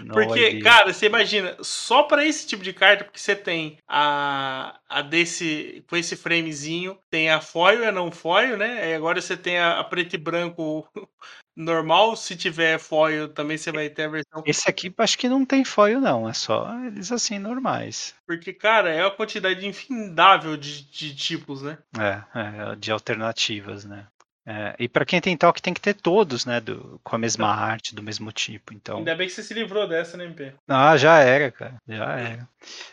No 0.01 0.15
Porque, 0.15 0.61
cara, 0.61 0.93
você 0.93 1.07
imagina, 1.07 1.57
só 1.61 2.05
pra 2.05 2.25
esse 2.25 2.47
tipo 2.47 2.63
de 2.63 2.73
carta, 2.73 3.05
porque 3.05 3.19
você 3.19 3.37
tem 3.37 3.77
a, 3.87 4.79
a 4.89 5.03
desse, 5.03 5.42
com 5.89 5.97
esse 5.97 6.17
framezinho, 6.17 6.99
tem 7.11 7.31
a 7.31 7.41
foil 7.41 7.81
e 7.81 7.87
a 7.87 7.93
não 7.93 8.11
foil, 8.11 8.57
né? 8.57 8.91
E 8.91 8.95
agora 8.95 9.21
você 9.21 9.37
tem 9.37 9.59
a, 9.59 9.81
a 9.81 9.85
preto 9.85 10.15
e 10.15 10.19
branco 10.19 10.89
normal, 11.57 12.17
se 12.17 12.37
tiver 12.37 12.79
foil 12.79 13.29
também 13.29 13.57
você 13.57 13.71
vai 13.71 13.89
ter 13.89 14.05
a 14.05 14.09
versão. 14.09 14.43
Esse 14.47 14.69
aqui 14.69 14.93
acho 14.99 15.19
que 15.19 15.29
não 15.29 15.45
tem 15.45 15.65
foil, 15.65 16.01
não. 16.01 16.29
É 16.29 16.33
só 16.33 16.73
eles 16.87 17.13
assim 17.13 17.39
normais. 17.39 18.15
Porque, 18.27 18.53
cara, 18.53 18.91
é 18.91 19.03
uma 19.03 19.11
quantidade 19.11 19.67
infindável 19.67 20.57
de, 20.57 20.85
de 20.91 21.15
tipos, 21.15 21.63
né? 21.63 21.79
É, 21.99 22.23
é, 22.39 22.77
de 22.77 22.91
alternativas, 22.91 23.85
né? 23.85 24.07
É, 24.47 24.75
e 24.79 24.89
para 24.89 25.05
quem 25.05 25.21
tem 25.21 25.37
toque 25.37 25.63
tem 25.63 25.73
que 25.73 25.81
ter 25.81 25.95
todos, 25.95 26.45
né? 26.45 26.61
Do, 26.61 27.01
com 27.03 27.15
a 27.15 27.19
mesma 27.19 27.49
arte, 27.49 27.95
do 27.95 28.03
mesmo 28.03 28.33
tipo. 28.33 28.75
Então. 28.75 28.99
Ainda 28.99 29.15
bem 29.15 29.27
que 29.27 29.33
você 29.33 29.43
se 29.43 29.55
livrou 29.55 29.87
dessa, 29.87 30.17
né, 30.17 30.25
MP? 30.25 30.53
Ah, 30.69 30.97
já 30.97 31.19
era, 31.19 31.51
cara. 31.51 31.77
Já 31.87 32.19
era. 32.19 32.49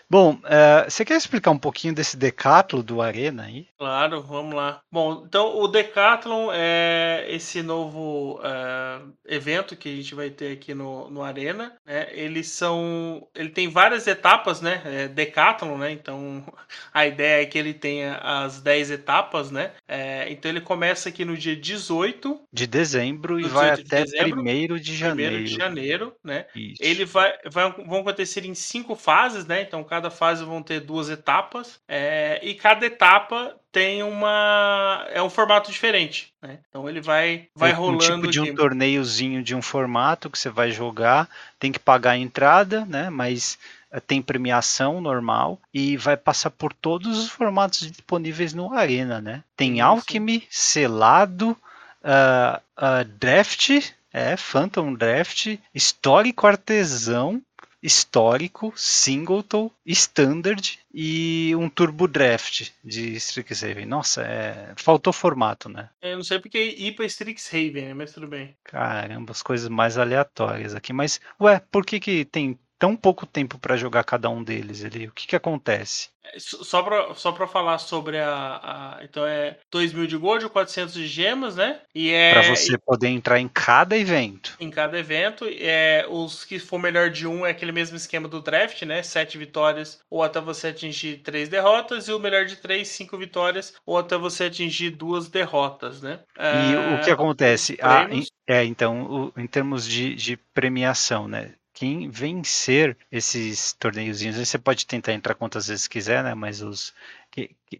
Bom, 0.10 0.40
é, 0.46 0.90
você 0.90 1.06
quer 1.06 1.16
explicar 1.16 1.52
um 1.52 1.58
pouquinho 1.58 1.94
desse 1.94 2.18
decatlo 2.18 2.82
do 2.82 3.02
Arena 3.02 3.44
aí? 3.44 3.68
Claro, 3.78 4.24
vamos 4.24 4.56
lá. 4.56 4.82
Bom, 4.92 5.24
então 5.28 5.60
o 5.60 5.68
Decathlon 5.68 6.50
é 6.52 7.26
esse 7.30 7.62
novo 7.62 8.42
é, 8.44 9.36
evento 9.36 9.76
que 9.76 9.88
a 9.88 9.96
gente 9.96 10.16
vai 10.16 10.32
ter 10.32 10.54
aqui 10.54 10.74
no, 10.74 11.10
no 11.12 11.22
Arena. 11.22 11.76
Né? 11.86 12.08
Eles 12.12 12.48
são. 12.48 13.28
Ele 13.36 13.50
tem 13.50 13.70
várias 13.70 14.08
etapas, 14.08 14.62
né? 14.62 14.82
É 14.84 15.08
Decathlon, 15.08 15.78
né? 15.78 15.92
Então 15.92 16.44
a 16.92 17.06
ideia 17.06 17.44
é 17.44 17.46
que 17.46 17.58
ele 17.58 17.74
tenha 17.74 18.16
as 18.18 18.60
10 18.62 18.92
etapas, 18.92 19.52
né? 19.52 19.72
É, 19.88 20.30
então 20.32 20.50
ele 20.50 20.62
começa 20.62 21.10
aqui 21.10 21.24
no 21.24 21.38
dia 21.40 21.56
18, 21.56 22.40
De 22.54 22.68
dezembro 22.68 23.40
e 23.40 23.48
vai 23.48 23.72
18 23.72 23.76
de 23.76 23.82
até 23.96 24.04
dezembro, 24.04 24.42
1 24.42 24.78
de 24.80 24.92
1 24.92 24.96
janeiro. 24.96 25.44
de 25.44 25.56
janeiro, 25.56 26.16
né? 26.24 26.46
Isso. 26.56 26.78
Ele 26.82 27.06
vai, 27.06 27.34
vai- 27.52 27.72
vão 27.72 28.02
acontecer 28.02 28.46
em 28.46 28.54
cinco 28.54 28.96
fases, 28.96 29.46
né? 29.48 29.62
Então 29.64 29.84
cada 29.84 30.12
fase 30.12 30.44
vão 30.44 30.62
ter 30.62 30.82
duas 30.82 31.10
etapas 31.10 31.80
é, 31.88 32.40
e 32.44 32.54
cada 32.54 32.86
etapa 32.86 33.56
tem 33.72 34.02
uma 34.04 35.06
é 35.12 35.22
um 35.22 35.30
formato 35.30 35.72
diferente, 35.72 36.34
né? 36.42 36.60
Então 36.70 36.88
ele 36.90 37.02
vai 37.02 37.48
vai 37.56 37.72
É 37.72 37.74
um 37.74 37.78
rolando 37.78 38.02
tipo 38.02 38.28
de 38.28 38.40
um 38.40 38.46
aqui. 38.46 38.54
torneiozinho 38.54 39.44
de 39.44 39.56
um 39.56 39.62
formato 39.62 40.30
que 40.30 40.38
você 40.40 40.50
vai 40.50 40.72
jogar, 40.72 41.30
tem 41.60 41.72
que 41.72 41.80
pagar 41.80 42.12
a 42.12 42.18
entrada, 42.18 42.86
né? 42.86 43.10
Mas 43.10 43.58
tem 44.06 44.22
premiação 44.22 45.02
normal 45.02 45.60
e 45.74 45.98
vai 45.98 46.16
passar 46.16 46.52
por 46.52 46.74
todos 46.74 47.18
os 47.18 47.30
formatos 47.30 47.90
disponíveis 47.90 48.54
no 48.54 48.74
Arena, 48.74 49.20
né? 49.20 49.44
Tem 49.56 49.82
Alchemy, 49.82 50.44
selado, 50.50 51.58
ah, 52.04 52.62
ah, 52.78 53.04
draft, 53.04 53.92
é, 54.12 54.36
Phantom 54.36 54.94
Draft, 54.94 55.58
histórico 55.74 56.48
artesão, 56.48 57.42
histórico, 57.82 58.74
singleton, 58.76 59.72
standard 59.86 60.80
e 60.94 61.56
um 61.56 61.70
turbo 61.70 62.08
draft 62.08 62.72
de 62.84 63.16
Strixhaven. 63.16 63.86
Nossa, 63.86 64.22
é... 64.22 64.74
faltou 64.76 65.14
formato, 65.14 65.70
né? 65.70 65.90
Eu 66.02 66.18
não 66.18 66.24
sei 66.24 66.40
porque 66.40 66.62
ir 66.62 66.94
pra 66.94 67.06
Strixhaven, 67.06 67.88
né? 67.88 67.94
Mas 67.94 68.12
tudo 68.12 68.28
bem. 68.28 68.56
Caramba, 68.64 69.32
as 69.32 69.42
coisas 69.42 69.70
mais 69.70 69.98
aleatórias 69.98 70.76
aqui. 70.76 70.92
Mas, 70.92 71.22
ué, 71.40 71.62
por 71.72 71.86
que, 71.86 72.00
que 72.00 72.26
tem 72.26 72.60
tão 72.80 72.96
pouco 72.96 73.26
tempo 73.26 73.60
para 73.60 73.78
jogar 73.78 74.04
cada 74.04 74.30
um 74.30 74.44
deles 74.44 74.84
ali? 74.84 75.08
O 75.08 75.12
que, 75.12 75.28
que 75.28 75.36
acontece? 75.36 76.10
É, 76.24 76.40
Só 76.40 76.82
pra, 76.84 77.14
só 77.16 77.32
pra 77.32 77.48
falar 77.48 77.78
sobre 77.80 78.18
a, 78.20 78.98
a- 78.98 79.04
Então 79.04 79.26
é 79.26 79.58
2 79.72 79.94
mil 79.94 80.08
de 80.08 80.18
gold, 80.18 80.48
400 80.50 80.94
de 80.94 81.08
gemas, 81.08 81.56
né? 81.56 81.82
E 81.94 82.12
é. 82.12 82.34
Para 82.34 82.56
você 82.56 82.78
poder 82.78 83.08
entrar 83.08 83.40
em 83.40 83.48
cada 83.48 83.98
evento. 83.98 84.56
em 84.60 84.70
cada 84.70 84.98
evento. 85.00 85.46
É, 85.50 86.06
os 86.10 86.44
que 86.46 86.60
for 86.60 86.80
melhor 86.80 87.10
de 87.10 87.26
um 87.28 87.46
é 87.46 87.52
aquele 87.52 87.72
mesmo 87.72 87.96
esquema 87.98 88.28
do 88.28 88.42
draft, 88.42 88.82
né? 88.84 89.02
Sete 89.04 89.38
vitórias 89.38 90.00
ou 90.10 90.24
até 90.24 90.40
você 90.40 90.68
atingir 90.68 91.18
três 91.18 91.50
derrotas. 91.50 92.08
E 92.08 92.14
o 92.14 92.20
melhor 92.20 92.46
de 92.46 92.56
três, 92.58 92.88
cinco 92.90 93.18
vitórias 93.18 93.74
ou 93.86 93.98
até 93.98 94.18
você 94.18 94.46
atingir 94.46 94.92
duas 94.92 95.28
derrotas, 95.28 96.02
né? 96.02 96.20
E 96.38 96.76
É, 96.76 96.78
o 96.78 97.00
que 97.00 97.12
acontece? 97.12 97.78
Ah, 97.82 98.08
é, 98.48 98.64
então, 98.66 99.32
em 99.38 99.48
termos 99.48 99.88
de, 99.88 100.16
de 100.16 100.38
premiação, 100.54 101.28
né? 101.28 101.54
Quem 101.80 102.10
vencer 102.10 102.98
esses 103.10 103.72
torneiozinhos, 103.72 104.36
você 104.36 104.60
pode 104.60 104.86
tentar 104.86 105.14
entrar 105.14 105.34
quantas 105.34 105.68
vezes 105.70 105.88
quiser, 105.88 106.22
né? 106.22 106.34
Mas 106.36 106.62
os 106.62 106.94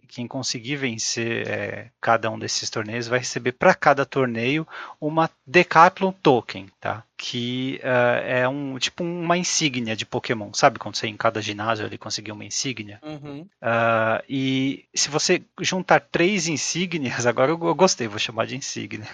quem 0.08 0.28
conseguir 0.28 0.76
vencer 0.76 1.48
é, 1.48 1.88
cada 2.02 2.30
um 2.30 2.38
desses 2.38 2.70
torneios 2.70 3.08
vai 3.08 3.20
receber 3.20 3.54
para 3.54 3.74
cada 3.74 4.06
torneio 4.06 4.68
uma 5.00 5.30
Decathlon 5.46 6.12
Token, 6.12 6.68
tá? 6.80 7.04
Que 7.18 7.82
uh, 7.84 8.26
é 8.26 8.48
um 8.48 8.78
tipo 8.78 9.04
uma 9.04 9.38
insígnia 9.38 9.96
de 9.96 10.06
Pokémon, 10.06 10.54
sabe 10.54 10.80
quando 10.80 10.96
você 10.96 11.08
em 11.08 11.18
cada 11.18 11.42
ginásio 11.42 11.86
ele 11.86 11.98
conseguiu 11.98 12.34
uma 12.34 12.46
insígnia? 12.46 13.00
Uhum. 13.04 13.42
Uh, 13.62 14.24
e 14.30 14.86
se 14.94 15.10
você 15.10 15.42
juntar 15.60 16.00
três 16.00 16.48
insígnias, 16.48 17.26
agora 17.28 17.52
eu 17.52 17.58
gostei, 17.76 18.08
vou 18.08 18.20
chamar 18.20 18.46
de 18.46 18.56
insígnia. 18.56 19.08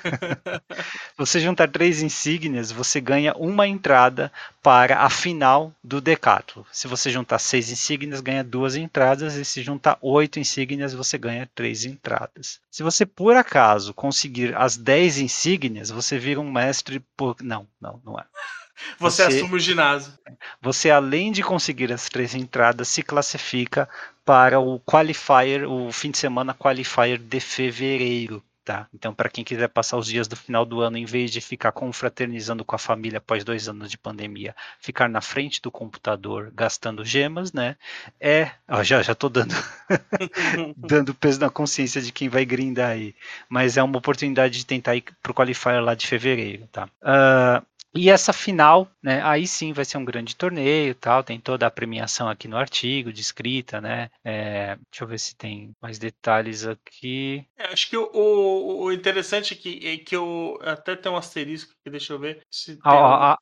você 1.18 1.40
juntar 1.40 1.70
três 1.70 2.04
insígnias, 2.04 2.72
você 2.72 3.02
ganha 3.02 3.34
uma 3.34 3.68
entrada 3.68 4.32
para 4.62 5.02
a 5.02 5.10
final 5.10 5.72
do 5.84 6.02
Decathlon. 6.02 6.64
Se 6.72 6.88
você 6.88 7.12
juntar 7.12 7.38
seis 7.38 7.72
insígnias, 7.72 8.20
ganha 8.20 8.44
duas 8.44 8.76
entradas, 8.76 9.36
e 9.36 9.46
se 9.46 9.62
juntar 9.62 9.98
oito 10.02 10.40
insígnias, 10.40 10.65
você 10.94 11.18
ganha 11.18 11.50
três 11.54 11.86
entradas. 11.86 12.60
Se 12.72 12.84
você 12.84 13.06
por 13.06 13.36
acaso 13.36 13.94
conseguir 13.94 14.56
as 14.56 14.78
dez 14.78 15.18
insígnias, 15.18 15.90
você 15.90 16.18
vira 16.18 16.40
um 16.40 16.52
mestre 16.52 17.00
por. 17.16 17.36
Não, 17.42 17.68
não, 17.80 18.02
não 18.04 18.20
é. 18.20 18.26
Você, 19.00 19.24
você 19.24 19.38
assume 19.38 19.56
o 19.56 19.60
ginásio. 19.60 20.12
Você, 20.62 20.92
além 20.92 21.32
de 21.32 21.42
conseguir 21.42 21.94
as 21.94 22.10
três 22.10 22.36
entradas, 22.36 22.90
se 22.90 23.02
classifica 23.02 23.88
para 24.26 24.60
o 24.60 24.82
qualifier, 24.82 25.66
o 25.66 25.92
fim 25.94 26.12
de 26.12 26.18
semana 26.18 26.54
qualifier 26.54 27.18
de 27.18 27.40
fevereiro. 27.40 28.44
Tá? 28.66 28.88
Então, 28.92 29.14
para 29.14 29.30
quem 29.30 29.44
quiser 29.44 29.68
passar 29.68 29.96
os 29.96 30.08
dias 30.08 30.28
do 30.28 30.36
final 30.36 30.66
do 30.66 30.82
ano, 30.82 30.98
em 30.98 31.06
vez 31.06 31.30
de 31.30 31.40
ficar 31.40 31.72
confraternizando 31.72 32.66
com 32.66 32.76
a 32.76 32.80
família 32.80 33.20
após 33.20 33.44
dois 33.44 33.70
anos 33.70 33.92
de 33.92 33.96
pandemia, 33.96 34.56
ficar 34.80 35.08
na 35.08 35.22
frente 35.22 35.62
do 35.62 35.70
computador 35.70 36.52
gastando 36.52 37.06
gemas, 37.06 37.54
né? 37.54 37.76
É. 38.20 38.50
Ó, 38.68 38.82
já 38.82 39.04
já 39.04 39.14
tô 39.14 39.30
dando, 39.30 39.54
dando 40.76 41.14
peso 41.14 41.40
na 41.40 41.50
consciência 41.52 42.02
de 42.02 42.12
quem 42.12 42.28
vai 42.28 42.44
grindar 42.44 42.90
aí. 42.90 43.14
Mas 43.48 43.78
é 43.78 43.84
uma 43.84 44.00
oportunidade 44.00 44.58
de 44.58 44.66
tentar 44.66 44.96
ir 44.96 45.04
pro 45.22 45.32
qualifier 45.32 45.80
lá 45.84 45.94
de 45.94 46.08
fevereiro, 46.08 46.68
tá? 46.72 46.90
Uh, 47.04 47.64
e 47.96 48.10
essa 48.10 48.34
final, 48.34 48.90
né, 49.02 49.22
aí 49.24 49.48
sim 49.48 49.72
vai 49.72 49.86
ser 49.86 49.98
um 49.98 50.06
grande 50.06 50.36
torneio 50.36 50.94
tal, 50.96 51.24
tem 51.24 51.40
toda 51.40 51.66
a 51.66 51.72
premiação 51.72 52.28
aqui 52.28 52.48
no 52.48 52.58
artigo, 52.58 53.14
descrita, 53.14 53.80
né? 53.80 54.10
É, 54.24 54.76
deixa 54.92 55.04
eu 55.04 55.08
ver 55.08 55.20
se 55.20 55.36
tem 55.36 55.72
mais 55.82 55.98
detalhes 55.98 56.66
aqui. 56.66 57.46
É, 57.58 57.68
acho 57.68 57.90
que 57.90 57.98
o, 57.98 58.10
o, 58.14 58.84
o, 58.84 58.92
interessante 58.92 59.54
aqui 59.54 59.80
é 59.84 59.98
que 59.98 60.16
eu 60.16 60.60
até 60.62 60.96
tem 60.96 61.12
um 61.12 61.18
asterisco 61.18 61.74
aqui, 61.80 61.90
deixa 61.90 62.14
eu 62.14 62.20
ver 62.20 62.42
se 62.52 62.78
ah, 62.84 63.34
a, 63.34 63.38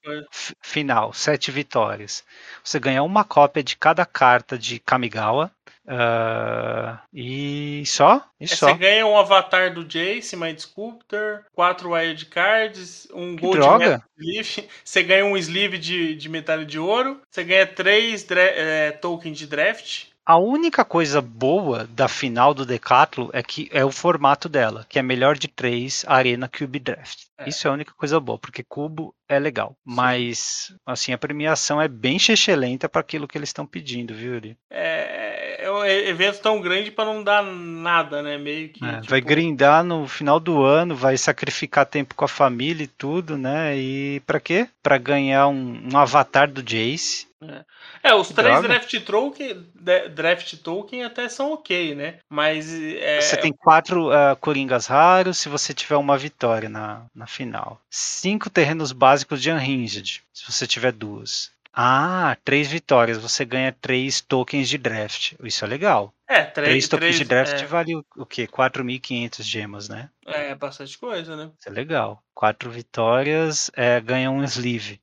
Final, 0.61 1.13
sete 1.13 1.51
vitórias. 1.51 2.23
Você 2.63 2.79
ganha 2.79 3.01
uma 3.03 3.23
cópia 3.23 3.63
de 3.63 3.75
cada 3.75 4.05
carta 4.05 4.57
de 4.57 4.79
Kamigawa, 4.79 5.51
Uh, 5.85 6.97
e 7.13 7.83
só? 7.85 8.25
E 8.39 8.45
é, 8.45 8.47
só. 8.47 8.69
Você 8.69 8.73
ganha 8.75 9.05
um 9.05 9.17
avatar 9.17 9.73
do 9.73 9.83
Jace, 9.83 10.35
Mind 10.35 10.57
Sculptor, 10.57 11.43
quatro 11.53 11.93
wild 11.93 12.25
cards, 12.27 13.07
um 13.13 13.35
que 13.35 13.41
Gold 13.41 13.57
droga. 13.57 14.03
Sleeve. 14.17 14.69
Você 14.83 15.03
ganha 15.03 15.25
um 15.25 15.35
sleeve 15.37 15.77
de, 15.77 16.15
de 16.15 16.29
metal 16.29 16.63
de 16.63 16.79
ouro. 16.79 17.21
Você 17.29 17.43
ganha 17.43 17.67
três 17.67 18.25
é, 18.31 18.91
tokens 18.91 19.37
de 19.37 19.47
draft. 19.47 20.05
A 20.25 20.37
única 20.37 20.85
coisa 20.85 21.21
boa 21.21 21.85
da 21.85 22.07
final 22.07 22.53
do 22.53 22.65
Decathlon 22.65 23.27
é 23.33 23.43
que 23.43 23.67
é 23.73 23.83
o 23.83 23.91
formato 23.91 24.47
dela, 24.47 24.85
que 24.87 24.97
é 24.97 25.01
melhor 25.01 25.37
de 25.37 25.49
três 25.49 26.05
Arena 26.07 26.47
Cube 26.47 26.79
Draft. 26.79 27.25
É. 27.37 27.49
Isso 27.49 27.67
é 27.67 27.69
a 27.69 27.73
única 27.73 27.91
coisa 27.93 28.21
boa, 28.21 28.39
porque 28.39 28.63
cubo 28.63 29.13
é 29.27 29.37
legal. 29.37 29.71
Sim. 29.71 29.75
Mas, 29.83 30.73
assim, 30.85 31.11
a 31.11 31.17
premiação 31.17 31.81
é 31.81 31.89
bem 31.89 32.17
lenta 32.55 32.87
para 32.87 33.01
aquilo 33.01 33.27
que 33.27 33.37
eles 33.37 33.49
estão 33.49 33.65
pedindo, 33.65 34.15
viu, 34.15 34.35
Yuri? 34.35 34.57
É 34.69 35.32
um 35.73 35.85
evento 35.85 36.41
tão 36.41 36.61
grande 36.61 36.91
para 36.91 37.05
não 37.05 37.23
dar 37.23 37.43
nada, 37.43 38.21
né? 38.21 38.37
Meio 38.37 38.69
que. 38.69 38.83
É, 38.83 38.95
tipo... 38.95 39.09
Vai 39.09 39.21
grindar 39.21 39.83
no 39.83 40.07
final 40.07 40.39
do 40.39 40.63
ano, 40.63 40.95
vai 40.95 41.17
sacrificar 41.17 41.85
tempo 41.85 42.15
com 42.15 42.25
a 42.25 42.27
família 42.27 42.83
e 42.83 42.87
tudo, 42.87 43.37
né? 43.37 43.77
E 43.77 44.21
para 44.25 44.39
quê? 44.39 44.67
Para 44.81 44.97
ganhar 44.97 45.47
um, 45.47 45.89
um 45.91 45.97
avatar 45.97 46.49
do 46.49 46.63
Jace. 46.63 47.27
É. 47.41 47.63
É, 48.03 48.13
os 48.13 48.27
três 48.27 48.61
draft 48.61 48.99
token, 49.05 49.65
draft 50.13 50.57
token 50.57 51.05
até 51.05 51.29
são 51.29 51.53
ok, 51.53 51.95
né? 51.95 52.15
Mas. 52.29 52.69
É... 52.73 53.21
Você 53.21 53.37
tem 53.37 53.53
quatro 53.53 54.09
uh, 54.09 54.35
Coringas 54.41 54.87
raros 54.87 55.37
se 55.37 55.47
você 55.47 55.73
tiver 55.73 55.95
uma 55.95 56.17
vitória 56.17 56.67
na, 56.67 57.05
na 57.15 57.25
final. 57.25 57.79
Cinco 57.89 58.49
terrenos 58.49 58.91
básicos 58.91 59.41
de 59.41 59.49
Unhinged, 59.49 60.21
se 60.33 60.51
você 60.51 60.67
tiver 60.67 60.91
duas. 60.91 61.49
Ah, 61.73 62.37
três 62.45 62.67
vitórias, 62.67 63.17
você 63.17 63.43
ganha 63.43 63.71
três 63.71 64.21
tokens 64.21 64.69
de 64.69 64.77
draft. 64.77 65.33
Isso 65.43 65.65
é 65.65 65.67
legal. 65.67 66.13
É, 66.27 66.43
três, 66.43 66.69
três 66.69 66.87
tokens 66.87 67.15
três, 67.15 67.17
de 67.17 67.25
draft 67.25 67.63
é... 67.63 67.65
vale 67.65 67.95
o, 67.95 68.05
o 68.15 68.25
quê? 68.25 68.47
4.500 68.47 69.41
gemas, 69.41 69.89
né? 69.89 70.09
É, 70.27 70.53
bastante 70.53 70.95
coisa, 70.97 71.35
né? 71.35 71.51
Isso 71.59 71.67
é 71.67 71.71
legal. 71.71 72.23
Quatro 72.35 72.69
vitórias 72.69 73.71
é, 73.73 73.99
ganha 73.99 74.29
um 74.29 74.43
sleeve. 74.43 75.01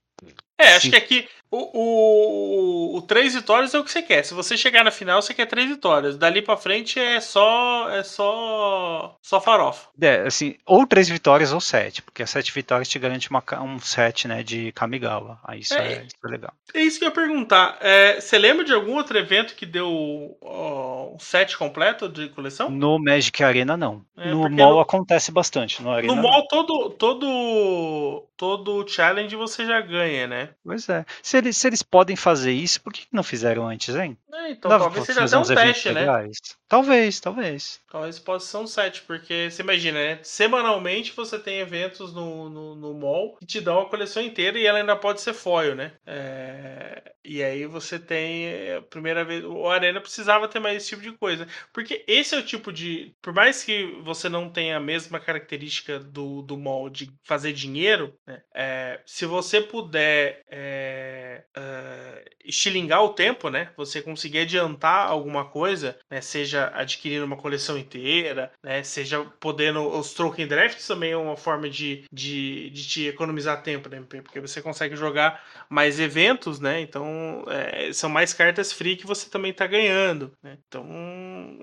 É, 0.56 0.74
acho 0.74 0.82
Sim. 0.82 0.90
que 0.90 0.96
aqui 0.96 1.28
o, 1.50 2.94
o, 2.94 2.96
o, 2.96 3.02
três 3.02 3.34
vitórias 3.34 3.74
é 3.74 3.78
o 3.78 3.84
que 3.84 3.90
você 3.90 4.02
quer. 4.02 4.24
Se 4.24 4.32
você 4.34 4.56
chegar 4.56 4.84
na 4.84 4.90
final, 4.92 5.20
você 5.20 5.34
quer 5.34 5.46
três 5.46 5.68
vitórias. 5.68 6.16
Dali 6.16 6.40
para 6.40 6.56
frente 6.56 7.00
é 7.00 7.20
só 7.20 7.90
é 7.90 8.04
só 8.04 9.16
só 9.20 9.40
farofa. 9.40 9.88
É, 10.00 10.22
assim, 10.22 10.56
ou 10.64 10.86
três 10.86 11.08
vitórias 11.08 11.52
ou 11.52 11.60
sete, 11.60 12.02
porque 12.02 12.22
as 12.22 12.30
sete 12.30 12.52
vitórias 12.52 12.88
te 12.88 12.98
garante 13.00 13.28
uma, 13.30 13.42
um 13.62 13.80
set, 13.80 14.28
né, 14.28 14.44
de 14.44 14.70
Kamigawa. 14.72 15.40
Aí 15.42 15.60
isso 15.60 15.74
é, 15.74 15.94
é, 15.94 16.04
isso 16.04 16.16
é 16.24 16.28
legal. 16.28 16.52
É 16.72 16.80
isso 16.80 16.98
que 16.98 17.04
eu 17.04 17.08
ia 17.08 17.14
perguntar. 17.14 17.78
É, 17.80 18.20
você 18.20 18.38
lembra 18.38 18.64
de 18.64 18.72
algum 18.72 18.94
outro 18.94 19.18
evento 19.18 19.56
que 19.56 19.66
deu 19.66 19.90
um 19.90 21.18
set 21.18 21.56
completo 21.58 22.08
de 22.08 22.28
coleção? 22.28 22.70
No 22.70 22.98
Magic 22.98 23.42
Arena 23.42 23.76
não. 23.76 24.04
É, 24.16 24.30
no 24.30 24.48
mall 24.48 24.74
no, 24.74 24.80
acontece 24.80 25.32
bastante. 25.32 25.82
No, 25.82 25.90
Arena, 25.90 26.14
no 26.14 26.22
mall 26.22 26.46
todo 26.46 26.90
todo 26.90 28.24
todo 28.36 28.88
challenge 28.88 29.34
você 29.34 29.66
já 29.66 29.80
ganha, 29.80 30.26
né? 30.26 30.50
Pois 30.64 30.88
é. 30.88 31.04
Se 31.22 31.39
eles, 31.40 31.56
se 31.56 31.66
eles 31.66 31.82
podem 31.82 32.16
fazer 32.16 32.52
isso, 32.52 32.80
por 32.80 32.92
que 32.92 33.06
não 33.12 33.22
fizeram 33.22 33.68
antes, 33.68 33.94
hein? 33.94 34.16
É, 34.32 34.50
então 34.52 34.70
talvez 34.70 35.04
seja 35.04 35.24
até 35.24 35.36
um 35.36 35.42
teste, 35.42 35.90
né? 35.90 36.00
Legais. 36.00 36.38
Talvez, 36.68 37.18
talvez. 37.18 37.80
Talvez 37.90 38.18
possa 38.18 38.46
ser 38.46 38.56
um 38.58 38.66
set, 38.66 39.02
porque 39.02 39.50
você 39.50 39.62
imagina, 39.62 39.98
né? 39.98 40.20
Semanalmente 40.22 41.12
você 41.12 41.38
tem 41.38 41.58
eventos 41.58 42.14
no, 42.14 42.48
no, 42.48 42.74
no 42.76 42.94
mall 42.94 43.36
que 43.38 43.46
te 43.46 43.60
dão 43.60 43.80
a 43.80 43.88
coleção 43.88 44.22
inteira 44.22 44.58
e 44.58 44.66
ela 44.66 44.78
ainda 44.78 44.94
pode 44.94 45.20
ser 45.20 45.34
foil, 45.34 45.74
né? 45.74 45.92
É... 46.06 47.10
E 47.24 47.42
aí 47.42 47.66
você 47.66 47.98
tem 47.98 48.46
é, 48.46 48.76
a 48.76 48.82
primeira 48.82 49.24
vez. 49.24 49.44
O 49.44 49.68
Arena 49.68 50.00
precisava 50.00 50.48
ter 50.48 50.58
mais 50.58 50.78
esse 50.78 50.88
tipo 50.88 51.02
de 51.02 51.12
coisa. 51.12 51.46
Porque 51.72 52.02
esse 52.06 52.34
é 52.34 52.38
o 52.38 52.44
tipo 52.44 52.72
de. 52.72 53.14
Por 53.20 53.32
mais 53.32 53.62
que 53.62 53.98
você 54.02 54.28
não 54.28 54.48
tenha 54.48 54.78
a 54.78 54.80
mesma 54.80 55.20
característica 55.20 55.98
do, 55.98 56.40
do 56.42 56.56
mall 56.56 56.88
de 56.88 57.10
fazer 57.24 57.52
dinheiro, 57.52 58.14
né? 58.26 58.42
É, 58.54 59.00
se 59.04 59.26
você 59.26 59.60
puder 59.60 60.42
é, 60.48 61.29
é, 61.56 62.24
estilingar 62.44 63.02
o 63.02 63.10
tempo, 63.10 63.48
né? 63.48 63.70
Você 63.76 64.00
conseguir 64.00 64.40
adiantar 64.40 65.08
alguma 65.08 65.44
coisa, 65.44 65.98
né? 66.10 66.20
Seja 66.20 66.70
adquirindo 66.74 67.24
uma 67.24 67.36
coleção 67.36 67.76
inteira, 67.76 68.52
né? 68.62 68.82
Seja 68.82 69.24
podendo. 69.40 69.80
Os 69.80 70.14
token 70.14 70.46
drafts 70.46 70.86
também 70.86 71.12
é 71.12 71.16
uma 71.16 71.36
forma 71.36 71.68
de, 71.68 72.04
de, 72.12 72.70
de 72.70 72.88
te 72.88 73.06
economizar 73.08 73.62
tempo, 73.62 73.88
né? 73.88 74.02
Porque 74.22 74.40
você 74.40 74.62
consegue 74.62 74.96
jogar 74.96 75.44
mais 75.68 75.98
eventos, 75.98 76.60
né? 76.60 76.80
Então 76.80 77.00
então, 77.00 77.44
é, 77.48 77.92
são 77.92 78.10
mais 78.10 78.32
cartas 78.32 78.72
free 78.72 78.96
que 78.96 79.06
você 79.06 79.28
também 79.28 79.50
está 79.50 79.66
ganhando. 79.66 80.32
Né? 80.42 80.58
Então, 80.66 80.86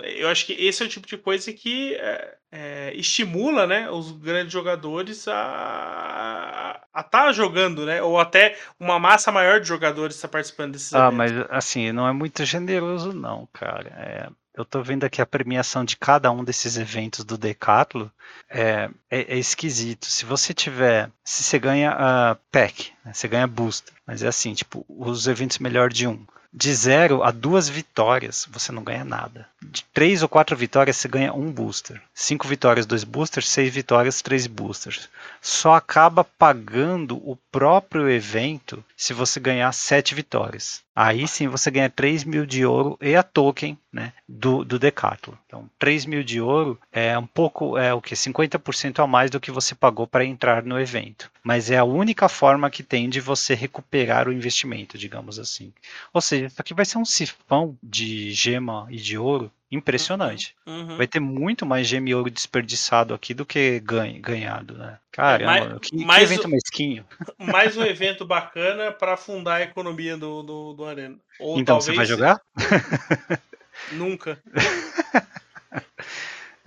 eu 0.03 0.27
acho 0.30 0.45
que 0.45 0.53
esse 0.53 0.81
é 0.81 0.85
o 0.85 0.89
tipo 0.89 1.07
de 1.07 1.18
coisa 1.18 1.53
que 1.53 1.95
é, 1.95 2.38
é, 2.52 2.94
estimula 2.95 3.68
né, 3.68 3.90
os 3.90 4.11
grandes 4.11 4.53
jogadores 4.53 5.28
a 5.28 6.80
estar 6.98 7.03
tá 7.03 7.32
jogando, 7.32 7.86
né? 7.86 8.02
Ou 8.02 8.19
até 8.19 8.57
uma 8.80 8.99
massa 8.99 9.32
maior 9.32 9.60
de 9.60 9.68
jogadores 9.68 10.15
está 10.15 10.28
participando 10.28 10.74
desses 10.74 10.94
ah, 10.94 11.07
eventos. 11.07 11.18
mas 11.18 11.45
assim, 11.49 11.91
não 11.91 12.07
é 12.07 12.14
muito 12.14 12.44
generoso, 12.45 13.14
não, 13.14 13.48
cara. 13.53 13.90
É, 13.98 14.30
eu 14.57 14.65
tô 14.65 14.82
vendo 14.82 15.03
aqui 15.03 15.22
a 15.22 15.26
premiação 15.26 15.86
de 15.86 15.95
cada 15.95 16.32
um 16.32 16.44
desses 16.44 16.78
eventos 16.78 17.24
do 17.24 17.38
Decathlon, 17.38 18.07
é, 18.49 18.90
é, 19.10 19.36
é 19.36 19.38
esquisito. 19.38 20.07
Se 20.07 20.26
você 20.26 20.53
tiver, 20.53 21.11
se 21.24 21.44
você 21.44 21.60
ganha 21.60 21.94
uh, 21.94 22.40
pack, 22.52 22.91
né, 23.06 23.14
você 23.14 23.28
ganha 23.28 23.45
booster, 23.45 23.94
mas 24.06 24.24
é 24.24 24.28
assim, 24.28 24.53
tipo, 24.56 24.84
os 24.90 25.28
eventos 25.28 25.60
melhor 25.60 25.90
de 25.90 26.07
um. 26.07 26.26
De 26.52 26.74
zero 26.74 27.22
a 27.22 27.30
duas 27.30 27.69
vitórias, 27.69 28.48
você 28.49 28.72
não 28.72 28.84
ganha 28.84 29.03
nada. 29.03 29.48
De 29.61 29.84
três 29.98 30.22
ou 30.22 30.30
quatro 30.30 30.56
vitórias, 30.56 30.95
você 30.98 31.07
ganha 31.07 31.34
um 31.34 31.52
booster. 31.52 31.99
Cinco 32.14 32.48
vitórias, 32.48 32.86
dois 32.86 33.03
boosters. 33.03 33.49
Seis 33.49 33.74
vitórias, 33.74 34.22
três 34.22 34.45
boosters. 34.45 35.10
Só 35.41 35.74
acaba 35.74 36.24
pagando 36.24 37.18
o 37.28 37.36
próprio 37.52 38.07
evento 38.07 38.86
se 38.95 39.11
você 39.11 39.40
ganhar 39.40 39.72
sete 39.72 40.14
vitórias. 40.14 40.86
Aí 40.95 41.28
sim 41.28 41.48
você 41.48 41.69
ganha 41.69 41.91
3 41.91 42.24
mil 42.24 42.44
de 42.44 42.65
ouro 42.65 42.98
e 42.99 43.15
a 43.15 43.22
token 43.22 43.78
né, 43.94 44.14
do, 44.28 44.65
do 44.65 44.80
Decathlon. 44.80 45.36
Então, 45.45 45.69
3 45.78 46.07
mil 46.07 46.24
de 46.24 46.41
ouro 46.41 46.80
é 46.91 47.15
um 47.15 47.28
pouco, 47.28 47.78
é 47.78 47.94
o 47.94 48.02
que? 48.02 48.15
50% 48.15 49.03
a 49.03 49.06
mais 49.06 49.30
do 49.30 49.40
que 49.40 49.52
você 49.52 49.76
pagou 49.76 50.07
para 50.07 50.26
entrar 50.26 50.64
no 50.64 50.80
evento. 50.80 51.30
Mas 51.44 51.69
é 51.69 51.78
a 51.78 51.84
única 51.84 52.28
forma 52.28 52.72
que 52.72 52.82
tem 52.82 53.07
pretende 53.07 53.19
você 53.19 53.53
recuperar 53.53 54.28
o 54.28 54.34
investimento, 54.34 54.98
digamos 54.98 55.38
assim. 55.38 55.72
Ou 56.11 56.19
seja, 56.19 56.48
isso 56.48 56.60
aqui 56.60 56.74
vai 56.74 56.84
ser 56.84 56.98
um 56.98 57.06
sifão 57.06 57.78
de 57.82 58.32
gema 58.32 58.88
e 58.90 58.98
de 58.98 59.18
ouro 59.18 59.52
impressionante. 59.72 60.56
Uhum, 60.65 60.89
uhum. 60.91 60.98
Vai 60.98 61.07
ter 61.07 61.19
muito 61.19 61.65
mais 61.65 61.88
ouro 62.14 62.31
desperdiçado 62.31 63.14
aqui 63.14 63.34
do 63.34 63.45
que 63.45 63.80
ganho, 63.80 64.22
ganhado, 64.22 64.77
né? 64.77 64.98
Caramba, 65.11 65.57
é, 65.57 65.68
mais, 65.68 65.80
que, 65.80 66.06
mais 66.06 66.27
que 66.27 66.34
evento 66.34 66.48
mesquinho. 66.48 67.06
Mais 67.39 67.77
um 67.77 67.84
evento 67.84 68.26
bacana 68.26 68.91
para 68.91 69.14
afundar 69.14 69.57
a 69.57 69.64
economia 69.64 70.15
do, 70.18 70.44
do, 70.44 70.73
do 70.73 70.85
Arena. 70.85 71.15
Ou 71.39 71.60
então, 71.60 71.80
você 71.81 71.94
vai 71.94 72.06
jogar? 72.06 72.39
Nunca. 73.91 74.41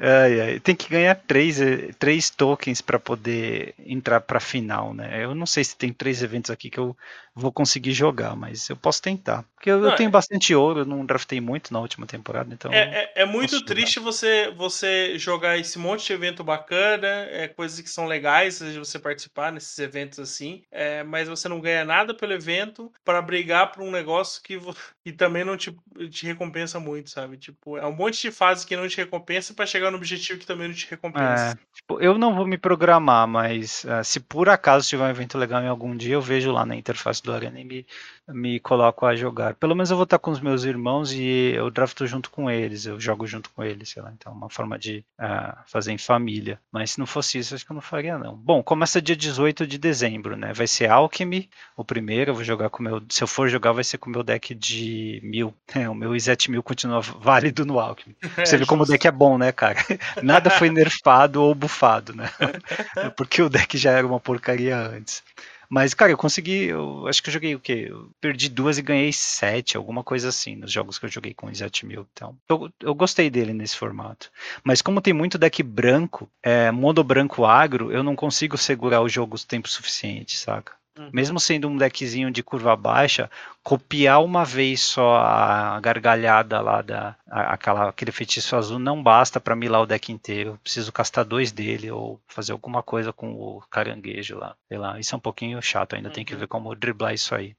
Ai, 0.03 0.41
ai. 0.41 0.61
Tem 0.61 0.75
que 0.75 0.89
ganhar 0.89 1.15
três, 1.15 1.61
eh, 1.61 1.91
três 1.99 2.31
tokens 2.31 2.81
para 2.81 2.99
poder 2.99 3.75
entrar 3.79 4.23
para 4.23 4.41
final, 4.41 4.95
né? 4.95 5.23
Eu 5.23 5.35
não 5.35 5.45
sei 5.45 5.63
se 5.63 5.77
tem 5.77 5.93
três 5.93 6.23
eventos 6.23 6.51
aqui 6.51 6.71
que 6.71 6.79
eu 6.79 6.97
vou 7.35 7.53
conseguir 7.53 7.93
jogar, 7.93 8.35
mas 8.35 8.69
eu 8.69 8.77
posso 8.77 9.03
tentar. 9.03 9.45
Porque 9.55 9.71
eu, 9.71 9.79
não, 9.79 9.91
eu 9.91 9.97
tenho 9.97 10.09
é... 10.09 10.11
bastante 10.11 10.55
ouro, 10.55 10.81
eu 10.81 10.85
não 10.87 11.05
draftei 11.05 11.41
muito 11.41 11.73
na 11.73 11.81
última 11.81 12.07
temporada, 12.07 12.53
então. 12.53 12.73
É, 12.73 13.13
é, 13.15 13.23
é 13.23 13.25
muito 13.27 13.63
triste 13.65 14.01
você, 14.01 14.51
você 14.57 15.19
jogar 15.19 15.59
esse 15.59 15.79
monte 15.79 16.07
de 16.07 16.13
evento 16.13 16.43
bacana, 16.43 17.07
é, 17.07 17.47
coisas 17.47 17.81
que 17.81 17.91
são 17.91 18.07
legais 18.07 18.59
de 18.59 18.79
você 18.79 18.99
participar 18.99 19.53
nesses 19.53 19.79
eventos 19.79 20.19
assim, 20.19 20.63
é, 20.71 21.03
mas 21.03 21.29
você 21.29 21.49
não 21.49 21.61
ganha 21.61 21.85
nada 21.85 22.15
pelo 22.15 22.33
evento 22.33 22.91
para 23.05 23.21
brigar 23.21 23.71
por 23.73 23.83
um 23.83 23.91
negócio 23.91 24.43
que, 24.43 24.59
que 25.05 25.13
também 25.13 25.45
não 25.45 25.57
te, 25.57 25.77
te 26.11 26.27
recompensa 26.27 26.81
muito, 26.81 27.11
sabe? 27.11 27.37
Tipo, 27.37 27.77
é 27.77 27.87
um 27.87 27.95
monte 27.95 28.21
de 28.21 28.31
fase 28.31 28.67
que 28.67 28.77
não 28.77 28.89
te 28.89 28.97
recompensa 28.97 29.53
para 29.53 29.67
chegar 29.67 29.90
no 29.91 29.97
objetivo 29.97 30.39
que 30.39 30.47
também 30.47 30.69
não 30.69 30.75
te 30.75 30.89
recompensa. 30.89 31.59
É, 31.59 31.75
tipo, 31.75 32.01
eu 32.01 32.17
não 32.19 32.35
vou 32.35 32.47
me 32.47 32.59
programar, 32.59 33.27
mas 33.27 33.85
uh, 33.85 34.05
se 34.05 34.21
por 34.21 34.49
acaso 34.49 34.89
tiver 34.89 35.05
um 35.05 35.11
evento 35.11 35.39
legal 35.39 35.63
em 35.63 35.69
algum 35.69 35.97
dia, 35.97 36.15
eu 36.15 36.23
vejo 36.23 36.53
lá 36.53 36.65
na 36.65 36.77
interface 36.77 37.23
do 37.23 37.33
Arena 37.33 37.61
e 37.61 37.65
me, 37.65 37.87
me 38.29 38.61
coloco 38.61 39.07
a 39.07 39.15
jogar. 39.15 39.55
Pelo 39.55 39.75
menos 39.75 39.91
eu 39.91 39.97
vou 39.97 40.05
estar 40.05 40.19
com 40.19 40.31
os 40.31 40.41
meus 40.41 40.65
irmãos 40.65 41.13
e 41.13 41.53
eu 41.55 41.71
drafto 41.71 42.07
junto 42.07 42.31
com 42.31 42.51
eles, 42.51 42.87
eu 42.87 42.99
jogo 43.01 43.27
junto 43.27 43.51
com 43.51 43.63
eles, 43.63 43.89
sei 43.91 44.03
lá. 44.03 44.13
Então, 44.13 44.33
uma 44.33 44.49
forma 44.49 44.79
de 44.79 45.05
uh, 45.21 45.57
fazer 45.67 45.93
em 45.93 45.99
família. 45.99 46.61
Mas 46.71 46.93
se 46.93 46.99
não 46.99 47.07
fosse 47.07 47.39
isso, 47.39 47.55
acho 47.55 47.65
que 47.65 47.73
eu 47.73 47.75
não 47.75 47.81
faria, 47.83 48.19
não. 48.19 48.37
Bom, 48.37 48.63
começa 48.63 49.03
dia 49.03 49.17
18 49.17 49.67
de 49.67 49.79
dezembro, 49.79 50.37
né? 50.37 50.53
Vai 50.53 50.67
ser 50.67 50.91
Alchemy, 50.91 51.49
o 51.77 51.85
primeiro. 51.85 52.31
Eu 52.31 52.35
vou 52.35 52.45
jogar 52.45 52.71
com 52.71 52.81
o 52.81 52.87
meu. 52.87 53.03
Se 53.09 53.23
eu 53.23 53.29
for 53.29 53.49
jogar, 53.49 53.73
vai 53.73 53.85
ser 53.85 53.99
com 53.99 54.09
o 54.09 54.13
meu 54.13 54.23
deck 54.23 54.55
de 54.55 55.21
mil. 55.23 55.55
É, 55.75 55.89
o 55.89 55.95
meu 55.95 56.15
Izet 56.15 56.51
mil 56.51 56.63
continua 56.63 57.01
válido 57.01 57.65
no 57.65 57.79
Alchemy. 57.79 58.17
É, 58.37 58.47
Você 58.47 58.55
é, 58.55 58.59
vê 58.59 58.67
como 58.67 58.85
o 58.85 58.87
deck 58.87 59.07
é 59.07 59.11
bom, 59.11 59.37
né, 59.37 59.51
cara? 59.53 59.79
Nada 60.23 60.51
foi 60.51 60.71
nerfado 60.71 61.43
ou 61.43 61.55
bufado, 61.55 62.15
né? 62.15 62.31
Porque 63.17 63.43
o 63.43 63.51
deck 63.51 63.77
já 63.77 63.91
era 63.91 64.07
uma 64.07 64.21
porcaria 64.21 64.79
antes. 64.79 65.23
Mas, 65.71 65.95
cara, 65.95 66.11
eu 66.11 66.19
consegui. 66.19 66.65
Eu 66.65 67.07
acho 67.07 67.23
que 67.23 67.29
eu 67.29 67.33
joguei 67.33 67.55
o 67.55 67.61
quê? 67.61 67.87
Eu 67.89 68.11
perdi 68.21 68.49
duas 68.49 68.77
e 68.77 68.83
ganhei 68.83 69.13
sete, 69.13 69.77
alguma 69.77 70.03
coisa 70.03 70.29
assim, 70.29 70.57
nos 70.57 70.73
jogos 70.73 70.99
que 70.99 71.07
eu 71.07 71.11
joguei 71.11 71.33
com 71.33 71.47
o 71.47 71.51
Izet 71.51 71.87
Mil. 71.87 72.09
Então, 72.13 72.37
eu, 72.49 72.73
eu, 72.81 72.95
gostei 72.95 73.31
dele 73.31 73.55
nesse 73.55 73.77
formato. 73.77 74.33
Mas 74.65 74.83
como 74.83 75.01
tem 75.01 75.15
muito 75.15 75.39
deck 75.39 75.63
branco, 75.63 76.29
é, 76.43 76.73
branco 77.05 77.45
agro, 77.45 77.93
eu 77.93 78.03
não 78.03 78.17
consigo 78.17 78.59
segurar 78.59 79.01
o 79.01 79.09
jogo 79.09 79.37
o 79.37 79.47
tempo 79.47 79.69
suficiente, 79.69 80.37
saca? 80.37 80.80
Uhum. 80.99 81.11
Mesmo 81.13 81.39
sendo 81.39 81.69
um 81.69 81.77
deckzinho 81.77 82.31
de 82.31 82.43
curva 82.43 82.75
baixa, 82.75 83.31
copiar 83.63 84.23
uma 84.23 84.45
vez 84.45 84.81
só 84.81 85.17
a 85.17 85.79
gargalhada 85.81 86.61
lá 86.61 86.83
da 86.83 87.17
aquela, 87.29 87.89
aquele 87.89 88.11
feitiço 88.11 88.57
azul 88.57 88.79
não 88.79 89.03
basta 89.03 89.41
para 89.41 89.55
milar 89.55 89.83
o 89.83 89.87
deck 89.87 90.13
inteiro. 90.13 90.59
Preciso 90.63 90.93
castar 90.93 91.25
dois 91.25 91.53
dele 91.53 91.91
ou 91.91 92.21
fazer 92.27 92.53
alguma 92.53 92.83
coisa 92.83 93.13
com 93.13 93.33
o 93.33 93.63
caranguejo 93.71 94.37
lá. 94.37 94.57
Sei 94.69 94.79
lá, 94.79 94.99
isso 94.99 95.15
é 95.15 95.19
um 95.19 95.21
pouquinho 95.21 95.63
chato, 95.63 95.95
ainda 95.95 96.09
uhum. 96.09 96.15
tem 96.15 96.25
que 96.25 96.35
ver 96.35 96.49
como 96.49 96.75
driblar 96.75 97.15
isso 97.15 97.35
aí. 97.35 97.55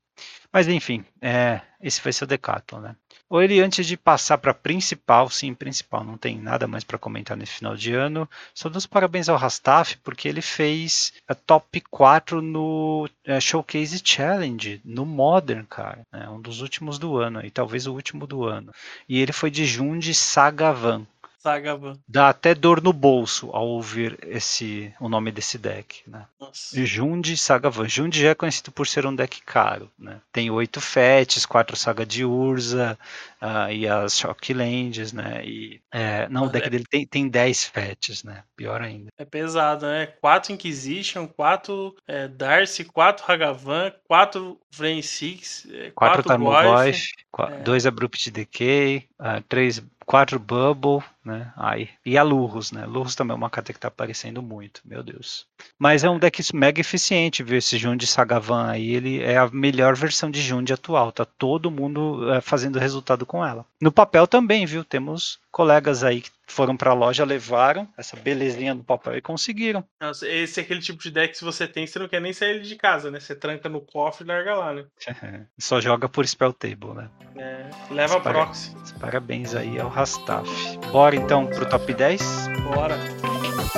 Mas 0.52 0.68
enfim, 0.68 1.06
é, 1.22 1.62
esse 1.82 2.02
vai 2.02 2.12
ser 2.12 2.26
o 2.26 2.28
Decathlon, 2.28 2.82
né? 2.82 2.96
Ou 3.32 3.42
ele 3.42 3.62
antes 3.62 3.88
de 3.88 3.96
passar 3.96 4.38
para 4.40 4.54
principal, 4.54 5.30
sim, 5.30 5.54
principal, 5.54 6.04
não 6.04 6.18
tem 6.18 6.38
nada 6.38 6.68
mais 6.68 6.84
para 6.84 6.98
comentar 6.98 7.38
nesse 7.38 7.54
final 7.54 7.78
de 7.78 7.94
ano. 7.94 8.30
Só 8.54 8.68
dou 8.68 8.78
os 8.78 8.86
parabéns 8.86 9.30
ao 9.30 9.38
Rastaf, 9.38 9.98
porque 10.00 10.28
ele 10.28 10.42
fez 10.42 11.14
a 11.26 11.34
top 11.34 11.80
4 11.90 12.42
no 12.42 13.08
é, 13.24 13.40
Showcase 13.40 14.02
Challenge, 14.04 14.82
no 14.84 15.06
Modern, 15.06 15.64
cara. 15.64 16.02
É 16.12 16.28
um 16.28 16.42
dos 16.42 16.60
últimos 16.60 17.00
do 17.00 17.20
ano, 17.20 17.40
e 17.42 17.50
talvez 17.50 17.88
o 17.88 17.94
último 17.94 18.28
do 18.28 18.44
ano. 18.44 18.74
E 19.08 19.18
ele 19.18 19.32
foi 19.32 19.50
de 19.50 19.64
Jundi 19.64 20.14
Sagavan. 20.14 21.08
Sagavan. 21.42 21.98
Dá 22.08 22.30
até 22.30 22.54
dor 22.54 22.82
no 22.82 22.94
bolso 22.94 23.50
ao 23.52 23.68
ouvir 23.68 24.18
esse, 24.28 24.94
o 25.00 25.10
nome 25.10 25.32
desse 25.32 25.58
deck, 25.58 26.04
né? 26.08 26.26
Nossa. 26.40 26.86
Jundi 26.86 27.36
Sagavan. 27.36 27.88
Jundi 27.88 28.22
já 28.22 28.30
é 28.30 28.36
conhecido 28.36 28.72
por 28.72 28.86
ser 28.88 29.06
um 29.08 29.16
deck 29.16 29.42
caro, 29.42 29.90
né? 29.98 30.22
Tem 30.32 30.52
oito 30.52 30.80
fetes, 30.80 31.46
quatro 31.46 31.76
Saga 31.76 32.06
de 32.06 32.24
Urza 32.24 32.98
uh, 33.42 33.72
e 33.72 33.88
as 33.88 34.20
Shocklands, 34.20 35.12
né? 35.14 35.44
E, 35.44 35.82
é, 35.92 36.30
não, 36.30 36.46
o 36.46 36.50
deck 36.50 36.68
é... 36.68 36.70
dele 36.70 36.86
tem, 36.90 37.08
tem 37.08 37.28
dez 37.28 37.66
fetes, 37.66 38.24
né? 38.24 38.44
Pior 38.56 38.82
ainda. 38.82 39.10
É 39.18 39.26
pesado, 39.26 39.88
né? 39.88 40.06
Quatro 40.22 40.54
Inquisition, 40.54 41.28
quatro 41.28 41.96
é, 42.08 42.28
Darcy, 42.28 42.86
quatro 42.86 43.26
Hagavan, 43.28 43.92
quatro 44.08 44.60
Flame 44.72 45.02
Six, 45.02 45.68
é, 45.72 45.92
quatro, 45.92 45.94
quatro 45.96 46.24
Tarmogoyf, 46.24 47.10
é. 47.40 47.58
dois 47.64 47.88
Abrupt 47.88 48.30
Decay, 48.30 49.08
uh, 49.20 49.42
três 49.50 49.82
quatro 50.12 50.38
Bubble, 50.38 51.02
né? 51.24 51.54
Ai. 51.56 51.88
E 52.06 52.18
a 52.18 52.24
Lurros, 52.24 52.74
né? 52.74 52.86
Lurros 52.86 53.16
também 53.16 53.34
é 53.34 53.38
uma 53.38 53.50
carta 53.50 53.72
que 53.72 53.80
tá 53.80 53.88
aparecendo 53.88 54.42
muito, 54.42 54.82
meu 54.84 55.02
Deus. 55.02 55.46
Mas 55.80 56.04
é 56.04 56.10
um 56.10 56.20
deck 56.20 56.54
mega 56.54 56.82
eficiente, 56.82 57.42
viu? 57.42 57.58
Esse 57.58 57.78
Jund 57.78 58.06
Sagavan 58.06 58.68
aí, 58.68 58.94
ele 58.94 59.24
é 59.24 59.38
a 59.38 59.50
melhor 59.50 59.96
versão 59.96 60.30
de 60.30 60.42
Jund 60.42 60.70
atual. 60.74 61.14
Tá 61.14 61.24
todo 61.24 61.72
mundo 61.72 62.30
é, 62.34 62.42
fazendo 62.42 62.78
resultado 62.78 63.26
com 63.26 63.46
ela. 63.46 63.66
No 63.80 63.90
papel 63.90 64.28
também, 64.28 64.66
viu? 64.66 64.84
Temos 64.84 65.40
colegas 65.50 66.04
aí 66.04 66.20
que 66.20 66.32
foram 66.52 66.76
para 66.76 66.92
a 66.92 66.94
loja, 66.94 67.24
levaram 67.24 67.88
essa 67.98 68.16
belezinha 68.16 68.76
do 68.76 68.84
papel 68.84 69.18
e 69.18 69.22
conseguiram. 69.22 69.84
Nossa, 70.00 70.28
esse 70.28 70.60
é 70.60 70.64
aquele 70.64 70.82
tipo 70.82 71.02
de 71.02 71.12
deck 71.12 71.32
que 71.32 71.38
se 71.38 71.46
você 71.46 71.68
tem, 71.68 71.88
você 71.88 72.00
não 72.00 72.08
quer 72.08 72.22
nem 72.22 72.34
sair 72.34 72.62
de 72.62 72.76
casa, 72.76 73.10
né? 73.10 73.20
Você 73.20 73.36
tranca 73.36 73.70
no 73.70 73.82
cofre 73.82 74.24
e 74.26 74.28
larga 74.28 74.56
lá, 74.56 74.74
né? 74.74 74.86
Só 75.58 75.80
joga 75.80 76.08
por 76.08 76.28
spell 76.28 76.54
table, 76.54 76.94
né? 76.94 77.10
É, 77.38 77.70
leva 77.90 78.18
Os 78.18 78.24
proxy. 78.24 78.76
Parabéns 79.00 79.56
aí 79.56 79.80
ao 79.80 79.90
Rastaf. 79.90 80.50
Bora 80.92 81.16
então 81.16 81.48
pro 81.48 81.68
top 81.68 81.94
10? 81.94 82.22
Bora. 82.64 82.98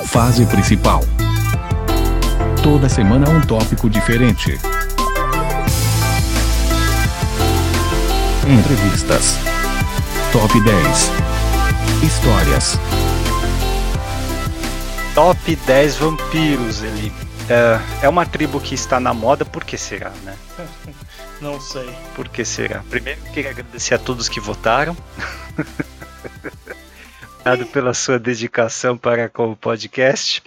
Fase 0.06 0.44
principal. 0.46 1.00
Toda 2.62 2.88
semana 2.88 3.28
um 3.28 3.40
tópico 3.40 3.88
diferente. 3.88 4.58
Entrevistas. 8.46 9.38
Top 10.32 10.60
10. 10.60 11.23
Histórias. 12.04 12.78
Top 15.14 15.56
10 15.56 15.96
vampiros, 15.96 16.82
ele 16.82 17.10
é, 17.48 18.04
é 18.04 18.08
uma 18.10 18.26
tribo 18.26 18.60
que 18.60 18.74
está 18.74 19.00
na 19.00 19.14
moda, 19.14 19.42
por 19.42 19.64
que 19.64 19.78
será, 19.78 20.10
né? 20.22 20.36
Não 21.40 21.58
sei. 21.58 21.88
Por 22.14 22.28
que 22.28 22.44
será? 22.44 22.84
Primeiro, 22.90 23.22
queria 23.32 23.52
agradecer 23.52 23.94
a 23.94 23.98
todos 23.98 24.28
que 24.28 24.38
votaram. 24.38 24.94
Obrigado 27.40 27.66
pela 27.72 27.94
sua 27.94 28.18
dedicação 28.18 28.98
para 28.98 29.30
com 29.30 29.52
o 29.52 29.56
podcast. 29.56 30.42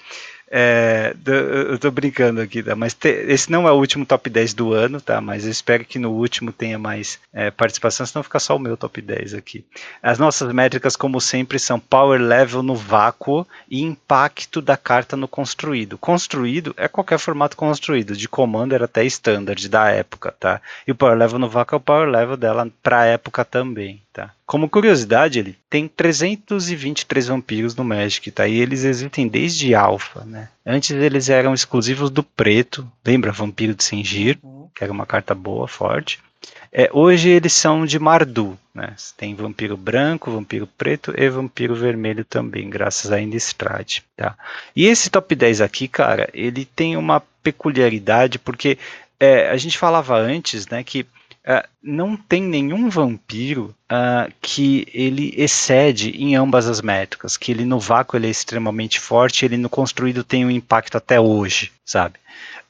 É, 0.50 1.14
eu 1.26 1.78
tô 1.78 1.92
brincando 1.92 2.40
aqui, 2.40 2.64
tá? 2.64 2.76
Mas 2.76 2.94
te, 2.94 3.10
esse 3.10 3.52
não 3.52 3.68
é 3.68 3.72
o 3.72 3.76
último 3.76 4.06
top 4.06 4.30
10 4.30 4.54
do 4.54 4.74
ano, 4.74 5.02
tá? 5.02 5.20
Mas 5.20 5.44
eu 5.44 5.52
espero 5.52 5.84
que 5.84 6.00
no 6.00 6.12
último 6.12 6.54
tenha 6.54 6.80
mais 6.80 7.20
é, 7.34 7.52
participação, 7.52 8.06
senão 8.06 8.24
fica 8.24 8.40
só 8.40 8.56
o 8.56 8.60
meu 8.60 8.78
top 8.78 9.02
10 9.02 9.34
aqui. 9.34 9.66
As 10.02 10.18
nossas 10.18 10.54
métricas, 10.54 10.96
como 10.96 11.20
sempre, 11.20 11.60
são 11.60 11.80
power 11.80 12.22
level 12.22 12.64
no 12.64 12.76
vácuo 12.76 13.46
e 13.70 13.82
impacto 13.82 14.62
da 14.62 14.78
carta 14.78 15.18
no 15.18 15.28
construído. 15.28 15.98
Construído 15.98 16.74
é 16.78 16.88
qualquer 16.88 17.20
formato 17.20 17.58
construído, 17.58 18.16
de 18.16 18.30
commander 18.30 18.82
até 18.82 19.04
standard 19.06 19.68
da 19.68 19.90
época, 19.90 20.34
tá? 20.40 20.62
E 20.88 20.92
o 20.92 20.96
power 20.96 21.18
level 21.18 21.40
no 21.40 21.50
vácuo 21.50 21.76
é 21.76 21.78
o 21.78 21.82
power 21.82 22.08
level 22.08 22.38
dela 22.38 22.68
pra 22.82 23.06
época 23.06 23.44
também, 23.44 24.02
tá? 24.18 24.32
Como 24.48 24.68
curiosidade, 24.68 25.38
ele 25.38 25.56
tem 25.70 25.88
323 25.88 27.28
vampiros 27.28 27.76
no 27.76 27.84
Magic, 27.84 28.32
tá? 28.32 28.48
E 28.48 28.60
eles 28.60 28.84
existem 28.84 29.28
desde 29.28 29.76
Alpha, 29.76 30.26
né? 30.26 30.50
Antes 30.66 30.90
eles 30.90 31.30
eram 31.30 31.54
exclusivos 31.54 32.10
do 32.10 32.24
preto, 32.24 32.92
lembra 33.06 33.32
Vampiro 33.32 33.76
de 33.76 33.84
Sengir, 33.84 34.40
uhum. 34.42 34.70
que 34.74 34.84
era 34.84 34.92
uma 34.92 35.06
carta 35.06 35.36
boa, 35.36 35.68
forte. 35.68 36.20
É, 36.74 36.90
hoje 36.92 37.30
eles 37.30 37.54
são 37.54 37.86
de 37.86 38.00
Mardu, 38.00 38.58
né? 38.74 38.96
Tem 39.16 39.36
vampiro 39.36 39.78
branco, 39.78 40.32
vampiro 40.32 40.66
preto 40.66 41.14
e 41.16 41.30
vampiro 41.30 41.76
vermelho 41.76 42.26
também, 42.26 42.68
graças 42.68 43.12
a 43.12 43.22
Innistrad, 43.22 44.00
tá? 44.16 44.36
E 44.76 44.88
esse 44.88 45.12
top 45.12 45.36
10 45.36 45.62
aqui, 45.62 45.88
cara, 45.88 46.28
ele 46.34 46.66
tem 46.66 46.98
uma 46.98 47.22
peculiaridade 47.44 48.40
porque 48.40 48.80
é, 49.20 49.48
a 49.50 49.58
gente 49.58 49.78
falava 49.78 50.18
antes, 50.18 50.68
né, 50.68 50.84
que 50.84 51.06
é, 51.50 51.66
não 51.82 52.18
tem 52.18 52.44
nenhum 52.44 52.90
vampiro 52.90 53.74
uh, 53.90 54.30
que 54.42 54.86
ele 54.94 55.34
excede 55.38 56.10
em 56.10 56.36
ambas 56.36 56.68
as 56.68 56.82
métricas, 56.82 57.38
que 57.38 57.54
ele 57.54 57.64
no 57.64 57.80
vácuo 57.80 58.18
ele 58.18 58.28
é 58.28 58.30
extremamente 58.30 59.00
forte, 59.00 59.46
ele 59.46 59.56
no 59.56 59.70
construído 59.70 60.26
tem 60.26 60.46
um 60.46 60.52
impacto 60.52 60.98
até 60.98 61.18
hoje, 61.18 61.72
sabe? 61.86 62.16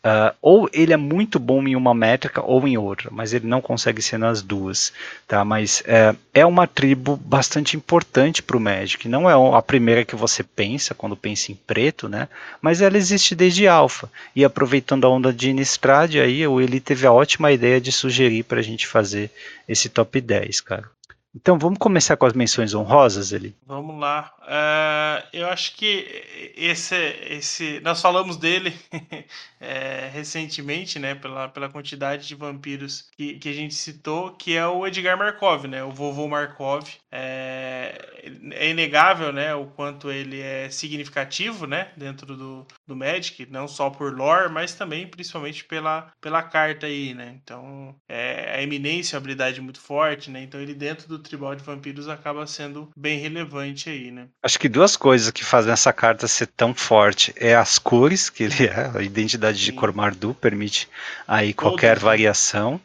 Uh, 0.07 0.33
ou 0.41 0.69
ele 0.71 0.93
é 0.93 0.97
muito 0.97 1.37
bom 1.37 1.67
em 1.67 1.75
uma 1.75 1.93
métrica 1.93 2.41
ou 2.41 2.65
em 2.65 2.77
outra, 2.77 3.09
mas 3.11 3.33
ele 3.33 3.45
não 3.45 3.59
consegue 3.59 4.01
ser 4.01 4.17
nas 4.17 4.41
duas, 4.41 4.93
tá? 5.27 5.43
Mas 5.43 5.83
é, 5.85 6.15
é 6.33 6.45
uma 6.45 6.65
tribo 6.65 7.17
bastante 7.17 7.75
importante 7.75 8.41
para 8.41 8.55
o 8.55 8.59
Magic. 8.59 9.09
Não 9.09 9.29
é 9.29 9.57
a 9.57 9.61
primeira 9.61 10.05
que 10.05 10.15
você 10.15 10.43
pensa 10.43 10.95
quando 10.95 11.17
pensa 11.17 11.51
em 11.51 11.55
preto, 11.55 12.07
né? 12.07 12.29
Mas 12.61 12.79
ela 12.79 12.95
existe 12.95 13.35
desde 13.35 13.67
alfa. 13.67 14.09
E 14.33 14.45
aproveitando 14.45 15.05
a 15.05 15.09
onda 15.09 15.33
de 15.33 15.49
Innistrad, 15.49 16.15
aí 16.15 16.47
o 16.47 16.61
Eli 16.61 16.79
teve 16.79 17.05
a 17.05 17.11
ótima 17.11 17.51
ideia 17.51 17.81
de 17.81 17.91
sugerir 17.91 18.43
para 18.43 18.61
a 18.61 18.63
gente 18.63 18.87
fazer 18.87 19.29
esse 19.67 19.89
top 19.89 20.21
10, 20.21 20.61
cara. 20.61 20.89
Então 21.35 21.59
vamos 21.59 21.79
começar 21.79 22.15
com 22.15 22.25
as 22.25 22.33
menções 22.33 22.73
honrosas 22.73 23.33
ali. 23.33 23.53
Vamos 23.65 23.99
lá. 23.99 24.31
Uh, 24.47 25.27
eu 25.33 25.49
acho 25.49 25.75
que 25.75 26.07
esse, 26.55 26.95
esse, 26.95 27.81
nós 27.81 28.01
falamos 28.01 28.37
dele 28.37 28.73
é, 29.59 30.09
recentemente, 30.13 30.97
né, 30.99 31.15
pela, 31.15 31.49
pela 31.49 31.67
quantidade 31.67 32.25
de 32.25 32.33
vampiros 32.33 33.09
que, 33.17 33.37
que 33.39 33.49
a 33.49 33.53
gente 33.53 33.75
citou, 33.75 34.31
que 34.31 34.55
é 34.55 34.65
o 34.65 34.87
Edgar 34.87 35.17
Markov, 35.17 35.65
né, 35.67 35.83
o 35.83 35.91
vovô 35.91 36.29
Markov. 36.29 36.87
É, 37.11 38.21
é 38.51 38.69
inegável, 38.69 39.33
né, 39.33 39.53
o 39.53 39.67
quanto 39.67 40.09
ele 40.09 40.39
é 40.39 40.69
significativo, 40.69 41.67
né, 41.67 41.91
dentro 41.97 42.37
do, 42.37 42.65
do 42.85 42.95
Magic, 42.95 43.45
não 43.47 43.67
só 43.67 43.89
por 43.89 44.15
lore, 44.15 44.49
mas 44.49 44.73
também 44.73 45.07
principalmente 45.07 45.65
pela, 45.65 46.13
pela 46.21 46.41
carta 46.41 46.85
aí, 46.85 47.13
né. 47.13 47.37
Então, 47.43 47.93
é, 48.07 48.55
a 48.55 48.61
eminência 48.61 49.15
é 49.15 49.17
uma 49.17 49.23
habilidade 49.23 49.59
muito 49.59 49.81
forte, 49.81 50.31
né. 50.31 50.41
Então, 50.41 50.61
ele 50.61 50.73
dentro 50.73 51.07
do 51.07 51.19
tribal 51.19 51.53
de 51.53 51.63
vampiros 51.63 52.07
acaba 52.07 52.47
sendo 52.47 52.89
bem 52.95 53.19
relevante 53.19 53.89
aí, 53.89 54.09
né. 54.09 54.29
Acho 54.41 54.59
que 54.59 54.69
duas 54.69 54.95
coisas 54.95 55.31
que 55.31 55.43
fazem 55.43 55.73
essa 55.73 55.91
carta 55.91 56.27
ser 56.27 56.47
tão 56.47 56.73
forte 56.73 57.33
é 57.35 57.55
as 57.55 57.79
cores 57.79 58.29
que 58.29 58.43
ele 58.43 58.65
é, 58.67 58.91
a 58.95 59.01
identidade 59.01 59.63
de 59.63 59.71
Cormardu 59.71 60.33
permite 60.33 60.87
aí 61.27 61.53
qualquer 61.53 61.97
variação 61.97 62.79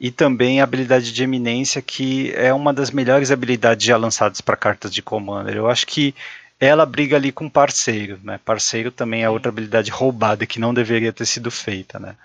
e 0.00 0.10
também 0.10 0.60
a 0.60 0.64
habilidade 0.64 1.12
de 1.12 1.22
eminência, 1.22 1.80
que 1.80 2.32
é 2.34 2.52
uma 2.52 2.72
das 2.72 2.90
melhores 2.90 3.30
habilidades 3.30 3.86
já 3.86 3.96
lançadas 3.96 4.40
para 4.40 4.56
cartas 4.56 4.92
de 4.92 5.00
Commander. 5.00 5.56
Eu 5.56 5.70
acho 5.70 5.86
que 5.86 6.14
ela 6.58 6.84
briga 6.84 7.16
ali 7.16 7.32
com 7.32 7.48
parceiro, 7.48 8.18
né? 8.22 8.40
Parceiro 8.44 8.90
também 8.90 9.22
é 9.22 9.30
outra 9.30 9.50
habilidade 9.50 9.90
roubada 9.90 10.46
que 10.46 10.58
não 10.58 10.74
deveria 10.74 11.12
ter 11.12 11.26
sido 11.26 11.50
feita, 11.50 11.98
né? 11.98 12.16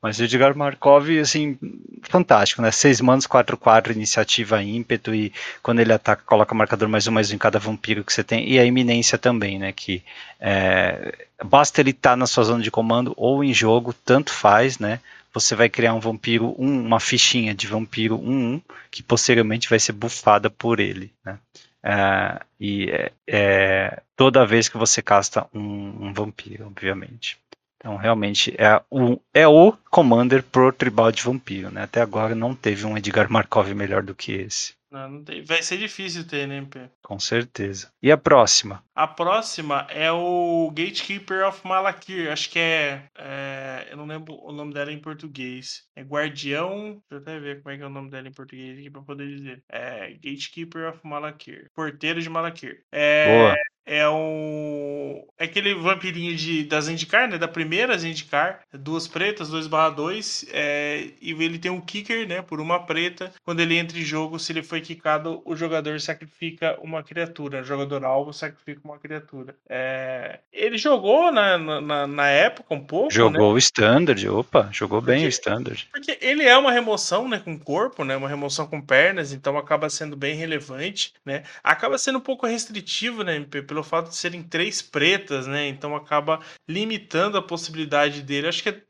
Mas 0.00 0.18
o 0.18 0.24
Edgar 0.24 0.56
Markov, 0.56 1.08
assim, 1.18 1.58
fantástico, 2.02 2.62
né? 2.62 2.70
Seis 2.70 3.00
manos, 3.00 3.26
4-4, 3.26 3.90
iniciativa, 3.92 4.62
ímpeto, 4.62 5.14
e 5.14 5.32
quando 5.62 5.80
ele 5.80 5.92
ataca, 5.92 6.22
coloca 6.24 6.54
marcador 6.54 6.88
mais 6.88 7.06
um, 7.06 7.12
mais 7.12 7.30
um 7.30 7.34
em 7.34 7.38
cada 7.38 7.58
vampiro 7.58 8.04
que 8.04 8.12
você 8.12 8.22
tem, 8.22 8.48
e 8.48 8.58
a 8.58 8.64
iminência 8.64 9.18
também, 9.18 9.58
né? 9.58 9.72
Que 9.72 10.02
é, 10.40 11.26
basta 11.44 11.80
ele 11.80 11.90
estar 11.90 12.10
tá 12.10 12.16
na 12.16 12.26
sua 12.26 12.44
zona 12.44 12.62
de 12.62 12.70
comando 12.70 13.14
ou 13.16 13.42
em 13.42 13.52
jogo, 13.52 13.92
tanto 13.92 14.32
faz, 14.32 14.78
né? 14.78 15.00
você 15.36 15.54
vai 15.54 15.68
criar 15.68 15.92
um 15.92 16.00
vampiro, 16.00 16.54
um, 16.58 16.86
uma 16.86 16.98
fichinha 16.98 17.54
de 17.54 17.66
vampiro 17.66 18.18
1-1, 18.18 18.62
que 18.90 19.02
posteriormente 19.02 19.68
vai 19.68 19.78
ser 19.78 19.92
bufada 19.92 20.48
por 20.48 20.80
ele. 20.80 21.12
Né? 21.22 21.38
É, 21.82 22.40
e 22.58 22.90
é, 22.90 23.12
é, 23.26 24.02
toda 24.16 24.46
vez 24.46 24.66
que 24.66 24.78
você 24.78 25.02
casta 25.02 25.46
um, 25.52 26.06
um, 26.06 26.12
vampiro, 26.14 26.66
obviamente. 26.66 27.38
Então, 27.78 27.96
realmente, 27.96 28.54
é 28.58 28.82
o, 28.90 29.20
é 29.32 29.46
o 29.46 29.72
Commander 29.90 30.42
pro 30.42 30.72
tribal 30.72 31.12
de 31.12 31.22
vampiro. 31.22 31.70
Né? 31.70 31.82
Até 31.82 32.00
agora 32.00 32.34
não 32.34 32.54
teve 32.54 32.86
um 32.86 32.96
Edgar 32.96 33.30
Markov 33.30 33.72
melhor 33.74 34.02
do 34.02 34.14
que 34.14 34.32
esse. 34.32 34.74
Não, 34.90 35.10
não 35.10 35.24
tem. 35.24 35.42
Vai 35.42 35.62
ser 35.62 35.76
difícil 35.76 36.26
ter, 36.26 36.46
né, 36.46 36.58
MP? 36.58 36.88
Com 37.02 37.18
certeza. 37.18 37.90
E 38.02 38.10
a 38.10 38.16
próxima? 38.16 38.82
A 38.94 39.06
próxima 39.06 39.86
é 39.90 40.10
o 40.10 40.70
Gatekeeper 40.70 41.46
of 41.46 41.66
Malakir. 41.66 42.30
Acho 42.30 42.48
que 42.48 42.58
é, 42.58 43.08
é, 43.18 43.88
Eu 43.90 43.96
não 43.96 44.06
lembro 44.06 44.34
o 44.34 44.52
nome 44.52 44.72
dela 44.72 44.92
em 44.92 45.00
português. 45.00 45.82
É 45.94 46.02
Guardião. 46.02 46.92
Deixa 46.92 47.04
eu 47.10 47.18
até 47.18 47.38
ver 47.38 47.62
como 47.62 47.74
é 47.74 47.76
que 47.76 47.82
é 47.82 47.86
o 47.86 47.90
nome 47.90 48.10
dela 48.10 48.28
em 48.28 48.32
português 48.32 48.78
aqui 48.78 48.90
pra 48.90 49.02
poder 49.02 49.28
dizer. 49.28 49.62
É 49.70 50.12
Gatekeeper 50.12 50.88
of 50.88 51.00
Malakir. 51.04 51.68
Porteiro 51.74 52.22
de 52.22 52.30
Malakir. 52.30 52.84
É. 52.90 53.26
Boa 53.26 53.56
é 53.86 54.08
um. 54.08 55.24
É 55.38 55.44
aquele 55.44 55.74
vampirinho 55.74 56.34
de, 56.34 56.64
das 56.64 56.88
Indicar, 56.88 57.28
né? 57.28 57.38
Da 57.38 57.46
primeira 57.46 57.94
Indicar. 57.94 58.60
Duas 58.72 59.06
pretas, 59.06 59.48
2 59.48 59.68
barra 59.68 59.90
2. 59.90 60.46
É, 60.50 61.10
e 61.22 61.30
ele 61.30 61.58
tem 61.58 61.70
um 61.70 61.80
kicker, 61.80 62.26
né? 62.26 62.42
Por 62.42 62.60
uma 62.60 62.80
preta. 62.84 63.32
Quando 63.44 63.60
ele 63.60 63.76
entra 63.76 63.96
em 63.96 64.02
jogo, 64.02 64.40
se 64.40 64.52
ele 64.52 64.62
foi 64.62 64.80
quicado, 64.80 65.40
o 65.44 65.54
jogador 65.54 66.00
sacrifica 66.00 66.76
uma 66.82 67.02
criatura. 67.02 67.60
O 67.60 67.64
jogador 67.64 68.04
alvo 68.04 68.32
sacrifica 68.32 68.80
uma 68.84 68.98
criatura. 68.98 69.54
É, 69.68 70.40
ele 70.52 70.76
jogou 70.76 71.30
na, 71.30 71.56
na, 71.56 72.06
na, 72.06 72.26
época 72.28 72.74
um 72.74 72.84
pouco. 72.84 73.12
Jogou 73.12 73.50
né? 73.50 73.54
o 73.54 73.58
standard, 73.58 74.28
opa, 74.28 74.68
jogou 74.72 75.00
porque, 75.00 75.14
bem 75.14 75.26
o 75.26 75.28
standard. 75.28 75.88
Porque 75.92 76.18
ele 76.20 76.42
é 76.42 76.56
uma 76.58 76.72
remoção, 76.72 77.28
né? 77.28 77.38
Com 77.38 77.56
corpo, 77.56 78.04
né? 78.04 78.16
Uma 78.16 78.28
remoção 78.28 78.66
com 78.66 78.80
pernas, 78.80 79.32
então 79.32 79.56
acaba 79.56 79.88
sendo 79.88 80.16
bem 80.16 80.34
relevante, 80.34 81.12
né? 81.24 81.44
Acaba 81.62 81.96
sendo 81.98 82.18
um 82.18 82.22
pouco 82.22 82.46
restritivo, 82.46 83.22
né? 83.22 83.36
pelo 83.75 83.75
fato 83.82 84.10
de 84.10 84.16
serem 84.16 84.42
três 84.42 84.80
pretas, 84.82 85.46
né? 85.46 85.68
Então 85.68 85.94
acaba 85.94 86.40
limitando 86.68 87.38
a 87.38 87.42
possibilidade 87.42 88.22
dele. 88.22 88.48
Acho 88.48 88.62
que 88.62 88.68
é, 88.68 88.80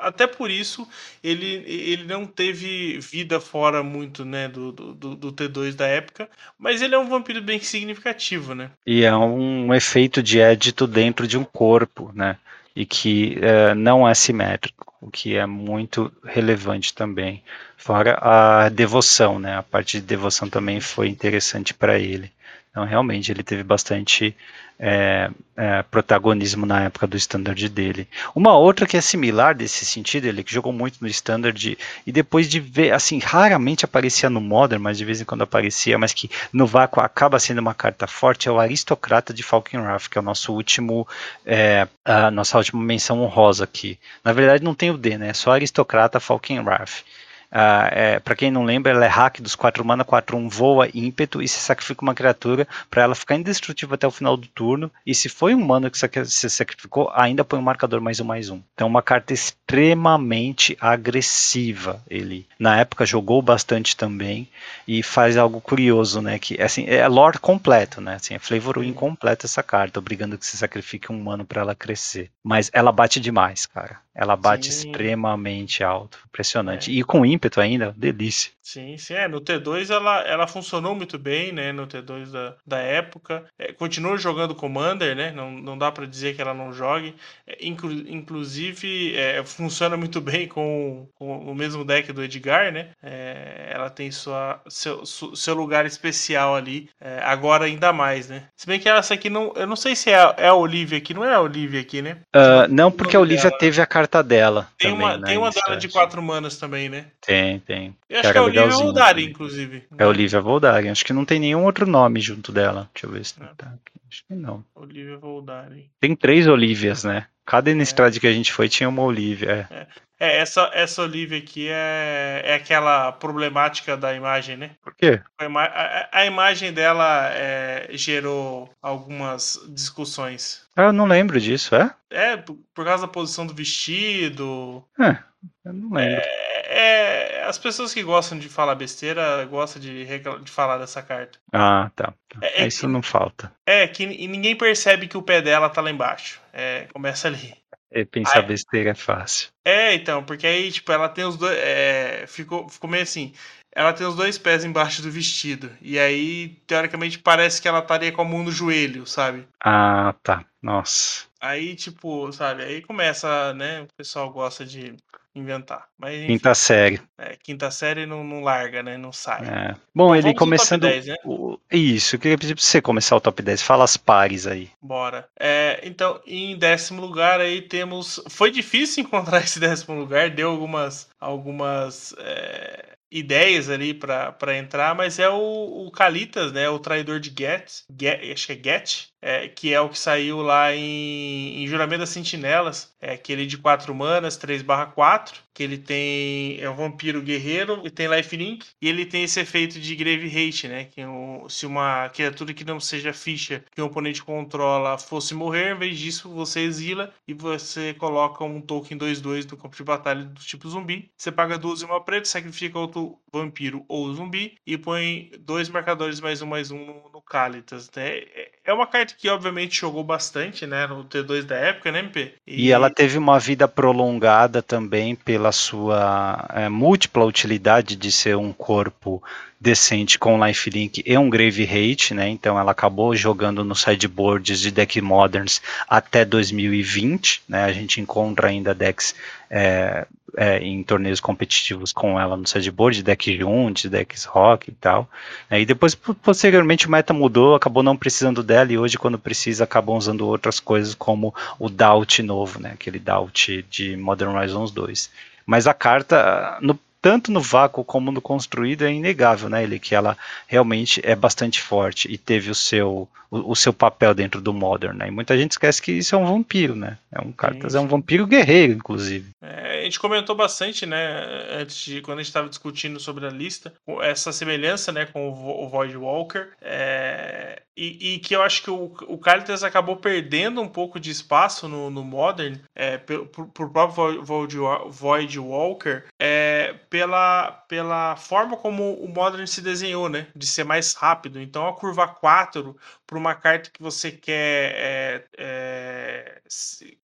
até 0.00 0.26
por 0.26 0.50
isso 0.50 0.86
ele, 1.22 1.64
ele 1.66 2.04
não 2.04 2.26
teve 2.26 2.98
vida 2.98 3.40
fora 3.40 3.82
muito, 3.82 4.24
né? 4.24 4.48
Do, 4.48 4.72
do, 4.72 5.16
do 5.16 5.32
T2 5.32 5.74
da 5.74 5.86
época, 5.86 6.28
mas 6.58 6.82
ele 6.82 6.94
é 6.94 6.98
um 6.98 7.08
vampiro 7.08 7.42
bem 7.42 7.60
significativo, 7.60 8.54
né? 8.54 8.70
E 8.86 9.04
é 9.04 9.16
um 9.16 9.74
efeito 9.74 10.22
de 10.22 10.40
édito 10.40 10.86
dentro 10.86 11.26
de 11.26 11.38
um 11.38 11.44
corpo, 11.44 12.10
né? 12.14 12.36
E 12.74 12.84
que 12.84 13.38
é, 13.40 13.74
não 13.74 14.06
é 14.06 14.12
simétrico, 14.14 14.92
o 15.00 15.10
que 15.10 15.34
é 15.34 15.46
muito 15.46 16.12
relevante 16.24 16.92
também. 16.92 17.42
Fora 17.76 18.18
a 18.20 18.68
devoção, 18.68 19.38
né? 19.38 19.56
A 19.56 19.62
parte 19.62 20.00
de 20.00 20.06
devoção 20.06 20.48
também 20.48 20.80
foi 20.80 21.08
interessante 21.08 21.72
para 21.72 21.98
ele. 21.98 22.30
Então, 22.76 22.84
realmente, 22.84 23.32
ele 23.32 23.42
teve 23.42 23.62
bastante 23.62 24.36
é, 24.78 25.30
é, 25.56 25.82
protagonismo 25.84 26.66
na 26.66 26.82
época 26.82 27.06
do 27.06 27.16
standard 27.16 27.66
dele. 27.70 28.06
Uma 28.34 28.54
outra 28.54 28.86
que 28.86 28.98
é 28.98 29.00
similar 29.00 29.54
desse 29.54 29.86
sentido, 29.86 30.26
ele 30.26 30.44
que 30.44 30.52
jogou 30.52 30.74
muito 30.74 30.98
no 31.00 31.08
standard 31.08 31.78
e 32.06 32.12
depois 32.12 32.50
de 32.50 32.60
ver, 32.60 32.92
assim, 32.92 33.18
raramente 33.18 33.86
aparecia 33.86 34.28
no 34.28 34.42
modern, 34.42 34.82
mas 34.82 34.98
de 34.98 35.06
vez 35.06 35.22
em 35.22 35.24
quando 35.24 35.40
aparecia, 35.40 35.96
mas 35.96 36.12
que 36.12 36.30
no 36.52 36.66
vácuo 36.66 37.00
acaba 37.00 37.40
sendo 37.40 37.62
uma 37.62 37.72
carta 37.72 38.06
forte, 38.06 38.46
é 38.46 38.52
o 38.52 38.60
aristocrata 38.60 39.32
de 39.32 39.42
Falkenrath, 39.42 40.10
que 40.10 40.18
é 40.18 40.20
o 40.20 40.24
nosso 40.24 40.52
último, 40.52 41.08
é, 41.46 41.88
a 42.04 42.30
nossa 42.30 42.58
última 42.58 42.82
menção 42.82 43.22
honrosa 43.22 43.64
aqui. 43.64 43.98
Na 44.22 44.34
verdade, 44.34 44.62
não 44.62 44.74
tem 44.74 44.90
o 44.90 44.98
D, 44.98 45.16
né? 45.16 45.30
É 45.30 45.32
só 45.32 45.52
aristocrata 45.52 46.20
Falkenrath. 46.20 47.02
Uh, 47.52 47.88
é, 47.90 48.20
para 48.20 48.36
quem 48.36 48.50
não 48.50 48.64
lembra, 48.64 48.92
ela 48.92 49.04
é 49.04 49.08
hack 49.08 49.40
dos 49.40 49.54
4 49.54 49.84
mana, 49.84 50.04
4 50.04 50.36
1 50.36 50.48
voa, 50.48 50.88
ímpeto 50.92 51.42
e 51.42 51.48
se 51.48 51.58
sacrifica 51.58 52.02
uma 52.02 52.14
criatura 52.14 52.66
para 52.90 53.02
ela 53.02 53.14
ficar 53.14 53.36
indestrutível 53.36 53.94
até 53.94 54.06
o 54.06 54.10
final 54.10 54.36
do 54.36 54.46
turno. 54.48 54.90
E 55.06 55.14
se 55.14 55.28
foi 55.28 55.54
um 55.54 55.64
mana 55.64 55.90
que 55.90 55.98
você 55.98 56.48
sacrificou, 56.48 57.10
ainda 57.14 57.44
põe 57.44 57.58
um 57.58 57.62
marcador 57.62 58.00
mais 58.00 58.20
um 58.20 58.24
mais 58.24 58.50
um. 58.50 58.60
Então, 58.74 58.86
uma 58.86 59.02
carta 59.02 59.32
extremamente 59.32 60.76
agressiva. 60.80 62.02
Ele 62.08 62.46
na 62.58 62.78
época 62.80 63.06
jogou 63.06 63.40
bastante 63.40 63.96
também 63.96 64.48
e 64.86 65.02
faz 65.02 65.36
algo 65.36 65.60
curioso, 65.60 66.20
né? 66.20 66.38
Que 66.38 66.60
assim 66.60 66.84
é 66.86 67.06
lore 67.08 67.38
completo, 67.38 68.00
né? 68.00 68.16
Assim, 68.16 68.34
é 68.34 68.38
flavor 68.38 68.82
incompleto 68.84 69.46
essa 69.46 69.62
carta, 69.62 69.98
obrigando 69.98 70.38
que 70.38 70.46
você 70.46 70.56
sacrifique 70.56 71.12
um 71.12 71.22
mana 71.22 71.44
para 71.44 71.62
ela 71.62 71.74
crescer. 71.74 72.30
Mas 72.42 72.70
ela 72.72 72.92
bate 72.92 73.20
demais, 73.20 73.66
cara. 73.66 74.05
Ela 74.16 74.34
bate 74.34 74.72
Sim. 74.72 74.88
extremamente 74.88 75.84
alto. 75.84 76.18
Impressionante. 76.26 76.90
É. 76.90 76.94
E 76.94 77.04
com 77.04 77.24
ímpeto 77.24 77.60
ainda, 77.60 77.94
delícia. 77.96 78.50
Sim, 78.66 78.98
sim. 78.98 79.14
É, 79.14 79.28
no 79.28 79.40
T2 79.40 79.94
ela, 79.94 80.22
ela 80.22 80.48
funcionou 80.48 80.92
muito 80.92 81.16
bem, 81.16 81.52
né? 81.52 81.70
No 81.70 81.86
T2 81.86 82.32
da, 82.32 82.56
da 82.66 82.78
época. 82.78 83.44
É, 83.56 83.72
continua 83.72 84.18
jogando 84.18 84.56
Commander, 84.56 85.14
né? 85.14 85.30
Não, 85.30 85.52
não 85.52 85.78
dá 85.78 85.92
para 85.92 86.04
dizer 86.04 86.34
que 86.34 86.42
ela 86.42 86.52
não 86.52 86.72
jogue. 86.72 87.14
É, 87.46 87.64
inclu, 87.64 87.92
inclusive, 87.92 89.14
é, 89.14 89.44
funciona 89.44 89.96
muito 89.96 90.20
bem 90.20 90.48
com, 90.48 91.06
com, 91.14 91.38
o 91.48 91.54
mesmo 91.54 91.84
deck 91.84 92.12
do 92.12 92.24
Edgar, 92.24 92.72
né? 92.72 92.88
É, 93.00 93.70
ela 93.72 93.88
tem 93.88 94.10
sua, 94.10 94.60
seu, 94.68 95.06
seu 95.06 95.54
lugar 95.54 95.86
especial 95.86 96.56
ali. 96.56 96.90
É, 97.00 97.20
agora 97.22 97.66
ainda 97.66 97.92
mais, 97.92 98.28
né? 98.28 98.48
Se 98.56 98.66
bem 98.66 98.80
que 98.80 98.88
essa 98.88 99.14
aqui 99.14 99.30
não. 99.30 99.52
Eu 99.54 99.68
não 99.68 99.76
sei 99.76 99.94
se 99.94 100.10
é, 100.10 100.34
é 100.38 100.48
a 100.48 100.54
Olivia 100.54 100.98
aqui, 100.98 101.14
não 101.14 101.24
é 101.24 101.32
a 101.32 101.40
Olivia 101.40 101.80
aqui, 101.80 102.02
né? 102.02 102.16
Uh, 102.34 102.66
não, 102.68 102.90
porque 102.90 103.14
a 103.14 103.20
Olivia 103.20 103.48
dela. 103.48 103.58
teve 103.58 103.80
a 103.80 103.86
carta 103.86 104.24
dela. 104.24 104.68
Tem 104.76 104.90
também, 104.90 105.06
uma, 105.06 105.22
tem 105.22 105.38
uma 105.38 105.50
dela 105.52 105.76
de 105.76 105.88
quatro 105.88 106.20
manas 106.20 106.56
também, 106.56 106.88
né? 106.88 107.06
Tem, 107.24 107.60
tem. 107.60 107.96
Eu 108.10 108.20
acho 108.20 108.32
que, 108.32 108.38
a 108.38 108.42
Olivia 108.42 108.55
Olivia 108.62 108.84
Voldari, 108.84 109.24
inclusive. 109.24 109.84
É 109.96 110.06
Olivia 110.06 110.40
Voldari. 110.40 110.88
Acho 110.88 111.04
que 111.04 111.12
não 111.12 111.24
tem 111.24 111.38
nenhum 111.38 111.64
outro 111.64 111.86
nome 111.86 112.20
junto 112.20 112.52
dela. 112.52 112.90
Deixa 112.92 113.06
eu 113.06 113.10
ver 113.10 113.24
se 113.24 113.42
é. 113.42 113.46
tá 113.56 113.66
aqui. 113.66 114.00
Acho 114.08 114.24
que 114.26 114.34
não. 114.34 114.64
Olivia 114.74 115.18
Voldari. 115.18 115.90
Tem 116.00 116.14
três 116.14 116.46
Olivias, 116.46 117.04
né? 117.04 117.26
Cada 117.44 117.70
Innistrad 117.70 118.16
é. 118.16 118.20
que 118.20 118.26
a 118.26 118.32
gente 118.32 118.52
foi 118.52 118.68
tinha 118.68 118.88
uma 118.88 119.02
Olivia. 119.02 119.68
É. 119.70 119.86
é. 120.18 120.38
Essa, 120.38 120.70
essa 120.72 121.02
Olivia 121.02 121.38
aqui 121.38 121.68
é, 121.68 122.42
é 122.44 122.54
aquela 122.54 123.12
problemática 123.12 123.96
da 123.96 124.14
imagem, 124.14 124.56
né? 124.56 124.70
Por 124.82 124.94
quê? 124.94 125.20
A, 125.38 125.44
a, 125.44 126.08
a 126.20 126.26
imagem 126.26 126.72
dela 126.72 127.30
é, 127.32 127.88
gerou 127.92 128.70
algumas 128.80 129.60
discussões. 129.68 130.66
Ah, 130.74 130.84
eu 130.84 130.92
não 130.92 131.06
lembro 131.06 131.40
disso, 131.40 131.74
é? 131.74 131.94
É, 132.10 132.36
por, 132.36 132.84
causa 132.84 133.06
da 133.06 133.12
posição 133.12 133.46
do 133.46 133.54
vestido. 133.54 134.84
É, 134.98 135.18
eu 135.64 135.72
não 135.72 135.92
lembro. 135.92 136.22
É, 136.22 136.46
é, 136.68 137.44
as 137.44 137.58
pessoas 137.58 137.94
que 137.94 138.02
gostam 138.02 138.38
de 138.38 138.48
falar 138.48 138.74
besteira 138.74 139.44
gostam 139.46 139.80
de, 139.80 140.04
de 140.04 140.50
falar 140.50 140.78
dessa 140.78 141.02
carta. 141.02 141.38
Ah, 141.52 141.90
tá. 141.94 142.12
tá. 142.28 142.38
É, 142.42 142.62
é 142.62 142.66
Isso 142.66 142.80
que, 142.80 142.86
não 142.86 143.02
falta. 143.02 143.52
É, 143.64 143.86
que 143.86 144.06
ninguém 144.06 144.56
percebe 144.56 145.06
que 145.06 145.16
o 145.16 145.22
pé 145.22 145.40
dela 145.40 145.70
tá 145.70 145.80
lá 145.80 145.90
embaixo. 145.90 146.40
É, 146.52 146.86
começa 146.92 147.28
ali. 147.28 147.54
E 147.96 148.04
pensar 148.04 148.40
aí, 148.40 148.46
besteira 148.46 148.90
é 148.90 148.94
fácil. 148.94 149.48
É, 149.64 149.94
então, 149.94 150.22
porque 150.22 150.46
aí, 150.46 150.70
tipo, 150.70 150.92
ela 150.92 151.08
tem 151.08 151.24
os 151.24 151.38
dois. 151.38 151.56
É, 151.56 152.26
ficou, 152.28 152.68
ficou 152.68 152.90
meio 152.90 153.02
assim. 153.02 153.32
Ela 153.74 153.92
tem 153.94 154.06
os 154.06 154.14
dois 154.14 154.36
pés 154.36 154.64
embaixo 154.66 155.00
do 155.00 155.10
vestido. 155.10 155.70
E 155.80 155.98
aí, 155.98 156.60
teoricamente, 156.66 157.18
parece 157.18 157.60
que 157.60 157.66
ela 157.66 157.78
estaria 157.78 158.12
com 158.12 158.20
a 158.20 158.24
mão 158.24 158.42
no 158.42 158.52
joelho, 158.52 159.06
sabe? 159.06 159.46
Ah, 159.64 160.14
tá. 160.22 160.44
Nossa. 160.62 161.24
Aí, 161.48 161.74
tipo, 161.74 162.32
sabe, 162.32 162.62
aí 162.62 162.82
começa, 162.82 163.54
né? 163.54 163.82
O 163.82 163.88
pessoal 163.96 164.30
gosta 164.30 164.64
de 164.64 164.96
inventar. 165.34 165.86
Mas, 165.98 166.16
enfim, 166.16 166.26
quinta 166.28 166.54
série. 166.54 167.00
É, 167.18 167.36
quinta 167.36 167.70
série 167.70 168.06
não, 168.06 168.24
não 168.24 168.40
larga, 168.40 168.82
né? 168.82 168.96
Não 168.96 169.12
sai. 169.12 169.46
É. 169.46 169.76
Bom, 169.94 170.14
então, 170.14 170.30
ele 170.30 170.36
começando. 170.36 170.82
10, 170.82 171.06
né? 171.06 171.16
o... 171.24 171.58
Isso, 171.70 172.16
eu 172.16 172.20
queria 172.20 172.38
pedir 172.38 172.54
pra 172.54 172.64
você 172.64 172.80
começar 172.80 173.16
o 173.16 173.20
top 173.20 173.42
10. 173.42 173.62
Fala 173.62 173.84
as 173.84 173.96
pares 173.96 174.46
aí. 174.46 174.70
Bora. 174.82 175.28
É, 175.38 175.80
então, 175.84 176.20
em 176.26 176.56
décimo 176.56 177.00
lugar 177.00 177.40
aí 177.40 177.60
temos. 177.60 178.20
Foi 178.28 178.50
difícil 178.50 179.04
encontrar 179.04 179.40
esse 179.40 179.60
décimo 179.60 179.98
lugar, 179.98 180.30
deu 180.30 180.50
algumas. 180.50 181.08
algumas 181.20 182.14
é 182.18 182.95
ideias 183.18 183.68
ali 183.70 183.94
para 183.94 184.56
entrar, 184.56 184.94
mas 184.94 185.18
é 185.18 185.28
o, 185.28 185.86
o 185.86 185.90
Kalitas, 185.90 186.52
né? 186.52 186.68
O 186.68 186.78
traidor 186.78 187.18
de 187.18 187.32
Get, 187.36 187.82
Get 187.98 188.32
acho 188.32 188.46
que 188.46 188.52
é 188.52 188.62
Get, 188.62 189.06
é, 189.22 189.48
que 189.48 189.72
é 189.72 189.80
o 189.80 189.88
que 189.88 189.98
saiu 189.98 190.42
lá 190.42 190.74
em, 190.74 191.62
em 191.62 191.66
Juramento 191.66 192.00
das 192.00 192.10
Sentinelas, 192.10 192.94
é 193.00 193.12
aquele 193.12 193.46
de 193.46 193.58
4 193.58 193.94
manas, 193.94 194.36
3 194.36 194.62
4, 194.94 195.42
que 195.52 195.62
ele 195.62 195.78
tem. 195.78 196.60
É 196.60 196.68
um 196.68 196.74
vampiro 196.74 197.22
guerreiro 197.22 197.82
e 197.84 197.90
tem 197.90 198.08
lifelink, 198.08 198.66
e 198.80 198.88
ele 198.88 199.06
tem 199.06 199.24
esse 199.24 199.40
efeito 199.40 199.80
de 199.80 199.94
Grave 199.96 200.26
Hate, 200.26 200.68
né? 200.68 200.84
Que 200.84 201.04
um, 201.04 201.48
se 201.48 201.66
uma 201.66 202.08
criatura 202.10 202.54
que 202.54 202.64
não 202.64 202.80
seja 202.80 203.12
ficha 203.12 203.64
que 203.74 203.80
o 203.80 203.86
oponente 203.86 204.22
controla 204.22 204.98
fosse 204.98 205.34
morrer, 205.34 205.74
em 205.74 205.78
vez 205.78 205.98
disso 205.98 206.28
você 206.30 206.60
exila 206.60 207.12
e 207.26 207.34
você 207.34 207.94
coloca 207.94 208.44
um 208.44 208.60
token 208.60 208.98
2-2 208.98 209.50
no 209.50 209.56
campo 209.56 209.76
de 209.76 209.84
batalha 209.84 210.24
do 210.24 210.40
tipo 210.40 210.68
zumbi. 210.68 211.10
Você 211.16 211.30
paga 211.32 211.58
duas 211.58 211.82
e 211.82 211.84
uma 211.84 212.02
preta, 212.02 212.26
sacrifica 212.26 212.78
outro 212.78 213.18
vampiro 213.32 213.84
ou 213.88 214.12
zumbi 214.14 214.58
e 214.66 214.76
põe 214.78 215.30
dois 215.40 215.68
marcadores 215.68 216.20
mais 216.20 216.42
um 216.42 216.46
mais 216.46 216.70
um 216.70 216.84
no, 216.84 217.10
no 217.10 217.22
Kalitas, 217.22 217.90
né? 217.94 218.20
É 218.66 218.72
uma 218.72 218.86
carta 218.86 219.14
que 219.16 219.28
obviamente 219.28 219.80
jogou 219.80 220.02
bastante, 220.02 220.66
né, 220.66 220.88
no 220.88 221.04
T2 221.04 221.44
da 221.44 221.54
época, 221.54 221.92
né, 221.92 222.00
MP? 222.00 222.34
E, 222.44 222.66
e 222.66 222.72
ela 222.72 222.90
teve 222.90 223.16
uma 223.16 223.38
vida 223.38 223.68
prolongada 223.68 224.60
também 224.60 225.14
pela 225.14 225.52
sua 225.52 226.48
é, 226.52 226.68
múltipla 226.68 227.24
utilidade 227.24 227.94
de 227.94 228.10
ser 228.10 228.36
um 228.36 228.52
corpo 228.52 229.22
decente 229.60 230.18
com 230.18 230.44
lifelink 230.44 231.02
e 231.04 231.16
um 231.16 231.30
grave 231.30 231.64
hate, 231.64 232.12
né? 232.12 232.28
Então 232.28 232.58
ela 232.58 232.72
acabou 232.72 233.16
jogando 233.16 233.64
nos 233.64 233.80
sideboards 233.80 234.60
de 234.60 234.70
deck 234.70 235.00
moderns 235.00 235.62
até 235.88 236.24
2020, 236.24 237.42
né? 237.48 237.64
A 237.64 237.72
gente 237.72 238.00
encontra 238.00 238.48
ainda 238.48 238.74
decks 238.74 239.14
é, 239.50 240.06
é, 240.36 240.58
em 240.58 240.82
torneios 240.82 241.20
competitivos 241.20 241.92
com 241.92 242.20
ela 242.20 242.36
no 242.36 242.46
sideboard, 242.46 243.02
deck 243.02 243.36
juntos, 243.38 243.86
decks 243.86 244.24
rock 244.24 244.70
e 244.70 244.74
tal. 244.74 245.08
Né? 245.50 245.62
E 245.62 245.66
depois, 245.66 245.94
posteriormente, 245.94 246.86
o 246.86 246.90
meta 246.90 247.14
mudou, 247.14 247.54
acabou 247.54 247.82
não 247.82 247.96
precisando 247.96 248.42
dela 248.42 248.70
e 248.70 248.78
hoje, 248.78 248.98
quando 248.98 249.18
precisa, 249.18 249.64
acabam 249.64 249.96
usando 249.96 250.26
outras 250.26 250.60
coisas 250.60 250.94
como 250.94 251.34
o 251.58 251.70
Doubt 251.70 252.22
novo, 252.22 252.60
né? 252.60 252.72
Aquele 252.74 252.98
Doubt 252.98 253.64
de 253.70 253.96
Modern 253.96 254.36
Horizons 254.36 254.70
2. 254.70 255.10
Mas 255.46 255.66
a 255.66 255.72
carta, 255.72 256.58
no 256.60 256.78
tanto 257.06 257.30
no 257.30 257.40
vácuo 257.40 257.84
como 257.84 258.10
no 258.10 258.20
construído 258.20 258.84
é 258.84 258.92
inegável, 258.92 259.48
né, 259.48 259.62
ele 259.62 259.78
que 259.78 259.94
ela 259.94 260.18
realmente 260.48 261.00
é 261.04 261.14
bastante 261.14 261.62
forte 261.62 262.12
e 262.12 262.18
teve 262.18 262.50
o 262.50 262.54
seu 262.54 263.08
o, 263.30 263.52
o, 263.52 263.56
seu 263.56 263.72
papel 263.72 264.14
dentro 264.14 264.40
do 264.40 264.52
Modern, 264.52 264.96
né? 264.96 265.08
E 265.08 265.10
muita 265.10 265.36
gente 265.36 265.52
esquece 265.52 265.82
que 265.82 265.92
isso 265.92 266.14
é 266.14 266.18
um 266.18 266.26
vampiro, 266.26 266.74
né? 266.74 266.98
É 267.10 267.20
um 267.20 267.32
Cartas, 267.32 267.74
é 267.74 267.80
um 267.80 267.86
vampiro 267.86 268.26
guerreiro, 268.26 268.72
inclusive. 268.72 269.30
É, 269.42 269.80
a 269.80 269.82
gente 269.82 269.98
comentou 269.98 270.34
bastante, 270.34 270.86
né, 270.86 271.46
antes 271.50 271.76
de 271.84 272.00
quando 272.00 272.18
a 272.18 272.22
gente 272.22 272.28
estava 272.28 272.48
discutindo 272.48 272.98
sobre 272.98 273.26
a 273.26 273.30
lista, 273.30 273.72
essa 274.00 274.32
semelhança, 274.32 274.92
né, 274.92 275.06
com 275.06 275.28
o, 275.28 275.64
o 275.64 275.68
Void 275.68 275.96
Walker, 275.96 276.48
é, 276.62 277.62
e, 277.76 278.14
e, 278.14 278.18
que 278.18 278.34
eu 278.34 278.42
acho 278.42 278.62
que 278.62 278.70
o, 278.70 278.92
o 279.06 279.18
Caritas 279.18 279.62
acabou 279.62 279.96
perdendo 279.96 280.62
um 280.62 280.68
pouco 280.68 280.98
de 280.98 281.10
espaço 281.10 281.68
no, 281.68 281.90
no 281.90 282.02
Modern, 282.02 282.58
é, 282.74 282.96
por, 282.96 283.48
por 283.48 283.70
próprio 283.70 284.22
Void, 284.22 284.56
Void 284.88 285.38
Walker, 285.38 286.04
é, 286.18 286.74
pela, 286.96 287.52
pela 287.68 288.16
forma 288.16 288.56
como 288.56 288.94
o 288.94 289.06
Modern 289.06 289.46
se 289.46 289.60
desenhou, 289.60 290.08
né? 290.08 290.28
De 290.34 290.46
ser 290.46 290.64
mais 290.64 290.94
rápido. 290.94 291.38
Então 291.38 291.68
a 291.68 291.76
curva 291.76 292.08
4 292.08 292.74
para 293.06 293.18
uma 293.18 293.34
carta 293.34 293.68
que 293.70 293.82
você 293.82 294.10
quer 294.10 294.72
é, 294.74 295.28
é, 295.36 296.42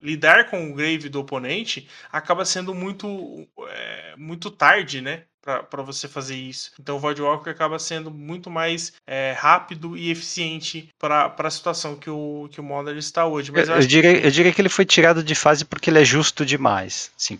lidar 0.01 0.49
com 0.49 0.71
o 0.71 0.73
grave 0.73 1.09
do 1.09 1.19
oponente 1.19 1.89
acaba 2.09 2.45
sendo 2.45 2.73
muito, 2.73 3.45
é, 3.67 4.15
muito 4.15 4.49
tarde, 4.49 5.01
né? 5.01 5.25
Para 5.41 5.81
você 5.81 6.07
fazer 6.07 6.35
isso. 6.35 6.71
Então 6.79 6.97
o 6.97 6.99
Voidwalker 6.99 7.51
acaba 7.51 7.79
sendo 7.79 8.11
muito 8.11 8.49
mais 8.49 8.93
é, 9.07 9.35
rápido 9.37 9.97
e 9.97 10.11
eficiente 10.11 10.89
para 10.99 11.33
a 11.37 11.49
situação 11.49 11.95
que 11.95 12.09
o, 12.09 12.47
que 12.51 12.59
o 12.59 12.63
Modern 12.63 12.97
está 12.97 13.25
hoje. 13.25 13.51
Mas 13.51 13.67
eu, 13.67 13.75
eu, 13.75 13.87
diria, 13.87 14.19
que... 14.19 14.27
eu 14.27 14.31
diria 14.31 14.53
que 14.53 14.61
ele 14.61 14.69
foi 14.69 14.85
tirado 14.85 15.23
de 15.23 15.35
fase 15.35 15.65
porque 15.65 15.89
ele 15.89 15.99
é 15.99 16.05
justo 16.05 16.45
demais. 16.45 17.11
Assim, 17.17 17.39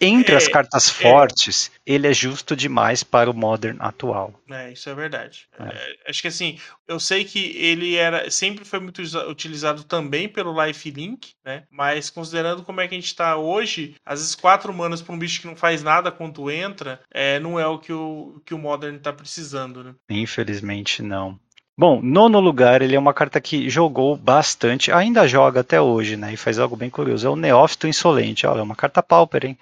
entre 0.00 0.34
é, 0.34 0.36
as 0.36 0.48
cartas 0.48 0.88
é. 0.88 0.92
fortes, 1.02 1.70
ele 1.84 2.06
é 2.06 2.12
justo 2.12 2.54
demais 2.54 3.02
para 3.02 3.30
o 3.30 3.34
Modern 3.34 3.76
atual. 3.80 4.32
É, 4.50 4.72
isso 4.72 4.88
é 4.88 4.94
verdade. 4.94 5.48
É. 5.58 5.64
É, 5.64 6.10
acho 6.10 6.22
que 6.22 6.28
assim, 6.28 6.58
eu 6.86 7.00
sei 7.00 7.24
que 7.24 7.56
ele 7.56 7.96
era 7.96 8.30
sempre 8.30 8.64
foi 8.64 8.78
muito 8.78 9.02
utilizado 9.28 9.84
também 9.84 10.28
pelo 10.28 10.64
Lifelink, 10.64 11.32
né? 11.44 11.64
Mas 11.70 12.10
considerando 12.10 12.62
como 12.62 12.80
é 12.80 12.88
que 12.88 12.94
a 12.94 12.98
gente 12.98 13.06
está 13.06 13.36
hoje, 13.36 13.94
às 14.04 14.20
vezes 14.20 14.34
quatro 14.34 14.72
manas 14.72 15.02
para 15.02 15.14
um 15.14 15.18
bicho 15.18 15.40
que 15.40 15.46
não 15.46 15.56
faz 15.56 15.82
nada 15.82 16.10
quando 16.10 16.50
entra, 16.50 17.00
é, 17.12 17.38
não 17.40 17.58
é 17.58 17.66
o 17.66 17.78
que 17.78 17.92
o, 17.92 18.40
que 18.44 18.54
o 18.54 18.58
Modern 18.58 18.96
está 18.96 19.12
precisando, 19.12 19.82
né? 19.82 19.94
Infelizmente 20.08 21.02
não. 21.02 21.38
Bom, 21.76 22.02
nono 22.02 22.40
lugar, 22.40 22.82
ele 22.82 22.96
é 22.96 22.98
uma 22.98 23.14
carta 23.14 23.40
que 23.40 23.70
jogou 23.70 24.16
bastante, 24.16 24.90
ainda 24.90 25.28
joga 25.28 25.60
até 25.60 25.80
hoje, 25.80 26.16
né? 26.16 26.32
E 26.32 26.36
faz 26.36 26.58
algo 26.58 26.74
bem 26.74 26.90
curioso. 26.90 27.24
É 27.24 27.30
o 27.30 27.36
Neófito 27.36 27.86
Insolente. 27.86 28.46
Olha, 28.48 28.58
é 28.58 28.62
uma 28.62 28.74
carta 28.74 29.00
pauper, 29.00 29.46
hein? 29.46 29.58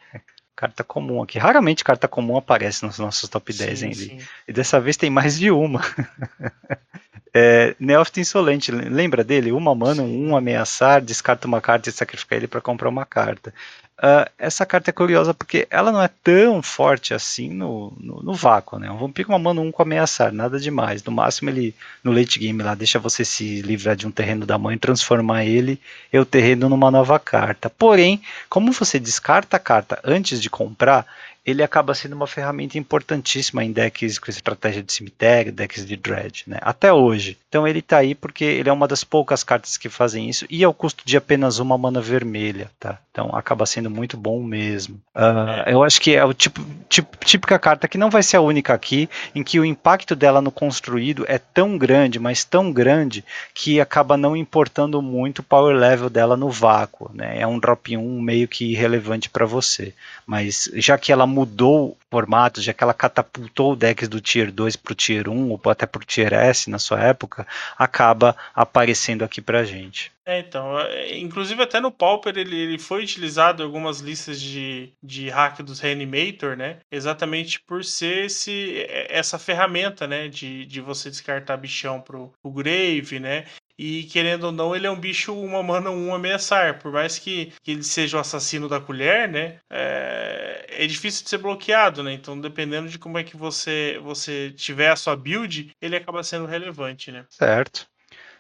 Carta 0.57 0.83
comum 0.83 1.23
aqui. 1.23 1.39
Raramente 1.39 1.85
carta 1.85 2.09
comum 2.09 2.39
aparece 2.39 2.87
nos 2.87 2.99
nossos 2.99 3.29
top 3.29 3.53
10, 3.53 3.79
sim, 3.79 3.87
hein? 3.87 3.95
Sim. 3.95 4.19
E 4.49 4.53
dessa 4.53 4.81
vez 4.81 4.97
tem 4.97 5.11
mais 5.11 5.39
de 5.39 5.51
uma. 5.51 5.83
é, 7.39 7.77
Neófito 7.79 8.19
Insolente, 8.19 8.73
lembra 8.73 9.23
dele? 9.23 9.53
Uma 9.53 9.75
mana, 9.75 10.03
um 10.03 10.35
ameaçar, 10.35 11.03
descarta 11.03 11.47
uma 11.47 11.61
carta 11.61 11.91
e 11.91 11.93
sacrifica 11.93 12.35
ele 12.35 12.47
para 12.47 12.63
comprar 12.63 12.89
uma 12.89 13.05
carta. 13.05 13.53
Uh, 13.99 14.25
essa 14.39 14.65
carta 14.65 14.89
é 14.89 14.93
curiosa 14.93 15.35
porque 15.35 15.67
ela 15.71 15.93
não 15.93 16.03
é 16.03 16.09
tão 16.23 16.63
forte 16.63 17.13
assim 17.13 17.51
no, 17.51 17.93
no, 18.01 18.23
no 18.23 18.35
vácuo, 18.35 18.79
né? 18.79 18.91
Um 18.91 18.97
vampiro 18.97 19.29
uma 19.29 19.39
mano 19.39 19.61
um 19.61 19.71
com 19.71 19.83
ameaçar, 19.83 20.33
nada 20.33 20.59
demais. 20.59 21.05
No 21.05 21.13
máximo 21.13 21.51
ele, 21.51 21.75
no 22.03 22.11
late 22.11 22.39
game 22.39 22.63
lá, 22.63 22.75
deixa 22.75 22.99
você 22.99 23.23
se 23.23 23.61
livrar 23.61 23.97
de 23.97 24.07
um 24.07 24.11
terreno 24.11 24.47
da 24.47 24.57
mão 24.57 24.73
e 24.73 24.79
transformar 24.79 25.45
ele 25.45 25.79
e 26.11 26.19
o 26.19 26.25
terreno 26.25 26.71
numa 26.71 26.91
nova 26.91 27.19
carta. 27.19 27.69
Porém, 27.69 28.23
como 28.49 28.73
você 28.73 28.99
descarta 28.99 29.59
a 29.59 29.61
carta 29.61 30.01
antes 30.03 30.41
de 30.41 30.49
comprar, 30.49 31.07
ele 31.47 31.63
acaba 31.63 31.95
sendo 31.95 32.15
uma 32.15 32.27
ferramenta 32.27 32.77
importantíssima 32.77 33.63
em 33.65 33.71
decks 33.71 34.19
com 34.19 34.31
estratégia 34.31 34.83
de 34.83 34.93
cemitério, 34.93 35.53
decks 35.53 35.87
de 35.87 35.97
dread, 35.97 36.43
né? 36.47 36.59
Até 36.61 36.93
hoje. 36.93 37.39
Então 37.49 37.67
ele 37.69 37.79
está 37.79 37.99
aí 37.99 38.17
porque 38.17 38.45
ele 38.45 38.69
é 38.69 38.73
uma 38.73 38.89
das 38.89 39.05
poucas 39.05 39.45
cartas 39.45 39.77
que 39.77 39.89
fazem 39.89 40.29
isso 40.29 40.45
e 40.51 40.65
ao 40.65 40.75
custo 40.75 41.05
de 41.07 41.17
apenas 41.17 41.61
uma 41.61 41.79
mana 41.79 42.01
vermelha, 42.01 42.69
tá? 42.81 42.99
Então 43.13 43.31
acaba 43.35 43.65
sendo 43.65 43.89
muito 43.89 44.17
bom 44.17 44.43
mesmo. 44.43 45.01
Uh, 45.15 45.71
eu 45.71 45.83
acho 45.83 46.01
que 46.01 46.15
é 46.15 46.25
o 46.25 46.35
tipo, 46.35 46.61
tipo, 46.89 47.17
típica 47.25 47.59
carta 47.59 47.89
que 47.89 47.97
não 47.97 48.11
vai 48.11 48.23
ser 48.23 48.37
a 48.37 48.43
única 48.43 48.75
aqui, 48.75 49.09
em 49.35 49.43
que 49.43 49.61
o 49.61 49.65
impacto 49.65 50.15
dela 50.15 50.43
no 50.43 50.51
construído 50.51 51.25
é 51.29 51.39
tão 51.39 51.79
grande, 51.79 52.19
mas 52.19 52.45
tão 52.45 52.73
grande, 52.73 53.25
que 53.55 53.81
acaba 53.81 54.17
não 54.17 54.37
importando 54.37 55.01
muito 55.01 55.39
o 55.39 55.43
power 55.43 55.75
level 55.75 56.11
dela 56.11 56.37
no 56.37 56.51
vácuo, 56.51 57.11
né? 57.15 57.41
É 57.41 57.47
um 57.47 57.59
drop 57.59 57.97
1 57.97 58.21
meio 58.21 58.49
que 58.49 58.73
irrelevante 58.73 59.31
para 59.31 59.47
você. 59.47 59.95
Mas 60.27 60.69
já 60.75 60.99
que 60.99 61.13
ela 61.13 61.27
mudou 61.37 61.91
o 61.91 61.97
formato, 62.11 62.63
já 62.63 62.73
que 62.73 62.83
ela 62.83 62.95
catapultou 62.95 63.73
o 63.73 63.77
deck 63.77 64.07
do 64.07 64.23
Tier 64.23 64.51
2 64.51 64.77
para 64.77 64.93
o 64.93 64.95
Tier 64.95 65.29
1, 65.29 65.51
ou 65.51 65.61
até 65.67 65.85
para 65.85 66.01
o 66.01 66.05
Tier 66.05 66.33
S 66.33 66.71
na 66.71 66.79
sua 66.79 66.99
época, 67.03 67.47
acaba 67.77 68.35
aparecendo 68.55 69.23
aqui 69.23 69.43
para 69.43 69.65
gente. 69.65 70.11
É, 70.25 70.41
então, 70.41 70.81
é, 70.81 71.19
inclusive 71.19 71.63
até 71.63 71.79
no 71.79 71.93
Pauper 71.93 72.37
ele, 72.37 72.57
ele 72.57 72.79
foi 72.79 73.05
utilizado 73.05 73.63
em 73.63 73.67
algumas 73.67 74.01
listas 74.01 74.41
de, 74.41 74.91
de 75.03 75.29
hack 75.29 75.61
dos 75.63 75.79
Reanimator, 75.79 76.57
né? 76.57 76.79
Exatamente 76.91 77.61
por 77.61 77.85
ser 77.85 78.25
esse, 78.25 78.81
é, 78.89 79.07
essa 79.17 79.39
ferramenta, 79.39 80.07
né? 80.07 80.27
De, 80.27 80.65
de 80.65 80.81
você 80.81 81.11
descartar 81.11 81.59
bichão 81.59 82.01
pro, 82.01 82.33
pro 82.43 82.51
Grave, 82.51 83.21
né? 83.21 83.45
E 83.79 84.05
querendo 84.05 84.45
ou 84.45 84.53
não, 84.53 84.75
ele 84.75 84.87
é 84.87 84.91
um 84.91 84.99
bicho 84.99 85.35
uma 85.35 85.63
mana 85.63 85.91
um 85.91 86.15
ameaçar. 86.15 86.79
Por 86.81 86.91
mais 86.91 87.19
que, 87.19 87.53
que 87.63 87.73
ele 87.73 87.83
seja 87.83 88.17
o 88.17 88.21
assassino 88.21 88.69
da 88.69 88.81
colher, 88.81 89.29
né? 89.29 89.59
É, 89.71 90.56
é, 90.77 90.87
difícil 90.87 91.25
de 91.25 91.31
ser 91.31 91.39
bloqueado, 91.39 92.03
né? 92.03 92.13
Então, 92.13 92.41
dependendo 92.41 92.89
de 92.89 92.99
como 92.99 93.19
é 93.19 93.25
que 93.25 93.37
você, 93.37 93.99
você 94.03 94.53
tiver 94.57 94.91
a 94.91 94.97
sua 94.97 95.17
build, 95.17 95.71
ele 95.81 95.97
acaba 95.97 96.23
sendo 96.23 96.47
relevante, 96.47 97.11
né? 97.11 97.25
Certo. 97.31 97.87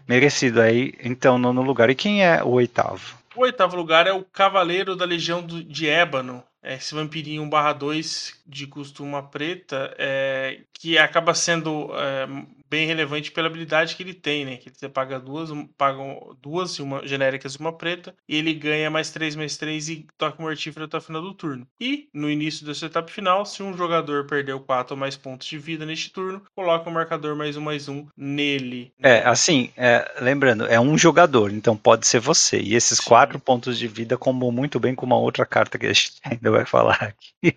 Merecido 0.08 0.60
aí, 0.60 0.94
então, 1.02 1.36
nono 1.38 1.62
lugar. 1.62 1.90
E 1.90 1.94
quem 1.94 2.24
é 2.24 2.42
o 2.42 2.50
oitavo? 2.50 3.18
O 3.34 3.42
oitavo 3.42 3.76
lugar 3.76 4.06
é 4.06 4.12
o 4.12 4.22
Cavaleiro 4.22 4.94
da 4.96 5.04
Legião 5.04 5.44
de 5.44 5.88
Ébano. 5.88 6.42
É 6.62 6.74
esse 6.74 6.94
vampirinho 6.94 7.42
1/2 7.42 8.34
de 8.46 8.66
custo 8.66 9.04
uma 9.04 9.22
preta, 9.22 9.94
é, 9.98 10.60
que 10.72 10.96
acaba 10.98 11.34
sendo 11.34 11.90
é, 11.94 12.26
bem 12.76 12.86
relevante 12.86 13.32
pela 13.32 13.46
habilidade 13.46 13.96
que 13.96 14.02
ele 14.02 14.12
tem, 14.12 14.44
né? 14.44 14.56
Que 14.58 14.70
você 14.70 14.86
paga 14.86 15.18
duas, 15.18 15.48
pagam 15.78 16.36
duas 16.42 16.78
uma 16.78 17.06
genéricas 17.06 17.54
e 17.54 17.58
uma 17.58 17.72
preta, 17.72 18.14
e 18.28 18.36
ele 18.36 18.52
ganha 18.52 18.90
mais 18.90 19.10
3 19.10 19.34
mais 19.34 19.56
3 19.56 19.88
e 19.88 20.06
toque 20.18 20.42
mortífero 20.42 20.84
até 20.84 20.98
o 20.98 21.00
final 21.00 21.22
do 21.22 21.32
turno. 21.32 21.66
E 21.80 22.06
no 22.12 22.30
início 22.30 22.66
dessa 22.66 22.84
etapa 22.84 23.08
final, 23.08 23.46
se 23.46 23.62
um 23.62 23.74
jogador 23.74 24.26
perdeu 24.26 24.60
4 24.60 24.94
ou 24.94 25.00
mais 25.00 25.16
pontos 25.16 25.46
de 25.46 25.56
vida 25.56 25.86
neste 25.86 26.10
turno, 26.10 26.42
coloca 26.54 26.86
o 26.86 26.90
um 26.90 26.94
marcador 26.94 27.34
mais 27.34 27.56
um 27.56 27.62
mais 27.62 27.88
um 27.88 28.06
nele. 28.14 28.92
É, 29.02 29.26
assim, 29.26 29.70
é, 29.74 30.14
lembrando, 30.20 30.66
é 30.66 30.78
um 30.78 30.98
jogador, 30.98 31.50
então 31.50 31.74
pode 31.74 32.06
ser 32.06 32.20
você. 32.20 32.60
E 32.60 32.74
esses 32.74 33.00
4 33.00 33.40
pontos 33.40 33.78
de 33.78 33.88
vida 33.88 34.18
combam 34.18 34.52
muito 34.52 34.78
bem 34.78 34.94
com 34.94 35.06
uma 35.06 35.16
outra 35.16 35.46
carta 35.46 35.78
que 35.78 35.86
a 35.86 35.92
gente 35.94 36.12
ainda 36.22 36.50
vai 36.50 36.66
falar 36.66 37.02
aqui. 37.02 37.56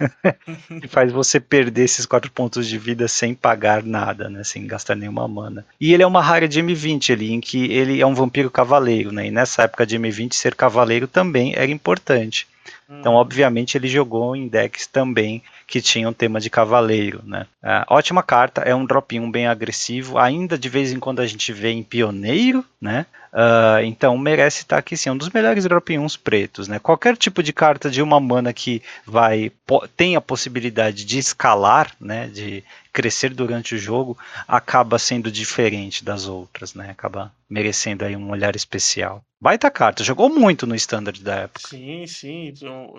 que 0.80 0.88
faz 0.88 1.12
você 1.12 1.38
perder 1.38 1.84
esses 1.84 2.06
4 2.06 2.32
pontos 2.32 2.66
de 2.66 2.78
vida 2.78 3.06
sem 3.08 3.34
pagar 3.34 3.82
nada, 3.82 4.30
né? 4.30 4.42
Sem 4.54 4.66
gastar 4.66 4.94
nenhuma 4.94 5.26
mana. 5.26 5.66
E 5.80 5.92
ele 5.92 6.02
é 6.02 6.06
uma 6.06 6.22
rara 6.22 6.46
de 6.46 6.62
M20 6.62 7.12
ali, 7.12 7.32
em 7.32 7.40
que 7.40 7.72
ele 7.72 8.00
é 8.00 8.06
um 8.06 8.14
vampiro 8.14 8.50
cavaleiro, 8.50 9.10
né? 9.10 9.26
E 9.26 9.30
nessa 9.30 9.62
época 9.64 9.84
de 9.84 9.98
M20 9.98 10.32
ser 10.32 10.54
cavaleiro 10.54 11.08
também 11.08 11.52
era 11.56 11.70
importante. 11.70 12.46
Então, 12.88 13.14
hum. 13.14 13.16
obviamente, 13.16 13.76
ele 13.76 13.88
jogou 13.88 14.36
em 14.36 14.46
decks 14.46 14.86
também 14.86 15.42
que 15.66 15.80
tinham 15.80 16.12
tema 16.12 16.38
de 16.38 16.50
cavaleiro, 16.50 17.20
né? 17.24 17.46
É, 17.62 17.84
ótima 17.88 18.22
carta, 18.22 18.60
é 18.60 18.74
um 18.74 18.84
drop 18.84 19.18
1 19.18 19.30
bem 19.30 19.46
agressivo, 19.46 20.18
ainda 20.18 20.56
de 20.56 20.68
vez 20.68 20.92
em 20.92 21.00
quando 21.00 21.20
a 21.20 21.26
gente 21.26 21.52
vê 21.52 21.70
em 21.70 21.82
pioneiro, 21.82 22.64
né? 22.80 23.06
Uh, 23.34 23.82
então 23.82 24.16
merece 24.16 24.62
estar 24.62 24.78
aqui 24.78 24.96
sim, 24.96 25.10
um 25.10 25.16
dos 25.16 25.28
melhores 25.30 25.64
drop 25.64 25.92
1s 25.92 26.16
pretos, 26.16 26.68
né? 26.68 26.78
Qualquer 26.78 27.16
tipo 27.16 27.42
de 27.42 27.52
carta 27.52 27.90
de 27.90 28.00
uma 28.00 28.20
mana 28.20 28.52
que 28.52 28.80
vai 29.04 29.50
tem 29.96 30.14
a 30.14 30.20
possibilidade 30.20 31.04
de 31.04 31.18
escalar, 31.18 31.90
né? 32.00 32.28
De 32.28 32.62
crescer 32.92 33.34
durante 33.34 33.74
o 33.74 33.78
jogo, 33.78 34.16
acaba 34.46 35.00
sendo 35.00 35.32
diferente 35.32 36.04
das 36.04 36.28
outras, 36.28 36.74
né? 36.74 36.90
Acaba 36.90 37.32
merecendo 37.50 38.04
aí 38.04 38.14
um 38.14 38.30
olhar 38.30 38.54
especial. 38.54 39.20
Baita 39.40 39.68
carta, 39.68 40.04
jogou 40.04 40.30
muito 40.30 40.64
no 40.64 40.76
standard 40.76 41.20
da 41.20 41.34
época. 41.40 41.68
Sim, 41.68 42.06
sim. 42.06 42.54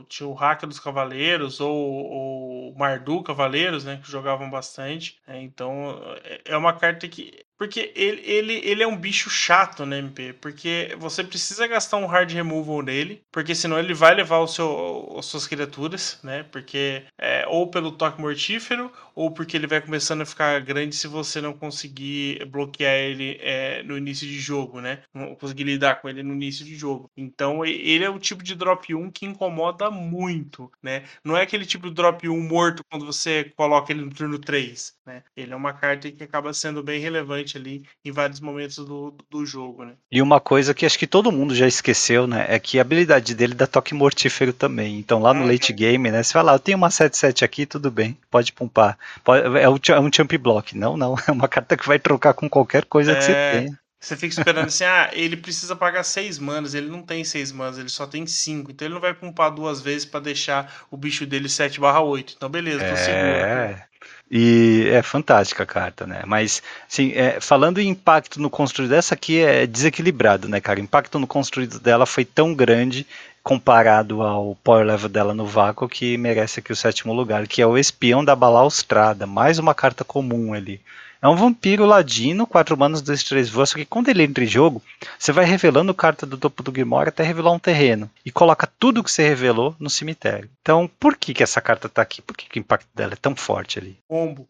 Tinha 0.10 0.28
o 0.28 0.34
Hack 0.34 0.66
dos 0.66 0.82
Cavaleiros 0.82 1.62
ou 1.62 2.74
o 2.74 2.76
Mardu 2.78 3.24
Cavaleiros, 3.24 3.86
né? 3.86 4.02
Que 4.03 4.12
jogavam 4.12 4.49
bastante. 4.49 5.18
É, 5.26 5.41
então 5.41 5.98
é, 6.26 6.41
é 6.45 6.57
uma 6.57 6.74
carta 6.74 7.07
que 7.07 7.44
porque 7.57 7.91
ele, 7.95 8.22
ele, 8.22 8.53
ele 8.64 8.84
é 8.84 8.88
um 8.88 8.98
bicho 8.98 9.30
chato, 9.30 9.86
né, 9.86 9.99
MP? 9.99 10.34
Porque 10.34 10.95
você 10.99 11.23
precisa 11.23 11.68
gastar 11.68 11.98
um 11.98 12.06
hard 12.06 12.32
removal 12.32 12.82
nele, 12.82 13.23
porque 13.32 13.56
senão 13.56 13.80
ele 13.80 13.94
vai 13.94 14.14
levar 14.15 14.40
o 14.40 14.48
seu, 14.48 15.15
as 15.18 15.26
suas 15.26 15.48
criaturas, 15.48 16.19
né? 16.23 16.44
Porque 16.44 17.03
é, 17.18 17.45
ou 17.48 17.69
pelo 17.69 17.91
toque 17.91 18.19
mortífero, 18.22 18.91
ou 19.14 19.32
porque 19.32 19.56
ele 19.56 19.68
vai 19.68 19.82
começando 19.82 20.22
a 20.22 20.26
ficar 20.26 20.60
grande 20.61 20.95
se 20.95 21.07
você 21.07 21.40
não 21.41 21.53
conseguir 21.53 22.45
bloquear 22.45 22.95
ele 22.95 23.38
é, 23.41 23.82
no 23.84 23.98
início 23.98 24.27
de 24.27 24.40
jogo, 24.40 24.82
né? 24.82 25.03
Não 25.14 25.36
conseguir 25.36 25.64
lidar 25.64 26.02
com 26.02 26.10
ele 26.10 26.23
no 26.23 26.34
início 26.34 26.65
de 26.65 26.76
jogo. 26.76 27.10
Então 27.15 27.65
ele 27.65 28.03
é 28.03 28.10
o 28.10 28.19
tipo 28.19 28.44
de 28.44 28.56
drop 28.56 28.94
1 28.94 29.11
que 29.11 29.26
incomoda 29.26 29.90
muito, 29.90 30.72
né? 30.84 31.03
Não 31.23 31.36
é 31.38 31.44
aquele 31.44 31.65
tipo 31.65 31.88
de 31.88 31.94
drop 31.94 32.27
1 32.27 32.40
morto 32.41 32.84
quando 32.90 33.06
você 33.06 33.45
coloca 33.56 33.91
ele 33.91 34.02
no 34.02 34.14
turno 34.14 34.40
3, 34.40 34.94
né? 35.06 35.22
Ele 35.36 35.53
é 35.53 35.56
uma 35.56 35.73
carta 35.73 36.11
que 36.11 36.23
acaba 36.23 36.53
sendo 36.53 36.82
bem 36.82 36.99
relevante 36.99 37.57
ali 37.57 37.84
em 38.03 38.11
vários 38.11 38.40
momentos 38.40 38.77
do, 38.77 39.15
do 39.30 39.45
jogo, 39.45 39.86
né? 39.86 39.94
E 40.11 40.22
uma 40.22 40.40
coisa 40.40 40.73
que 40.73 40.86
acho 40.86 40.98
que 40.98 41.07
todo 41.07 41.32
mundo 41.32 41.53
já 41.53 41.68
esqueceu, 41.68 42.26
né? 42.26 42.45
É 42.49 42.60
que 42.60 42.80
a 42.80 42.82
habilidade 42.82 43.36
dele 43.36 43.53
dá 43.53 43.68
toque 43.68 43.94
mortífero 43.94 44.53
também. 44.53 44.98
Então 44.98 45.22
lá 45.22 45.34
no 45.34 45.44
ah, 45.44 45.48
late 45.52 45.72
é. 45.72 45.76
game, 45.76 46.11
né? 46.11 46.23
Você 46.23 46.34
fala, 46.34 46.53
ah, 46.53 46.56
eu 46.56 46.60
tenho 46.60 46.77
uma 46.77 46.90
7-7 46.90 47.44
aqui, 47.44 47.65
tudo 47.65 47.91
bem, 47.91 48.18
pode 48.32 48.52
pumpar. 48.52 48.98
Pode, 49.23 49.57
é, 49.57 49.64
é 49.64 49.99
um 49.99 50.10
jump 50.11 50.38
block. 50.38 50.77
Não, 50.77 50.98
não. 50.98 51.15
É 51.27 51.32
uma 51.32 51.48
carta 51.48 51.76
que 51.76 51.88
vai 51.88 51.98
trocar 51.98 52.34
com 52.34 52.48
qualquer 52.48 52.86
coisa 52.86 53.11
é... 53.11 53.15
que 53.15 53.23
você 53.23 53.32
é, 53.32 53.52
tenha. 53.52 53.80
Você 53.99 54.15
fica 54.15 54.38
esperando 54.38 54.68
assim, 54.68 54.84
ah, 54.84 55.10
ele 55.14 55.36
precisa 55.36 55.76
pagar 55.76 56.03
6 56.03 56.38
manas, 56.38 56.76
ele 56.76 56.88
não 56.88 57.02
tem 57.02 57.23
6 57.23 57.52
manas, 57.52 57.80
ele 57.80 57.90
só 57.90 58.06
tem 58.06 58.27
5. 58.27 58.69
Então 58.69 58.86
ele 58.86 58.94
não 58.94 59.02
vai 59.02 59.15
pumpar 59.15 59.49
duas 59.49 59.82
vezes 59.82 60.06
para 60.06 60.19
deixar 60.19 60.86
o 60.91 60.98
bicho 60.98 61.26
dele 61.26 61.49
7 61.49 61.82
8. 61.82 62.34
Então 62.38 62.48
beleza, 62.48 62.80
tô 62.80 62.86
é... 62.86 62.95
seguro. 62.95 63.86
E 64.30 64.88
é 64.91 65.03
fantástica 65.03 65.64
a 65.64 65.68
carta, 65.68 66.07
né? 66.07 66.23
Mas, 66.26 66.64
assim, 66.89 67.11
é, 67.14 67.39
falando 67.39 67.80
em 67.80 67.89
impacto 67.89 68.41
no 68.41 68.49
construído, 68.49 68.93
essa 68.93 69.14
aqui 69.14 69.39
é 69.39 69.68
desequilibrado, 69.68 70.49
né, 70.49 70.60
cara? 70.60 70.80
O 70.80 70.84
impacto 70.84 71.19
no 71.19 71.27
construído 71.27 71.80
dela 71.80 72.06
foi 72.06 72.26
tão 72.26 72.53
grande 72.53 73.06
comparado 73.43 74.23
ao 74.23 74.56
power 74.64 74.84
level 74.84 75.07
dela 75.07 75.31
no 75.31 75.45
vácuo 75.45 75.88
que 75.88 76.18
merece 76.18 76.60
aqui 76.60 76.72
o 76.72 76.76
sétimo 76.76 77.14
lugar, 77.14 77.47
que 77.47 77.61
é 77.61 77.68
o 77.68 77.77
Espião 77.77 78.26
da 78.26 78.35
Balaustrada, 78.35 79.27
mais 79.27 79.60
uma 79.60 79.76
carta 79.76 80.03
comum 80.03 80.52
ali. 80.52 80.81
É 81.22 81.28
um 81.28 81.36
vampiro 81.36 81.86
ladino, 81.86 82.46
4 82.46 82.78
manos, 82.78 83.02
2, 83.02 83.24
3 83.24 83.50
voos, 83.50 83.70
só 83.70 83.76
que 83.76 83.86
quando 83.86 84.10
ele 84.10 84.24
entra 84.24 84.44
em 84.44 84.48
jogo, 84.48 84.82
você 85.18 85.32
vai 85.32 85.46
revelando 85.46 85.94
carta 85.94 86.26
do 86.26 86.38
topo 86.38 86.62
do 86.62 86.72
Grimório 86.72 87.10
até 87.10 87.24
revelar 87.24 87.52
um 87.52 87.60
terreno. 87.60 88.10
E 88.26 88.32
coloca 88.32 88.70
tudo 88.80 89.04
que 89.04 89.12
você 89.12 89.28
revelou 89.28 89.76
no 89.80 89.90
cemitério. 89.90 90.50
Então, 90.62 90.90
por 91.00 91.18
que, 91.18 91.34
que 91.34 91.44
essa 91.44 91.62
carta 91.62 91.90
tá 91.90 92.02
aqui? 92.02 92.22
Por 92.22 92.36
que, 92.36 92.48
que 92.48 92.60
o 92.60 92.62
impacto 92.62 92.88
dela 92.94 93.14
é 93.14 93.18
tão 93.18 93.36
forte 93.36 93.80
ali? 93.80 93.98
Combo. 94.08 94.48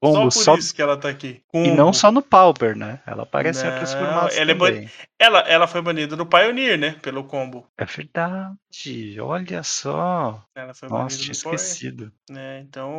Combo, 0.00 0.30
só 0.30 0.38
por 0.38 0.44
só... 0.44 0.54
isso 0.56 0.74
que 0.74 0.80
ela 0.80 0.96
tá 0.96 1.08
aqui. 1.08 1.42
Combo. 1.48 1.68
E 1.68 1.74
não 1.74 1.92
só 1.92 2.12
no 2.12 2.22
Pauper, 2.22 2.76
né? 2.76 3.00
Ela 3.04 3.24
aparece 3.24 3.64
não, 3.64 3.70
em 3.70 3.72
outros 3.72 3.92
formatos 3.92 4.36
ela. 4.36 4.50
É 4.50 4.54
ban... 4.54 4.84
ela, 5.18 5.40
ela 5.40 5.66
foi 5.66 5.82
banida 5.82 6.14
no 6.14 6.24
Pioneer, 6.24 6.78
né? 6.78 6.96
Pelo 7.02 7.24
combo. 7.24 7.66
É 7.76 7.84
verdade. 7.84 9.20
Olha 9.20 9.62
só. 9.64 10.40
Ela 10.54 10.72
foi 10.72 10.88
Nossa, 10.88 11.18
tinha 11.18 11.32
esquecido. 11.32 12.12
É, 12.30 12.60
então, 12.60 12.90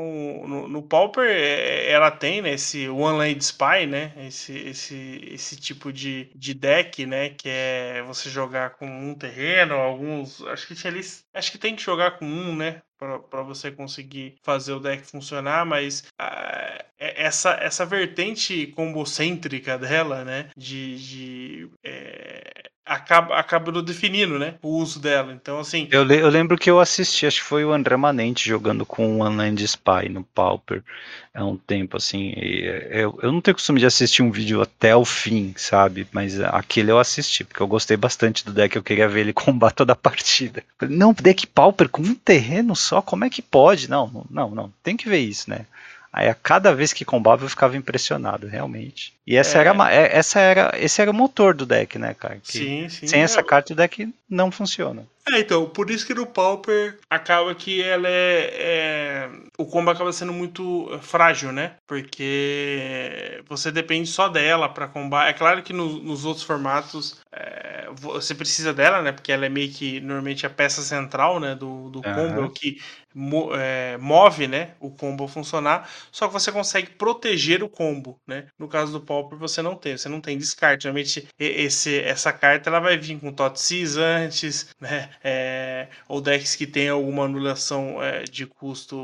no, 0.46 0.68
no 0.68 0.84
Pauper, 0.84 1.26
é, 1.26 1.90
ela 1.90 2.12
tem 2.12 2.42
né, 2.42 2.54
esse 2.54 2.90
One 2.90 3.18
Land 3.18 3.44
Spy, 3.44 3.86
né? 3.88 4.12
Esse, 4.18 4.58
esse, 4.58 5.22
esse 5.32 5.56
tipo 5.56 5.94
de, 5.94 6.30
de 6.36 6.54
deck, 6.54 7.06
né? 7.06 7.30
Que 7.30 7.48
é 7.48 8.04
você 8.06 8.30
jogar 8.30 8.72
com 8.72 8.86
um 8.86 9.16
terreno, 9.16 9.76
alguns. 9.76 10.42
Acho 10.48 10.68
que 10.68 10.76
tinha 10.76 10.92
ali. 10.92 11.02
Acho 11.34 11.52
que 11.52 11.58
tem 11.58 11.76
que 11.76 11.82
jogar 11.82 12.18
com 12.18 12.26
um, 12.26 12.56
né? 12.56 12.82
Para 13.00 13.42
você 13.42 13.72
conseguir 13.72 14.36
fazer 14.44 14.74
o 14.74 14.80
deck 14.80 15.06
funcionar, 15.06 15.66
mas 15.66 16.02
uh, 16.22 16.84
essa, 17.00 17.52
essa 17.52 17.86
vertente 17.86 18.68
combocêntrica 18.68 19.78
dela, 19.78 20.26
né, 20.26 20.50
de, 20.58 20.98
de 20.98 21.70
é, 21.84 22.69
acaba, 22.90 23.36
acaba 23.36 23.72
definindo, 23.82 24.40
né? 24.40 24.56
O 24.61 24.78
uso 24.78 24.99
dela. 24.99 25.32
Então, 25.32 25.60
assim. 25.60 25.88
Eu, 25.91 26.03
le 26.03 26.18
eu 26.20 26.30
lembro 26.30 26.57
que 26.57 26.70
eu 26.70 26.80
assisti, 26.80 27.26
acho 27.26 27.41
que 27.41 27.48
foi 27.48 27.64
o 27.64 27.72
André 27.72 27.95
Manente 27.95 28.49
jogando 28.49 28.86
com 28.86 29.20
o 29.20 29.26
Unland 29.26 29.64
Spy 29.64 30.10
no 30.10 30.24
Pauper 30.24 30.84
há 31.34 31.45
um 31.45 31.56
tempo, 31.56 31.95
assim. 31.98 32.34
Eu, 32.36 33.18
eu 33.22 33.32
não 33.32 33.40
tenho 33.40 33.56
costume 33.56 33.80
de 33.80 33.86
assistir 33.86 34.24
um 34.24 34.32
vídeo 34.32 34.61
até 34.61 34.95
o 34.95 35.06
fim, 35.06 35.53
sabe? 35.56 36.07
Mas 36.11 36.40
aquele 36.41 36.91
eu 36.91 36.99
assisti, 36.99 37.44
porque 37.44 37.61
eu 37.61 37.68
gostei 37.68 37.95
bastante 37.95 38.44
do 38.44 38.52
deck, 38.52 38.76
eu 38.76 38.84
queria 38.84 39.07
ver 39.07 39.22
ele 39.22 39.34
combater 39.34 39.76
toda 39.76 39.94
a 39.94 39.95
partida. 39.95 40.64
Não, 40.82 41.14
deck 41.14 41.48
Pauper 41.48 41.88
com 41.88 42.02
um 42.02 42.16
terreno 42.16 42.76
só, 42.76 43.02
como 43.02 43.24
é 43.24 43.30
que 43.30 43.41
pode? 43.41 43.90
Não, 43.90 44.26
não, 44.30 44.49
não, 44.49 44.74
tem 44.84 44.98
que 44.98 45.07
ver 45.07 45.20
isso, 45.20 45.49
né? 45.49 45.66
Aí 46.11 46.27
a 46.27 46.34
cada 46.34 46.73
vez 46.73 46.91
que 46.91 47.06
combava 47.06 47.45
eu 47.45 47.49
ficava 47.49 47.77
impressionado, 47.77 48.48
realmente. 48.48 49.14
E 49.26 49.36
essa 49.36 49.57
é. 49.57 49.61
era, 49.61 49.94
essa 49.94 50.40
era, 50.40 50.72
esse 50.77 51.02
era 51.02 51.11
o 51.11 51.14
motor 51.14 51.53
do 51.53 51.65
deck, 51.65 51.99
né, 51.99 52.15
cara? 52.15 52.40
Que 52.44 52.57
sim, 52.57 52.90
sim. 52.90 53.07
Sem 53.07 53.22
essa 53.22 53.44
carta 53.44 53.73
o 53.73 53.76
deck 53.76 54.11
não 54.27 54.52
funciona. 54.52 55.06
É, 55.31 55.40
então, 55.40 55.68
por 55.69 55.91
isso 55.91 56.07
que 56.07 56.14
no 56.14 56.26
Pauper 56.26 56.98
acaba 57.07 57.53
que 57.53 57.84
ela 57.84 58.07
é, 58.07 58.49
é, 58.56 59.30
O 59.57 59.65
combo 59.65 59.91
acaba 59.91 60.11
sendo 60.11 60.34
muito 60.34 60.98
frágil, 61.02 61.52
né? 61.52 61.73
Porque 61.86 63.44
você 63.48 63.72
depende 63.72 64.10
só 64.10 64.27
dela 64.27 64.68
para 64.68 64.88
combar. 64.88 65.30
É 65.30 65.34
claro 65.34 65.61
que 65.61 65.72
no, 65.72 66.02
nos 66.02 66.26
outros 66.26 66.44
formatos 66.44 67.19
é, 67.31 67.88
você 67.94 68.34
precisa 68.34 68.73
dela, 68.73 69.02
né? 69.03 69.11
Porque 69.11 69.31
ela 69.31 69.45
é 69.45 69.49
meio 69.49 69.72
que 69.72 69.99
normalmente 69.99 70.48
a 70.48 70.49
peça 70.49 70.81
central, 70.81 71.40
né? 71.40 71.53
Do, 71.53 71.90
do 71.90 72.02
combo, 72.02 72.41
uhum. 72.41 72.49
que 72.49 72.81
mo 73.14 73.49
é, 73.56 73.98
move, 73.98 74.48
né? 74.48 74.76
O 74.80 74.90
combo 74.90 75.27
funcionar. 75.27 75.90
Só 76.11 76.27
que 76.27 76.34
você 76.34 76.52
consegue 76.52 76.91
proteger 76.91 77.64
o 77.64 77.69
combo, 77.69 78.19
né? 78.27 78.48
No 78.57 78.68
caso 78.68 78.91
do 78.91 79.02
Pauper 79.02 79.38
você 79.38 79.61
não 79.61 79.76
tem, 79.76 79.98
você 79.98 80.10
não 80.10 80.22
tem 80.22 80.38
descarte. 80.38 80.86
Normalmente 80.86 81.27
esse, 81.40 81.99
essa 82.02 82.31
carta 82.31 82.69
ela 82.69 82.80
vai 82.80 82.98
vir 82.98 83.19
com 83.19 83.31
Totsis 83.31 83.98
antes, 83.98 84.69
né? 84.80 85.10
É, 85.23 85.88
ou 86.07 86.22
decks 86.22 86.56
que 86.56 86.68
tem 86.68 86.90
alguma 86.90 87.26
anulação 87.26 88.02
é, 88.02 88.23
de 88.23 88.45
custo 88.45 88.98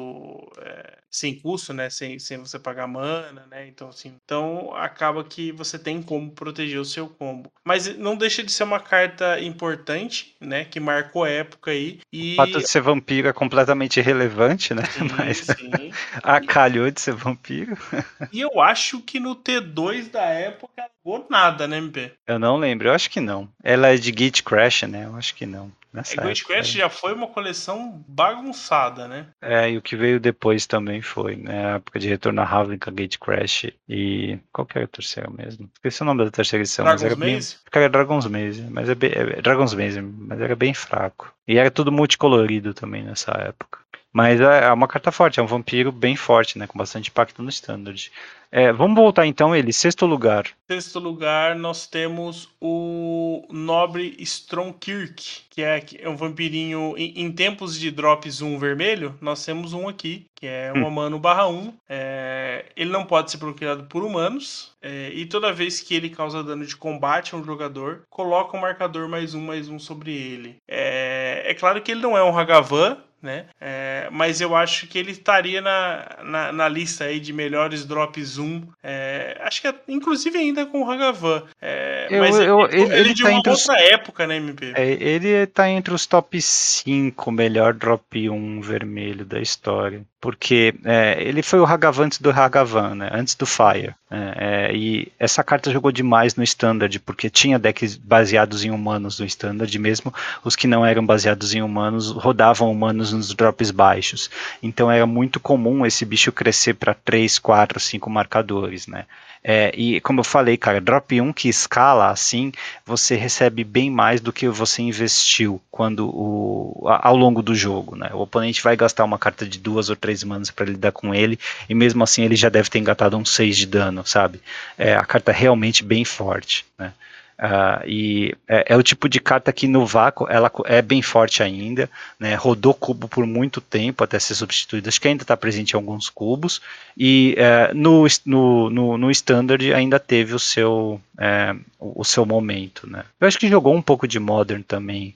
é, 0.60 0.98
sem 1.16 1.40
custo, 1.40 1.74
né? 1.74 1.90
Sem, 1.90 2.20
sem 2.20 2.38
você 2.38 2.60
pagar 2.60 2.88
mana, 2.88 3.46
né? 3.50 3.68
Então, 3.68 3.90
assim, 3.90 4.14
então 4.24 4.74
acaba 4.76 5.24
que 5.24 5.52
você 5.52 5.80
tem 5.80 6.02
como 6.02 6.32
proteger 6.32 6.80
o 6.80 6.86
seu 6.86 7.08
combo. 7.08 7.50
Mas 7.64 7.98
não 7.98 8.18
deixa 8.18 8.44
de 8.44 8.52
ser 8.52 8.64
uma 8.64 8.80
carta 8.80 9.40
importante, 9.40 10.36
né? 10.42 10.66
Que 10.66 10.80
marcou 10.80 11.26
época 11.26 11.72
aí. 11.72 12.00
E... 12.12 12.34
O 12.34 12.36
fato 12.36 12.60
de 12.60 12.68
ser 12.68 12.82
vampiro 12.82 13.28
é 13.30 13.34
completamente 13.34 14.00
irrelevante, 14.00 14.74
né? 14.74 14.84
Sim, 14.86 15.08
Mas 15.18 15.38
sim. 15.38 15.92
acalhou 16.22 16.92
de 16.92 17.00
ser 17.00 17.14
vampiro. 17.14 17.78
E 18.32 18.42
eu 18.42 18.60
acho 18.60 19.00
que 19.02 19.20
no 19.20 19.36
T2 19.36 20.10
da 20.10 20.24
época 20.24 20.86
ou 21.04 21.26
nada, 21.30 21.68
né, 21.68 21.78
MP? 21.78 22.12
Eu 22.28 22.40
não 22.40 22.58
lembro, 22.58 22.88
eu 22.88 22.94
acho 22.94 23.10
que 23.10 23.22
não. 23.22 23.48
Ela 23.64 23.90
é 23.90 23.96
de 23.96 24.08
Git 24.08 24.44
Crash, 24.44 24.84
né? 24.84 25.06
Eu 25.06 25.16
acho 25.16 25.36
que 25.36 25.46
não. 25.46 25.72
Nessa 25.96 26.20
é, 26.20 26.28
Git 26.28 26.46
Crash 26.46 26.72
já 26.74 26.90
foi 26.90 27.14
uma 27.14 27.28
coleção 27.28 28.04
bagunçada, 28.06 29.08
né? 29.08 29.28
É, 29.42 29.72
e 29.72 29.78
o 29.78 29.82
que 29.82 29.96
veio 29.96 30.20
depois 30.20 30.66
também 30.66 31.02
foi, 31.02 31.38
né? 31.38 31.74
A 31.74 31.76
época 31.76 32.00
de 32.00 32.10
retorno 32.10 32.42
a 32.42 32.44
Ravnica, 32.44 32.92
Gate 32.92 33.18
Crash 33.18 33.68
e. 33.88 34.38
Qual 34.52 34.66
que 34.66 34.78
era 34.78 34.86
o 34.86 34.90
terceiro 34.90 35.32
mesmo? 35.32 35.70
Esqueci 35.74 36.02
o 36.02 36.06
nome 36.06 36.26
da 36.26 36.32
terceira 36.32 36.64
edição. 36.64 36.84
Dragon's 36.84 37.04
mas 37.04 37.12
era 37.12 37.16
Maze? 37.16 37.58
Bem... 37.72 37.90
Dragon's 37.90 38.28
Maze, 38.28 38.62
mas 38.70 38.90
é, 38.90 38.96
bem... 38.96 39.12
é 39.14 39.42
Dragon's 39.42 39.74
Maze, 39.74 40.02
mas 40.02 40.42
era 40.42 40.56
bem 40.56 40.74
fraco. 40.74 41.34
E 41.48 41.58
era 41.58 41.72
tudo 41.72 41.92
multicolorido 41.92 42.74
também 42.74 43.04
nessa 43.04 43.32
época. 43.32 43.80
Mas 44.16 44.40
é, 44.40 44.64
é 44.64 44.72
uma 44.72 44.88
carta 44.88 45.12
forte, 45.12 45.42
é 45.42 45.44
um 45.44 45.46
vampiro 45.46 45.92
bem 45.92 46.16
forte, 46.16 46.58
né? 46.58 46.66
Com 46.66 46.80
bastante 46.80 47.10
impacto 47.10 47.44
no 47.44 47.50
standard. 47.50 48.10
É, 48.50 48.72
vamos 48.72 48.96
voltar 48.96 49.26
então 49.28 49.54
ele, 49.54 49.74
sexto 49.74 50.06
lugar. 50.06 50.46
Sexto 50.72 51.00
lugar, 51.00 51.54
nós 51.54 51.86
temos 51.86 52.48
o 52.62 53.46
Nobre 53.52 54.16
Stromkirk, 54.20 55.42
que 55.50 55.62
é, 55.62 55.84
é 56.00 56.08
um 56.08 56.16
vampirinho 56.16 56.96
em, 56.98 57.26
em, 57.26 57.30
tempos 57.30 57.78
de 57.78 57.92
drops 57.92 58.42
1 58.42 58.58
vermelho, 58.58 59.14
nós 59.20 59.44
temos 59.44 59.74
um 59.74 59.90
aqui, 59.90 60.26
que 60.34 60.48
é 60.48 60.72
um 60.74 60.84
hum. 60.84 60.88
humano 60.88 61.20
barra 61.20 61.50
1. 61.50 61.74
É, 61.90 62.68
ele 62.74 62.92
não 62.92 63.04
pode 63.04 63.32
ser 63.32 63.38
bloqueado 63.38 63.84
por 63.84 64.02
humanos, 64.02 64.72
é, 64.82 65.10
e 65.10 65.26
toda 65.26 65.52
vez 65.52 65.82
que 65.82 65.94
ele 65.94 66.10
causa 66.10 66.42
dano 66.42 66.66
de 66.66 66.78
combate 66.78 67.36
a 67.36 67.38
um 67.38 67.44
jogador, 67.44 68.04
coloca 68.10 68.56
um 68.56 68.62
marcador 68.62 69.10
mais 69.10 69.36
um, 69.36 69.42
mais 69.42 69.68
um 69.68 69.78
sobre 69.78 70.14
ele. 70.14 70.56
É, 70.66 71.44
é 71.48 71.54
claro 71.54 71.82
que 71.82 71.92
ele 71.92 72.02
não 72.02 72.18
é 72.18 72.24
um 72.24 72.38
Hagavan, 72.38 72.98
né? 73.26 73.48
É, 73.60 74.08
mas 74.12 74.40
eu 74.40 74.56
acho 74.56 74.88
que 74.88 74.98
ele 74.98 75.12
estaria 75.12 75.60
na, 75.60 76.18
na, 76.24 76.52
na, 76.52 76.70
lista 76.70 77.06
aí 77.06 77.20
de 77.20 77.34
melhores 77.34 77.84
drops 77.84 78.38
1. 78.38 78.62
É, 78.84 79.38
acho 79.42 79.62
que 79.62 79.68
é, 79.68 79.76
inclusive 79.88 80.38
ainda 80.38 80.66
com 80.66 80.84
o 80.84 80.90
Hagavan. 80.90 81.44
É, 81.60 82.08
eu, 82.10 82.20
mas 82.20 82.40
eu, 82.40 82.62
ele, 82.68 82.82
ele, 82.84 82.96
ele 82.96 83.14
de 83.14 83.24
tá 83.24 83.30
uma 83.30 83.38
outra 83.38 83.54
os, 83.54 83.70
época, 83.70 84.28
né, 84.28 84.38
MP? 84.38 84.74
É, 84.76 84.92
ele 84.92 85.30
está 85.30 85.68
entre 85.68 85.94
os 85.94 86.06
top 86.06 86.40
5 86.40 87.32
melhor 87.32 87.74
drop 87.74 88.30
1 88.30 88.62
vermelho 88.62 89.26
da 89.26 89.42
história. 89.42 90.06
Porque 90.26 90.74
é, 90.84 91.22
ele 91.22 91.44
foi 91.44 91.60
o 91.60 91.66
Hagavan 91.68 92.06
antes 92.06 92.18
do 92.18 92.32
Hagavan, 92.32 92.96
né? 92.96 93.10
Antes 93.14 93.36
do 93.36 93.46
Fire. 93.46 93.94
É, 94.10 94.72
e 94.74 95.12
essa 95.20 95.44
carta 95.44 95.70
jogou 95.70 95.92
demais 95.92 96.36
no 96.36 96.44
Standard, 96.44 96.98
porque 97.02 97.30
tinha 97.30 97.60
decks 97.60 97.96
baseados 97.96 98.66
em 98.66 98.72
humanos 98.72 99.20
no 99.20 99.26
Standard, 99.28 99.78
mesmo 99.78 100.12
os 100.44 100.56
que 100.56 100.66
não 100.66 100.84
eram 100.84 101.06
baseados 101.06 101.54
em 101.54 101.62
humanos 101.62 102.10
rodavam 102.10 102.72
humanos 102.72 103.14
nos 103.14 103.36
drops 103.36 103.70
baixos. 103.70 104.32
Então 104.64 104.90
era 104.90 105.06
muito 105.06 105.40
comum 105.40 105.86
esse 105.86 106.04
bicho 106.04 106.32
crescer 106.32 106.74
para 106.74 106.96
3, 106.96 107.38
4, 107.38 107.80
5 107.80 108.10
marcadores, 108.10 108.88
né? 108.88 109.06
É, 109.48 109.72
e 109.76 110.02
como 110.02 110.22
eu 110.22 110.24
falei, 110.24 110.58
cara, 110.58 110.82
drop 110.82 111.22
1 111.22 111.32
que 111.32 111.48
escala 111.48 112.10
assim, 112.10 112.52
você 112.84 113.16
recebe 113.16 113.64
bem 113.64 113.92
mais 113.92 114.20
do 114.20 114.34
que 114.34 114.50
você 114.50 114.82
investiu 114.82 115.62
quando 115.70 116.10
o, 116.10 116.88
ao 116.88 117.16
longo 117.16 117.44
do 117.44 117.54
jogo, 117.54 117.96
né? 117.96 118.10
O 118.12 118.22
oponente 118.22 118.64
vai 118.64 118.76
gastar 118.76 119.04
uma 119.04 119.20
carta 119.20 119.46
de 119.46 119.60
duas 119.60 119.88
ou 119.88 119.96
três 119.96 120.15
manas 120.24 120.52
para 120.52 120.66
lidar 120.66 120.92
com 120.92 121.14
ele, 121.14 121.40
e 121.70 121.76
mesmo 121.76 122.04
assim 122.04 122.24
ele 122.24 122.36
já 122.36 122.50
deve 122.50 122.70
ter 122.70 122.80
engatado 122.80 123.18
um 123.18 123.26
6 123.26 123.58
de 123.58 123.66
dano, 123.66 124.06
sabe? 124.06 124.42
É, 124.78 124.96
a 124.96 125.04
carta 125.04 125.32
é 125.32 125.36
realmente 125.36 125.84
bem 125.84 126.06
forte, 126.06 126.66
né? 126.78 126.94
Uh, 127.38 127.84
e 127.86 128.34
é, 128.48 128.74
é, 128.74 128.78
o 128.78 128.84
tipo 128.84 129.10
de 129.10 129.20
carta 129.20 129.52
que 129.52 129.68
no 129.68 129.86
vácuo 129.86 130.26
ela 130.30 130.50
é 130.68 130.82
bem 130.82 131.02
forte 131.02 131.44
ainda, 131.44 131.90
né? 132.18 132.34
rodou 132.34 132.74
cubo 132.74 133.10
por 133.10 133.26
muito 133.26 133.60
tempo 133.60 134.06
até 134.06 134.18
ser 134.18 134.36
substituída, 134.36 134.88
acho 134.88 135.02
que 135.02 135.10
ainda 135.10 135.24
está 135.24 135.36
presente 135.36 135.74
em 135.74 135.76
alguns 135.76 136.10
cubos, 136.10 136.62
e 136.98 137.36
uh, 137.38 137.76
no, 137.76 138.06
no, 138.26 138.70
no, 138.70 138.98
no, 138.98 139.12
Standard 139.12 139.74
ainda 139.74 140.00
teve 140.00 140.34
o 140.34 140.40
seu, 140.40 141.02
uh, 141.16 141.60
o 141.78 142.06
seu 142.06 142.26
momento. 142.26 142.90
Né? 142.90 143.04
Eu 143.20 143.28
acho 143.28 143.38
que 143.38 143.50
jogou 143.50 143.76
um 143.76 143.82
pouco 143.82 144.08
de 144.08 144.18
Modern 144.18 144.62
também, 144.62 145.14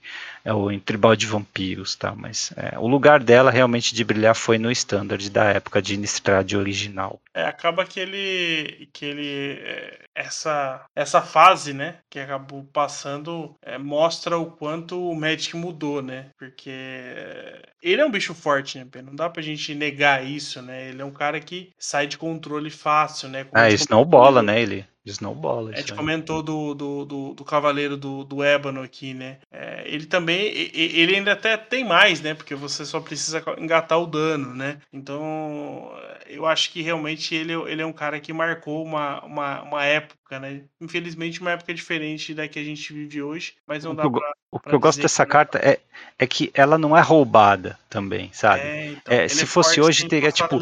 é 0.49 0.53
o 0.53 0.71
em 0.71 0.79
Tribal 0.79 1.15
de 1.15 1.27
Vampiros, 1.27 1.95
tá? 1.95 2.15
Mas 2.15 2.51
é, 2.57 2.77
o 2.79 2.87
lugar 2.87 3.23
dela 3.23 3.51
realmente 3.51 3.93
de 3.93 4.03
brilhar 4.03 4.35
foi 4.35 4.57
no 4.57 4.71
Standard 4.71 5.29
da 5.29 5.45
época 5.45 5.79
de 5.81 5.93
Innistrad 5.93 6.53
original. 6.53 7.21
É, 7.33 7.43
acaba 7.43 7.85
que 7.85 7.99
ele, 7.99 8.89
que 8.91 9.05
ele 9.05 9.59
é, 9.61 9.99
essa, 10.15 10.83
essa 10.95 11.21
fase, 11.21 11.71
né, 11.71 11.97
que 12.09 12.19
acabou 12.19 12.63
passando, 12.73 13.55
é, 13.61 13.77
mostra 13.77 14.37
o 14.37 14.47
quanto 14.47 15.09
o 15.09 15.15
Magic 15.15 15.55
mudou, 15.55 16.01
né? 16.01 16.31
Porque 16.37 16.71
é, 16.71 17.61
ele 17.81 18.01
é 18.01 18.05
um 18.05 18.11
bicho 18.11 18.33
forte, 18.33 18.79
né? 18.79 18.85
Não 19.03 19.15
dá 19.15 19.29
pra 19.29 19.43
gente 19.43 19.75
negar 19.75 20.25
isso, 20.25 20.61
né? 20.61 20.89
Ele 20.89 21.01
é 21.01 21.05
um 21.05 21.11
cara 21.11 21.39
que 21.39 21.69
sai 21.77 22.07
de 22.07 22.17
controle 22.17 22.71
fácil, 22.71 23.29
né? 23.29 23.43
Como 23.43 23.61
ah, 23.61 23.69
isso 23.69 23.87
não 23.89 24.03
bola, 24.03 24.41
né? 24.41 24.59
Ele 24.59 24.85
snowball. 25.11 25.69
A 25.69 25.75
gente 25.75 25.93
comentou 25.93 26.41
do, 26.41 26.73
do, 26.73 27.05
do, 27.05 27.33
do, 27.33 27.45
Cavaleiro 27.45 27.97
do, 27.97 28.23
do 28.23 28.43
Ébano 28.43 28.81
aqui, 28.81 29.13
né? 29.13 29.37
É, 29.51 29.83
ele 29.85 30.05
também, 30.05 30.41
ele 30.73 31.15
ainda 31.15 31.33
até 31.33 31.57
tem 31.57 31.83
mais, 31.85 32.21
né? 32.21 32.33
Porque 32.33 32.55
você 32.55 32.85
só 32.85 32.99
precisa 32.99 33.43
engatar 33.57 33.99
o 33.99 34.07
dano, 34.07 34.53
né? 34.53 34.77
Então, 34.91 35.91
eu 36.27 36.45
acho 36.45 36.71
que 36.71 36.81
realmente 36.81 37.33
ele, 37.33 37.53
ele 37.53 37.81
é 37.81 37.85
um 37.85 37.93
cara 37.93 38.19
que 38.19 38.31
marcou 38.33 38.83
uma, 38.83 39.23
uma, 39.25 39.61
uma 39.63 39.85
época, 39.85 40.18
né? 40.37 40.63
Infelizmente, 40.81 41.39
uma 41.39 41.51
época 41.51 41.73
diferente 41.73 42.33
da 42.33 42.47
que 42.47 42.59
a 42.59 42.63
gente 42.63 42.91
vive 42.91 43.21
hoje, 43.21 43.53
mas 43.65 43.85
não 43.85 43.95
dá 43.95 44.03
pra 44.09 44.33
o 44.51 44.59
que 44.59 44.73
eu 44.73 44.79
gosto 44.79 45.01
dessa 45.01 45.27
carta 45.27 45.59
é, 45.59 45.79
é 46.17 46.25
que 46.25 46.49
ela 46.55 46.75
não 46.75 46.97
é 46.97 47.01
roubada 47.01 47.77
também, 47.87 48.31
sabe? 48.33 48.61
É, 48.61 48.85
então, 48.87 49.13
é, 49.13 49.27
se 49.27 49.43
é 49.43 49.45
fosse 49.45 49.79
hoje, 49.79 50.07
teria 50.07 50.31
tipo. 50.31 50.59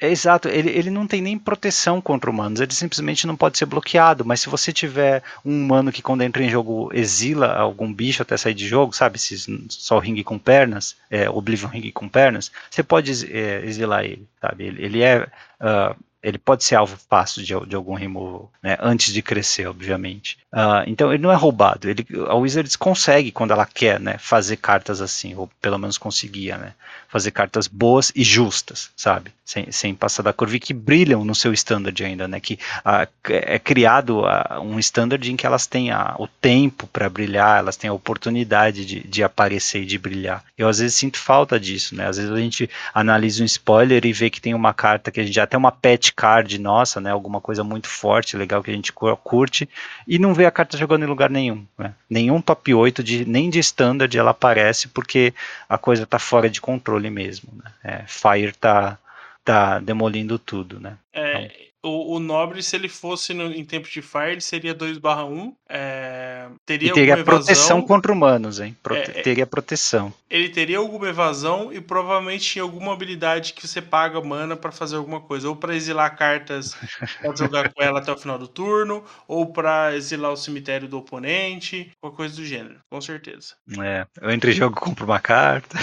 É, 0.00 0.08
exato, 0.10 0.48
ele, 0.48 0.70
ele 0.70 0.88
não 0.88 1.06
tem 1.06 1.20
nem 1.20 1.38
proteção 1.38 2.00
contra 2.00 2.30
humanos, 2.30 2.60
ele 2.60 2.72
simplesmente 2.72 3.26
não 3.26 3.36
pode 3.36 3.58
ser 3.58 3.66
bloqueado. 3.66 4.24
Mas 4.24 4.40
se 4.40 4.48
você 4.48 4.72
tiver 4.72 5.22
um 5.44 5.52
humano 5.52 5.92
que 5.92 6.00
quando 6.00 6.22
entra 6.22 6.42
em 6.42 6.48
jogo 6.48 6.90
exila 6.94 7.54
algum 7.54 7.92
bicho 7.92 8.22
até 8.22 8.38
sair 8.38 8.54
de 8.54 8.66
jogo, 8.66 8.94
sabe? 8.94 9.18
Se 9.18 9.36
só 9.68 9.96
o 9.96 10.00
ringue 10.00 10.24
com 10.24 10.38
pernas, 10.38 10.96
é, 11.10 11.28
Oblivion 11.28 11.68
ringue 11.68 11.92
com 11.92 12.08
pernas, 12.08 12.50
você 12.70 12.82
pode 12.82 13.10
é, 13.30 13.66
exilar 13.66 14.04
ele, 14.04 14.26
sabe? 14.40 14.64
Ele, 14.64 14.84
ele 14.84 15.02
é. 15.02 15.28
Uh, 15.60 15.94
ele 16.26 16.38
pode 16.38 16.64
ser 16.64 16.74
alvo 16.74 16.98
fácil 17.08 17.44
de, 17.44 17.54
de 17.68 17.76
algum 17.76 17.94
removal, 17.94 18.50
né, 18.60 18.76
antes 18.80 19.14
de 19.14 19.22
crescer, 19.22 19.68
obviamente. 19.68 20.36
Uh, 20.52 20.82
então 20.88 21.12
ele 21.12 21.22
não 21.22 21.30
é 21.30 21.36
roubado. 21.36 21.88
Ele, 21.88 22.04
a 22.26 22.34
Wizards 22.34 22.74
consegue, 22.74 23.30
quando 23.30 23.52
ela 23.52 23.64
quer, 23.64 24.00
né, 24.00 24.18
fazer 24.18 24.56
cartas 24.56 25.00
assim, 25.00 25.36
ou 25.36 25.48
pelo 25.62 25.78
menos 25.78 25.96
conseguia, 25.96 26.58
né, 26.58 26.72
fazer 27.08 27.30
cartas 27.30 27.68
boas 27.68 28.12
e 28.14 28.24
justas, 28.24 28.90
sabe? 28.96 29.32
Sem, 29.44 29.70
sem 29.70 29.94
passar 29.94 30.24
da 30.24 30.32
curva 30.32 30.56
e 30.56 30.60
que 30.60 30.74
brilham 30.74 31.24
no 31.24 31.34
seu 31.34 31.52
standard 31.52 32.04
ainda, 32.04 32.26
né? 32.26 32.40
Que 32.40 32.54
uh, 32.54 33.08
é 33.30 33.58
criado 33.60 34.22
uh, 34.22 34.60
um 34.60 34.78
standard 34.80 35.30
em 35.30 35.36
que 35.36 35.46
elas 35.46 35.66
têm 35.66 35.90
o 36.18 36.26
tempo 36.26 36.88
para 36.88 37.08
brilhar, 37.08 37.60
elas 37.60 37.76
têm 37.76 37.88
a 37.88 37.92
oportunidade 37.92 38.84
de, 38.84 39.06
de 39.06 39.22
aparecer 39.22 39.82
e 39.82 39.86
de 39.86 39.98
brilhar. 39.98 40.44
Eu 40.58 40.68
às 40.68 40.80
vezes 40.80 40.96
sinto 40.96 41.18
falta 41.18 41.60
disso, 41.60 41.94
né? 41.94 42.08
Às 42.08 42.16
vezes 42.16 42.32
a 42.32 42.36
gente 42.36 42.68
analisa 42.92 43.42
um 43.42 43.46
spoiler 43.46 44.04
e 44.04 44.12
vê 44.12 44.28
que 44.28 44.40
tem 44.40 44.52
uma 44.52 44.74
carta 44.74 45.12
que 45.12 45.20
a 45.20 45.24
gente 45.24 45.34
já 45.34 45.46
tem 45.46 45.58
uma 45.58 45.72
pet 45.72 46.12
card 46.16 46.58
nossa, 46.58 47.00
né? 47.00 47.10
Alguma 47.10 47.40
coisa 47.40 47.62
muito 47.62 47.88
forte, 47.88 48.36
legal 48.36 48.62
que 48.62 48.70
a 48.70 48.74
gente 48.74 48.92
curte 48.92 49.68
e 50.08 50.18
não 50.18 50.32
vê 50.32 50.46
a 50.46 50.50
carta 50.50 50.78
jogando 50.78 51.04
em 51.04 51.08
lugar 51.08 51.28
nenhum, 51.28 51.66
né? 51.78 51.94
Nenhum 52.08 52.40
top 52.40 52.72
8 52.72 53.04
de 53.04 53.26
nem 53.26 53.50
de 53.50 53.58
standard 53.58 54.16
ela 54.16 54.30
aparece 54.30 54.88
porque 54.88 55.34
a 55.68 55.76
coisa 55.76 56.04
está 56.04 56.18
fora 56.18 56.48
de 56.48 56.60
controle 56.60 57.10
mesmo, 57.10 57.52
né? 57.62 57.70
É, 57.84 58.04
Fire 58.06 58.52
tá 58.52 58.98
tá 59.44 59.78
demolindo 59.78 60.38
tudo, 60.38 60.80
né? 60.80 60.96
É, 61.12 61.44
então... 61.44 61.66
O, 61.86 62.16
o 62.16 62.18
Nobre, 62.18 62.62
se 62.62 62.74
ele 62.74 62.88
fosse 62.88 63.32
no, 63.32 63.52
em 63.52 63.64
tempo 63.64 63.88
de 63.88 64.02
Fire, 64.02 64.32
ele 64.32 64.40
seria 64.40 64.74
2/1. 64.74 65.54
É, 65.68 66.46
teria 66.64 66.90
E 66.90 66.92
teria 66.92 67.14
alguma 67.14 67.20
evasão. 67.22 67.24
proteção 67.46 67.82
contra 67.82 68.12
humanos, 68.12 68.60
hein? 68.60 68.76
Prote- 68.82 69.10
É, 69.12 69.20
é. 69.20 69.22
Teria 69.22 69.46
proteção. 69.46 70.12
Ele 70.28 70.48
teria 70.48 70.78
alguma 70.78 71.08
evasão 71.08 71.72
e 71.72 71.80
provavelmente 71.80 72.44
tinha 72.44 72.62
alguma 72.62 72.92
habilidade 72.92 73.52
que 73.52 73.66
você 73.66 73.80
paga 73.80 74.20
mana 74.20 74.56
pra 74.56 74.72
fazer 74.72 74.96
alguma 74.96 75.20
coisa. 75.20 75.48
Ou 75.48 75.54
pra 75.56 75.74
exilar 75.76 76.16
cartas, 76.16 76.74
pode 77.22 77.38
jogar 77.38 77.72
com 77.72 77.82
ela 77.82 78.00
até 78.00 78.10
o 78.12 78.16
final 78.18 78.38
do 78.38 78.48
turno, 78.48 79.04
ou 79.28 79.46
pra 79.52 79.94
exilar 79.94 80.32
o 80.32 80.36
cemitério 80.36 80.88
do 80.88 80.98
oponente, 80.98 81.90
qualquer 82.00 82.16
coisa 82.16 82.36
do 82.36 82.44
gênero, 82.44 82.76
com 82.90 83.00
certeza. 83.00 83.54
É, 83.80 84.06
eu 84.20 84.30
entre 84.30 84.52
jogo 84.52 84.74
compro 84.80 85.04
uma 85.04 85.20
carta. 85.20 85.78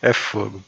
É 0.00 0.12
fogo. 0.14 0.62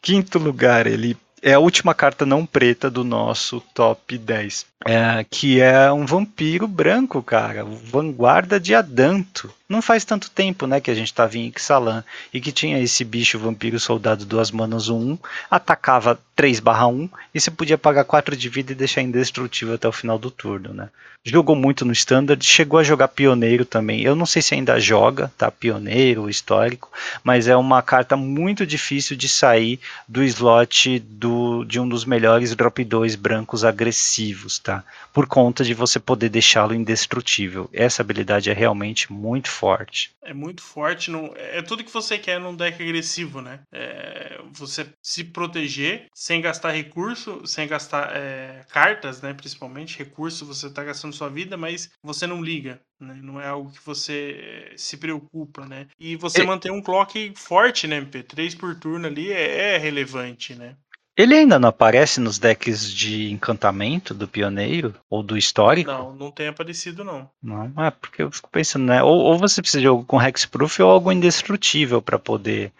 Quinto 0.00 0.38
lugar, 0.38 0.86
ele 0.86 1.16
é 1.42 1.54
a 1.54 1.58
última 1.58 1.94
carta 1.94 2.24
não 2.24 2.46
preta 2.46 2.88
do 2.88 3.02
nosso 3.02 3.60
top 3.74 4.16
10. 4.16 4.66
É, 4.86 5.24
que 5.28 5.60
é 5.60 5.92
um 5.92 6.06
vampiro 6.06 6.68
branco, 6.68 7.22
cara. 7.22 7.64
Vanguarda 7.64 8.60
de 8.60 8.74
Adanto. 8.74 9.52
Não 9.72 9.80
faz 9.80 10.04
tanto 10.04 10.30
tempo, 10.30 10.66
né, 10.66 10.82
que 10.82 10.90
a 10.90 10.94
gente 10.94 11.14
tava 11.14 11.38
em 11.38 11.46
Ixalan 11.46 12.04
e 12.30 12.42
que 12.42 12.52
tinha 12.52 12.78
esse 12.78 13.02
bicho 13.06 13.38
vampiro 13.38 13.80
soldado 13.80 14.26
duas 14.26 14.50
manas 14.50 14.90
1, 14.90 15.16
atacava 15.50 16.20
3/1 16.36 17.08
e 17.34 17.40
você 17.40 17.50
podia 17.50 17.78
pagar 17.78 18.04
4 18.04 18.36
de 18.36 18.50
vida 18.50 18.72
e 18.72 18.74
deixar 18.74 19.00
indestrutível 19.00 19.74
até 19.74 19.88
o 19.88 19.92
final 19.92 20.18
do 20.18 20.30
turno, 20.30 20.74
né? 20.74 20.90
Jogou 21.24 21.54
muito 21.54 21.84
no 21.84 21.92
standard, 21.92 22.44
chegou 22.44 22.80
a 22.80 22.82
jogar 22.82 23.06
pioneiro 23.06 23.64
também. 23.64 24.02
Eu 24.02 24.16
não 24.16 24.26
sei 24.26 24.42
se 24.42 24.54
ainda 24.54 24.80
joga, 24.80 25.32
tá? 25.38 25.52
Pioneiro, 25.52 26.28
histórico, 26.28 26.90
mas 27.22 27.46
é 27.46 27.56
uma 27.56 27.80
carta 27.80 28.16
muito 28.16 28.66
difícil 28.66 29.16
de 29.16 29.28
sair 29.28 29.78
do 30.08 30.24
slot 30.24 30.98
do, 30.98 31.64
de 31.64 31.78
um 31.78 31.88
dos 31.88 32.04
melhores 32.04 32.56
drop 32.56 32.84
2 32.84 33.14
brancos 33.14 33.64
agressivos, 33.64 34.58
tá? 34.58 34.82
Por 35.12 35.28
conta 35.28 35.62
de 35.62 35.74
você 35.74 36.00
poder 36.00 36.28
deixá-lo 36.28 36.74
indestrutível. 36.74 37.70
Essa 37.72 38.02
habilidade 38.02 38.50
é 38.50 38.52
realmente 38.52 39.12
muito 39.12 39.48
forte. 39.62 40.10
É 40.24 40.32
muito 40.32 40.62
forte, 40.62 41.10
não, 41.10 41.32
é 41.36 41.60
tudo 41.62 41.82
que 41.84 41.92
você 41.92 42.16
quer 42.16 42.38
num 42.38 42.54
deck 42.54 42.80
agressivo, 42.80 43.40
né? 43.40 43.60
É, 43.72 44.40
você 44.52 44.86
se 45.02 45.24
proteger 45.24 46.06
sem 46.14 46.40
gastar 46.40 46.70
recurso, 46.70 47.44
sem 47.44 47.66
gastar 47.66 48.14
é, 48.16 48.64
cartas, 48.70 49.20
né? 49.20 49.34
Principalmente 49.34 49.98
recurso, 49.98 50.46
você 50.46 50.72
tá 50.72 50.84
gastando 50.84 51.12
sua 51.14 51.28
vida, 51.28 51.56
mas 51.56 51.90
você 52.04 52.24
não 52.26 52.40
liga, 52.40 52.80
né? 53.00 53.14
Não 53.22 53.40
é 53.40 53.48
algo 53.48 53.72
que 53.72 53.84
você 53.84 54.70
é, 54.72 54.76
se 54.76 54.96
preocupa, 54.96 55.66
né? 55.66 55.88
E 55.98 56.14
você 56.14 56.42
E- 56.42 56.46
manter 56.46 56.70
um 56.70 56.80
clock 56.82 57.32
forte, 57.36 57.88
né, 57.88 57.96
MP? 57.96 58.22
3 58.22 58.54
por 58.54 58.78
turno 58.78 59.08
ali 59.08 59.32
é, 59.32 59.74
é 59.74 59.78
relevante, 59.78 60.54
né? 60.54 60.76
Ele 61.14 61.34
ainda 61.34 61.58
não 61.58 61.68
aparece 61.68 62.20
nos 62.20 62.38
decks 62.38 62.90
de 62.90 63.30
encantamento 63.30 64.14
do 64.14 64.26
pioneiro 64.26 64.94
ou 65.10 65.22
do 65.22 65.36
histórico? 65.36 65.90
Não, 65.90 66.14
não 66.14 66.30
tem 66.30 66.48
aparecido, 66.48 67.04
não. 67.04 67.28
Não, 67.42 67.70
é 67.84 67.90
porque 67.90 68.22
eu 68.22 68.30
fico 68.30 68.48
pensando, 68.50 68.86
né? 68.86 69.02
Ou, 69.02 69.18
ou 69.18 69.38
você 69.38 69.60
precisa 69.60 69.80
de 69.80 69.86
algo 69.86 70.04
com 70.04 70.20
Hexproof 70.20 70.80
ou 70.80 70.90
algo 70.90 71.12
indestrutível 71.12 72.00
para 72.00 72.18
poder 72.18 72.72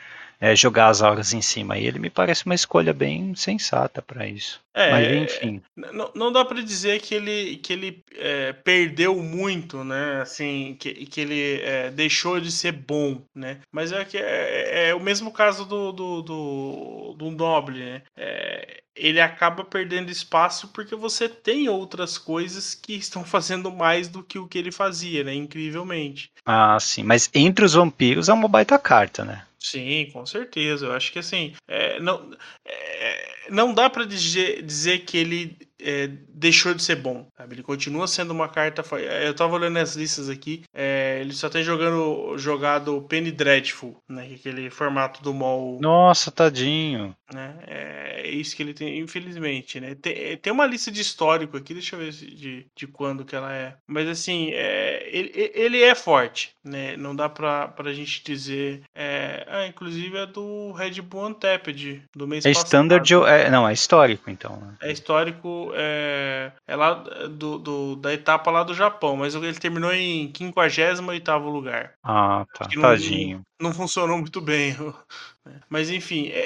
é, 0.43 0.57
jogar 0.57 0.89
as 0.89 1.01
auras 1.01 1.33
em 1.33 1.41
cima. 1.41 1.79
E 1.79 1.87
ele 1.87 2.01
me 2.01 2.11
parece 2.11 2.45
uma 2.45 2.55
escolha 2.57 2.93
bem 2.93 3.33
sensata 3.37 4.03
para 4.03 4.27
isso. 4.27 4.61
É, 4.75 4.91
Mas 4.91 5.13
enfim. 5.13 5.63
Não, 5.77 6.11
não 6.17 6.33
dá 6.33 6.45
pra 6.45 6.61
dizer 6.61 7.01
que 7.01 7.15
ele, 7.15 7.59
que 7.59 7.73
ele 7.73 8.03
é, 8.17 8.53
perdeu 8.53 9.15
muito, 9.23 9.85
né? 9.85 10.21
Assim, 10.21 10.77
que, 10.81 11.07
que 11.07 11.21
ele 11.21 11.61
é, 11.63 11.93
deixou 11.93 12.41
de 12.41 12.51
ser 12.51 12.73
bom, 12.73 13.23
né? 13.33 13.59
Mas 13.71 13.93
é 13.93 14.05
que 14.05 14.19
é, 14.19 14.89
é 14.89 14.95
o 14.97 15.01
mesmo 15.01 15.31
caso 15.31 15.65
do, 15.65 15.93
do, 15.93 16.23
do, 16.23 17.15
do 17.17 17.31
Noble, 17.31 17.79
né? 17.79 18.03
É, 18.17 18.83
ele 18.97 19.21
acaba 19.21 19.63
perdendo 19.63 20.11
espaço 20.11 20.69
porque 20.69 20.97
você 20.97 21.29
tem 21.29 21.69
outras 21.69 22.19
coisas 22.19 22.75
que 22.75 22.95
estão 22.95 23.23
fazendo 23.25 23.71
mais 23.71 24.09
do 24.09 24.25
que 24.25 24.41
o 24.41 24.49
que 24.49 24.59
ele 24.59 24.73
fazia, 24.73 25.23
né? 25.23 25.33
Incrivelmente. 25.33 26.33
Ah, 26.45 26.81
sim. 26.81 27.05
Mas 27.05 27.31
entre 27.33 27.65
os 27.65 27.75
vampiros 27.75 28.29
é 28.29 28.33
uma 28.33 28.49
baita 28.49 28.77
carta, 28.77 29.25
né? 29.25 29.45
Sim, 29.63 30.11
com 30.13 30.27
certeza. 30.27 30.87
Eu 30.87 30.93
acho 30.93 31.13
que 31.13 31.19
assim, 31.21 31.55
é, 31.69 32.01
não, 32.01 32.31
é, 32.65 33.49
não 33.51 33.73
dá 33.73 33.89
pra 33.89 34.05
dizer, 34.05 34.63
dizer 34.63 35.01
que 35.05 35.17
ele 35.17 35.57
é, 35.83 36.09
deixou 36.29 36.75
de 36.75 36.83
ser 36.83 36.97
bom. 36.97 37.27
sabe? 37.37 37.55
Ele 37.55 37.63
continua 37.63 38.07
sendo 38.07 38.31
uma 38.31 38.49
carta. 38.49 38.83
é, 38.97 39.27
Eu 39.29 39.35
tava 39.35 39.55
olhando 39.57 39.79
as 39.79 39.95
listas 39.97 40.29
aqui. 40.29 40.63
é, 40.75 41.19
ele 41.21 41.33
só 41.33 41.49
tem 41.49 41.63
jogando, 41.63 42.37
jogado 42.39 43.01
Penny 43.09 43.31
Dreadful, 43.33 43.97
né? 44.09 44.27
que 44.27 44.33
é 44.35 44.37
Aquele 44.53 44.71
formato 44.71 45.23
do 45.23 45.33
mall. 45.33 45.79
Nossa, 45.81 46.31
tadinho. 46.31 47.15
Né? 47.33 47.55
É 47.67 48.29
isso 48.29 48.55
que 48.55 48.63
ele 48.63 48.75
tem, 48.75 48.99
infelizmente, 48.99 49.81
né? 49.81 49.95
Tem, 49.95 50.37
tem 50.37 50.53
uma 50.53 50.67
lista 50.67 50.91
de 50.91 51.01
histórico 51.01 51.57
aqui, 51.57 51.73
deixa 51.73 51.97
eu 51.97 52.01
ver 52.01 52.11
de, 52.13 52.67
de 52.77 52.87
quando 52.87 53.25
que 53.25 53.35
ela 53.35 53.53
é. 53.55 53.75
Mas 53.87 54.07
assim, 54.09 54.51
é, 54.53 55.09
ele, 55.11 55.31
ele 55.55 55.83
é 55.83 55.95
forte, 55.95 56.51
né? 56.65 56.97
Não 56.97 57.15
dá 57.17 57.29
pra, 57.29 57.69
pra 57.69 57.93
gente 57.93 58.23
dizer. 58.25 58.83
É, 58.95 59.47
ah, 59.49 59.67
inclusive 59.67 60.17
é 60.19 60.27
do 60.27 60.73
Red 60.73 61.01
Bull 61.01 61.29
Untapped, 61.29 62.03
do 62.15 62.27
mês 62.29 62.45
É 62.45 62.51
passado. 62.53 62.67
standard. 62.67 63.13
É, 63.27 63.51
não, 63.51 63.67
é 63.69 63.73
histórico, 63.73 64.31
então. 64.31 64.57
né? 64.57 64.75
É 64.83 64.93
histórico, 64.93 65.72
é, 65.75 66.53
é 66.67 66.77
lá 66.77 66.95
do, 66.95 67.59
do- 67.59 67.97
da 67.97 68.13
etapa 68.13 68.51
lá 68.51 68.63
do 68.63 68.75
Japão, 68.75 69.17
mas 69.17 69.35
ele 69.35 69.53
terminou 69.55 69.93
em 69.93 70.31
58º 70.33 71.49
lugar. 71.51 71.95
Ah, 72.03 72.45
tá. 72.55 72.69
não- 72.75 72.83
Tadinho. 72.83 73.43
não 73.61 73.73
funcionou 73.73 74.19
muito 74.19 74.41
bem. 74.41 74.75
né? 75.45 75.61
Mas 75.69 75.91
enfim, 75.91 76.29
é- 76.29 76.39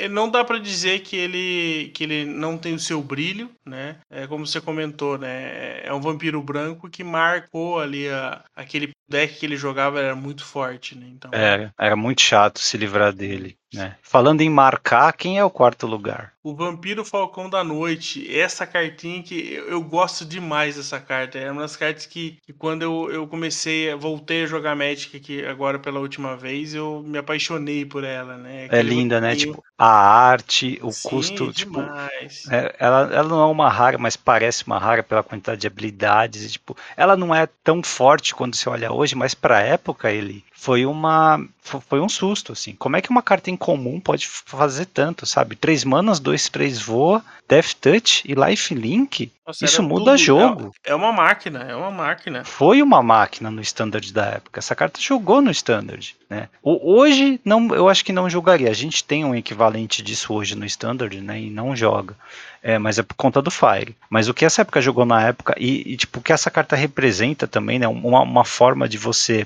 é- 0.00 0.04
é- 0.04 0.08
não 0.08 0.28
dá 0.30 0.44
pra 0.44 0.58
dizer 0.58 1.00
que 1.00 1.16
ele, 1.16 1.90
que 1.94 2.04
ele 2.04 2.24
não 2.24 2.56
tem 2.58 2.74
o 2.74 2.78
seu 2.78 3.00
brilho, 3.02 3.50
né? 3.64 3.98
É 4.10 4.26
como 4.26 4.46
você 4.46 4.60
comentou, 4.60 5.16
né? 5.18 5.80
É 5.84 5.92
um 5.92 6.00
vampiro 6.00 6.42
branco 6.42 6.88
que 6.90 7.04
marcou 7.04 7.78
ali 7.80 8.08
a, 8.08 8.42
aquele 8.56 8.90
deck 9.12 9.38
que 9.38 9.46
ele 9.46 9.56
jogava 9.56 10.00
era 10.00 10.16
muito 10.16 10.44
forte, 10.44 10.96
né? 10.98 11.06
Então, 11.08 11.32
Era, 11.34 11.74
era 11.78 11.94
muito 11.94 12.22
chato 12.22 12.58
se 12.58 12.78
livrar 12.78 13.12
dele. 13.12 13.58
Né? 13.70 13.98
Falando 14.02 14.40
em 14.40 14.48
marcar, 14.48 15.12
quem 15.12 15.38
é 15.38 15.44
o 15.44 15.50
quarto 15.50 15.86
lugar? 15.86 16.32
o 16.44 16.54
Vampiro 16.56 17.04
Falcão 17.04 17.48
da 17.48 17.62
Noite, 17.64 18.28
essa 18.36 18.66
cartinha 18.66 19.22
que 19.22 19.52
eu, 19.54 19.68
eu 19.68 19.82
gosto 19.82 20.24
demais 20.24 20.76
dessa 20.76 21.00
carta. 21.00 21.38
É 21.38 21.50
uma 21.50 21.62
das 21.62 21.76
cartas 21.76 22.06
que, 22.06 22.38
que 22.42 22.52
quando 22.52 22.82
eu, 22.82 23.10
eu 23.12 23.28
comecei, 23.28 23.94
voltei 23.94 24.42
a 24.44 24.46
jogar 24.46 24.74
Magic 24.76 25.16
aqui 25.16 25.44
agora 25.44 25.78
pela 25.78 26.00
última 26.00 26.36
vez, 26.36 26.74
eu 26.74 27.02
me 27.02 27.18
apaixonei 27.18 27.84
por 27.86 28.02
ela, 28.04 28.36
né? 28.36 28.64
É 28.68 28.82
Aquele 28.82 28.82
linda, 28.82 29.20
né? 29.20 29.36
vampirinho- 29.36 29.36
Tipo, 29.36 29.62
a 29.76 29.86
arte, 29.86 30.78
o 30.82 30.94
Sim, 30.94 30.94
custo, 30.94 31.52
tipo, 31.52 31.92
demais. 31.92 32.44
É, 32.50 32.74
ela, 32.78 33.00
ela 33.14 33.28
não 33.28 33.42
é 33.42 33.46
uma 33.46 33.68
rara, 33.70 33.98
mas 33.98 34.16
parece 34.16 34.66
uma 34.66 34.78
rara 34.78 35.02
pela 35.02 35.22
quantidade 35.24 35.60
de 35.62 35.66
habilidades. 35.66 36.44
e, 36.44 36.50
tipo, 36.52 36.76
ela 36.96 37.16
não 37.16 37.34
é 37.34 37.46
tão 37.64 37.82
forte 37.82 38.34
quando 38.34 38.54
você 38.56 38.68
olha 38.68 38.92
hoje, 38.92 39.01
mas 39.12 39.34
pra 39.34 39.60
época 39.60 40.12
ele 40.12 40.44
foi 40.62 40.86
uma 40.86 41.44
fo- 41.60 41.80
foi 41.80 41.98
um 42.00 42.08
susto 42.08 42.52
assim. 42.52 42.72
Como 42.78 42.94
é 42.94 43.00
que 43.02 43.10
uma 43.10 43.20
carta 43.20 43.50
incomum 43.50 43.98
pode 43.98 44.26
f- 44.26 44.42
fazer 44.46 44.86
tanto, 44.86 45.26
sabe? 45.26 45.56
Três 45.56 45.82
manas, 45.84 46.20
dois, 46.20 46.48
três 46.48 46.80
voa, 46.80 47.20
Death 47.48 47.72
Touch 47.80 48.22
e 48.24 48.32
Life 48.34 48.72
Link. 48.72 49.32
Nossa, 49.44 49.64
Isso 49.64 49.82
muda 49.82 50.12
tudo. 50.12 50.18
jogo. 50.18 50.72
É, 50.86 50.92
é 50.92 50.94
uma 50.94 51.12
máquina, 51.12 51.64
é 51.68 51.74
uma 51.74 51.90
máquina. 51.90 52.44
Foi 52.44 52.80
uma 52.80 53.02
máquina 53.02 53.50
no 53.50 53.60
standard 53.60 54.12
da 54.12 54.24
época. 54.26 54.60
Essa 54.60 54.76
carta 54.76 55.00
jogou 55.00 55.42
no 55.42 55.50
standard, 55.50 56.14
né? 56.30 56.48
Hoje 56.62 57.40
não, 57.44 57.74
eu 57.74 57.88
acho 57.88 58.04
que 58.04 58.12
não 58.12 58.30
jogaria. 58.30 58.70
A 58.70 58.74
gente 58.74 59.02
tem 59.02 59.24
um 59.24 59.34
equivalente 59.34 60.00
disso 60.00 60.32
hoje 60.32 60.54
no 60.54 60.64
standard, 60.64 61.20
né? 61.20 61.40
E 61.40 61.50
não 61.50 61.74
joga. 61.74 62.14
É, 62.62 62.78
mas 62.78 63.00
é 63.00 63.02
por 63.02 63.14
conta 63.14 63.42
do 63.42 63.50
Fire. 63.50 63.96
Mas 64.08 64.28
o 64.28 64.34
que 64.34 64.44
essa 64.44 64.62
época 64.62 64.80
jogou 64.80 65.04
na 65.04 65.20
época 65.26 65.56
e, 65.58 65.92
e, 65.92 65.96
tipo 65.96 66.20
o 66.20 66.22
que 66.22 66.32
essa 66.32 66.52
carta 66.52 66.76
representa 66.76 67.48
também, 67.48 67.80
né? 67.80 67.88
Uma, 67.88 68.20
uma 68.20 68.44
forma 68.44 68.88
de 68.88 68.96
você 68.96 69.44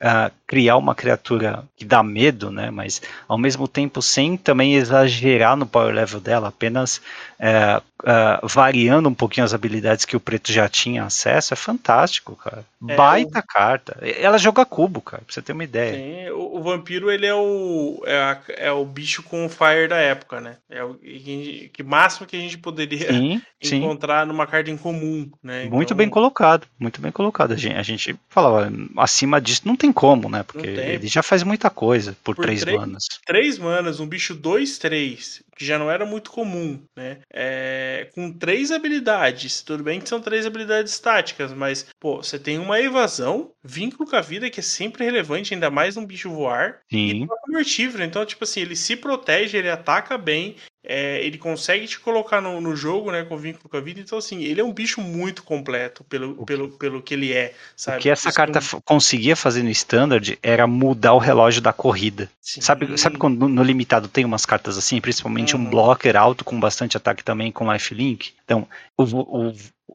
ah, 0.00 0.30
criar 0.46 0.76
uma 0.76 0.94
criatura 0.94 1.64
que 1.76 1.84
dá 1.84 2.02
medo, 2.02 2.50
né? 2.50 2.70
Mas 2.70 3.02
ao 3.28 3.38
mesmo 3.38 3.66
tempo 3.66 4.00
sem 4.02 4.36
também 4.36 4.74
exagerar 4.74 5.56
no 5.56 5.66
power 5.66 5.94
level 5.94 6.20
dela, 6.20 6.48
apenas 6.48 7.00
é, 7.38 7.80
ah, 8.04 8.40
variando 8.44 9.08
um 9.08 9.14
pouquinho 9.14 9.44
as 9.44 9.54
habilidades 9.54 10.04
que 10.04 10.16
o 10.16 10.20
preto 10.20 10.52
já 10.52 10.68
tinha 10.68 11.04
acesso, 11.04 11.52
é 11.54 11.56
fantástico, 11.56 12.36
cara. 12.36 12.64
É, 12.86 12.96
Baita 12.96 13.42
carta. 13.42 13.98
Ela 14.02 14.38
joga 14.38 14.64
cubo, 14.64 15.00
cara, 15.00 15.22
pra 15.24 15.34
você 15.34 15.42
ter 15.42 15.52
uma 15.52 15.64
ideia. 15.64 16.04
Sim, 16.04 16.28
o, 16.30 16.56
o 16.58 16.62
vampiro 16.62 17.10
ele 17.10 17.26
é 17.26 17.34
o 17.34 18.02
é, 18.06 18.16
a- 18.18 18.42
é 18.48 18.72
o 18.72 18.84
bicho 18.84 19.22
com 19.22 19.48
fire 19.48 19.86
da 19.88 19.96
época, 19.98 20.40
né? 20.40 20.58
É 20.68 20.82
o 20.82 20.94
que, 20.98 21.68
que 21.72 21.82
máximo 21.82 22.26
que 22.26 22.36
a 22.36 22.40
gente 22.40 22.58
poderia 22.58 23.08
Sim, 23.08 23.42
sim. 23.62 23.94
encontrar 23.94 24.26
numa 24.26 24.46
carta 24.46 24.70
em 24.70 24.76
comum, 24.76 25.30
né? 25.42 25.64
Muito 25.64 25.94
Então, 25.94 25.96
bem 25.96 26.08
colocado, 26.10 26.66
muito 26.78 27.00
bem 27.00 27.10
colocado. 27.10 27.52
A 27.52 27.56
gente, 27.56 27.74
a 27.76 27.82
gente 27.82 28.18
falava, 28.28 28.70
acima 28.98 29.40
disso 29.40 29.62
não 29.64 29.74
tem 29.74 29.90
como, 29.92 30.28
né? 30.28 30.35
Porque 30.44 30.66
Não 30.66 30.74
tem. 30.76 30.88
ele 30.94 31.06
já 31.06 31.22
faz 31.22 31.42
muita 31.42 31.68
coisa 31.70 32.16
por, 32.24 32.34
Por 32.36 32.44
três 32.44 32.60
três- 32.60 32.76
manas. 32.78 33.04
Três 33.26 33.58
manas, 33.58 34.00
um 34.00 34.06
bicho 34.06 34.34
2-3, 34.34 35.42
que 35.56 35.64
já 35.64 35.78
não 35.78 35.90
era 35.90 36.04
muito 36.04 36.30
comum, 36.30 36.80
né? 36.96 37.18
É, 37.32 38.08
com 38.14 38.32
três 38.32 38.70
habilidades. 38.70 39.62
Tudo 39.62 39.82
bem 39.84 40.00
que 40.00 40.08
são 40.08 40.20
três 40.20 40.46
habilidades 40.46 40.92
estáticas, 40.92 41.52
mas, 41.52 41.86
pô, 42.00 42.22
você 42.22 42.38
tem 42.38 42.58
uma 42.58 42.80
evasão, 42.80 43.50
vínculo 43.64 44.08
com 44.08 44.16
a 44.16 44.20
vida, 44.20 44.50
que 44.50 44.60
é 44.60 44.62
sempre 44.62 45.04
relevante, 45.04 45.54
ainda 45.54 45.70
mais 45.70 45.96
num 45.96 46.06
bicho 46.06 46.30
voar. 46.30 46.80
Sim. 46.90 47.22
E 47.22 47.26
troca 47.26 47.42
mortífero. 47.48 48.02
Então, 48.04 48.24
tipo 48.24 48.44
assim, 48.44 48.60
ele 48.60 48.76
se 48.76 48.96
protege, 48.96 49.56
ele 49.56 49.70
ataca 49.70 50.16
bem. 50.18 50.56
É, 50.86 51.20
ele 51.24 51.36
consegue 51.36 51.86
te 51.86 51.98
colocar 51.98 52.40
no, 52.40 52.60
no, 52.60 52.76
jogo, 52.76 53.10
né, 53.10 53.24
com 53.24 53.36
vínculo 53.36 53.68
com 53.68 53.76
a 53.76 53.80
vida. 53.80 54.00
Então, 54.00 54.16
assim, 54.16 54.44
ele 54.44 54.60
é 54.60 54.64
um 54.64 54.72
bicho 54.72 55.00
muito 55.00 55.42
completo 55.42 56.04
pelo, 56.04 56.46
pelo, 56.46 56.68
pelo 56.70 57.02
que 57.02 57.12
ele 57.12 57.32
é, 57.32 57.52
sabe? 57.74 57.98
O 57.98 58.00
que 58.00 58.08
essa 58.08 58.28
Isso 58.28 58.36
carta 58.36 58.60
não... 58.72 58.80
conseguia 58.82 59.34
fazer 59.34 59.64
no 59.64 59.70
Standard 59.70 60.38
era 60.42 60.66
mudar 60.66 61.12
o 61.14 61.18
relógio 61.18 61.60
da 61.60 61.72
corrida. 61.72 62.30
Sim. 62.40 62.60
Sabe, 62.60 62.96
sabe 62.96 63.18
quando 63.18 63.48
no, 63.48 63.62
limitado 63.64 64.06
tem 64.06 64.24
umas 64.24 64.46
cartas 64.46 64.78
assim, 64.78 65.00
principalmente 65.00 65.56
uhum. 65.56 65.62
um 65.62 65.70
blocker 65.70 66.16
alto 66.16 66.44
com 66.44 66.58
bastante 66.60 66.96
ataque 66.96 67.24
também 67.24 67.50
com 67.50 67.72
lifelink? 67.72 68.32
Então, 68.44 68.68
o, 68.96 69.02
o, 69.02 69.54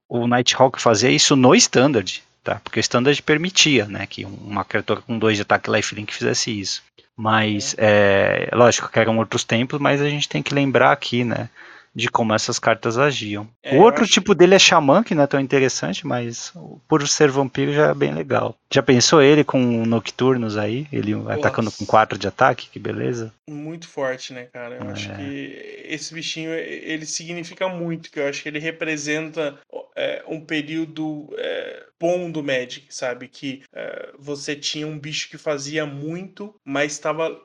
o 0.10 0.28
Nighthawk 0.28 0.82
fazia 0.82 1.10
isso 1.10 1.38
no 1.38 1.56
Standard 1.56 2.22
tá? 2.44 2.60
Porque 2.64 2.80
o 2.80 2.82
standard 2.82 3.22
permitia, 3.24 3.86
né, 3.86 4.06
que 4.06 4.26
uma 4.26 4.64
criatura 4.66 5.02
com 5.02 5.18
dois 5.18 5.38
de 5.38 5.44
ataque 5.44 5.72
lifelink 5.72 6.14
fizesse 6.14 6.60
isso. 6.60 6.84
Mas, 7.16 7.76
é, 7.78 8.50
lógico 8.54 8.90
que 8.90 9.00
eram 9.00 9.18
outros 9.18 9.44
tempos, 9.44 9.80
mas 9.80 10.02
a 10.02 10.10
gente 10.10 10.28
tem 10.28 10.42
que 10.42 10.54
lembrar 10.54 10.92
aqui, 10.92 11.24
né, 11.24 11.50
de 11.94 12.08
como 12.08 12.34
essas 12.34 12.58
cartas 12.58 12.98
agiam. 12.98 13.48
É, 13.62 13.78
o 13.78 13.82
outro 13.82 14.06
tipo 14.08 14.34
dele 14.34 14.56
é 14.56 14.60
Xamã, 14.60 15.04
que 15.04 15.14
não 15.14 15.24
é 15.24 15.28
tão 15.28 15.40
interessante, 15.40 16.08
mas 16.08 16.54
por 16.88 17.08
ser 17.08 17.30
vampiro 17.30 17.74
já 17.74 17.90
é 17.90 17.94
bem 17.94 18.14
legal. 18.14 18.56
Já 18.74 18.82
pensou 18.82 19.22
ele 19.22 19.44
com 19.44 19.86
Nocturnos 19.86 20.58
aí? 20.58 20.88
Ele 20.92 21.14
Nossa. 21.14 21.34
atacando 21.34 21.72
com 21.72 21.86
4 21.86 22.18
de 22.18 22.28
ataque? 22.28 22.70
Que 22.70 22.80
beleza. 22.80 23.34
Muito 23.50 23.88
forte, 23.88 24.34
né, 24.34 24.46
cara? 24.46 24.76
Eu 24.76 24.88
é. 24.88 24.92
acho 24.92 25.14
que 25.16 25.84
esse 25.86 26.14
bichinho, 26.14 26.54
ele 26.54 27.06
significa 27.06 27.68
muito, 27.68 28.10
que 28.10 28.20
eu 28.20 28.28
acho 28.28 28.42
que 28.42 28.48
ele 28.48 28.60
representa 28.60 29.60
é, 29.96 30.24
um 30.26 30.40
período 30.40 31.28
é, 31.38 31.86
bom 32.00 32.32
do 32.32 32.42
Magic, 32.42 32.88
sabe? 32.90 33.28
Que 33.28 33.62
é, 33.74 34.14
você 34.18 34.56
tinha 34.56 34.88
um 34.88 34.98
bicho 34.98 35.30
que 35.30 35.38
fazia 35.38 35.86
muito, 35.86 36.56
mas 36.66 36.94
estava 36.94 37.40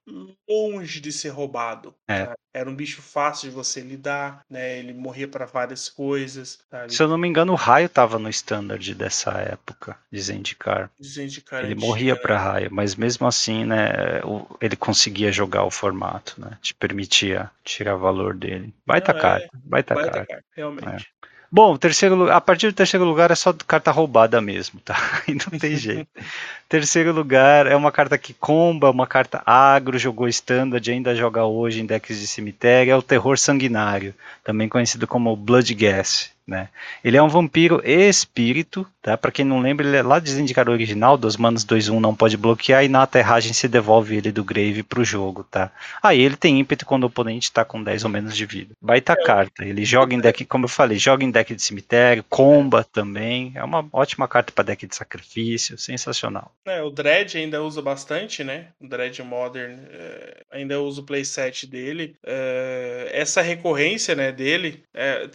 longe 0.48 1.00
de 1.00 1.12
ser 1.12 1.28
roubado. 1.28 1.94
É. 2.08 2.32
Era 2.54 2.70
um 2.70 2.74
bicho 2.74 3.02
fácil 3.02 3.50
de 3.50 3.54
você 3.54 3.80
lidar, 3.80 4.40
né? 4.48 4.78
Ele 4.78 4.94
morria 4.94 5.28
para 5.28 5.44
várias 5.44 5.90
coisas. 5.90 6.58
Sabe? 6.70 6.94
Se 6.94 7.02
eu 7.02 7.08
não 7.08 7.18
me 7.18 7.28
engano, 7.28 7.52
o 7.52 7.56
raio 7.56 7.84
estava 7.84 8.18
no 8.18 8.30
standard 8.30 8.94
dessa 8.94 9.32
época 9.32 9.98
de 10.10 10.20
Zendikar. 10.22 10.90
Zendikar 11.16 11.64
ele 11.64 11.74
morria 11.74 12.14
para 12.14 12.38
raio, 12.38 12.68
mas 12.70 12.94
mesmo 12.94 13.26
assim, 13.26 13.64
né? 13.64 14.20
ele 14.60 14.76
conseguia 14.76 15.32
jogar 15.32 15.64
o 15.64 15.70
formato, 15.70 16.34
né? 16.38 16.58
Te 16.60 16.74
permitia 16.74 17.50
tirar 17.64 17.96
valor 17.96 18.34
dele. 18.34 18.72
Baita 18.86 19.12
não, 19.12 19.20
carta, 19.20 19.44
é, 19.46 19.82
carta. 19.82 20.26
carta. 20.26 20.44
Realmente. 20.54 21.08
É. 21.12 21.16
Bom, 21.50 21.76
terceiro, 21.76 22.30
a 22.30 22.40
partir 22.40 22.66
do 22.66 22.74
terceiro 22.74 23.04
lugar 23.04 23.30
é 23.30 23.34
só 23.34 23.52
carta 23.52 23.90
roubada 23.90 24.40
mesmo, 24.40 24.80
tá? 24.80 24.94
E 25.26 25.32
não 25.34 25.58
tem 25.58 25.76
jeito. 25.76 26.08
terceiro 26.68 27.12
lugar 27.12 27.66
é 27.66 27.76
uma 27.76 27.92
carta 27.92 28.18
que 28.18 28.34
comba, 28.34 28.90
uma 28.90 29.06
carta 29.06 29.42
agro, 29.46 29.98
jogou 29.98 30.28
standard, 30.28 30.90
ainda 30.90 31.14
joga 31.14 31.44
hoje 31.44 31.80
em 31.80 31.86
decks 31.86 32.18
de 32.18 32.26
cemitério, 32.26 32.92
é 32.92 32.96
o 32.96 33.02
Terror 33.02 33.38
Sanguinário, 33.38 34.14
também 34.44 34.68
conhecido 34.68 35.06
como 35.06 35.36
Blood 35.36 35.72
Gas. 35.74 36.30
Né? 36.46 36.68
Ele 37.02 37.16
é 37.16 37.22
um 37.22 37.28
vampiro 37.28 37.82
espírito, 37.84 38.86
tá? 39.02 39.16
Para 39.16 39.32
quem 39.32 39.44
não 39.44 39.60
lembra, 39.60 39.84
ele 39.84 39.96
é 39.96 40.02
lá 40.02 40.20
de 40.20 40.30
Zendikar 40.30 40.68
original, 40.68 41.16
dos 41.16 41.36
manos 41.36 41.64
2-1 41.64 41.98
não 41.98 42.14
pode 42.14 42.36
bloquear 42.36 42.84
e 42.84 42.88
na 42.88 43.02
aterragem 43.02 43.52
se 43.52 43.66
devolve 43.66 44.16
ele 44.16 44.30
do 44.30 44.44
grave 44.44 44.84
pro 44.84 45.04
jogo, 45.04 45.42
tá? 45.42 45.72
Aí 46.00 46.20
ele 46.20 46.36
tem 46.36 46.60
ímpeto 46.60 46.86
quando 46.86 47.02
o 47.02 47.06
oponente 47.06 47.50
tá 47.50 47.64
com 47.64 47.82
10 47.82 48.04
ou 48.04 48.10
menos 48.10 48.36
de 48.36 48.46
vida. 48.46 48.74
Baita 48.80 49.14
é. 49.14 49.24
carta. 49.24 49.64
Ele 49.64 49.84
joga 49.84 50.14
em 50.14 50.20
deck, 50.20 50.44
como 50.44 50.66
eu 50.66 50.68
falei, 50.68 50.98
joga 50.98 51.24
em 51.24 51.30
deck 51.32 51.52
de 51.52 51.62
cemitério, 51.62 52.24
comba 52.28 52.84
também. 52.84 53.50
É 53.56 53.64
uma 53.64 53.84
ótima 53.92 54.28
carta 54.28 54.52
para 54.52 54.64
deck 54.64 54.86
de 54.86 54.94
sacrifício, 54.94 55.76
sensacional. 55.76 56.52
É, 56.64 56.80
o 56.80 56.90
Dread 56.90 57.36
ainda 57.36 57.62
usa 57.62 57.82
bastante, 57.82 58.44
né? 58.44 58.68
O 58.80 58.86
Dread 58.86 59.20
Modern 59.22 59.78
é, 59.90 60.42
ainda 60.52 60.80
usa 60.80 61.00
o 61.00 61.04
playset 61.04 61.66
dele. 61.66 62.14
É, 62.24 63.10
essa 63.12 63.42
recorrência, 63.42 64.14
né, 64.14 64.30
dele, 64.30 64.84
é, 64.94 65.28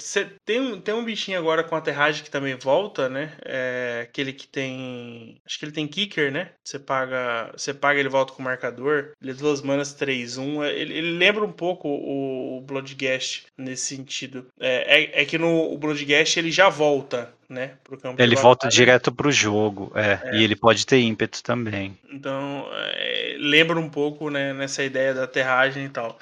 tem, 0.45 0.79
tem 0.79 0.93
um 0.93 1.00
um 1.01 1.05
bichinho 1.05 1.37
agora 1.37 1.63
com 1.63 1.75
aterragem 1.75 2.23
que 2.23 2.29
também 2.29 2.55
volta, 2.55 3.09
né? 3.09 3.33
É 3.43 4.01
aquele 4.03 4.31
que 4.31 4.47
tem. 4.47 5.41
Acho 5.45 5.59
que 5.59 5.65
ele 5.65 5.71
tem 5.71 5.87
kicker, 5.87 6.31
né? 6.31 6.49
Você 6.63 6.79
paga. 6.79 7.51
Você 7.55 7.73
paga, 7.73 7.99
ele 7.99 8.09
volta 8.09 8.33
com 8.33 8.41
marcador. 8.41 9.11
Ele 9.21 9.31
é 9.31 9.33
duas 9.33 9.61
manas 9.61 9.93
3-1. 9.93 10.63
Ele, 10.65 10.93
ele, 10.93 11.17
lembra 11.17 11.43
um 11.43 11.51
pouco 11.51 11.87
o, 11.87 12.57
o 12.57 12.61
Bloodgast 12.61 13.45
nesse 13.57 13.95
sentido. 13.95 14.45
É, 14.59 15.01
é, 15.01 15.21
é, 15.21 15.25
que 15.25 15.37
no 15.37 15.77
Bloodgast 15.77 16.37
ele 16.39 16.51
já 16.51 16.69
volta, 16.69 17.33
né? 17.49 17.73
Ele 18.17 18.35
volta 18.35 18.69
direto 18.69 19.11
pro 19.11 19.31
jogo, 19.31 19.91
é, 19.95 20.19
é, 20.23 20.37
E 20.37 20.43
ele 20.43 20.55
pode 20.55 20.85
ter 20.85 20.99
ímpeto 20.99 21.43
também. 21.43 21.97
Então, 22.09 22.67
é, 22.73 23.35
lembra 23.39 23.79
um 23.79 23.89
pouco, 23.89 24.29
né? 24.29 24.53
Nessa 24.53 24.83
ideia 24.83 25.13
da 25.13 25.23
aterragem 25.23 25.85
e 25.85 25.89
tal 25.89 26.17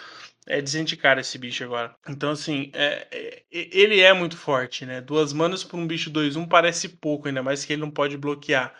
é 0.49 0.61
desindicar 0.61 1.19
esse 1.19 1.37
bicho 1.37 1.63
agora. 1.63 1.95
Então, 2.07 2.31
assim, 2.31 2.71
é, 2.73 3.07
é, 3.11 3.43
ele 3.51 4.01
é 4.01 4.11
muito 4.13 4.35
forte, 4.35 4.85
né? 4.85 4.99
Duas 4.99 5.31
manas 5.31 5.63
por 5.63 5.77
um 5.79 5.87
bicho 5.87 6.11
2-1 6.11 6.47
parece 6.47 6.89
pouco, 6.89 7.27
ainda 7.27 7.43
mais 7.43 7.63
que 7.63 7.73
ele 7.73 7.81
não 7.81 7.91
pode 7.91 8.17
bloquear. 8.17 8.73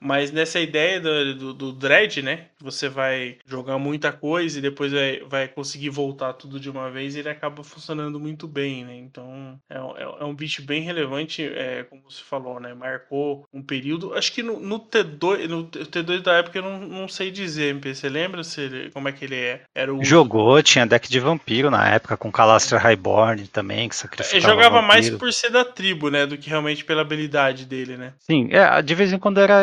Mas 0.00 0.30
nessa 0.30 0.60
ideia 0.60 1.00
do, 1.00 1.34
do, 1.34 1.54
do 1.54 1.72
Dread, 1.72 2.22
né? 2.22 2.46
Você 2.60 2.88
vai 2.88 3.36
jogar 3.46 3.78
muita 3.78 4.12
coisa 4.12 4.58
e 4.58 4.62
depois 4.62 4.92
vai, 4.92 5.20
vai 5.28 5.48
conseguir 5.48 5.90
voltar 5.90 6.32
tudo 6.32 6.58
de 6.58 6.70
uma 6.70 6.90
vez, 6.90 7.16
ele 7.16 7.28
acaba 7.28 7.62
funcionando 7.62 8.18
muito 8.18 8.46
bem, 8.46 8.84
né? 8.84 8.96
Então 8.96 9.58
é, 9.68 9.76
é, 9.76 10.02
é 10.20 10.24
um 10.24 10.34
bicho 10.34 10.62
bem 10.62 10.82
relevante, 10.82 11.42
é, 11.42 11.84
como 11.84 12.02
você 12.08 12.22
falou, 12.22 12.60
né? 12.60 12.74
Marcou 12.74 13.46
um 13.52 13.62
período. 13.62 14.14
Acho 14.14 14.32
que 14.32 14.42
no, 14.42 14.58
no 14.60 14.80
T2, 14.80 15.46
no 15.48 15.66
T2 15.68 16.22
da 16.22 16.34
época 16.34 16.58
eu 16.58 16.62
não, 16.62 16.78
não 16.80 17.08
sei 17.08 17.30
dizer, 17.30 17.70
MP. 17.70 17.94
Você 17.94 18.08
lembra 18.08 18.42
se 18.42 18.60
ele, 18.60 18.90
como 18.90 19.08
é 19.08 19.12
que 19.12 19.24
ele 19.24 19.36
é? 19.36 19.62
Era 19.74 19.94
o... 19.94 20.04
Jogou, 20.04 20.62
tinha 20.62 20.86
deck 20.86 21.08
de 21.08 21.20
vampiro 21.20 21.70
na 21.70 21.88
época, 21.88 22.16
com 22.16 22.32
Calastra 22.32 22.78
Highborn 22.78 23.46
também, 23.48 23.88
que 23.88 23.96
sacrificava. 23.96 24.36
Ele 24.36 24.46
jogava 24.46 24.82
mais 24.82 25.10
por 25.10 25.32
ser 25.32 25.50
da 25.50 25.64
tribo, 25.64 26.10
né? 26.10 26.26
Do 26.26 26.36
que 26.36 26.48
realmente 26.48 26.84
pela 26.84 27.02
habilidade 27.02 27.64
dele, 27.64 27.96
né? 27.96 28.12
Sim, 28.18 28.48
é, 28.50 28.82
de 28.82 28.94
vez 28.94 29.12
em 29.12 29.18
quando 29.18 29.40
era 29.40 29.62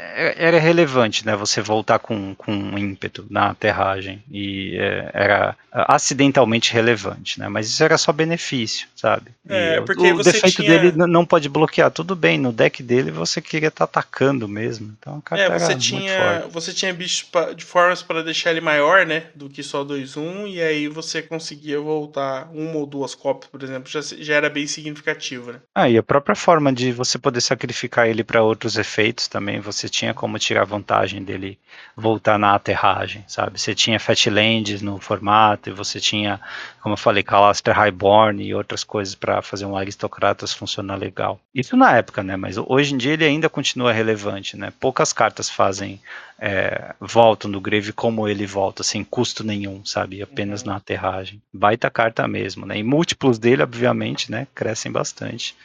era 0.15 0.59
relevante, 0.59 1.25
né? 1.25 1.35
Você 1.35 1.61
voltar 1.61 1.99
com, 1.99 2.35
com 2.35 2.51
um 2.51 2.77
ímpeto 2.77 3.25
na 3.29 3.49
aterragem 3.49 4.23
e 4.31 4.77
é, 4.77 5.11
era 5.13 5.55
acidentalmente 5.71 6.73
relevante, 6.73 7.39
né? 7.39 7.47
Mas 7.47 7.67
isso 7.67 7.83
era 7.83 7.97
só 7.97 8.11
benefício, 8.11 8.87
sabe? 8.95 9.31
É, 9.47 9.77
e 9.77 9.81
porque 9.81 10.11
o 10.11 10.21
defeito 10.21 10.61
tinha... 10.61 10.79
dele 10.79 10.97
não 11.07 11.25
pode 11.25 11.47
bloquear, 11.47 11.89
tudo 11.91 12.15
bem. 12.15 12.37
No 12.37 12.51
deck 12.51 12.83
dele 12.83 13.11
você 13.11 13.41
queria 13.41 13.69
estar 13.69 13.87
tá 13.87 13.99
atacando 13.99 14.47
mesmo. 14.47 14.93
Então 14.99 15.23
a 15.31 15.37
é, 15.37 15.57
você 15.57 15.75
tinha 15.75 16.45
você 16.49 16.73
tinha 16.73 16.93
bichos 16.93 17.29
de 17.55 17.63
formas 17.63 18.03
para 18.03 18.23
deixar 18.23 18.51
ele 18.51 18.61
maior, 18.61 19.05
né? 19.05 19.25
Do 19.33 19.49
que 19.49 19.63
só 19.63 19.85
2-1 19.85 20.47
e 20.47 20.61
aí 20.61 20.87
você 20.87 21.21
conseguia 21.21 21.79
voltar 21.79 22.49
uma 22.53 22.75
ou 22.75 22.85
duas 22.85 23.15
cópias, 23.15 23.49
por 23.49 23.63
exemplo, 23.63 23.89
já, 23.89 24.01
já 24.01 24.35
era 24.35 24.49
bem 24.49 24.67
significativo, 24.67 25.53
né? 25.53 25.59
Ah, 25.73 25.89
e 25.89 25.97
a 25.97 26.03
própria 26.03 26.35
forma 26.35 26.73
de 26.73 26.91
você 26.91 27.17
poder 27.17 27.41
sacrificar 27.41 28.07
ele 28.07 28.23
para 28.23 28.43
outros 28.43 28.77
efeitos 28.77 29.27
também 29.27 29.59
você 29.59 29.87
tinha 29.87 30.00
como 30.13 30.39
tirar 30.39 30.65
vantagem 30.65 31.23
dele 31.23 31.59
voltar 31.95 32.39
na 32.39 32.55
aterragem, 32.55 33.23
sabe? 33.27 33.59
Você 33.59 33.75
tinha 33.75 33.99
Fatlands 33.99 34.81
no 34.81 34.97
formato 34.97 35.69
e 35.69 35.73
você 35.73 35.99
tinha, 35.99 36.39
como 36.81 36.93
eu 36.93 36.97
falei, 36.97 37.21
Calastra 37.21 37.73
Highborn 37.73 38.43
e 38.43 38.55
outras 38.55 38.83
coisas 38.83 39.13
para 39.13 39.41
fazer 39.41 39.65
um 39.65 39.77
Aristocratas 39.77 40.51
funcionar 40.53 40.95
legal. 40.95 41.39
Isso 41.53 41.77
na 41.77 41.95
época, 41.95 42.23
né? 42.23 42.35
Mas 42.35 42.57
hoje 42.57 42.95
em 42.95 42.97
dia 42.97 43.13
ele 43.13 43.25
ainda 43.25 43.47
continua 43.49 43.93
relevante, 43.93 44.57
né? 44.57 44.73
Poucas 44.79 45.13
cartas 45.13 45.49
fazem 45.49 46.01
é, 46.41 46.95
voltam 46.99 47.51
do 47.51 47.61
Grave 47.61 47.93
como 47.93 48.27
ele 48.27 48.47
volta, 48.47 48.81
sem 48.81 49.03
custo 49.03 49.43
nenhum, 49.43 49.85
sabe? 49.85 50.23
Apenas 50.23 50.63
uhum. 50.63 50.69
na 50.69 50.77
aterragem. 50.77 51.39
Baita 51.53 51.87
carta 51.87 52.27
mesmo, 52.27 52.65
né? 52.65 52.79
E 52.79 52.83
múltiplos 52.83 53.37
dele, 53.37 53.61
obviamente, 53.61 54.31
né? 54.31 54.47
Crescem 54.55 54.91
bastante. 54.91 55.55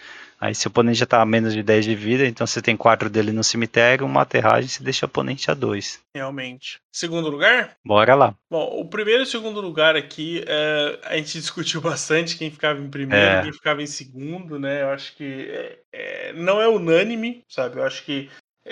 Aí 0.41 0.55
se 0.55 0.67
o 0.67 0.71
oponente 0.71 0.99
já 0.99 1.07
tá 1.07 1.21
a 1.21 1.27
menos 1.27 1.55
de 1.55 1.63
10 1.63 1.85
de 1.85 1.95
vida, 1.95 2.27
então 2.27 2.47
você 2.47 2.61
tem 2.61 2.77
4 2.77 3.09
dele 3.09 3.33
no 3.33 3.43
cemitério, 3.43 4.05
uma 4.05 4.23
aterragem, 4.23 4.69
você 4.69 4.83
deixa 4.83 5.07
o 5.07 5.09
oponente 5.09 5.51
a 5.51 5.55
2. 5.55 6.01
Realmente. 6.15 6.79
Segundo 6.93 7.29
lugar? 7.29 7.77
Bora 7.85 8.15
lá. 8.15 8.35
Bom, 8.51 8.81
o 8.81 8.89
primeiro 8.89 9.23
e 9.23 9.25
o 9.25 9.27
segundo 9.27 9.61
lugar 9.61 9.97
aqui, 9.97 10.45
é, 10.47 10.99
a 11.05 11.17
gente 11.17 11.39
discutiu 11.41 11.81
bastante 11.81 12.37
quem 12.37 12.51
ficava 12.51 12.81
em 12.81 12.89
primeiro 12.89 13.25
e 13.25 13.39
é. 13.39 13.43
quem 13.43 13.53
ficava 13.53 13.83
em 13.83 13.87
segundo, 13.87 14.59
né? 14.59 14.83
Eu 14.83 14.91
acho 14.91 15.17
que 15.17 15.49
é, 15.51 15.79
é, 15.93 16.33
não 16.35 16.61
é 16.61 16.69
unânime, 16.69 17.43
sabe? 17.49 17.79
Eu 17.79 17.85
acho 17.85 18.05
que 18.05 18.31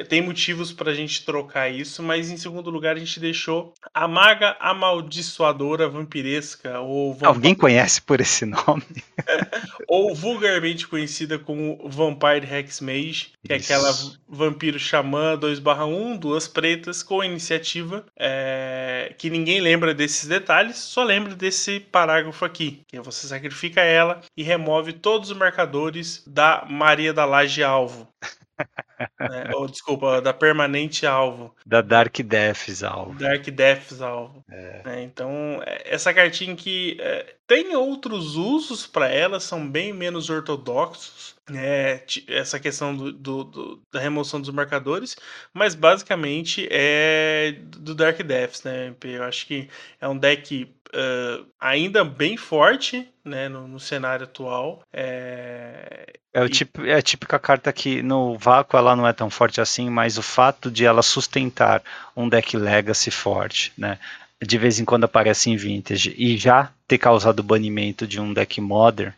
tem 0.09 0.21
motivos 0.21 0.73
para 0.73 0.91
a 0.91 0.95
gente 0.95 1.25
trocar 1.25 1.69
isso, 1.69 2.03
mas 2.03 2.31
em 2.31 2.37
segundo 2.37 2.71
lugar 2.71 2.97
a 2.97 2.99
gente 2.99 3.21
deixou 3.21 3.73
a 3.93 4.09
maga 4.09 4.57
amaldiçoadora 4.59 5.89
vampiresca. 5.89 6.81
Ou 6.81 7.17
Alguém 7.23 7.55
conhece 7.55 8.03
por 8.03 8.21
esse 8.21 8.45
nome? 8.45 8.85
ou 9.87 10.15
vulgarmente 10.15 10.89
conhecida 10.89 11.39
como 11.39 11.79
Vampire 11.89 12.47
Hex 12.51 12.81
Mage, 12.81 13.33
que 13.45 13.53
isso. 13.55 13.73
é 13.73 13.77
aquela 13.77 13.93
vampiro 14.29 14.79
xamã 14.79 15.37
2/1, 15.39 16.19
duas 16.19 16.49
pretas, 16.49 17.03
com 17.03 17.23
iniciativa, 17.23 18.05
é... 18.19 19.15
que 19.17 19.31
ninguém 19.31 19.61
lembra 19.61 19.95
desses 19.95 20.29
detalhes, 20.29 20.77
só 20.77 21.05
lembra 21.05 21.35
desse 21.35 21.79
parágrafo 21.79 22.45
aqui, 22.45 22.83
que 22.89 23.01
você 23.01 23.27
sacrifica 23.27 23.81
ela 23.81 24.21
e 24.37 24.43
remove 24.43 24.93
todos 24.93 25.31
os 25.31 25.37
marcadores 25.37 26.23
da 26.27 26.67
Maria 26.69 27.13
da 27.13 27.25
Laje 27.25 27.63
alvo. 27.63 28.09
né? 29.19 29.51
Ou, 29.55 29.67
desculpa, 29.67 30.21
da 30.21 30.33
permanente 30.33 31.07
alvo. 31.07 31.55
Da 31.67 31.81
Dark 31.81 32.17
Deaths 32.21 32.83
alvo. 32.83 33.19
Dark 33.19 33.45
Deaths 33.45 34.01
alvo. 34.01 34.45
É. 34.51 34.83
É, 34.85 35.03
então, 35.03 35.61
é, 35.67 35.83
essa 35.87 36.13
cartinha 36.13 36.55
que 36.55 36.97
é, 37.01 37.35
tem 37.47 37.75
outros 37.77 38.37
usos 38.37 38.87
para 38.87 39.09
ela, 39.09 39.39
são 39.41 39.69
bem 39.69 39.93
menos 39.93 40.31
ortodoxos. 40.31 41.35
É, 41.55 42.03
essa 42.27 42.59
questão 42.59 42.97
do, 42.97 43.13
do, 43.13 43.45
do, 43.45 43.83
da 43.93 44.01
remoção 44.01 44.41
dos 44.41 44.49
marcadores, 44.49 45.15
mas 45.53 45.75
basicamente 45.75 46.67
é 46.71 47.55
do 47.61 47.95
Dark 47.95 48.19
Deaths, 48.23 48.63
né? 48.63 48.95
Eu 49.05 49.23
acho 49.25 49.47
que 49.47 49.69
é 50.01 50.09
um 50.09 50.17
deck 50.17 50.75
uh, 50.95 51.47
ainda 51.61 52.05
bem 52.05 52.37
forte 52.37 53.09
né, 53.25 53.49
no, 53.49 53.67
no 53.67 53.81
cenário 53.81 54.25
atual. 54.25 54.83
É, 54.93 56.13
é, 56.33 56.43
o 56.43 56.49
tipo, 56.49 56.85
é 56.85 56.95
a 56.95 57.03
típica 57.03 57.39
carta 57.39 57.73
que 57.73 58.03
no 58.03 58.39
vácuo 58.39 58.77
ela 58.77 58.95
não 58.95 59.07
é 59.07 59.13
tão 59.13 59.29
forte 59.29 59.61
assim, 59.61 59.91
mas 59.91 60.17
o 60.17 60.23
fato 60.23 60.71
de 60.71 60.85
ela 60.85 61.03
sustentar 61.03 61.83
um 62.17 62.29
deck 62.29 62.57
Legacy 62.57 63.11
forte, 63.11 63.73
né? 63.77 63.99
De 64.43 64.59
vez 64.59 64.79
em 64.79 64.85
quando 64.85 65.05
aparece 65.05 65.51
em 65.51 65.57
Vintage 65.57 66.15
e 66.19 66.37
já 66.37 66.71
ter 66.87 66.99
causado 66.99 67.43
banimento 67.43 68.07
de 68.07 68.21
um 68.21 68.33
deck 68.33 68.61
Modern 68.61 69.13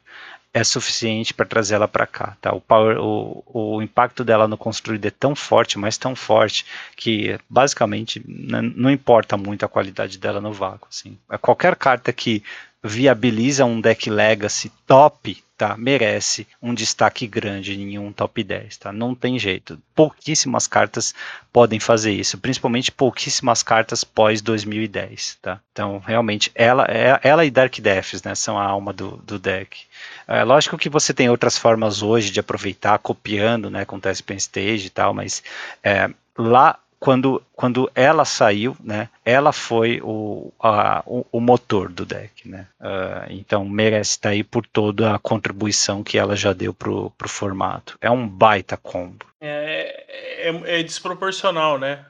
é 0.56 0.64
suficiente 0.64 1.34
para 1.34 1.44
trazer 1.44 1.74
ela 1.74 1.86
para 1.86 2.06
cá, 2.06 2.34
tá? 2.40 2.50
O, 2.54 2.62
power, 2.62 2.96
o, 2.98 3.44
o 3.46 3.82
impacto 3.82 4.24
dela 4.24 4.48
no 4.48 4.56
construído 4.56 5.04
é 5.04 5.10
tão 5.10 5.36
forte, 5.36 5.78
mas 5.78 5.98
tão 5.98 6.16
forte 6.16 6.64
que 6.96 7.38
basicamente 7.46 8.24
não 8.26 8.90
importa 8.90 9.36
muito 9.36 9.66
a 9.66 9.68
qualidade 9.68 10.16
dela 10.16 10.40
no 10.40 10.54
vácuo, 10.54 10.88
assim. 10.90 11.18
Qualquer 11.42 11.76
carta 11.76 12.10
que 12.10 12.42
viabiliza 12.86 13.64
um 13.64 13.80
deck 13.80 14.08
legacy 14.08 14.70
top, 14.86 15.42
tá? 15.56 15.76
Merece 15.76 16.46
um 16.62 16.74
destaque 16.74 17.26
grande 17.26 17.74
em 17.74 17.98
um 17.98 18.12
top 18.12 18.42
10, 18.42 18.76
tá? 18.76 18.92
Não 18.92 19.14
tem 19.14 19.38
jeito. 19.38 19.78
Pouquíssimas 19.94 20.66
cartas 20.66 21.14
podem 21.52 21.80
fazer 21.80 22.12
isso, 22.12 22.38
principalmente 22.38 22.92
pouquíssimas 22.92 23.62
cartas 23.62 24.04
pós 24.04 24.40
2010, 24.40 25.38
tá? 25.40 25.60
Então, 25.72 25.98
realmente, 25.98 26.50
ela, 26.54 26.86
é, 26.88 27.18
ela 27.22 27.44
e 27.44 27.50
Dark 27.50 27.78
Deaths, 27.78 28.22
né, 28.22 28.34
são 28.34 28.58
a 28.58 28.64
alma 28.64 28.92
do, 28.92 29.16
do 29.18 29.38
deck. 29.38 29.82
É 30.28 30.44
lógico 30.44 30.78
que 30.78 30.88
você 30.88 31.14
tem 31.14 31.30
outras 31.30 31.56
formas 31.56 32.02
hoje 32.02 32.30
de 32.30 32.40
aproveitar, 32.40 32.98
copiando, 32.98 33.70
né, 33.70 33.84
com 33.84 33.98
Test 33.98 34.24
Stage 34.30 34.86
e 34.86 34.90
tal, 34.90 35.14
mas 35.14 35.42
é, 35.82 36.10
lá 36.36 36.78
quando, 36.98 37.42
quando 37.54 37.90
ela 37.94 38.24
saiu, 38.24 38.76
né, 38.82 39.08
ela 39.26 39.52
foi 39.52 40.00
o, 40.04 40.52
a, 40.60 41.02
o, 41.04 41.26
o, 41.32 41.40
motor 41.40 41.90
do 41.90 42.06
deck, 42.06 42.48
né, 42.48 42.68
uh, 42.80 43.26
então 43.28 43.64
merece 43.64 44.12
estar 44.12 44.28
aí 44.28 44.44
por 44.44 44.64
toda 44.64 45.16
a 45.16 45.18
contribuição 45.18 46.04
que 46.04 46.16
ela 46.16 46.36
já 46.36 46.52
deu 46.52 46.72
pro, 46.72 47.10
pro 47.18 47.28
formato. 47.28 47.98
É 48.00 48.08
um 48.08 48.26
baita 48.26 48.76
combo. 48.76 49.26
É, 49.40 50.48
é, 50.48 50.78
é 50.78 50.82
desproporcional, 50.82 51.78
né? 51.78 52.06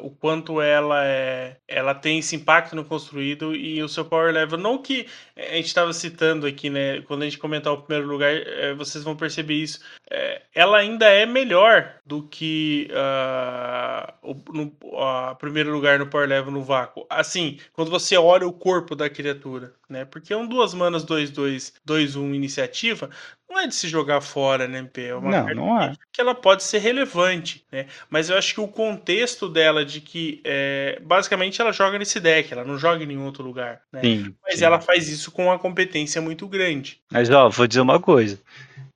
o 0.00 0.10
quanto 0.10 0.60
ela 0.60 1.04
é, 1.04 1.56
ela 1.66 1.94
tem 1.94 2.18
esse 2.18 2.36
impacto 2.36 2.76
no 2.76 2.84
construído 2.84 3.54
e 3.54 3.82
o 3.82 3.88
seu 3.88 4.04
power 4.04 4.32
level. 4.32 4.58
Não 4.58 4.78
que 4.78 5.06
a 5.36 5.56
gente 5.56 5.66
estava 5.66 5.92
citando 5.92 6.46
aqui, 6.46 6.68
né? 6.68 7.00
Quando 7.02 7.22
a 7.22 7.24
gente 7.24 7.38
comentar 7.38 7.72
o 7.72 7.82
primeiro 7.82 8.10
lugar, 8.10 8.30
é, 8.32 8.74
vocês 8.74 9.02
vão 9.02 9.16
perceber 9.16 9.54
isso. 9.54 9.80
É, 10.10 10.42
ela 10.54 10.78
ainda 10.78 11.06
é 11.06 11.24
melhor 11.24 11.94
do 12.04 12.22
que 12.22 12.88
uh, 12.90 14.12
o 14.22 14.52
no, 14.52 14.64
uh, 14.64 15.34
primeiro 15.38 15.72
lugar 15.72 15.98
no 15.98 16.03
power 16.06 16.28
level 16.28 16.52
no 16.52 16.62
vácuo. 16.62 17.06
Assim, 17.08 17.58
quando 17.72 17.90
você 17.90 18.16
olha 18.16 18.46
o 18.46 18.52
corpo 18.52 18.94
da 18.94 19.08
criatura, 19.10 19.72
né? 19.88 20.04
Porque 20.04 20.34
um 20.34 20.46
duas 20.46 20.74
manas 20.74 21.04
2-2, 21.04 21.72
2-1 21.86 22.34
iniciativa 22.34 23.10
não 23.48 23.60
é 23.60 23.66
de 23.66 23.74
se 23.74 23.88
jogar 23.88 24.20
fora, 24.20 24.66
né, 24.66 24.78
MP? 24.78 25.06
É 25.06 25.14
uma 25.14 25.30
não, 25.30 25.54
não 25.54 25.82
é. 25.82 25.94
que 26.12 26.20
ela 26.20 26.34
pode 26.34 26.64
ser 26.64 26.78
relevante, 26.78 27.64
né? 27.70 27.86
Mas 28.10 28.28
eu 28.28 28.36
acho 28.36 28.54
que 28.54 28.60
o 28.60 28.68
contexto 28.68 29.48
dela 29.48 29.84
de 29.84 30.00
que 30.00 30.40
é, 30.44 30.98
basicamente 31.02 31.60
ela 31.60 31.72
joga 31.72 31.98
nesse 31.98 32.18
deck, 32.18 32.52
ela 32.52 32.64
não 32.64 32.76
joga 32.76 33.04
em 33.04 33.06
nenhum 33.06 33.24
outro 33.24 33.44
lugar, 33.44 33.80
né? 33.92 34.00
Sim, 34.00 34.34
Mas 34.42 34.58
sim. 34.58 34.64
ela 34.64 34.80
faz 34.80 35.08
isso 35.08 35.30
com 35.30 35.46
uma 35.46 35.58
competência 35.58 36.20
muito 36.20 36.48
grande. 36.48 37.00
Mas 37.12 37.30
ó, 37.30 37.48
vou 37.48 37.66
dizer 37.66 37.80
uma 37.80 38.00
coisa 38.00 38.40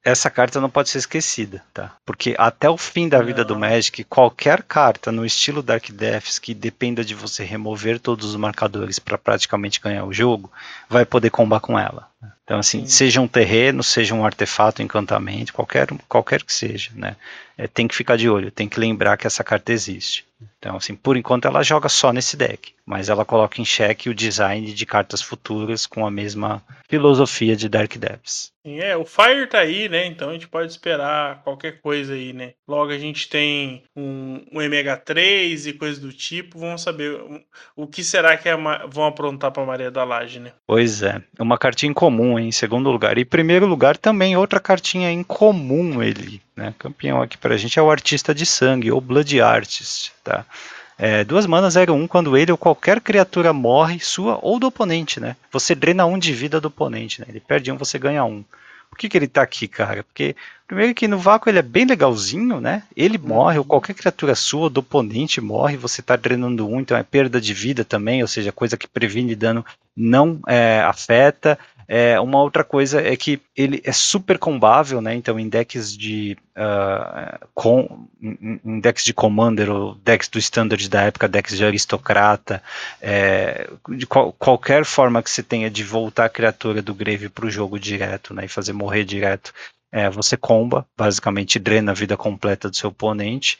essa 0.08 0.30
carta 0.30 0.60
não 0.60 0.70
pode 0.70 0.88
ser 0.88 0.98
esquecida, 0.98 1.62
tá? 1.72 1.94
Porque 2.06 2.34
até 2.38 2.68
o 2.70 2.78
fim 2.78 3.08
da 3.08 3.20
vida 3.20 3.42
não. 3.42 3.48
do 3.48 3.58
Magic, 3.58 4.04
qualquer 4.04 4.62
carta 4.62 5.12
no 5.12 5.24
estilo 5.24 5.62
Dark 5.62 5.90
Deaths 5.90 6.38
que 6.38 6.54
dependa 6.54 7.04
de 7.04 7.14
você 7.14 7.44
remover 7.44 8.00
todos 8.00 8.30
os 8.30 8.36
marcadores 8.36 8.98
para 8.98 9.18
praticamente 9.18 9.80
ganhar 9.80 10.04
o 10.04 10.12
jogo, 10.12 10.50
vai 10.88 11.04
poder 11.04 11.30
combar 11.30 11.60
com 11.60 11.78
ela. 11.78 12.08
Então, 12.42 12.58
assim, 12.58 12.80
Sim. 12.80 12.86
seja 12.86 13.20
um 13.20 13.28
terreno, 13.28 13.82
seja 13.82 14.14
um 14.14 14.24
artefato, 14.24 14.82
um 14.82 14.84
encantamento, 14.84 15.52
qualquer, 15.52 15.86
qualquer 16.08 16.42
que 16.42 16.52
seja, 16.52 16.90
né? 16.94 17.16
É, 17.56 17.66
tem 17.66 17.86
que 17.86 17.94
ficar 17.94 18.16
de 18.16 18.28
olho, 18.28 18.50
tem 18.50 18.68
que 18.68 18.80
lembrar 18.80 19.16
que 19.16 19.26
essa 19.26 19.44
carta 19.44 19.72
existe. 19.72 20.24
Então, 20.58 20.76
assim, 20.76 20.94
por 20.94 21.16
enquanto 21.16 21.46
ela 21.46 21.62
joga 21.62 21.88
só 21.88 22.12
nesse 22.12 22.36
deck, 22.36 22.72
mas 22.86 23.08
ela 23.08 23.24
coloca 23.24 23.60
em 23.60 23.64
xeque 23.64 24.08
o 24.08 24.14
design 24.14 24.72
de 24.72 24.86
cartas 24.86 25.20
futuras 25.20 25.86
com 25.86 26.06
a 26.06 26.10
mesma 26.10 26.62
filosofia 26.88 27.56
de 27.56 27.68
Dark 27.68 27.96
Depths. 27.96 28.52
É, 28.64 28.96
o 28.96 29.04
Fire 29.04 29.46
tá 29.46 29.60
aí, 29.60 29.88
né? 29.88 30.06
Então 30.06 30.30
a 30.30 30.32
gente 30.32 30.48
pode 30.48 30.70
esperar 30.70 31.42
qualquer 31.42 31.80
coisa 31.80 32.14
aí, 32.14 32.32
né? 32.32 32.52
Logo 32.66 32.90
a 32.90 32.98
gente 32.98 33.28
tem 33.28 33.82
um, 33.96 34.44
um 34.52 34.58
MH3 34.58 35.68
e 35.68 35.72
coisas 35.72 35.98
do 35.98 36.12
tipo. 36.12 36.58
Vamos 36.58 36.82
saber 36.82 37.12
o, 37.12 37.40
o 37.76 37.86
que 37.86 38.04
será 38.04 38.36
que 38.36 38.48
é 38.48 38.56
vão 38.88 39.06
aprontar 39.06 39.50
para 39.52 39.64
Maria 39.64 39.90
da 39.90 40.04
Laje, 40.04 40.38
né? 40.38 40.52
Pois 40.66 41.02
é, 41.02 41.22
uma 41.38 41.56
cartinha 41.56 41.90
incomum 41.90 42.07
em 42.38 42.52
segundo 42.52 42.90
lugar. 42.90 43.18
E 43.18 43.24
primeiro 43.24 43.66
lugar 43.66 43.96
também 43.96 44.36
outra 44.36 44.60
cartinha 44.60 45.10
incomum 45.12 46.02
ele, 46.02 46.40
né? 46.56 46.74
Campeão 46.78 47.22
aqui 47.22 47.36
pra 47.36 47.56
gente 47.56 47.78
é 47.78 47.82
o 47.82 47.90
Artista 47.90 48.34
de 48.34 48.44
Sangue, 48.44 48.90
ou 48.90 49.00
Blood 49.00 49.40
Artist, 49.40 50.12
tá? 50.24 50.44
É, 50.98 51.22
duas 51.22 51.46
manas 51.46 51.76
01 51.76 52.08
quando 52.08 52.36
ele 52.36 52.50
ou 52.50 52.58
qualquer 52.58 53.00
criatura 53.00 53.52
morre, 53.52 54.00
sua 54.00 54.38
ou 54.42 54.58
do 54.58 54.66
oponente, 54.66 55.20
né? 55.20 55.36
Você 55.52 55.74
drena 55.74 56.04
um 56.06 56.18
de 56.18 56.32
vida 56.32 56.60
do 56.60 56.66
oponente, 56.66 57.20
né? 57.20 57.26
Ele 57.28 57.40
perde 57.40 57.70
um, 57.70 57.76
você 57.76 57.98
ganha 57.98 58.24
um. 58.24 58.44
Por 58.90 58.98
que, 58.98 59.08
que 59.08 59.16
ele 59.16 59.28
tá 59.28 59.42
aqui, 59.42 59.68
cara? 59.68 60.02
Porque, 60.02 60.34
primeiro 60.68 60.94
que 60.94 61.08
no 61.08 61.18
vácuo 61.18 61.48
ele 61.48 61.58
é 61.58 61.62
bem 61.62 61.86
legalzinho, 61.86 62.60
né? 62.60 62.82
Ele 62.94 63.16
morre, 63.16 63.58
ou 63.58 63.64
qualquer 63.64 63.94
criatura 63.94 64.34
sua 64.34 64.68
do 64.68 64.80
oponente 64.80 65.40
morre, 65.40 65.78
você 65.78 66.02
tá 66.02 66.14
drenando 66.14 66.68
um, 66.68 66.78
então 66.78 66.96
é 66.96 67.02
perda 67.02 67.40
de 67.40 67.54
vida 67.54 67.84
também, 67.84 68.20
ou 68.20 68.28
seja, 68.28 68.52
coisa 68.52 68.76
que 68.76 68.86
previne 68.86 69.34
dano 69.34 69.64
não 69.96 70.38
é, 70.46 70.80
afeta. 70.80 71.58
É, 71.90 72.20
uma 72.20 72.42
outra 72.42 72.62
coisa 72.62 73.00
é 73.00 73.16
que 73.16 73.40
ele 73.56 73.80
é 73.82 73.92
super 73.92 74.38
combável, 74.38 75.00
né? 75.00 75.14
Então, 75.14 75.40
em 75.40 75.48
decks 75.48 75.96
de 75.96 76.36
uh, 76.54 77.46
com, 77.54 78.06
em 78.20 78.78
decks 78.78 79.02
de 79.02 79.14
Commander 79.14 79.70
ou 79.70 79.94
decks 79.94 80.28
do 80.28 80.38
Standard 80.38 80.86
da 80.86 81.04
época, 81.04 81.26
decks 81.26 81.56
de 81.56 81.64
aristocrata, 81.64 82.62
é, 83.00 83.70
de 83.88 84.06
qual, 84.06 84.34
qualquer 84.34 84.84
forma 84.84 85.22
que 85.22 85.30
você 85.30 85.42
tenha 85.42 85.70
de 85.70 85.82
voltar 85.82 86.26
a 86.26 86.28
criatura 86.28 86.82
do 86.82 86.92
Grave 86.92 87.30
para 87.30 87.46
o 87.46 87.50
jogo 87.50 87.78
direto, 87.78 88.34
né? 88.34 88.44
E 88.44 88.48
fazer 88.48 88.74
morrer 88.74 89.04
direto. 89.04 89.54
É, 89.90 90.08
você 90.10 90.36
comba, 90.36 90.86
basicamente 90.96 91.58
drena 91.58 91.92
a 91.92 91.94
vida 91.94 92.16
completa 92.16 92.68
do 92.68 92.76
seu 92.76 92.90
oponente. 92.90 93.58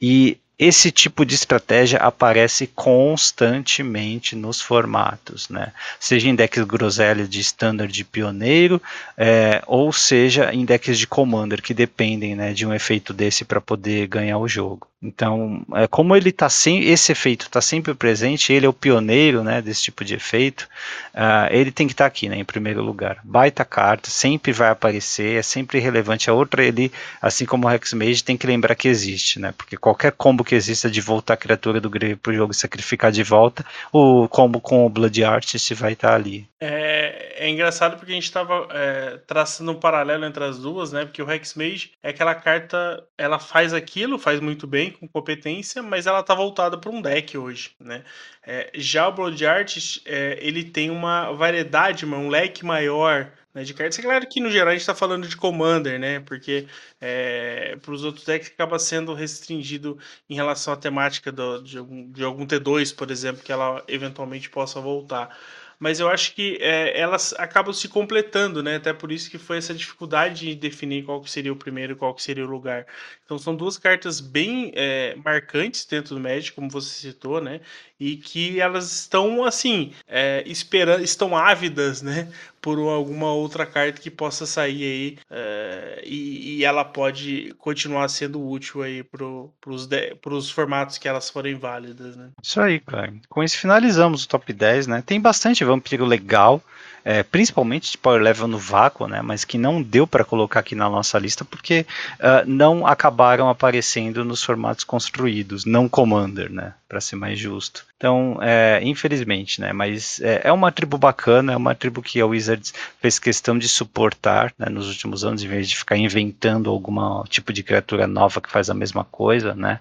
E 0.00 0.38
esse 0.60 0.92
tipo 0.92 1.24
de 1.24 1.34
estratégia 1.34 1.98
aparece 2.00 2.66
constantemente 2.66 4.36
nos 4.36 4.60
formatos, 4.60 5.48
né? 5.48 5.72
seja 5.98 6.28
em 6.28 6.34
decks 6.34 6.64
groselha 6.64 7.26
de 7.26 7.40
standard 7.40 7.90
de 7.90 8.04
pioneiro, 8.04 8.80
é, 9.16 9.62
ou 9.66 9.90
seja 9.90 10.52
em 10.52 10.66
decks 10.66 10.98
de 10.98 11.06
commander 11.06 11.62
que 11.62 11.72
dependem 11.72 12.36
né, 12.36 12.52
de 12.52 12.66
um 12.66 12.74
efeito 12.74 13.14
desse 13.14 13.42
para 13.42 13.58
poder 13.58 14.06
ganhar 14.06 14.36
o 14.36 14.46
jogo. 14.46 14.86
Então, 15.02 15.64
é, 15.74 15.86
como 15.86 16.14
ele 16.14 16.30
tá 16.30 16.50
sem, 16.50 16.84
esse 16.84 17.10
efeito 17.10 17.46
está 17.46 17.62
sempre 17.62 17.94
presente, 17.94 18.52
ele 18.52 18.66
é 18.66 18.68
o 18.68 18.72
pioneiro 18.72 19.42
né, 19.42 19.62
desse 19.62 19.84
tipo 19.84 20.04
de 20.04 20.14
efeito, 20.14 20.68
uh, 21.14 21.48
ele 21.50 21.72
tem 21.72 21.86
que 21.86 21.94
estar 21.94 22.04
tá 22.04 22.08
aqui 22.08 22.28
né, 22.28 22.36
em 22.36 22.44
primeiro 22.44 22.82
lugar. 22.82 23.18
Baita 23.24 23.64
carta, 23.64 24.10
sempre 24.10 24.52
vai 24.52 24.68
aparecer, 24.68 25.38
é 25.38 25.42
sempre 25.42 25.78
relevante. 25.78 26.28
A 26.28 26.34
outra, 26.34 26.62
ele, 26.62 26.92
assim 27.22 27.46
como 27.46 27.66
o 27.66 27.70
Hexmage, 27.70 28.22
tem 28.22 28.36
que 28.36 28.46
lembrar 28.46 28.74
que 28.74 28.88
existe, 28.88 29.38
né? 29.38 29.54
Porque 29.56 29.74
qualquer 29.74 30.12
combo 30.12 30.44
que 30.50 30.56
exista 30.56 30.90
de 30.90 31.00
voltar 31.00 31.34
a 31.34 31.36
criatura 31.36 31.80
do 31.80 31.88
grave 31.88 32.16
para 32.16 32.32
o 32.32 32.34
jogo 32.34 32.50
e 32.50 32.56
sacrificar 32.56 33.12
de 33.12 33.22
volta, 33.22 33.64
o 33.92 34.26
combo 34.26 34.60
com 34.60 34.84
o 34.84 34.88
Blood 34.88 35.22
Artist 35.22 35.72
vai 35.74 35.92
estar 35.92 36.08
tá 36.08 36.14
ali. 36.16 36.44
É, 36.60 37.36
é, 37.36 37.48
engraçado 37.48 37.96
porque 37.96 38.10
a 38.10 38.14
gente 38.16 38.24
estava 38.24 38.66
é, 38.72 39.20
traçando 39.28 39.70
um 39.70 39.76
paralelo 39.76 40.24
entre 40.24 40.42
as 40.42 40.58
duas, 40.58 40.90
né? 40.90 41.04
Porque 41.04 41.22
o 41.22 41.30
Hexmage 41.30 41.92
é 42.02 42.10
aquela 42.10 42.34
carta, 42.34 43.06
ela 43.16 43.38
faz 43.38 43.72
aquilo, 43.72 44.18
faz 44.18 44.40
muito 44.40 44.66
bem, 44.66 44.90
com 44.90 45.06
competência, 45.06 45.84
mas 45.84 46.08
ela 46.08 46.20
tá 46.20 46.34
voltada 46.34 46.76
para 46.76 46.90
um 46.90 47.00
deck 47.00 47.38
hoje, 47.38 47.70
né? 47.78 48.02
É, 48.44 48.72
já 48.74 49.06
o 49.06 49.12
Blood 49.12 49.46
Artist, 49.46 50.02
é, 50.04 50.36
ele 50.42 50.64
tem 50.64 50.90
uma 50.90 51.30
variedade, 51.30 52.04
um 52.04 52.28
leque 52.28 52.64
maior 52.64 53.30
né, 53.54 53.64
de 53.64 53.74
cartas. 53.74 53.98
É 53.98 54.02
claro 54.02 54.26
que 54.28 54.40
no 54.40 54.50
geral 54.50 54.68
a 54.68 54.72
gente 54.72 54.82
está 54.82 54.94
falando 54.94 55.26
de 55.26 55.36
Commander, 55.36 55.98
né? 55.98 56.20
Porque 56.20 56.66
é, 57.00 57.76
para 57.82 57.92
os 57.92 58.04
outros 58.04 58.24
decks 58.24 58.50
acaba 58.50 58.78
sendo 58.78 59.14
restringido 59.14 59.98
em 60.28 60.34
relação 60.34 60.72
à 60.72 60.76
temática 60.76 61.32
do, 61.32 61.62
de, 61.62 61.78
algum, 61.78 62.10
de 62.10 62.24
algum 62.24 62.46
T2, 62.46 62.94
por 62.94 63.10
exemplo, 63.10 63.42
que 63.42 63.52
ela 63.52 63.82
eventualmente 63.88 64.48
possa 64.50 64.80
voltar. 64.80 65.36
mas 65.78 65.98
eu 65.98 66.08
acho 66.10 66.34
que 66.34 66.58
é, 66.60 66.98
elas 67.00 67.32
acabam 67.38 67.72
se 67.72 67.88
completando, 67.88 68.62
né? 68.62 68.76
Até 68.76 68.92
por 68.92 69.10
isso 69.10 69.30
que 69.30 69.38
foi 69.38 69.56
essa 69.58 69.72
dificuldade 69.74 70.46
de 70.46 70.54
definir 70.54 71.04
qual 71.04 71.20
que 71.22 71.30
seria 71.30 71.52
o 71.52 71.56
primeiro 71.56 71.94
e 71.94 71.96
qual 71.96 72.14
que 72.14 72.22
seria 72.22 72.44
o 72.44 72.50
lugar. 72.50 72.86
Então 73.24 73.38
são 73.38 73.56
duas 73.56 73.78
cartas 73.78 74.20
bem 74.20 74.72
é, 74.74 75.14
marcantes 75.24 75.86
dentro 75.86 76.14
do 76.14 76.20
Magic, 76.20 76.52
como 76.52 76.70
você 76.70 76.90
citou, 76.90 77.40
né? 77.40 77.60
E 78.00 78.16
que 78.16 78.58
elas 78.58 78.90
estão 78.92 79.44
assim, 79.44 79.92
é, 80.08 80.42
esperando, 80.46 81.04
estão 81.04 81.36
ávidas, 81.36 82.00
né? 82.00 82.28
Por 82.60 82.78
alguma 82.78 83.32
outra 83.32 83.66
carta 83.66 84.00
que 84.00 84.10
possa 84.10 84.46
sair 84.46 84.84
aí 84.84 85.18
é, 85.30 86.02
e, 86.04 86.58
e, 86.58 86.64
ela 86.64 86.84
pode 86.84 87.54
continuar 87.58 88.08
sendo 88.08 88.46
útil 88.46 88.82
aí 88.82 89.02
para 89.02 90.34
os 90.34 90.50
formatos 90.50 90.98
que 90.98 91.08
elas 91.08 91.30
forem 91.30 91.54
válidas, 91.54 92.16
né? 92.16 92.30
Isso 92.42 92.60
aí, 92.60 92.80
cara. 92.80 93.12
Com 93.28 93.42
isso 93.42 93.58
finalizamos 93.58 94.24
o 94.24 94.28
top 94.28 94.52
10, 94.52 94.86
né? 94.86 95.02
Tem 95.04 95.20
bastante 95.20 95.64
vampiro 95.64 96.04
legal 96.04 96.62
é, 97.04 97.22
principalmente 97.22 97.92
de 97.92 97.98
power 97.98 98.20
level 98.20 98.46
no 98.46 98.58
vácuo, 98.58 99.06
né, 99.06 99.22
mas 99.22 99.44
que 99.44 99.58
não 99.58 99.82
deu 99.82 100.06
para 100.06 100.24
colocar 100.24 100.60
aqui 100.60 100.74
na 100.74 100.88
nossa 100.88 101.18
lista 101.18 101.44
porque 101.44 101.86
uh, 102.18 102.46
não 102.46 102.86
acabaram 102.86 103.48
aparecendo 103.48 104.24
nos 104.24 104.42
formatos 104.42 104.84
construídos, 104.84 105.64
não 105.64 105.88
Commander, 105.88 106.50
né, 106.50 106.74
para 106.90 107.00
ser 107.00 107.14
mais 107.14 107.38
justo. 107.38 107.86
Então, 107.96 108.36
é, 108.42 108.80
infelizmente, 108.82 109.60
né, 109.60 109.72
mas 109.72 110.20
é, 110.20 110.40
é, 110.48 110.52
uma 110.52 110.72
tribo 110.72 110.98
bacana, 110.98 111.52
é 111.52 111.56
uma 111.56 111.72
tribo 111.72 112.02
que 112.02 112.20
a 112.20 112.26
Wizards 112.26 112.74
fez 113.00 113.16
questão 113.20 113.56
de 113.56 113.68
suportar 113.68 114.52
né, 114.58 114.68
nos 114.68 114.88
últimos 114.88 115.24
anos, 115.24 115.44
em 115.44 115.46
vez 115.48 115.68
de 115.68 115.76
ficar 115.76 115.96
inventando 115.96 116.68
algum 116.68 117.22
tipo 117.28 117.52
de 117.52 117.62
criatura 117.62 118.08
nova 118.08 118.40
que 118.40 118.50
faz 118.50 118.68
a 118.68 118.74
mesma 118.74 119.04
coisa, 119.04 119.54
né. 119.54 119.78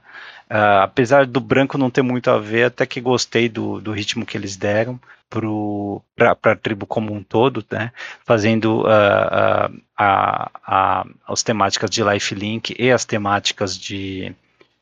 Uh, 0.52 0.82
apesar 0.84 1.26
do 1.26 1.40
branco 1.40 1.78
não 1.78 1.90
ter 1.90 2.04
muito 2.04 2.30
a 2.30 2.38
ver, 2.38 2.66
até 2.66 2.86
que 2.86 3.02
gostei 3.02 3.50
do, 3.50 3.82
do 3.82 3.92
ritmo 3.92 4.26
que 4.26 4.38
eles 4.38 4.56
deram 4.56 5.00
para 6.16 6.52
a 6.52 6.56
tribo 6.56 6.86
como 6.86 7.14
um 7.14 7.24
todo, 7.24 7.64
né? 7.70 7.92
fazendo 8.26 8.82
uh, 8.82 8.88
uh, 8.88 9.82
a, 9.96 10.52
a, 10.66 11.06
as 11.28 11.44
temáticas 11.44 11.90
de 11.90 12.04
lifelink 12.04 12.76
e 12.80 12.92
as 12.92 13.06
temáticas 13.06 13.78
de, 13.78 14.34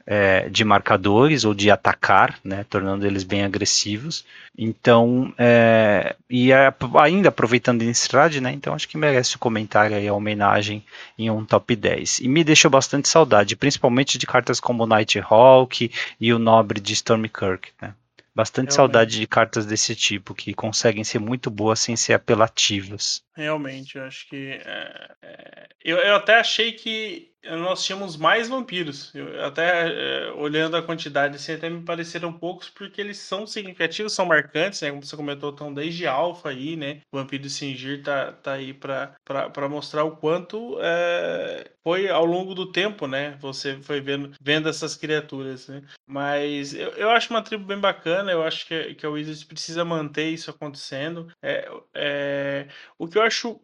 é, 0.10 0.48
de 0.48 0.64
marcadores 0.64 1.44
ou 1.44 1.54
de 1.54 1.70
atacar, 1.70 2.40
né? 2.42 2.66
tornando 2.70 3.06
eles 3.06 3.26
bem 3.26 3.44
agressivos. 3.44 4.26
Então, 4.58 5.34
é, 5.38 6.16
e 6.30 6.50
ainda 6.98 7.28
aproveitando 7.28 7.84
Innistrad, 7.84 8.38
né? 8.38 8.54
então 8.54 8.74
acho 8.74 8.88
que 8.88 8.98
merece 8.98 9.36
o 9.36 9.40
comentário 9.40 10.00
e 10.00 10.08
a 10.08 10.14
homenagem 10.14 10.82
em 11.20 11.30
um 11.30 11.44
top 11.44 11.76
10. 11.76 12.20
E 12.20 12.28
me 12.30 12.42
deixou 12.42 12.72
bastante 12.72 13.10
saudade, 13.10 13.58
principalmente 13.58 14.18
de 14.18 14.26
cartas 14.26 14.62
como 14.62 14.88
Nighthawk 14.88 15.92
e 16.20 16.34
o 16.34 16.40
Nobre 16.40 16.80
de 16.80 16.94
Stormkirk. 16.94 17.72
Né? 17.82 17.94
Bastante 18.34 18.70
Realmente. 18.70 18.76
saudade 18.76 19.20
de 19.20 19.28
cartas 19.28 19.66
desse 19.66 19.94
tipo, 19.94 20.34
que 20.34 20.54
conseguem 20.54 21.04
ser 21.04 21.20
muito 21.20 21.50
boas 21.50 21.82
sem 21.82 21.98
ser 21.98 22.14
apelativas. 22.14 23.22
Realmente, 23.38 23.99
eu 23.99 24.03
acho 24.03 24.27
que. 24.27 24.59
É, 24.65 25.15
é, 25.22 25.68
eu, 25.85 25.97
eu 25.97 26.15
até 26.15 26.39
achei 26.39 26.72
que 26.72 27.31
nós 27.43 27.85
tínhamos 27.85 28.18
mais 28.18 28.49
vampiros. 28.49 29.14
Eu, 29.14 29.45
até 29.45 30.26
é, 30.26 30.31
olhando 30.31 30.76
a 30.76 30.81
quantidade, 30.81 31.35
assim, 31.35 31.53
até 31.53 31.69
me 31.69 31.84
pareceram 31.84 32.34
poucos, 32.34 32.68
porque 32.68 32.99
eles 32.99 33.19
são 33.19 33.45
significativos, 33.45 34.14
são 34.14 34.26
marcantes, 34.26 34.81
né? 34.81 34.89
Como 34.89 35.03
você 35.03 35.15
comentou, 35.15 35.51
estão 35.51 35.72
desde 35.72 36.07
alfa 36.07 36.49
aí, 36.49 36.76
né? 36.76 37.01
O 37.11 37.18
Vampiro 37.18 37.47
Singir 37.47 38.01
tá, 38.01 38.31
tá 38.31 38.53
aí 38.53 38.73
para 38.73 39.69
mostrar 39.69 40.03
o 40.03 40.18
quanto 40.18 40.80
foi 41.88 42.09
ao 42.09 42.26
longo 42.26 42.53
do 42.53 42.69
tempo, 42.69 43.07
né? 43.07 43.38
Você 43.39 43.81
foi 43.81 44.01
vendo, 44.01 44.34
vendo 44.41 44.68
essas 44.68 44.93
criaturas, 44.97 45.69
né? 45.69 45.84
Mas 46.05 46.73
eu, 46.73 46.89
eu 46.91 47.09
acho 47.09 47.30
uma 47.30 47.41
tribo 47.41 47.64
bem 47.64 47.80
bacana, 47.80 48.30
eu 48.30 48.43
acho 48.43 48.68
que, 48.68 48.95
que 48.95 49.05
a 49.05 49.09
Wizards 49.09 49.45
precisa 49.45 49.85
manter 49.85 50.30
isso 50.30 50.51
acontecendo. 50.51 51.31
É, 51.41 51.69
é, 51.93 52.68
o 52.97 53.07
que 53.07 53.18
eu 53.18 53.22
acho 53.28 53.60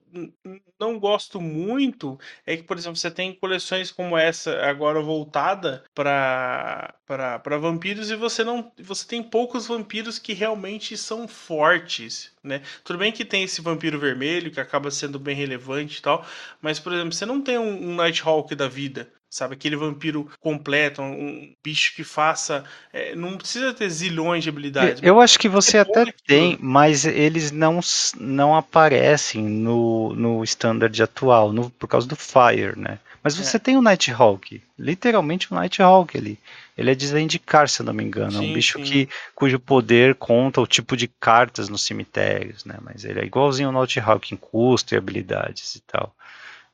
não 0.79 0.99
gosto 0.99 1.41
muito 1.41 2.19
é 2.45 2.55
que, 2.57 2.63
por 2.63 2.77
exemplo, 2.77 2.97
você 2.97 3.09
tem 3.09 3.33
coleções 3.33 3.91
como 3.91 4.17
essa 4.17 4.61
agora 4.65 5.01
voltada 5.01 5.83
para 5.93 6.93
para 7.05 7.57
vampiros 7.57 8.09
e 8.11 8.15
você 8.15 8.43
não 8.43 8.71
você 8.79 9.07
tem 9.07 9.23
poucos 9.23 9.67
vampiros 9.67 10.19
que 10.19 10.33
realmente 10.33 10.97
são 10.97 11.27
fortes, 11.27 12.31
né? 12.43 12.61
Tudo 12.83 12.99
bem 12.99 13.11
que 13.11 13.25
tem 13.25 13.43
esse 13.43 13.61
vampiro 13.61 13.99
vermelho 13.99 14.51
que 14.51 14.59
acaba 14.59 14.91
sendo 14.91 15.19
bem 15.19 15.35
relevante 15.35 15.99
e 15.99 16.01
tal, 16.01 16.25
mas 16.61 16.79
por 16.79 16.93
exemplo, 16.93 17.13
você 17.13 17.25
não 17.25 17.41
tem 17.41 17.57
um, 17.57 17.91
um 17.91 17.95
Nighthawk 17.95 18.55
da 18.55 18.67
vida, 18.67 19.11
sabe? 19.33 19.55
Aquele 19.55 19.75
vampiro 19.75 20.29
completo, 20.39 21.01
um 21.01 21.51
bicho 21.63 21.95
que 21.95 22.03
faça. 22.03 22.63
É, 22.93 23.15
não 23.15 23.35
precisa 23.35 23.73
ter 23.73 23.89
zilhões 23.89 24.43
de 24.43 24.49
habilidades. 24.49 25.01
Eu 25.01 25.19
acho 25.19 25.39
que 25.39 25.49
você 25.49 25.77
é 25.77 25.79
até 25.79 26.13
tem, 26.27 26.55
mas 26.61 27.03
eles 27.03 27.51
não, 27.51 27.79
não 28.19 28.55
aparecem 28.55 29.41
no, 29.43 30.13
no 30.13 30.43
standard 30.43 31.01
atual, 31.01 31.51
no, 31.51 31.71
por 31.71 31.87
causa 31.87 32.07
do 32.07 32.15
Fire, 32.15 32.77
né? 32.77 32.99
Mas 33.23 33.35
você 33.35 33.57
é. 33.57 33.59
tem 33.59 33.75
o 33.75 33.81
Nighthawk, 33.81 34.61
literalmente 34.77 35.51
o 35.51 35.55
Nighthawk 35.55 36.15
ali. 36.15 36.37
Ele 36.77 36.91
é 36.91 36.95
de 36.95 37.07
Zendikar, 37.07 37.69
se 37.69 37.81
eu 37.81 37.85
não 37.85 37.93
me 37.93 38.03
engano. 38.03 38.33
Sim, 38.33 38.47
é 38.47 38.49
um 38.49 38.53
bicho 38.53 38.79
que, 38.79 39.07
cujo 39.33 39.59
poder 39.59 40.15
conta 40.15 40.59
o 40.61 40.67
tipo 40.67 40.95
de 40.97 41.07
cartas 41.07 41.69
nos 41.69 41.83
cemitérios, 41.83 42.65
né? 42.65 42.75
Mas 42.81 43.03
ele 43.03 43.19
é 43.19 43.25
igualzinho 43.25 43.69
ao 43.69 43.81
Nighthawk 43.81 44.33
em 44.33 44.37
custo 44.37 44.93
e 44.93 44.97
habilidades 44.97 45.75
e 45.75 45.81
tal. 45.81 46.13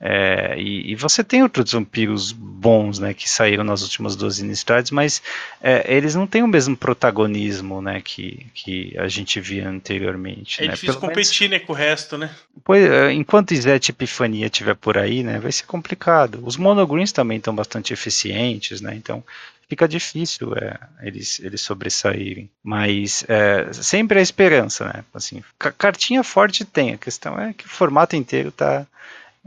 É, 0.02 0.56
e, 0.58 0.94
e, 0.94 0.96
você 0.96 1.26
tem 1.26 1.44
outros 1.44 1.74
vampiros 1.74 2.32
bons, 2.32 3.00
né, 3.00 3.14
que 3.14 3.30
saíram 3.30 3.66
nas 3.66 3.82
últimas 3.82 4.16
duas 4.16 4.40
iniciativas, 4.40 4.92
mas 4.92 5.22
é, 5.62 5.94
eles 5.94 6.16
não 6.16 6.26
têm 6.26 6.42
o 6.42 6.48
mesmo 6.48 6.78
protagonismo, 6.78 7.82
né, 7.82 8.02
que, 8.02 8.48
que 8.54 8.98
a 8.98 9.10
gente 9.10 9.42
via 9.42 9.68
anteriormente. 9.68 10.64
É 10.64 10.68
né? 10.68 10.74
difícil 10.74 10.96
Pelo 10.96 11.08
competir, 11.08 11.50
menos, 11.50 11.62
né, 11.62 11.68
com 11.68 11.74
o 11.74 11.76
resto, 11.76 12.18
né? 12.18 12.34
Pois, 12.64 12.82
é, 12.90 13.12
enquanto 13.12 13.52
Izete 13.52 13.92
Epifania 13.92 14.46
estiver 14.46 14.76
por 14.76 14.98
aí, 14.98 15.22
né, 15.22 15.38
vai 15.38 15.52
ser 15.52 15.66
complicado. 15.66 16.40
Os 16.44 16.56
monogreens 16.56 17.12
também 17.12 17.38
estão 17.38 17.54
bastante 17.54 17.92
eficientes, 17.92 18.80
né, 18.80 18.96
então 18.96 19.22
fica 19.68 19.86
difícil 19.86 20.56
é, 20.56 20.80
eles, 21.02 21.42
eles 21.42 21.60
sobressaírem. 21.60 22.50
Mas 22.64 23.26
é, 23.28 23.72
sempre 23.74 24.20
a 24.20 24.22
esperança, 24.22 24.86
né? 24.86 25.04
Assim, 25.14 25.44
cartinha 25.78 26.24
forte 26.24 26.64
tem, 26.64 26.94
a 26.94 26.98
questão 26.98 27.38
é 27.38 27.54
que 27.54 27.66
o 27.66 27.70
formato 27.70 28.16
inteiro 28.16 28.48
está 28.50 28.88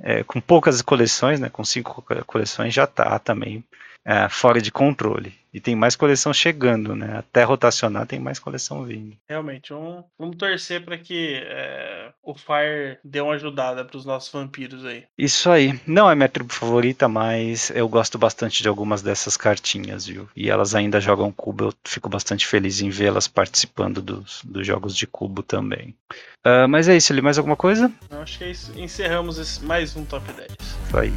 é, 0.02 0.24
com 0.24 0.40
poucas 0.40 0.82
coleções, 0.82 1.38
né, 1.40 1.48
com 1.48 1.64
cinco 1.64 2.04
coleções, 2.26 2.74
já 2.74 2.84
está 2.84 3.18
também 3.18 3.64
é, 4.04 4.28
fora 4.28 4.60
de 4.60 4.70
controle. 4.70 5.32
E 5.52 5.60
tem 5.60 5.76
mais 5.76 5.94
coleção 5.94 6.32
chegando, 6.32 6.96
né? 6.96 7.18
Até 7.18 7.44
rotacionar 7.44 8.06
tem 8.06 8.18
mais 8.18 8.38
coleção 8.38 8.84
vindo. 8.84 9.14
Realmente, 9.28 9.70
vamos, 9.70 10.04
vamos 10.18 10.36
torcer 10.36 10.82
para 10.82 10.96
que 10.96 11.42
é, 11.44 12.10
o 12.22 12.34
Fire 12.34 12.98
dê 13.04 13.20
uma 13.20 13.34
ajudada 13.34 13.84
para 13.84 13.96
os 13.98 14.06
nossos 14.06 14.32
vampiros 14.32 14.84
aí. 14.86 15.04
Isso 15.16 15.50
aí. 15.50 15.78
Não 15.86 16.10
é 16.10 16.14
minha 16.14 16.28
tribo 16.28 16.52
favorita, 16.52 17.06
mas 17.06 17.70
eu 17.74 17.86
gosto 17.86 18.16
bastante 18.16 18.62
de 18.62 18.68
algumas 18.68 19.02
dessas 19.02 19.36
cartinhas, 19.36 20.06
viu? 20.06 20.26
E 20.34 20.48
elas 20.48 20.74
ainda 20.74 21.00
jogam 21.00 21.30
cubo, 21.30 21.64
eu 21.64 21.74
fico 21.84 22.08
bastante 22.08 22.46
feliz 22.46 22.80
em 22.80 22.88
vê-las 22.88 23.28
participando 23.28 24.00
dos, 24.00 24.40
dos 24.42 24.66
jogos 24.66 24.96
de 24.96 25.06
cubo 25.06 25.42
também. 25.42 25.94
Uh, 26.46 26.66
mas 26.66 26.88
é 26.88 26.96
isso, 26.96 27.12
ali 27.12 27.20
mais 27.20 27.36
alguma 27.36 27.56
coisa? 27.56 27.92
Eu 28.10 28.22
acho 28.22 28.38
que 28.38 28.44
é 28.44 28.50
isso. 28.50 28.72
Encerramos 28.74 29.36
esse, 29.36 29.62
mais 29.62 29.94
um 29.94 30.04
Top 30.06 30.24
10. 30.32 30.48
Isso 30.50 30.96
aí. 30.96 31.12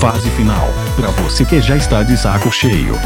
Fase 0.00 0.30
final, 0.30 0.68
para 0.96 1.10
você 1.10 1.44
que 1.44 1.60
já 1.60 1.76
está 1.76 2.02
de 2.02 2.16
saco 2.16 2.50
cheio. 2.50 2.98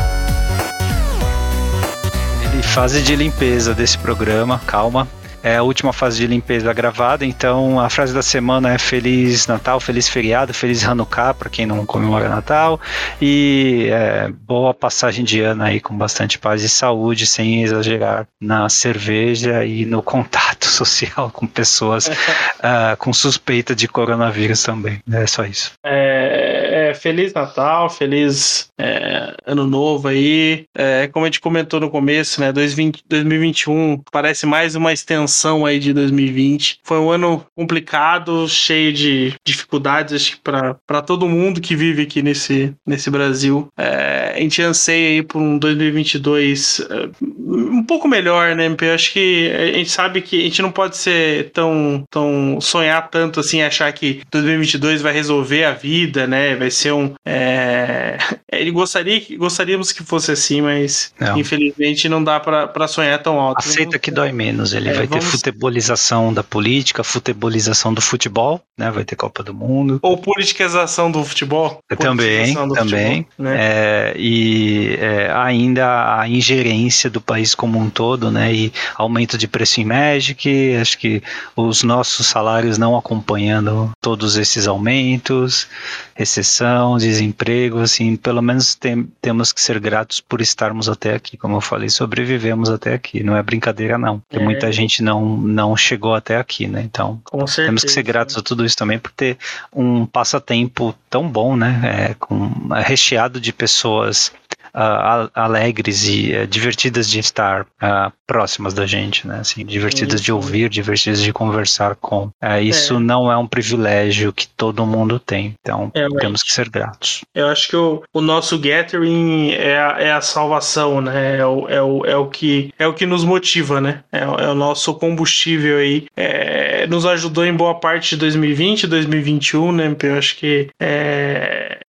E 2.57 2.63
fase 2.63 3.03
de 3.03 3.17
limpeza 3.17 3.75
desse 3.75 3.99
programa, 3.99 4.61
calma. 4.65 5.09
É 5.43 5.57
a 5.57 5.63
última 5.63 5.91
fase 5.93 6.19
de 6.19 6.27
limpeza 6.27 6.71
gravada, 6.73 7.25
então 7.25 7.81
a 7.81 7.89
frase 7.89 8.13
da 8.13 8.21
semana 8.21 8.75
é 8.75 8.79
Feliz 8.79 9.47
Natal, 9.47 9.81
Feliz 9.81 10.07
Feriado, 10.07 10.53
Feliz 10.53 10.85
Hanukkah 10.85 11.33
para 11.33 11.49
quem 11.49 11.65
não 11.65 11.87
comemora 11.87 12.29
Natal 12.29 12.79
e 13.23 13.89
é, 13.91 14.29
boa 14.29 14.75
passagem 14.75 15.25
de 15.25 15.41
ano 15.41 15.63
aí 15.63 15.81
com 15.81 15.97
bastante 15.97 16.39
paz 16.39 16.63
e 16.63 16.69
saúde, 16.69 17.27
sem 17.27 17.63
exagerar 17.63 18.27
na 18.39 18.69
cerveja 18.69 19.65
e 19.65 19.87
no 19.87 20.03
contato 20.03 20.67
social 20.69 21.31
com 21.33 21.47
pessoas 21.47 22.07
uh, 22.07 22.97
com 23.01 23.11
suspeita 23.11 23.75
de 23.75 23.89
coronavírus 23.89 24.63
também. 24.63 25.01
É 25.11 25.27
só 25.27 25.47
isso. 25.47 25.73
É, 25.83 26.50
Feliz 26.95 27.33
Natal, 27.33 27.89
Feliz 27.91 28.69
é, 28.79 29.35
Ano 29.47 29.67
Novo 29.67 30.09
aí. 30.09 30.65
É, 30.77 31.09
como 31.09 31.25
a 31.25 31.29
gente 31.29 31.41
comentou 31.41 31.81
no 31.81 31.91
começo, 31.91 32.41
né? 32.41 32.53
2020, 32.53 33.05
2021 33.09 34.03
parece 34.11 34.47
mais 34.47 34.75
uma 34.75 34.93
extensão 34.93 35.67
aí 35.67 35.79
de 35.79 35.93
2020. 35.93 36.81
Foi 36.83 36.99
um 36.99 37.11
ano 37.11 37.45
complicado, 37.57 38.49
cheio 38.49 38.93
de 38.93 39.35
dificuldades, 39.47 40.15
acho 40.15 40.37
que 40.37 40.43
para 40.43 41.03
todo 41.03 41.29
mundo 41.29 41.61
que 41.61 41.77
vive 41.77 42.03
aqui 42.03 42.23
nesse, 42.23 42.75
nesse 42.87 43.11
Brasil. 43.11 43.69
É, 43.79 44.30
a 44.35 44.41
gente 44.41 44.63
anseia 44.63 45.11
aí 45.11 45.23
por 45.23 45.41
um 45.41 45.59
2022 45.59 46.81
é, 46.89 47.09
um 47.23 47.83
pouco 47.83 48.09
melhor, 48.09 48.55
né, 48.55 48.67
MP? 48.67 48.87
Eu 48.87 48.95
acho 48.95 49.13
que 49.13 49.51
a 49.51 49.79
gente 49.79 49.91
sabe 49.91 50.21
que 50.23 50.41
a 50.41 50.45
gente 50.45 50.63
não 50.63 50.71
pode 50.71 50.97
ser 50.97 51.51
tão, 51.51 52.05
tão 52.11 52.59
sonhar 52.61 53.09
tanto 53.11 53.41
assim, 53.41 53.63
achar 53.63 53.93
que 53.93 54.23
2022 54.31 55.03
vai 55.03 55.13
resolver 55.13 55.65
a 55.65 55.73
vida, 55.73 56.27
né? 56.27 56.57
Vai 56.57 56.71
ser 56.71 56.93
um. 56.93 57.15
É... 57.27 58.19
Ele 58.53 58.71
gostaria 58.71 59.21
gostaríamos 59.37 59.93
que 59.93 60.03
fosse 60.03 60.33
assim, 60.33 60.61
mas 60.61 61.13
não. 61.19 61.39
infelizmente 61.39 62.09
não 62.09 62.23
dá 62.23 62.39
para 62.41 62.89
sonhar 62.89 63.21
tão 63.23 63.39
alto. 63.41 63.59
Aceita 63.59 63.99
que 63.99 64.11
dói 64.11 64.33
menos. 64.33 64.73
Ele 64.73 64.89
é, 64.89 64.93
vai 64.93 65.07
vamos... 65.07 65.25
ter 65.25 65.31
futebolização 65.31 66.33
da 66.33 66.43
política, 66.43 67.03
futebolização 67.03 67.93
do 67.95 68.01
futebol, 68.01 68.61
né? 68.77 68.91
Vai 68.91 69.05
ter 69.05 69.17
Copa 69.17 69.43
do 69.43 69.55
Mundo. 69.55 69.99
Ou 70.03 70.17
politização 70.19 71.11
do 71.11 71.25
futebol. 71.25 71.81
Também, 71.99 72.55
do 72.55 72.75
também. 72.75 73.25
Futebol, 73.25 73.53
né? 73.53 73.57
é, 73.59 74.15
e 74.21 74.97
é, 75.01 75.33
ainda 75.33 76.21
a 76.21 76.29
ingerência 76.29 77.09
do 77.09 77.21
país 77.21 77.55
como 77.55 77.79
um 77.79 77.89
todo, 77.89 78.31
né? 78.31 78.53
E 78.53 78.73
aumento 78.95 79.39
de 79.39 79.49
preço 79.49 79.81
em 79.81 79.85
Magic, 79.85 80.77
acho 80.77 80.99
que 80.99 81.23
os 81.57 81.83
nossos 81.83 82.27
salários 82.27 82.77
não 82.77 82.97
acompanhando 82.97 83.91
todos 84.01 84.37
esses 84.37 84.67
aumentos, 84.67 85.67
recessão, 86.15 86.99
desemprego, 86.99 87.79
assim, 87.79 88.15
pelo 88.15 88.43
menos 88.43 88.75
tem, 88.75 89.09
temos 89.23 89.53
que 89.53 89.61
ser 89.61 89.81
gratos 89.81 90.21
por 90.21 90.41
estarmos 90.43 90.89
até 90.89 91.15
aqui, 91.15 91.37
como 91.37 91.57
eu 91.57 91.61
falei, 91.63 91.89
sobrevivemos 91.89 92.69
até 92.69 92.93
aqui, 92.93 93.23
não 93.23 93.35
é 93.35 93.43
brincadeira 93.43 93.97
não, 93.97 94.23
é. 94.31 94.39
muita 94.39 94.71
gente 94.71 95.03
não, 95.03 95.37
não 95.39 95.75
chegou 95.75 96.15
até 96.15 96.37
aqui, 96.37 96.67
né, 96.67 96.83
então 96.83 97.23
temos 97.57 97.83
que 97.83 97.91
ser 97.91 98.03
gratos 98.03 98.37
a 98.37 98.43
tudo 98.43 98.67
isso 98.67 98.77
também 98.77 98.99
por 98.99 99.11
ter 99.13 99.39
um 99.75 100.05
passatempo 100.05 100.95
tão 101.09 101.27
bom, 101.27 101.57
né, 101.57 101.81
é, 102.11 102.15
com, 102.19 102.69
recheado 102.85 103.41
de 103.41 103.53
pessoas 103.53 104.10
was 104.11 104.33
uh, 104.75 105.31
alegres 105.35 106.07
e 106.07 106.33
uh, 106.35 106.47
divertidas 106.47 107.09
de 107.09 107.19
estar 107.19 107.63
uh, 107.63 108.13
próximas 108.27 108.73
da 108.73 108.87
gente, 108.87 109.27
né? 109.27 109.41
Assim, 109.41 109.65
divertidas 109.65 110.21
de 110.21 110.33
ouvir, 110.33 110.69
divertidas 110.69 111.21
de 111.21 111.33
conversar 111.33 111.97
com. 111.97 112.31
É, 112.41 112.63
isso 112.63 112.95
é. 112.95 112.99
não 112.99 113.31
é 113.31 113.37
um 113.37 113.47
privilégio 113.47 114.33
que 114.33 114.47
todo 114.47 114.87
mundo 114.87 115.19
tem, 115.19 115.55
então 115.61 115.91
é, 115.95 116.07
temos 116.21 116.43
que 116.43 116.53
ser 116.53 116.69
gratos. 116.69 117.23
Eu 117.35 117.49
acho 117.49 117.69
que 117.69 117.77
o, 117.77 118.03
o 118.13 118.21
nosso 118.21 118.59
gathering 118.59 119.51
é 119.51 119.79
a, 119.79 119.97
é 119.99 120.13
a 120.13 120.21
salvação, 120.21 121.01
né? 121.01 121.39
É 121.39 121.47
o, 121.47 121.69
é, 121.69 121.83
o, 121.83 122.07
é, 122.07 122.17
o 122.17 122.27
que, 122.27 122.73
é 122.79 122.87
o 122.87 122.95
que 122.95 123.07
nos 123.07 123.25
motiva, 123.25 123.81
né? 123.81 124.05
É, 124.13 124.21
é 124.21 124.49
o 124.49 124.55
nosso 124.55 124.95
combustível 124.95 125.79
aí. 125.79 126.07
É, 126.17 126.87
nos 126.87 127.05
ajudou 127.07 127.45
em 127.45 127.55
boa 127.55 127.75
parte 127.75 128.11
de 128.11 128.17
2020, 128.19 128.87
2021, 128.87 129.73
né? 129.73 129.97
Eu 130.03 130.19
acho 130.19 130.37
que 130.37 130.69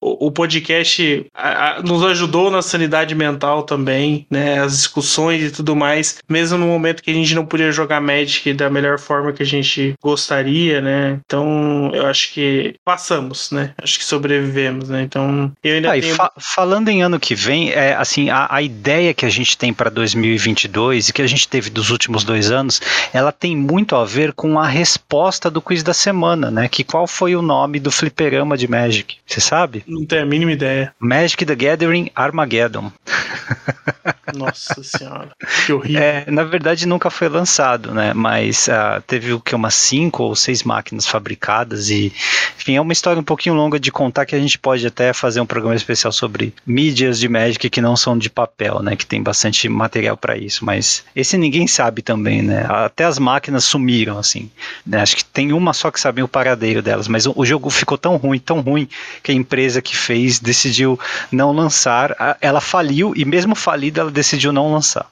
o, 0.00 0.28
o 0.28 0.32
podcast 0.32 1.26
a, 1.34 1.76
a, 1.76 1.82
nos 1.82 2.02
ajudou 2.04 2.50
na 2.50 2.62
sanidade 2.70 3.14
mental 3.14 3.62
também, 3.62 4.26
né? 4.30 4.60
As 4.60 4.72
discussões 4.72 5.42
e 5.42 5.50
tudo 5.50 5.74
mais, 5.76 6.18
mesmo 6.28 6.58
no 6.58 6.66
momento 6.66 7.02
que 7.02 7.10
a 7.10 7.14
gente 7.14 7.34
não 7.34 7.44
podia 7.44 7.72
jogar 7.72 8.00
Magic 8.00 8.52
da 8.54 8.70
melhor 8.70 8.98
forma 8.98 9.32
que 9.32 9.42
a 9.42 9.46
gente 9.46 9.94
gostaria, 10.02 10.80
né? 10.80 11.18
Então, 11.24 11.90
eu 11.94 12.06
acho 12.06 12.32
que 12.32 12.74
passamos, 12.84 13.50
né? 13.50 13.74
Acho 13.82 13.98
que 13.98 14.04
sobrevivemos, 14.04 14.88
né? 14.88 15.02
Então, 15.02 15.52
eu 15.62 15.74
ainda 15.74 15.90
ah, 15.90 16.00
tenho... 16.00 16.14
fa 16.14 16.30
falando 16.38 16.88
em 16.88 17.02
ano 17.02 17.18
que 17.18 17.34
vem, 17.34 17.70
é 17.70 17.94
assim, 17.94 18.30
a, 18.30 18.46
a 18.50 18.62
ideia 18.62 19.14
que 19.14 19.26
a 19.26 19.30
gente 19.30 19.56
tem 19.56 19.72
para 19.72 19.90
2022 19.90 21.08
e 21.08 21.12
que 21.12 21.22
a 21.22 21.26
gente 21.26 21.48
teve 21.48 21.70
dos 21.70 21.90
últimos 21.90 22.24
dois 22.24 22.50
anos, 22.50 22.80
ela 23.12 23.32
tem 23.32 23.56
muito 23.56 23.96
a 23.96 24.04
ver 24.04 24.32
com 24.32 24.58
a 24.58 24.66
resposta 24.66 25.50
do 25.50 25.60
quiz 25.60 25.82
da 25.82 25.94
semana, 25.94 26.50
né? 26.50 26.68
Que 26.68 26.84
qual 26.84 27.06
foi 27.06 27.34
o 27.34 27.42
nome 27.42 27.80
do 27.80 27.90
fliperama 27.90 28.56
de 28.56 28.68
Magic? 28.68 29.16
Você 29.26 29.40
sabe? 29.40 29.84
Não 29.86 30.04
tenho 30.04 30.22
a 30.22 30.26
mínima 30.26 30.52
ideia. 30.52 30.92
Magic 30.98 31.44
the 31.44 31.54
Gathering 31.54 32.10
Armageddon. 32.14 32.59
Nossa 34.36 34.82
senhora, 34.82 35.30
que 35.66 35.72
horrível. 35.72 36.02
É, 36.02 36.30
na 36.30 36.44
verdade 36.44 36.86
nunca 36.86 37.10
foi 37.10 37.28
lançado, 37.28 37.92
né? 37.92 38.12
Mas 38.14 38.68
uh, 38.68 39.00
teve 39.06 39.32
o 39.32 39.40
que 39.40 39.54
umas 39.54 39.74
cinco 39.74 40.22
ou 40.22 40.36
seis 40.36 40.62
máquinas 40.62 41.06
fabricadas 41.06 41.90
e, 41.90 42.12
enfim, 42.58 42.76
é 42.76 42.80
uma 42.80 42.92
história 42.92 43.20
um 43.20 43.24
pouquinho 43.24 43.54
longa 43.54 43.78
de 43.78 43.90
contar 43.90 44.26
que 44.26 44.34
a 44.34 44.38
gente 44.38 44.58
pode 44.58 44.86
até 44.86 45.12
fazer 45.12 45.40
um 45.40 45.46
programa 45.46 45.74
especial 45.74 46.12
sobre 46.12 46.54
mídias 46.66 47.18
de 47.18 47.28
Magic 47.28 47.68
que 47.68 47.80
não 47.80 47.96
são 47.96 48.16
de 48.16 48.30
papel, 48.30 48.82
né? 48.82 48.96
Que 48.96 49.06
tem 49.06 49.22
bastante 49.22 49.68
material 49.68 50.16
para 50.16 50.36
isso. 50.36 50.64
Mas 50.64 51.04
esse 51.14 51.36
ninguém 51.36 51.66
sabe 51.66 52.02
também, 52.02 52.42
né? 52.42 52.66
Até 52.68 53.04
as 53.04 53.18
máquinas 53.18 53.64
sumiram, 53.64 54.18
assim. 54.18 54.50
Né? 54.86 55.00
Acho 55.00 55.16
que 55.16 55.24
tem 55.24 55.52
uma 55.52 55.72
só 55.72 55.90
que 55.90 56.00
sabe 56.00 56.22
o 56.22 56.28
paradeiro 56.28 56.82
delas, 56.82 57.08
mas 57.08 57.26
o, 57.26 57.32
o 57.36 57.44
jogo 57.44 57.70
ficou 57.70 57.98
tão 57.98 58.16
ruim, 58.16 58.38
tão 58.38 58.60
ruim 58.60 58.88
que 59.22 59.32
a 59.32 59.34
empresa 59.34 59.82
que 59.82 59.96
fez 59.96 60.38
decidiu 60.38 60.98
não 61.32 61.52
lançar. 61.52 62.38
Ela 62.50 62.60
faliu 62.60 63.12
e 63.14 63.24
mesmo 63.24 63.54
falida 63.54 64.00
ela 64.00 64.10
decidiu 64.10 64.52
não 64.52 64.72
lançar. 64.72 65.08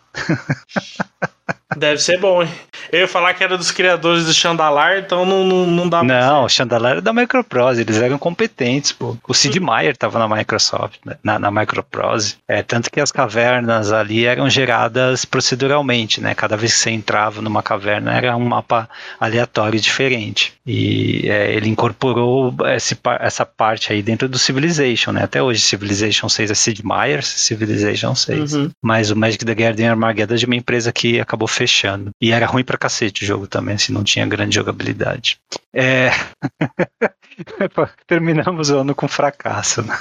Deve 1.76 2.02
ser 2.02 2.18
bom, 2.18 2.42
hein? 2.42 2.50
Eu 2.92 3.00
ia 3.00 3.08
falar 3.08 3.34
que 3.34 3.44
era 3.44 3.56
dos 3.56 3.70
criadores 3.70 4.24
do 4.26 4.32
Chandalar, 4.32 4.98
então 4.98 5.24
não, 5.24 5.44
não, 5.44 5.66
não 5.66 5.88
dá 5.88 6.02
Não, 6.02 6.44
o 6.44 6.48
Chandalar 6.48 6.92
era 6.92 7.02
da 7.02 7.12
Microprose, 7.12 7.80
eles 7.80 7.96
eram 8.00 8.18
competentes, 8.18 8.92
pô. 8.92 9.16
O 9.26 9.34
Sid 9.34 9.58
Meier 9.60 9.96
tava 9.96 10.18
na 10.18 10.36
Microsoft, 10.36 10.98
né? 11.04 11.16
na, 11.22 11.38
na 11.38 11.50
Microprose. 11.50 12.36
É, 12.46 12.62
tanto 12.62 12.90
que 12.90 13.00
as 13.00 13.12
cavernas 13.12 13.92
ali 13.92 14.24
eram 14.24 14.48
geradas 14.48 15.24
proceduralmente, 15.24 16.20
né? 16.20 16.34
Cada 16.34 16.56
vez 16.56 16.74
que 16.74 16.80
você 16.80 16.90
entrava 16.90 17.42
numa 17.42 17.62
caverna 17.62 18.12
era 18.12 18.36
um 18.36 18.44
mapa 18.44 18.88
aleatório 19.20 19.80
diferente. 19.80 20.54
E 20.66 21.28
é, 21.28 21.54
ele 21.54 21.68
incorporou 21.68 22.54
esse, 22.74 22.96
essa 23.20 23.44
parte 23.44 23.92
aí 23.92 24.02
dentro 24.02 24.28
do 24.28 24.38
Civilization, 24.38 25.12
né? 25.12 25.24
Até 25.24 25.42
hoje 25.42 25.60
Civilization 25.60 26.28
6 26.28 26.50
é 26.50 26.54
Sid 26.54 26.82
Meier, 26.84 27.24
Civilization 27.24 28.14
6. 28.14 28.52
Uhum. 28.54 28.70
Mas 28.82 29.10
o 29.10 29.16
Magic 29.16 29.44
the 29.44 29.54
Gathering 29.54 29.88
Armageddon 29.88 30.34
é 30.34 30.36
de 30.36 30.46
uma 30.46 30.56
empresa 30.56 30.92
que 30.92 31.20
acabou 31.20 31.48
fechando. 31.48 32.10
E 32.20 32.32
era 32.32 32.46
ruim 32.46 32.64
pra 32.64 32.77
cacete 32.78 33.24
o 33.24 33.26
jogo 33.26 33.46
também, 33.46 33.74
assim, 33.74 33.92
não 33.92 34.04
tinha 34.04 34.26
grande 34.26 34.54
jogabilidade. 34.54 35.40
É. 35.74 36.10
Terminamos 38.06 38.70
o 38.70 38.78
ano 38.78 38.94
com 38.94 39.06
fracasso. 39.06 39.82
Né? 39.82 39.96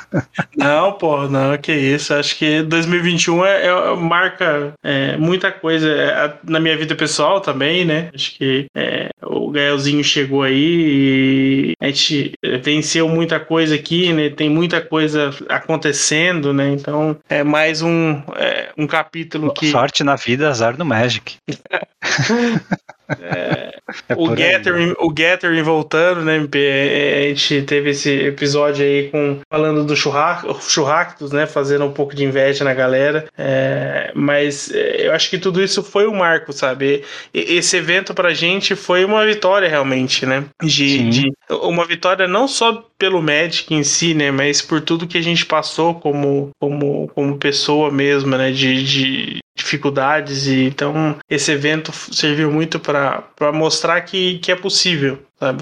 Não, 0.55 0.93
pô, 0.93 1.27
não, 1.27 1.57
que 1.57 1.71
isso. 1.73 2.13
Acho 2.13 2.37
que 2.37 2.61
2021 2.63 3.45
é, 3.45 3.67
é 3.67 3.95
marca 3.95 4.73
é, 4.83 5.17
muita 5.17 5.51
coisa 5.51 5.87
é, 5.89 6.33
na 6.43 6.59
minha 6.59 6.77
vida 6.77 6.95
pessoal 6.95 7.41
também, 7.41 7.85
né? 7.85 8.09
Acho 8.13 8.35
que 8.35 8.65
é, 8.75 9.09
o 9.23 9.51
Gaelzinho 9.51 10.03
chegou 10.03 10.43
aí 10.43 10.55
e 10.57 11.73
a 11.79 11.87
gente 11.87 12.33
venceu 12.63 13.07
muita 13.07 13.39
coisa 13.39 13.75
aqui, 13.75 14.11
né? 14.13 14.29
Tem 14.29 14.49
muita 14.49 14.81
coisa 14.81 15.29
acontecendo, 15.49 16.53
né? 16.53 16.69
Então 16.69 17.17
é 17.29 17.43
mais 17.43 17.81
um, 17.81 18.21
é, 18.35 18.71
um 18.77 18.87
capítulo 18.87 19.53
que. 19.53 19.69
Sorte 19.69 20.03
na 20.03 20.15
vida, 20.15 20.49
azar 20.49 20.77
no 20.77 20.85
Magic. 20.85 21.37
É, 23.09 23.73
é 24.09 24.15
o, 24.15 24.29
Gathering, 24.29 24.93
o 24.99 25.09
Gathering 25.09 25.61
voltando, 25.61 26.21
né, 26.21 26.35
MP? 26.35 26.59
É, 26.59 27.25
a 27.25 27.27
gente 27.29 27.61
teve 27.63 27.91
esse 27.91 28.11
episódio 28.11 28.85
aí 28.85 29.09
com 29.09 29.39
falando 29.49 29.85
do 29.85 29.95
churrascos, 29.95 31.31
né? 31.31 31.45
Fazendo 31.45 31.85
um 31.85 31.93
pouco 31.93 32.15
de 32.15 32.25
inveja 32.25 32.63
na 32.63 32.73
galera. 32.73 33.27
É, 33.37 34.11
mas 34.13 34.71
é, 34.73 35.07
eu 35.07 35.13
acho 35.13 35.29
que 35.29 35.37
tudo 35.37 35.63
isso 35.63 35.81
foi 35.81 36.07
um 36.07 36.15
marco, 36.15 36.51
sabe? 36.51 37.03
Esse 37.33 37.77
evento 37.77 38.13
pra 38.13 38.33
gente 38.33 38.75
foi 38.75 39.05
uma 39.05 39.25
vitória 39.25 39.69
realmente, 39.69 40.25
né? 40.25 40.45
De, 40.61 41.09
de, 41.09 41.31
uma 41.49 41.85
vitória 41.85 42.27
não 42.27 42.47
só 42.47 42.85
pelo 42.97 43.21
Magic 43.21 43.73
em 43.73 43.83
si, 43.83 44.13
né? 44.13 44.31
Mas 44.31 44.61
por 44.61 44.81
tudo 44.81 45.07
que 45.07 45.17
a 45.17 45.23
gente 45.23 45.45
passou 45.45 45.95
como, 45.95 46.49
como, 46.59 47.07
como 47.13 47.37
pessoa 47.37 47.89
mesmo, 47.91 48.35
né? 48.37 48.51
De, 48.51 48.83
de 48.83 49.39
dificuldades 49.57 50.47
e 50.47 50.63
então 50.63 51.17
esse 51.29 51.51
evento 51.51 51.91
serviu 51.91 52.51
muito 52.51 52.79
para 52.79 53.51
mostrar 53.53 53.99
que, 54.01 54.37
que 54.39 54.51
é 54.51 54.55
possível 54.55 55.19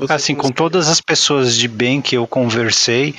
assim, 0.10 0.36
com 0.36 0.52
todas 0.52 0.88
as 0.88 1.02
pessoas 1.02 1.56
de 1.56 1.68
bem 1.68 2.02
que 2.02 2.16
eu 2.16 2.26
conversei 2.26 3.14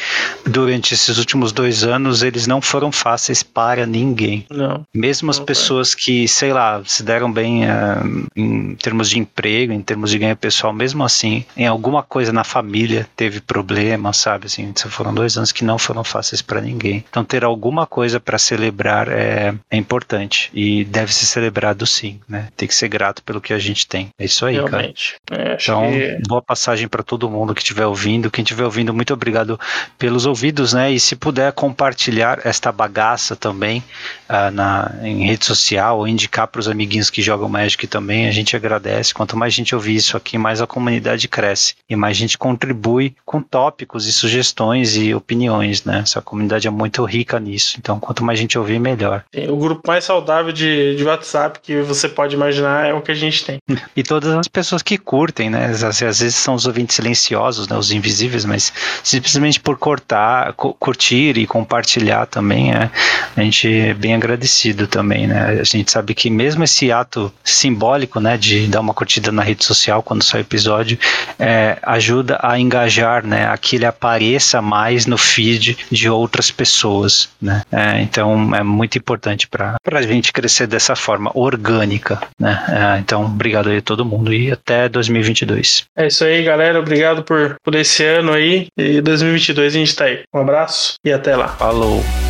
durante 0.45 0.95
esses 0.95 1.19
últimos 1.19 1.53
dois 1.53 1.85
anos, 1.85 2.23
eles 2.23 2.47
não 2.47 2.61
foram 2.61 2.91
fáceis 2.91 3.43
para 3.43 3.87
ninguém. 3.87 4.47
Não. 4.51 4.85
Mesmo 4.95 5.31
as 5.31 5.39
pessoas 5.39 5.93
foi. 5.93 6.01
que, 6.01 6.28
sei 6.28 6.53
lá, 6.53 6.83
se 6.85 7.03
deram 7.03 7.31
bem 7.31 7.65
uh, 7.65 8.27
em 8.35 8.74
termos 8.77 9.11
de 9.11 9.19
emprego, 9.19 9.73
em 9.73 9.83
termos 9.83 10.11
de 10.11 10.19
ganho 10.19 10.37
pessoal, 10.37 10.73
mesmo 10.73 11.05
assim, 11.05 11.45
em 11.57 11.66
alguma 11.66 12.03
coisa 12.03 12.33
na 12.33 12.45
família 12.45 13.09
teve 13.16 13.41
problema, 13.41 14.12
sabe? 14.12 14.47
Assim, 14.47 14.73
foram 14.89 15.15
dois 15.15 15.37
anos 15.37 15.53
que 15.53 15.65
não 15.65 15.78
foram 15.78 16.05
fáceis 16.05 16.41
para 16.41 16.61
ninguém. 16.61 17.05
Então, 17.09 17.24
ter 17.24 17.45
alguma 17.45 17.87
coisa 17.87 18.19
para 18.19 18.39
celebrar 18.39 19.09
é, 19.09 19.55
é 19.70 19.77
importante 19.77 20.51
e 20.55 20.85
deve 20.85 21.12
ser 21.12 21.27
celebrado 21.27 21.87
sim, 21.87 22.20
né? 22.28 22.49
Tem 22.57 22.66
que 22.66 22.74
ser 22.74 22.89
grato 22.89 23.23
pelo 23.23 23.41
que 23.41 23.53
a 23.53 23.59
gente 23.59 23.87
tem. 23.87 24.09
É 24.19 24.24
isso 24.24 24.47
aí, 24.47 24.55
Realmente. 24.55 25.16
cara. 25.27 25.43
É, 25.43 25.57
então, 25.61 25.91
que... 25.91 26.28
boa 26.28 26.43
passagem 26.47 26.86
para 26.86 27.02
todo 27.02 27.28
mundo 27.28 27.55
que 27.55 27.60
estiver 27.60 27.86
ouvindo. 27.86 28.31
Quem 28.31 28.43
estiver 28.43 28.64
ouvindo, 28.64 28.94
muito 28.94 29.12
obrigado 29.12 29.59
pelos 29.98 30.27
ouvidos, 30.27 30.73
né? 30.73 30.93
E 30.93 31.01
se 31.01 31.16
puder 31.16 31.52
compartilhar 31.52 32.40
esta 32.44 32.70
bagaça 32.70 33.35
também 33.35 33.82
uh, 34.31 34.51
na, 34.52 34.94
em 35.02 35.27
rede 35.27 35.44
social 35.44 35.98
ou 35.98 36.09
indicar 36.09 36.47
para 36.47 36.60
os 36.60 36.68
amiguinhos 36.68 37.10
que 37.10 37.20
jogam 37.20 37.48
Magic 37.48 37.86
também, 37.89 38.28
a 38.28 38.31
gente 38.31 38.55
agradece. 38.55 39.12
Quanto 39.12 39.36
mais 39.36 39.52
gente 39.52 39.74
ouvir 39.74 39.97
isso 39.97 40.16
aqui, 40.16 40.39
mais 40.39 40.60
a 40.62 40.66
comunidade 40.66 41.27
cresce 41.27 41.74
e 41.90 41.97
mais 41.97 42.16
gente 42.16 42.39
contribui 42.39 43.16
com 43.24 43.43
tópicos 43.43 44.06
e 44.06 44.12
sugestões 44.12 44.97
e 44.97 45.12
opiniões, 45.14 45.85
né? 45.85 46.01
Essa 46.05 46.23
comunidade 46.23 46.68
é 46.68 46.70
muito 46.70 47.05
rica 47.05 47.40
nisso. 47.40 47.77
Então, 47.78 47.98
quanto 47.98 48.24
mais 48.24 48.39
gente 48.39 48.56
ouvir, 48.56 48.78
melhor. 48.78 49.24
O 49.48 49.56
grupo 49.56 49.82
mais 49.86 50.05
saudável 50.05 50.52
de, 50.52 50.94
de 50.94 51.05
WhatsApp 51.05 51.59
que 51.60 51.82
você 51.82 52.09
pode 52.09 52.36
imaginar 52.36 52.86
é 52.86 52.94
o 52.94 53.02
que 53.02 53.10
a 53.10 53.14
gente 53.14 53.44
tem. 53.44 53.59
E 53.97 54.02
todas 54.02 54.35
as 54.35 54.47
pessoas 54.47 54.82
que 54.82 54.98
curtem, 54.98 55.48
né? 55.48 55.66
Às, 55.66 55.82
às 55.82 56.01
vezes 56.20 56.36
são 56.37 56.55
os 56.55 56.67
ouvintes 56.67 56.97
silenciosos, 56.97 57.69
né? 57.69 57.77
Os 57.77 57.91
invisíveis, 57.91 58.45
mas 58.45 58.73
simplesmente 59.03 59.61
por 59.61 59.79
cortar, 59.79 60.53
curtir 60.53 61.39
e 61.39 61.47
compartilhar 61.47 62.27
também, 62.27 62.73
é, 62.73 62.91
a 63.37 63.41
gente 63.43 63.69
é 63.69 63.95
bem 63.95 64.15
agradecido 64.15 64.87
também, 64.87 65.27
né? 65.27 65.59
A 65.61 65.65
gente 65.65 65.91
sabe 65.91 66.15
que 66.15 66.31
mesmo 66.31 66.65
esse 66.65 66.91
ato 66.91 67.33
simbólico, 67.45 68.21
né, 68.21 68.37
de 68.37 68.67
dar 68.67 68.81
uma 68.81 68.95
curtida 68.95 69.31
na 69.33 69.43
rede 69.43 69.65
social 69.65 70.03
quando 70.03 70.23
sai 70.23 70.41
o 70.41 70.43
episódio, 70.43 70.99
é, 71.39 71.79
ajuda 71.83 72.39
a 72.43 72.59
engajar, 72.59 73.27
né, 73.27 73.47
a 73.49 73.57
que 73.57 73.77
ele 73.77 73.87
apareça 73.87 74.61
mais 74.61 75.07
no 75.07 75.19
feed 75.19 75.79
de 75.91 76.09
outras 76.09 76.51
pessoas, 76.51 77.29
né? 77.41 77.63
É, 77.71 78.01
então 78.01 78.55
é 78.55 78.63
muito 78.63 78.99
importante 78.99 79.47
para 79.47 79.77
a 79.85 80.03
gente 80.03 80.33
crescer 80.33 80.67
dessa 80.67 80.95
forma 80.97 81.31
orgânica, 81.35 82.21
né? 82.39 82.65
É, 82.69 82.99
então 82.99 83.25
obrigado 83.25 83.71
aí 83.71 83.79
a 83.79 83.83
todo 83.83 84.05
mundo 84.05 84.33
e 84.33 84.51
até 84.51 84.89
2022. 84.89 85.85
É 85.97 86.07
isso 86.07 86.25
aí, 86.27 86.43
galera. 86.43 86.78
Obrigado 86.78 87.23
por, 87.23 87.57
por 87.62 87.74
esse 87.74 88.05
ano 88.05 88.32
aí 88.32 88.69
e 88.77 89.01
2022 89.01 89.74
a 89.74 89.78
gente 89.78 89.97
tá 89.97 90.05
aí. 90.05 90.24
Um 90.35 90.40
abraço 90.40 90.94
e 91.05 91.12
até 91.12 91.36
lá. 91.36 91.48
Falou. 91.48 92.26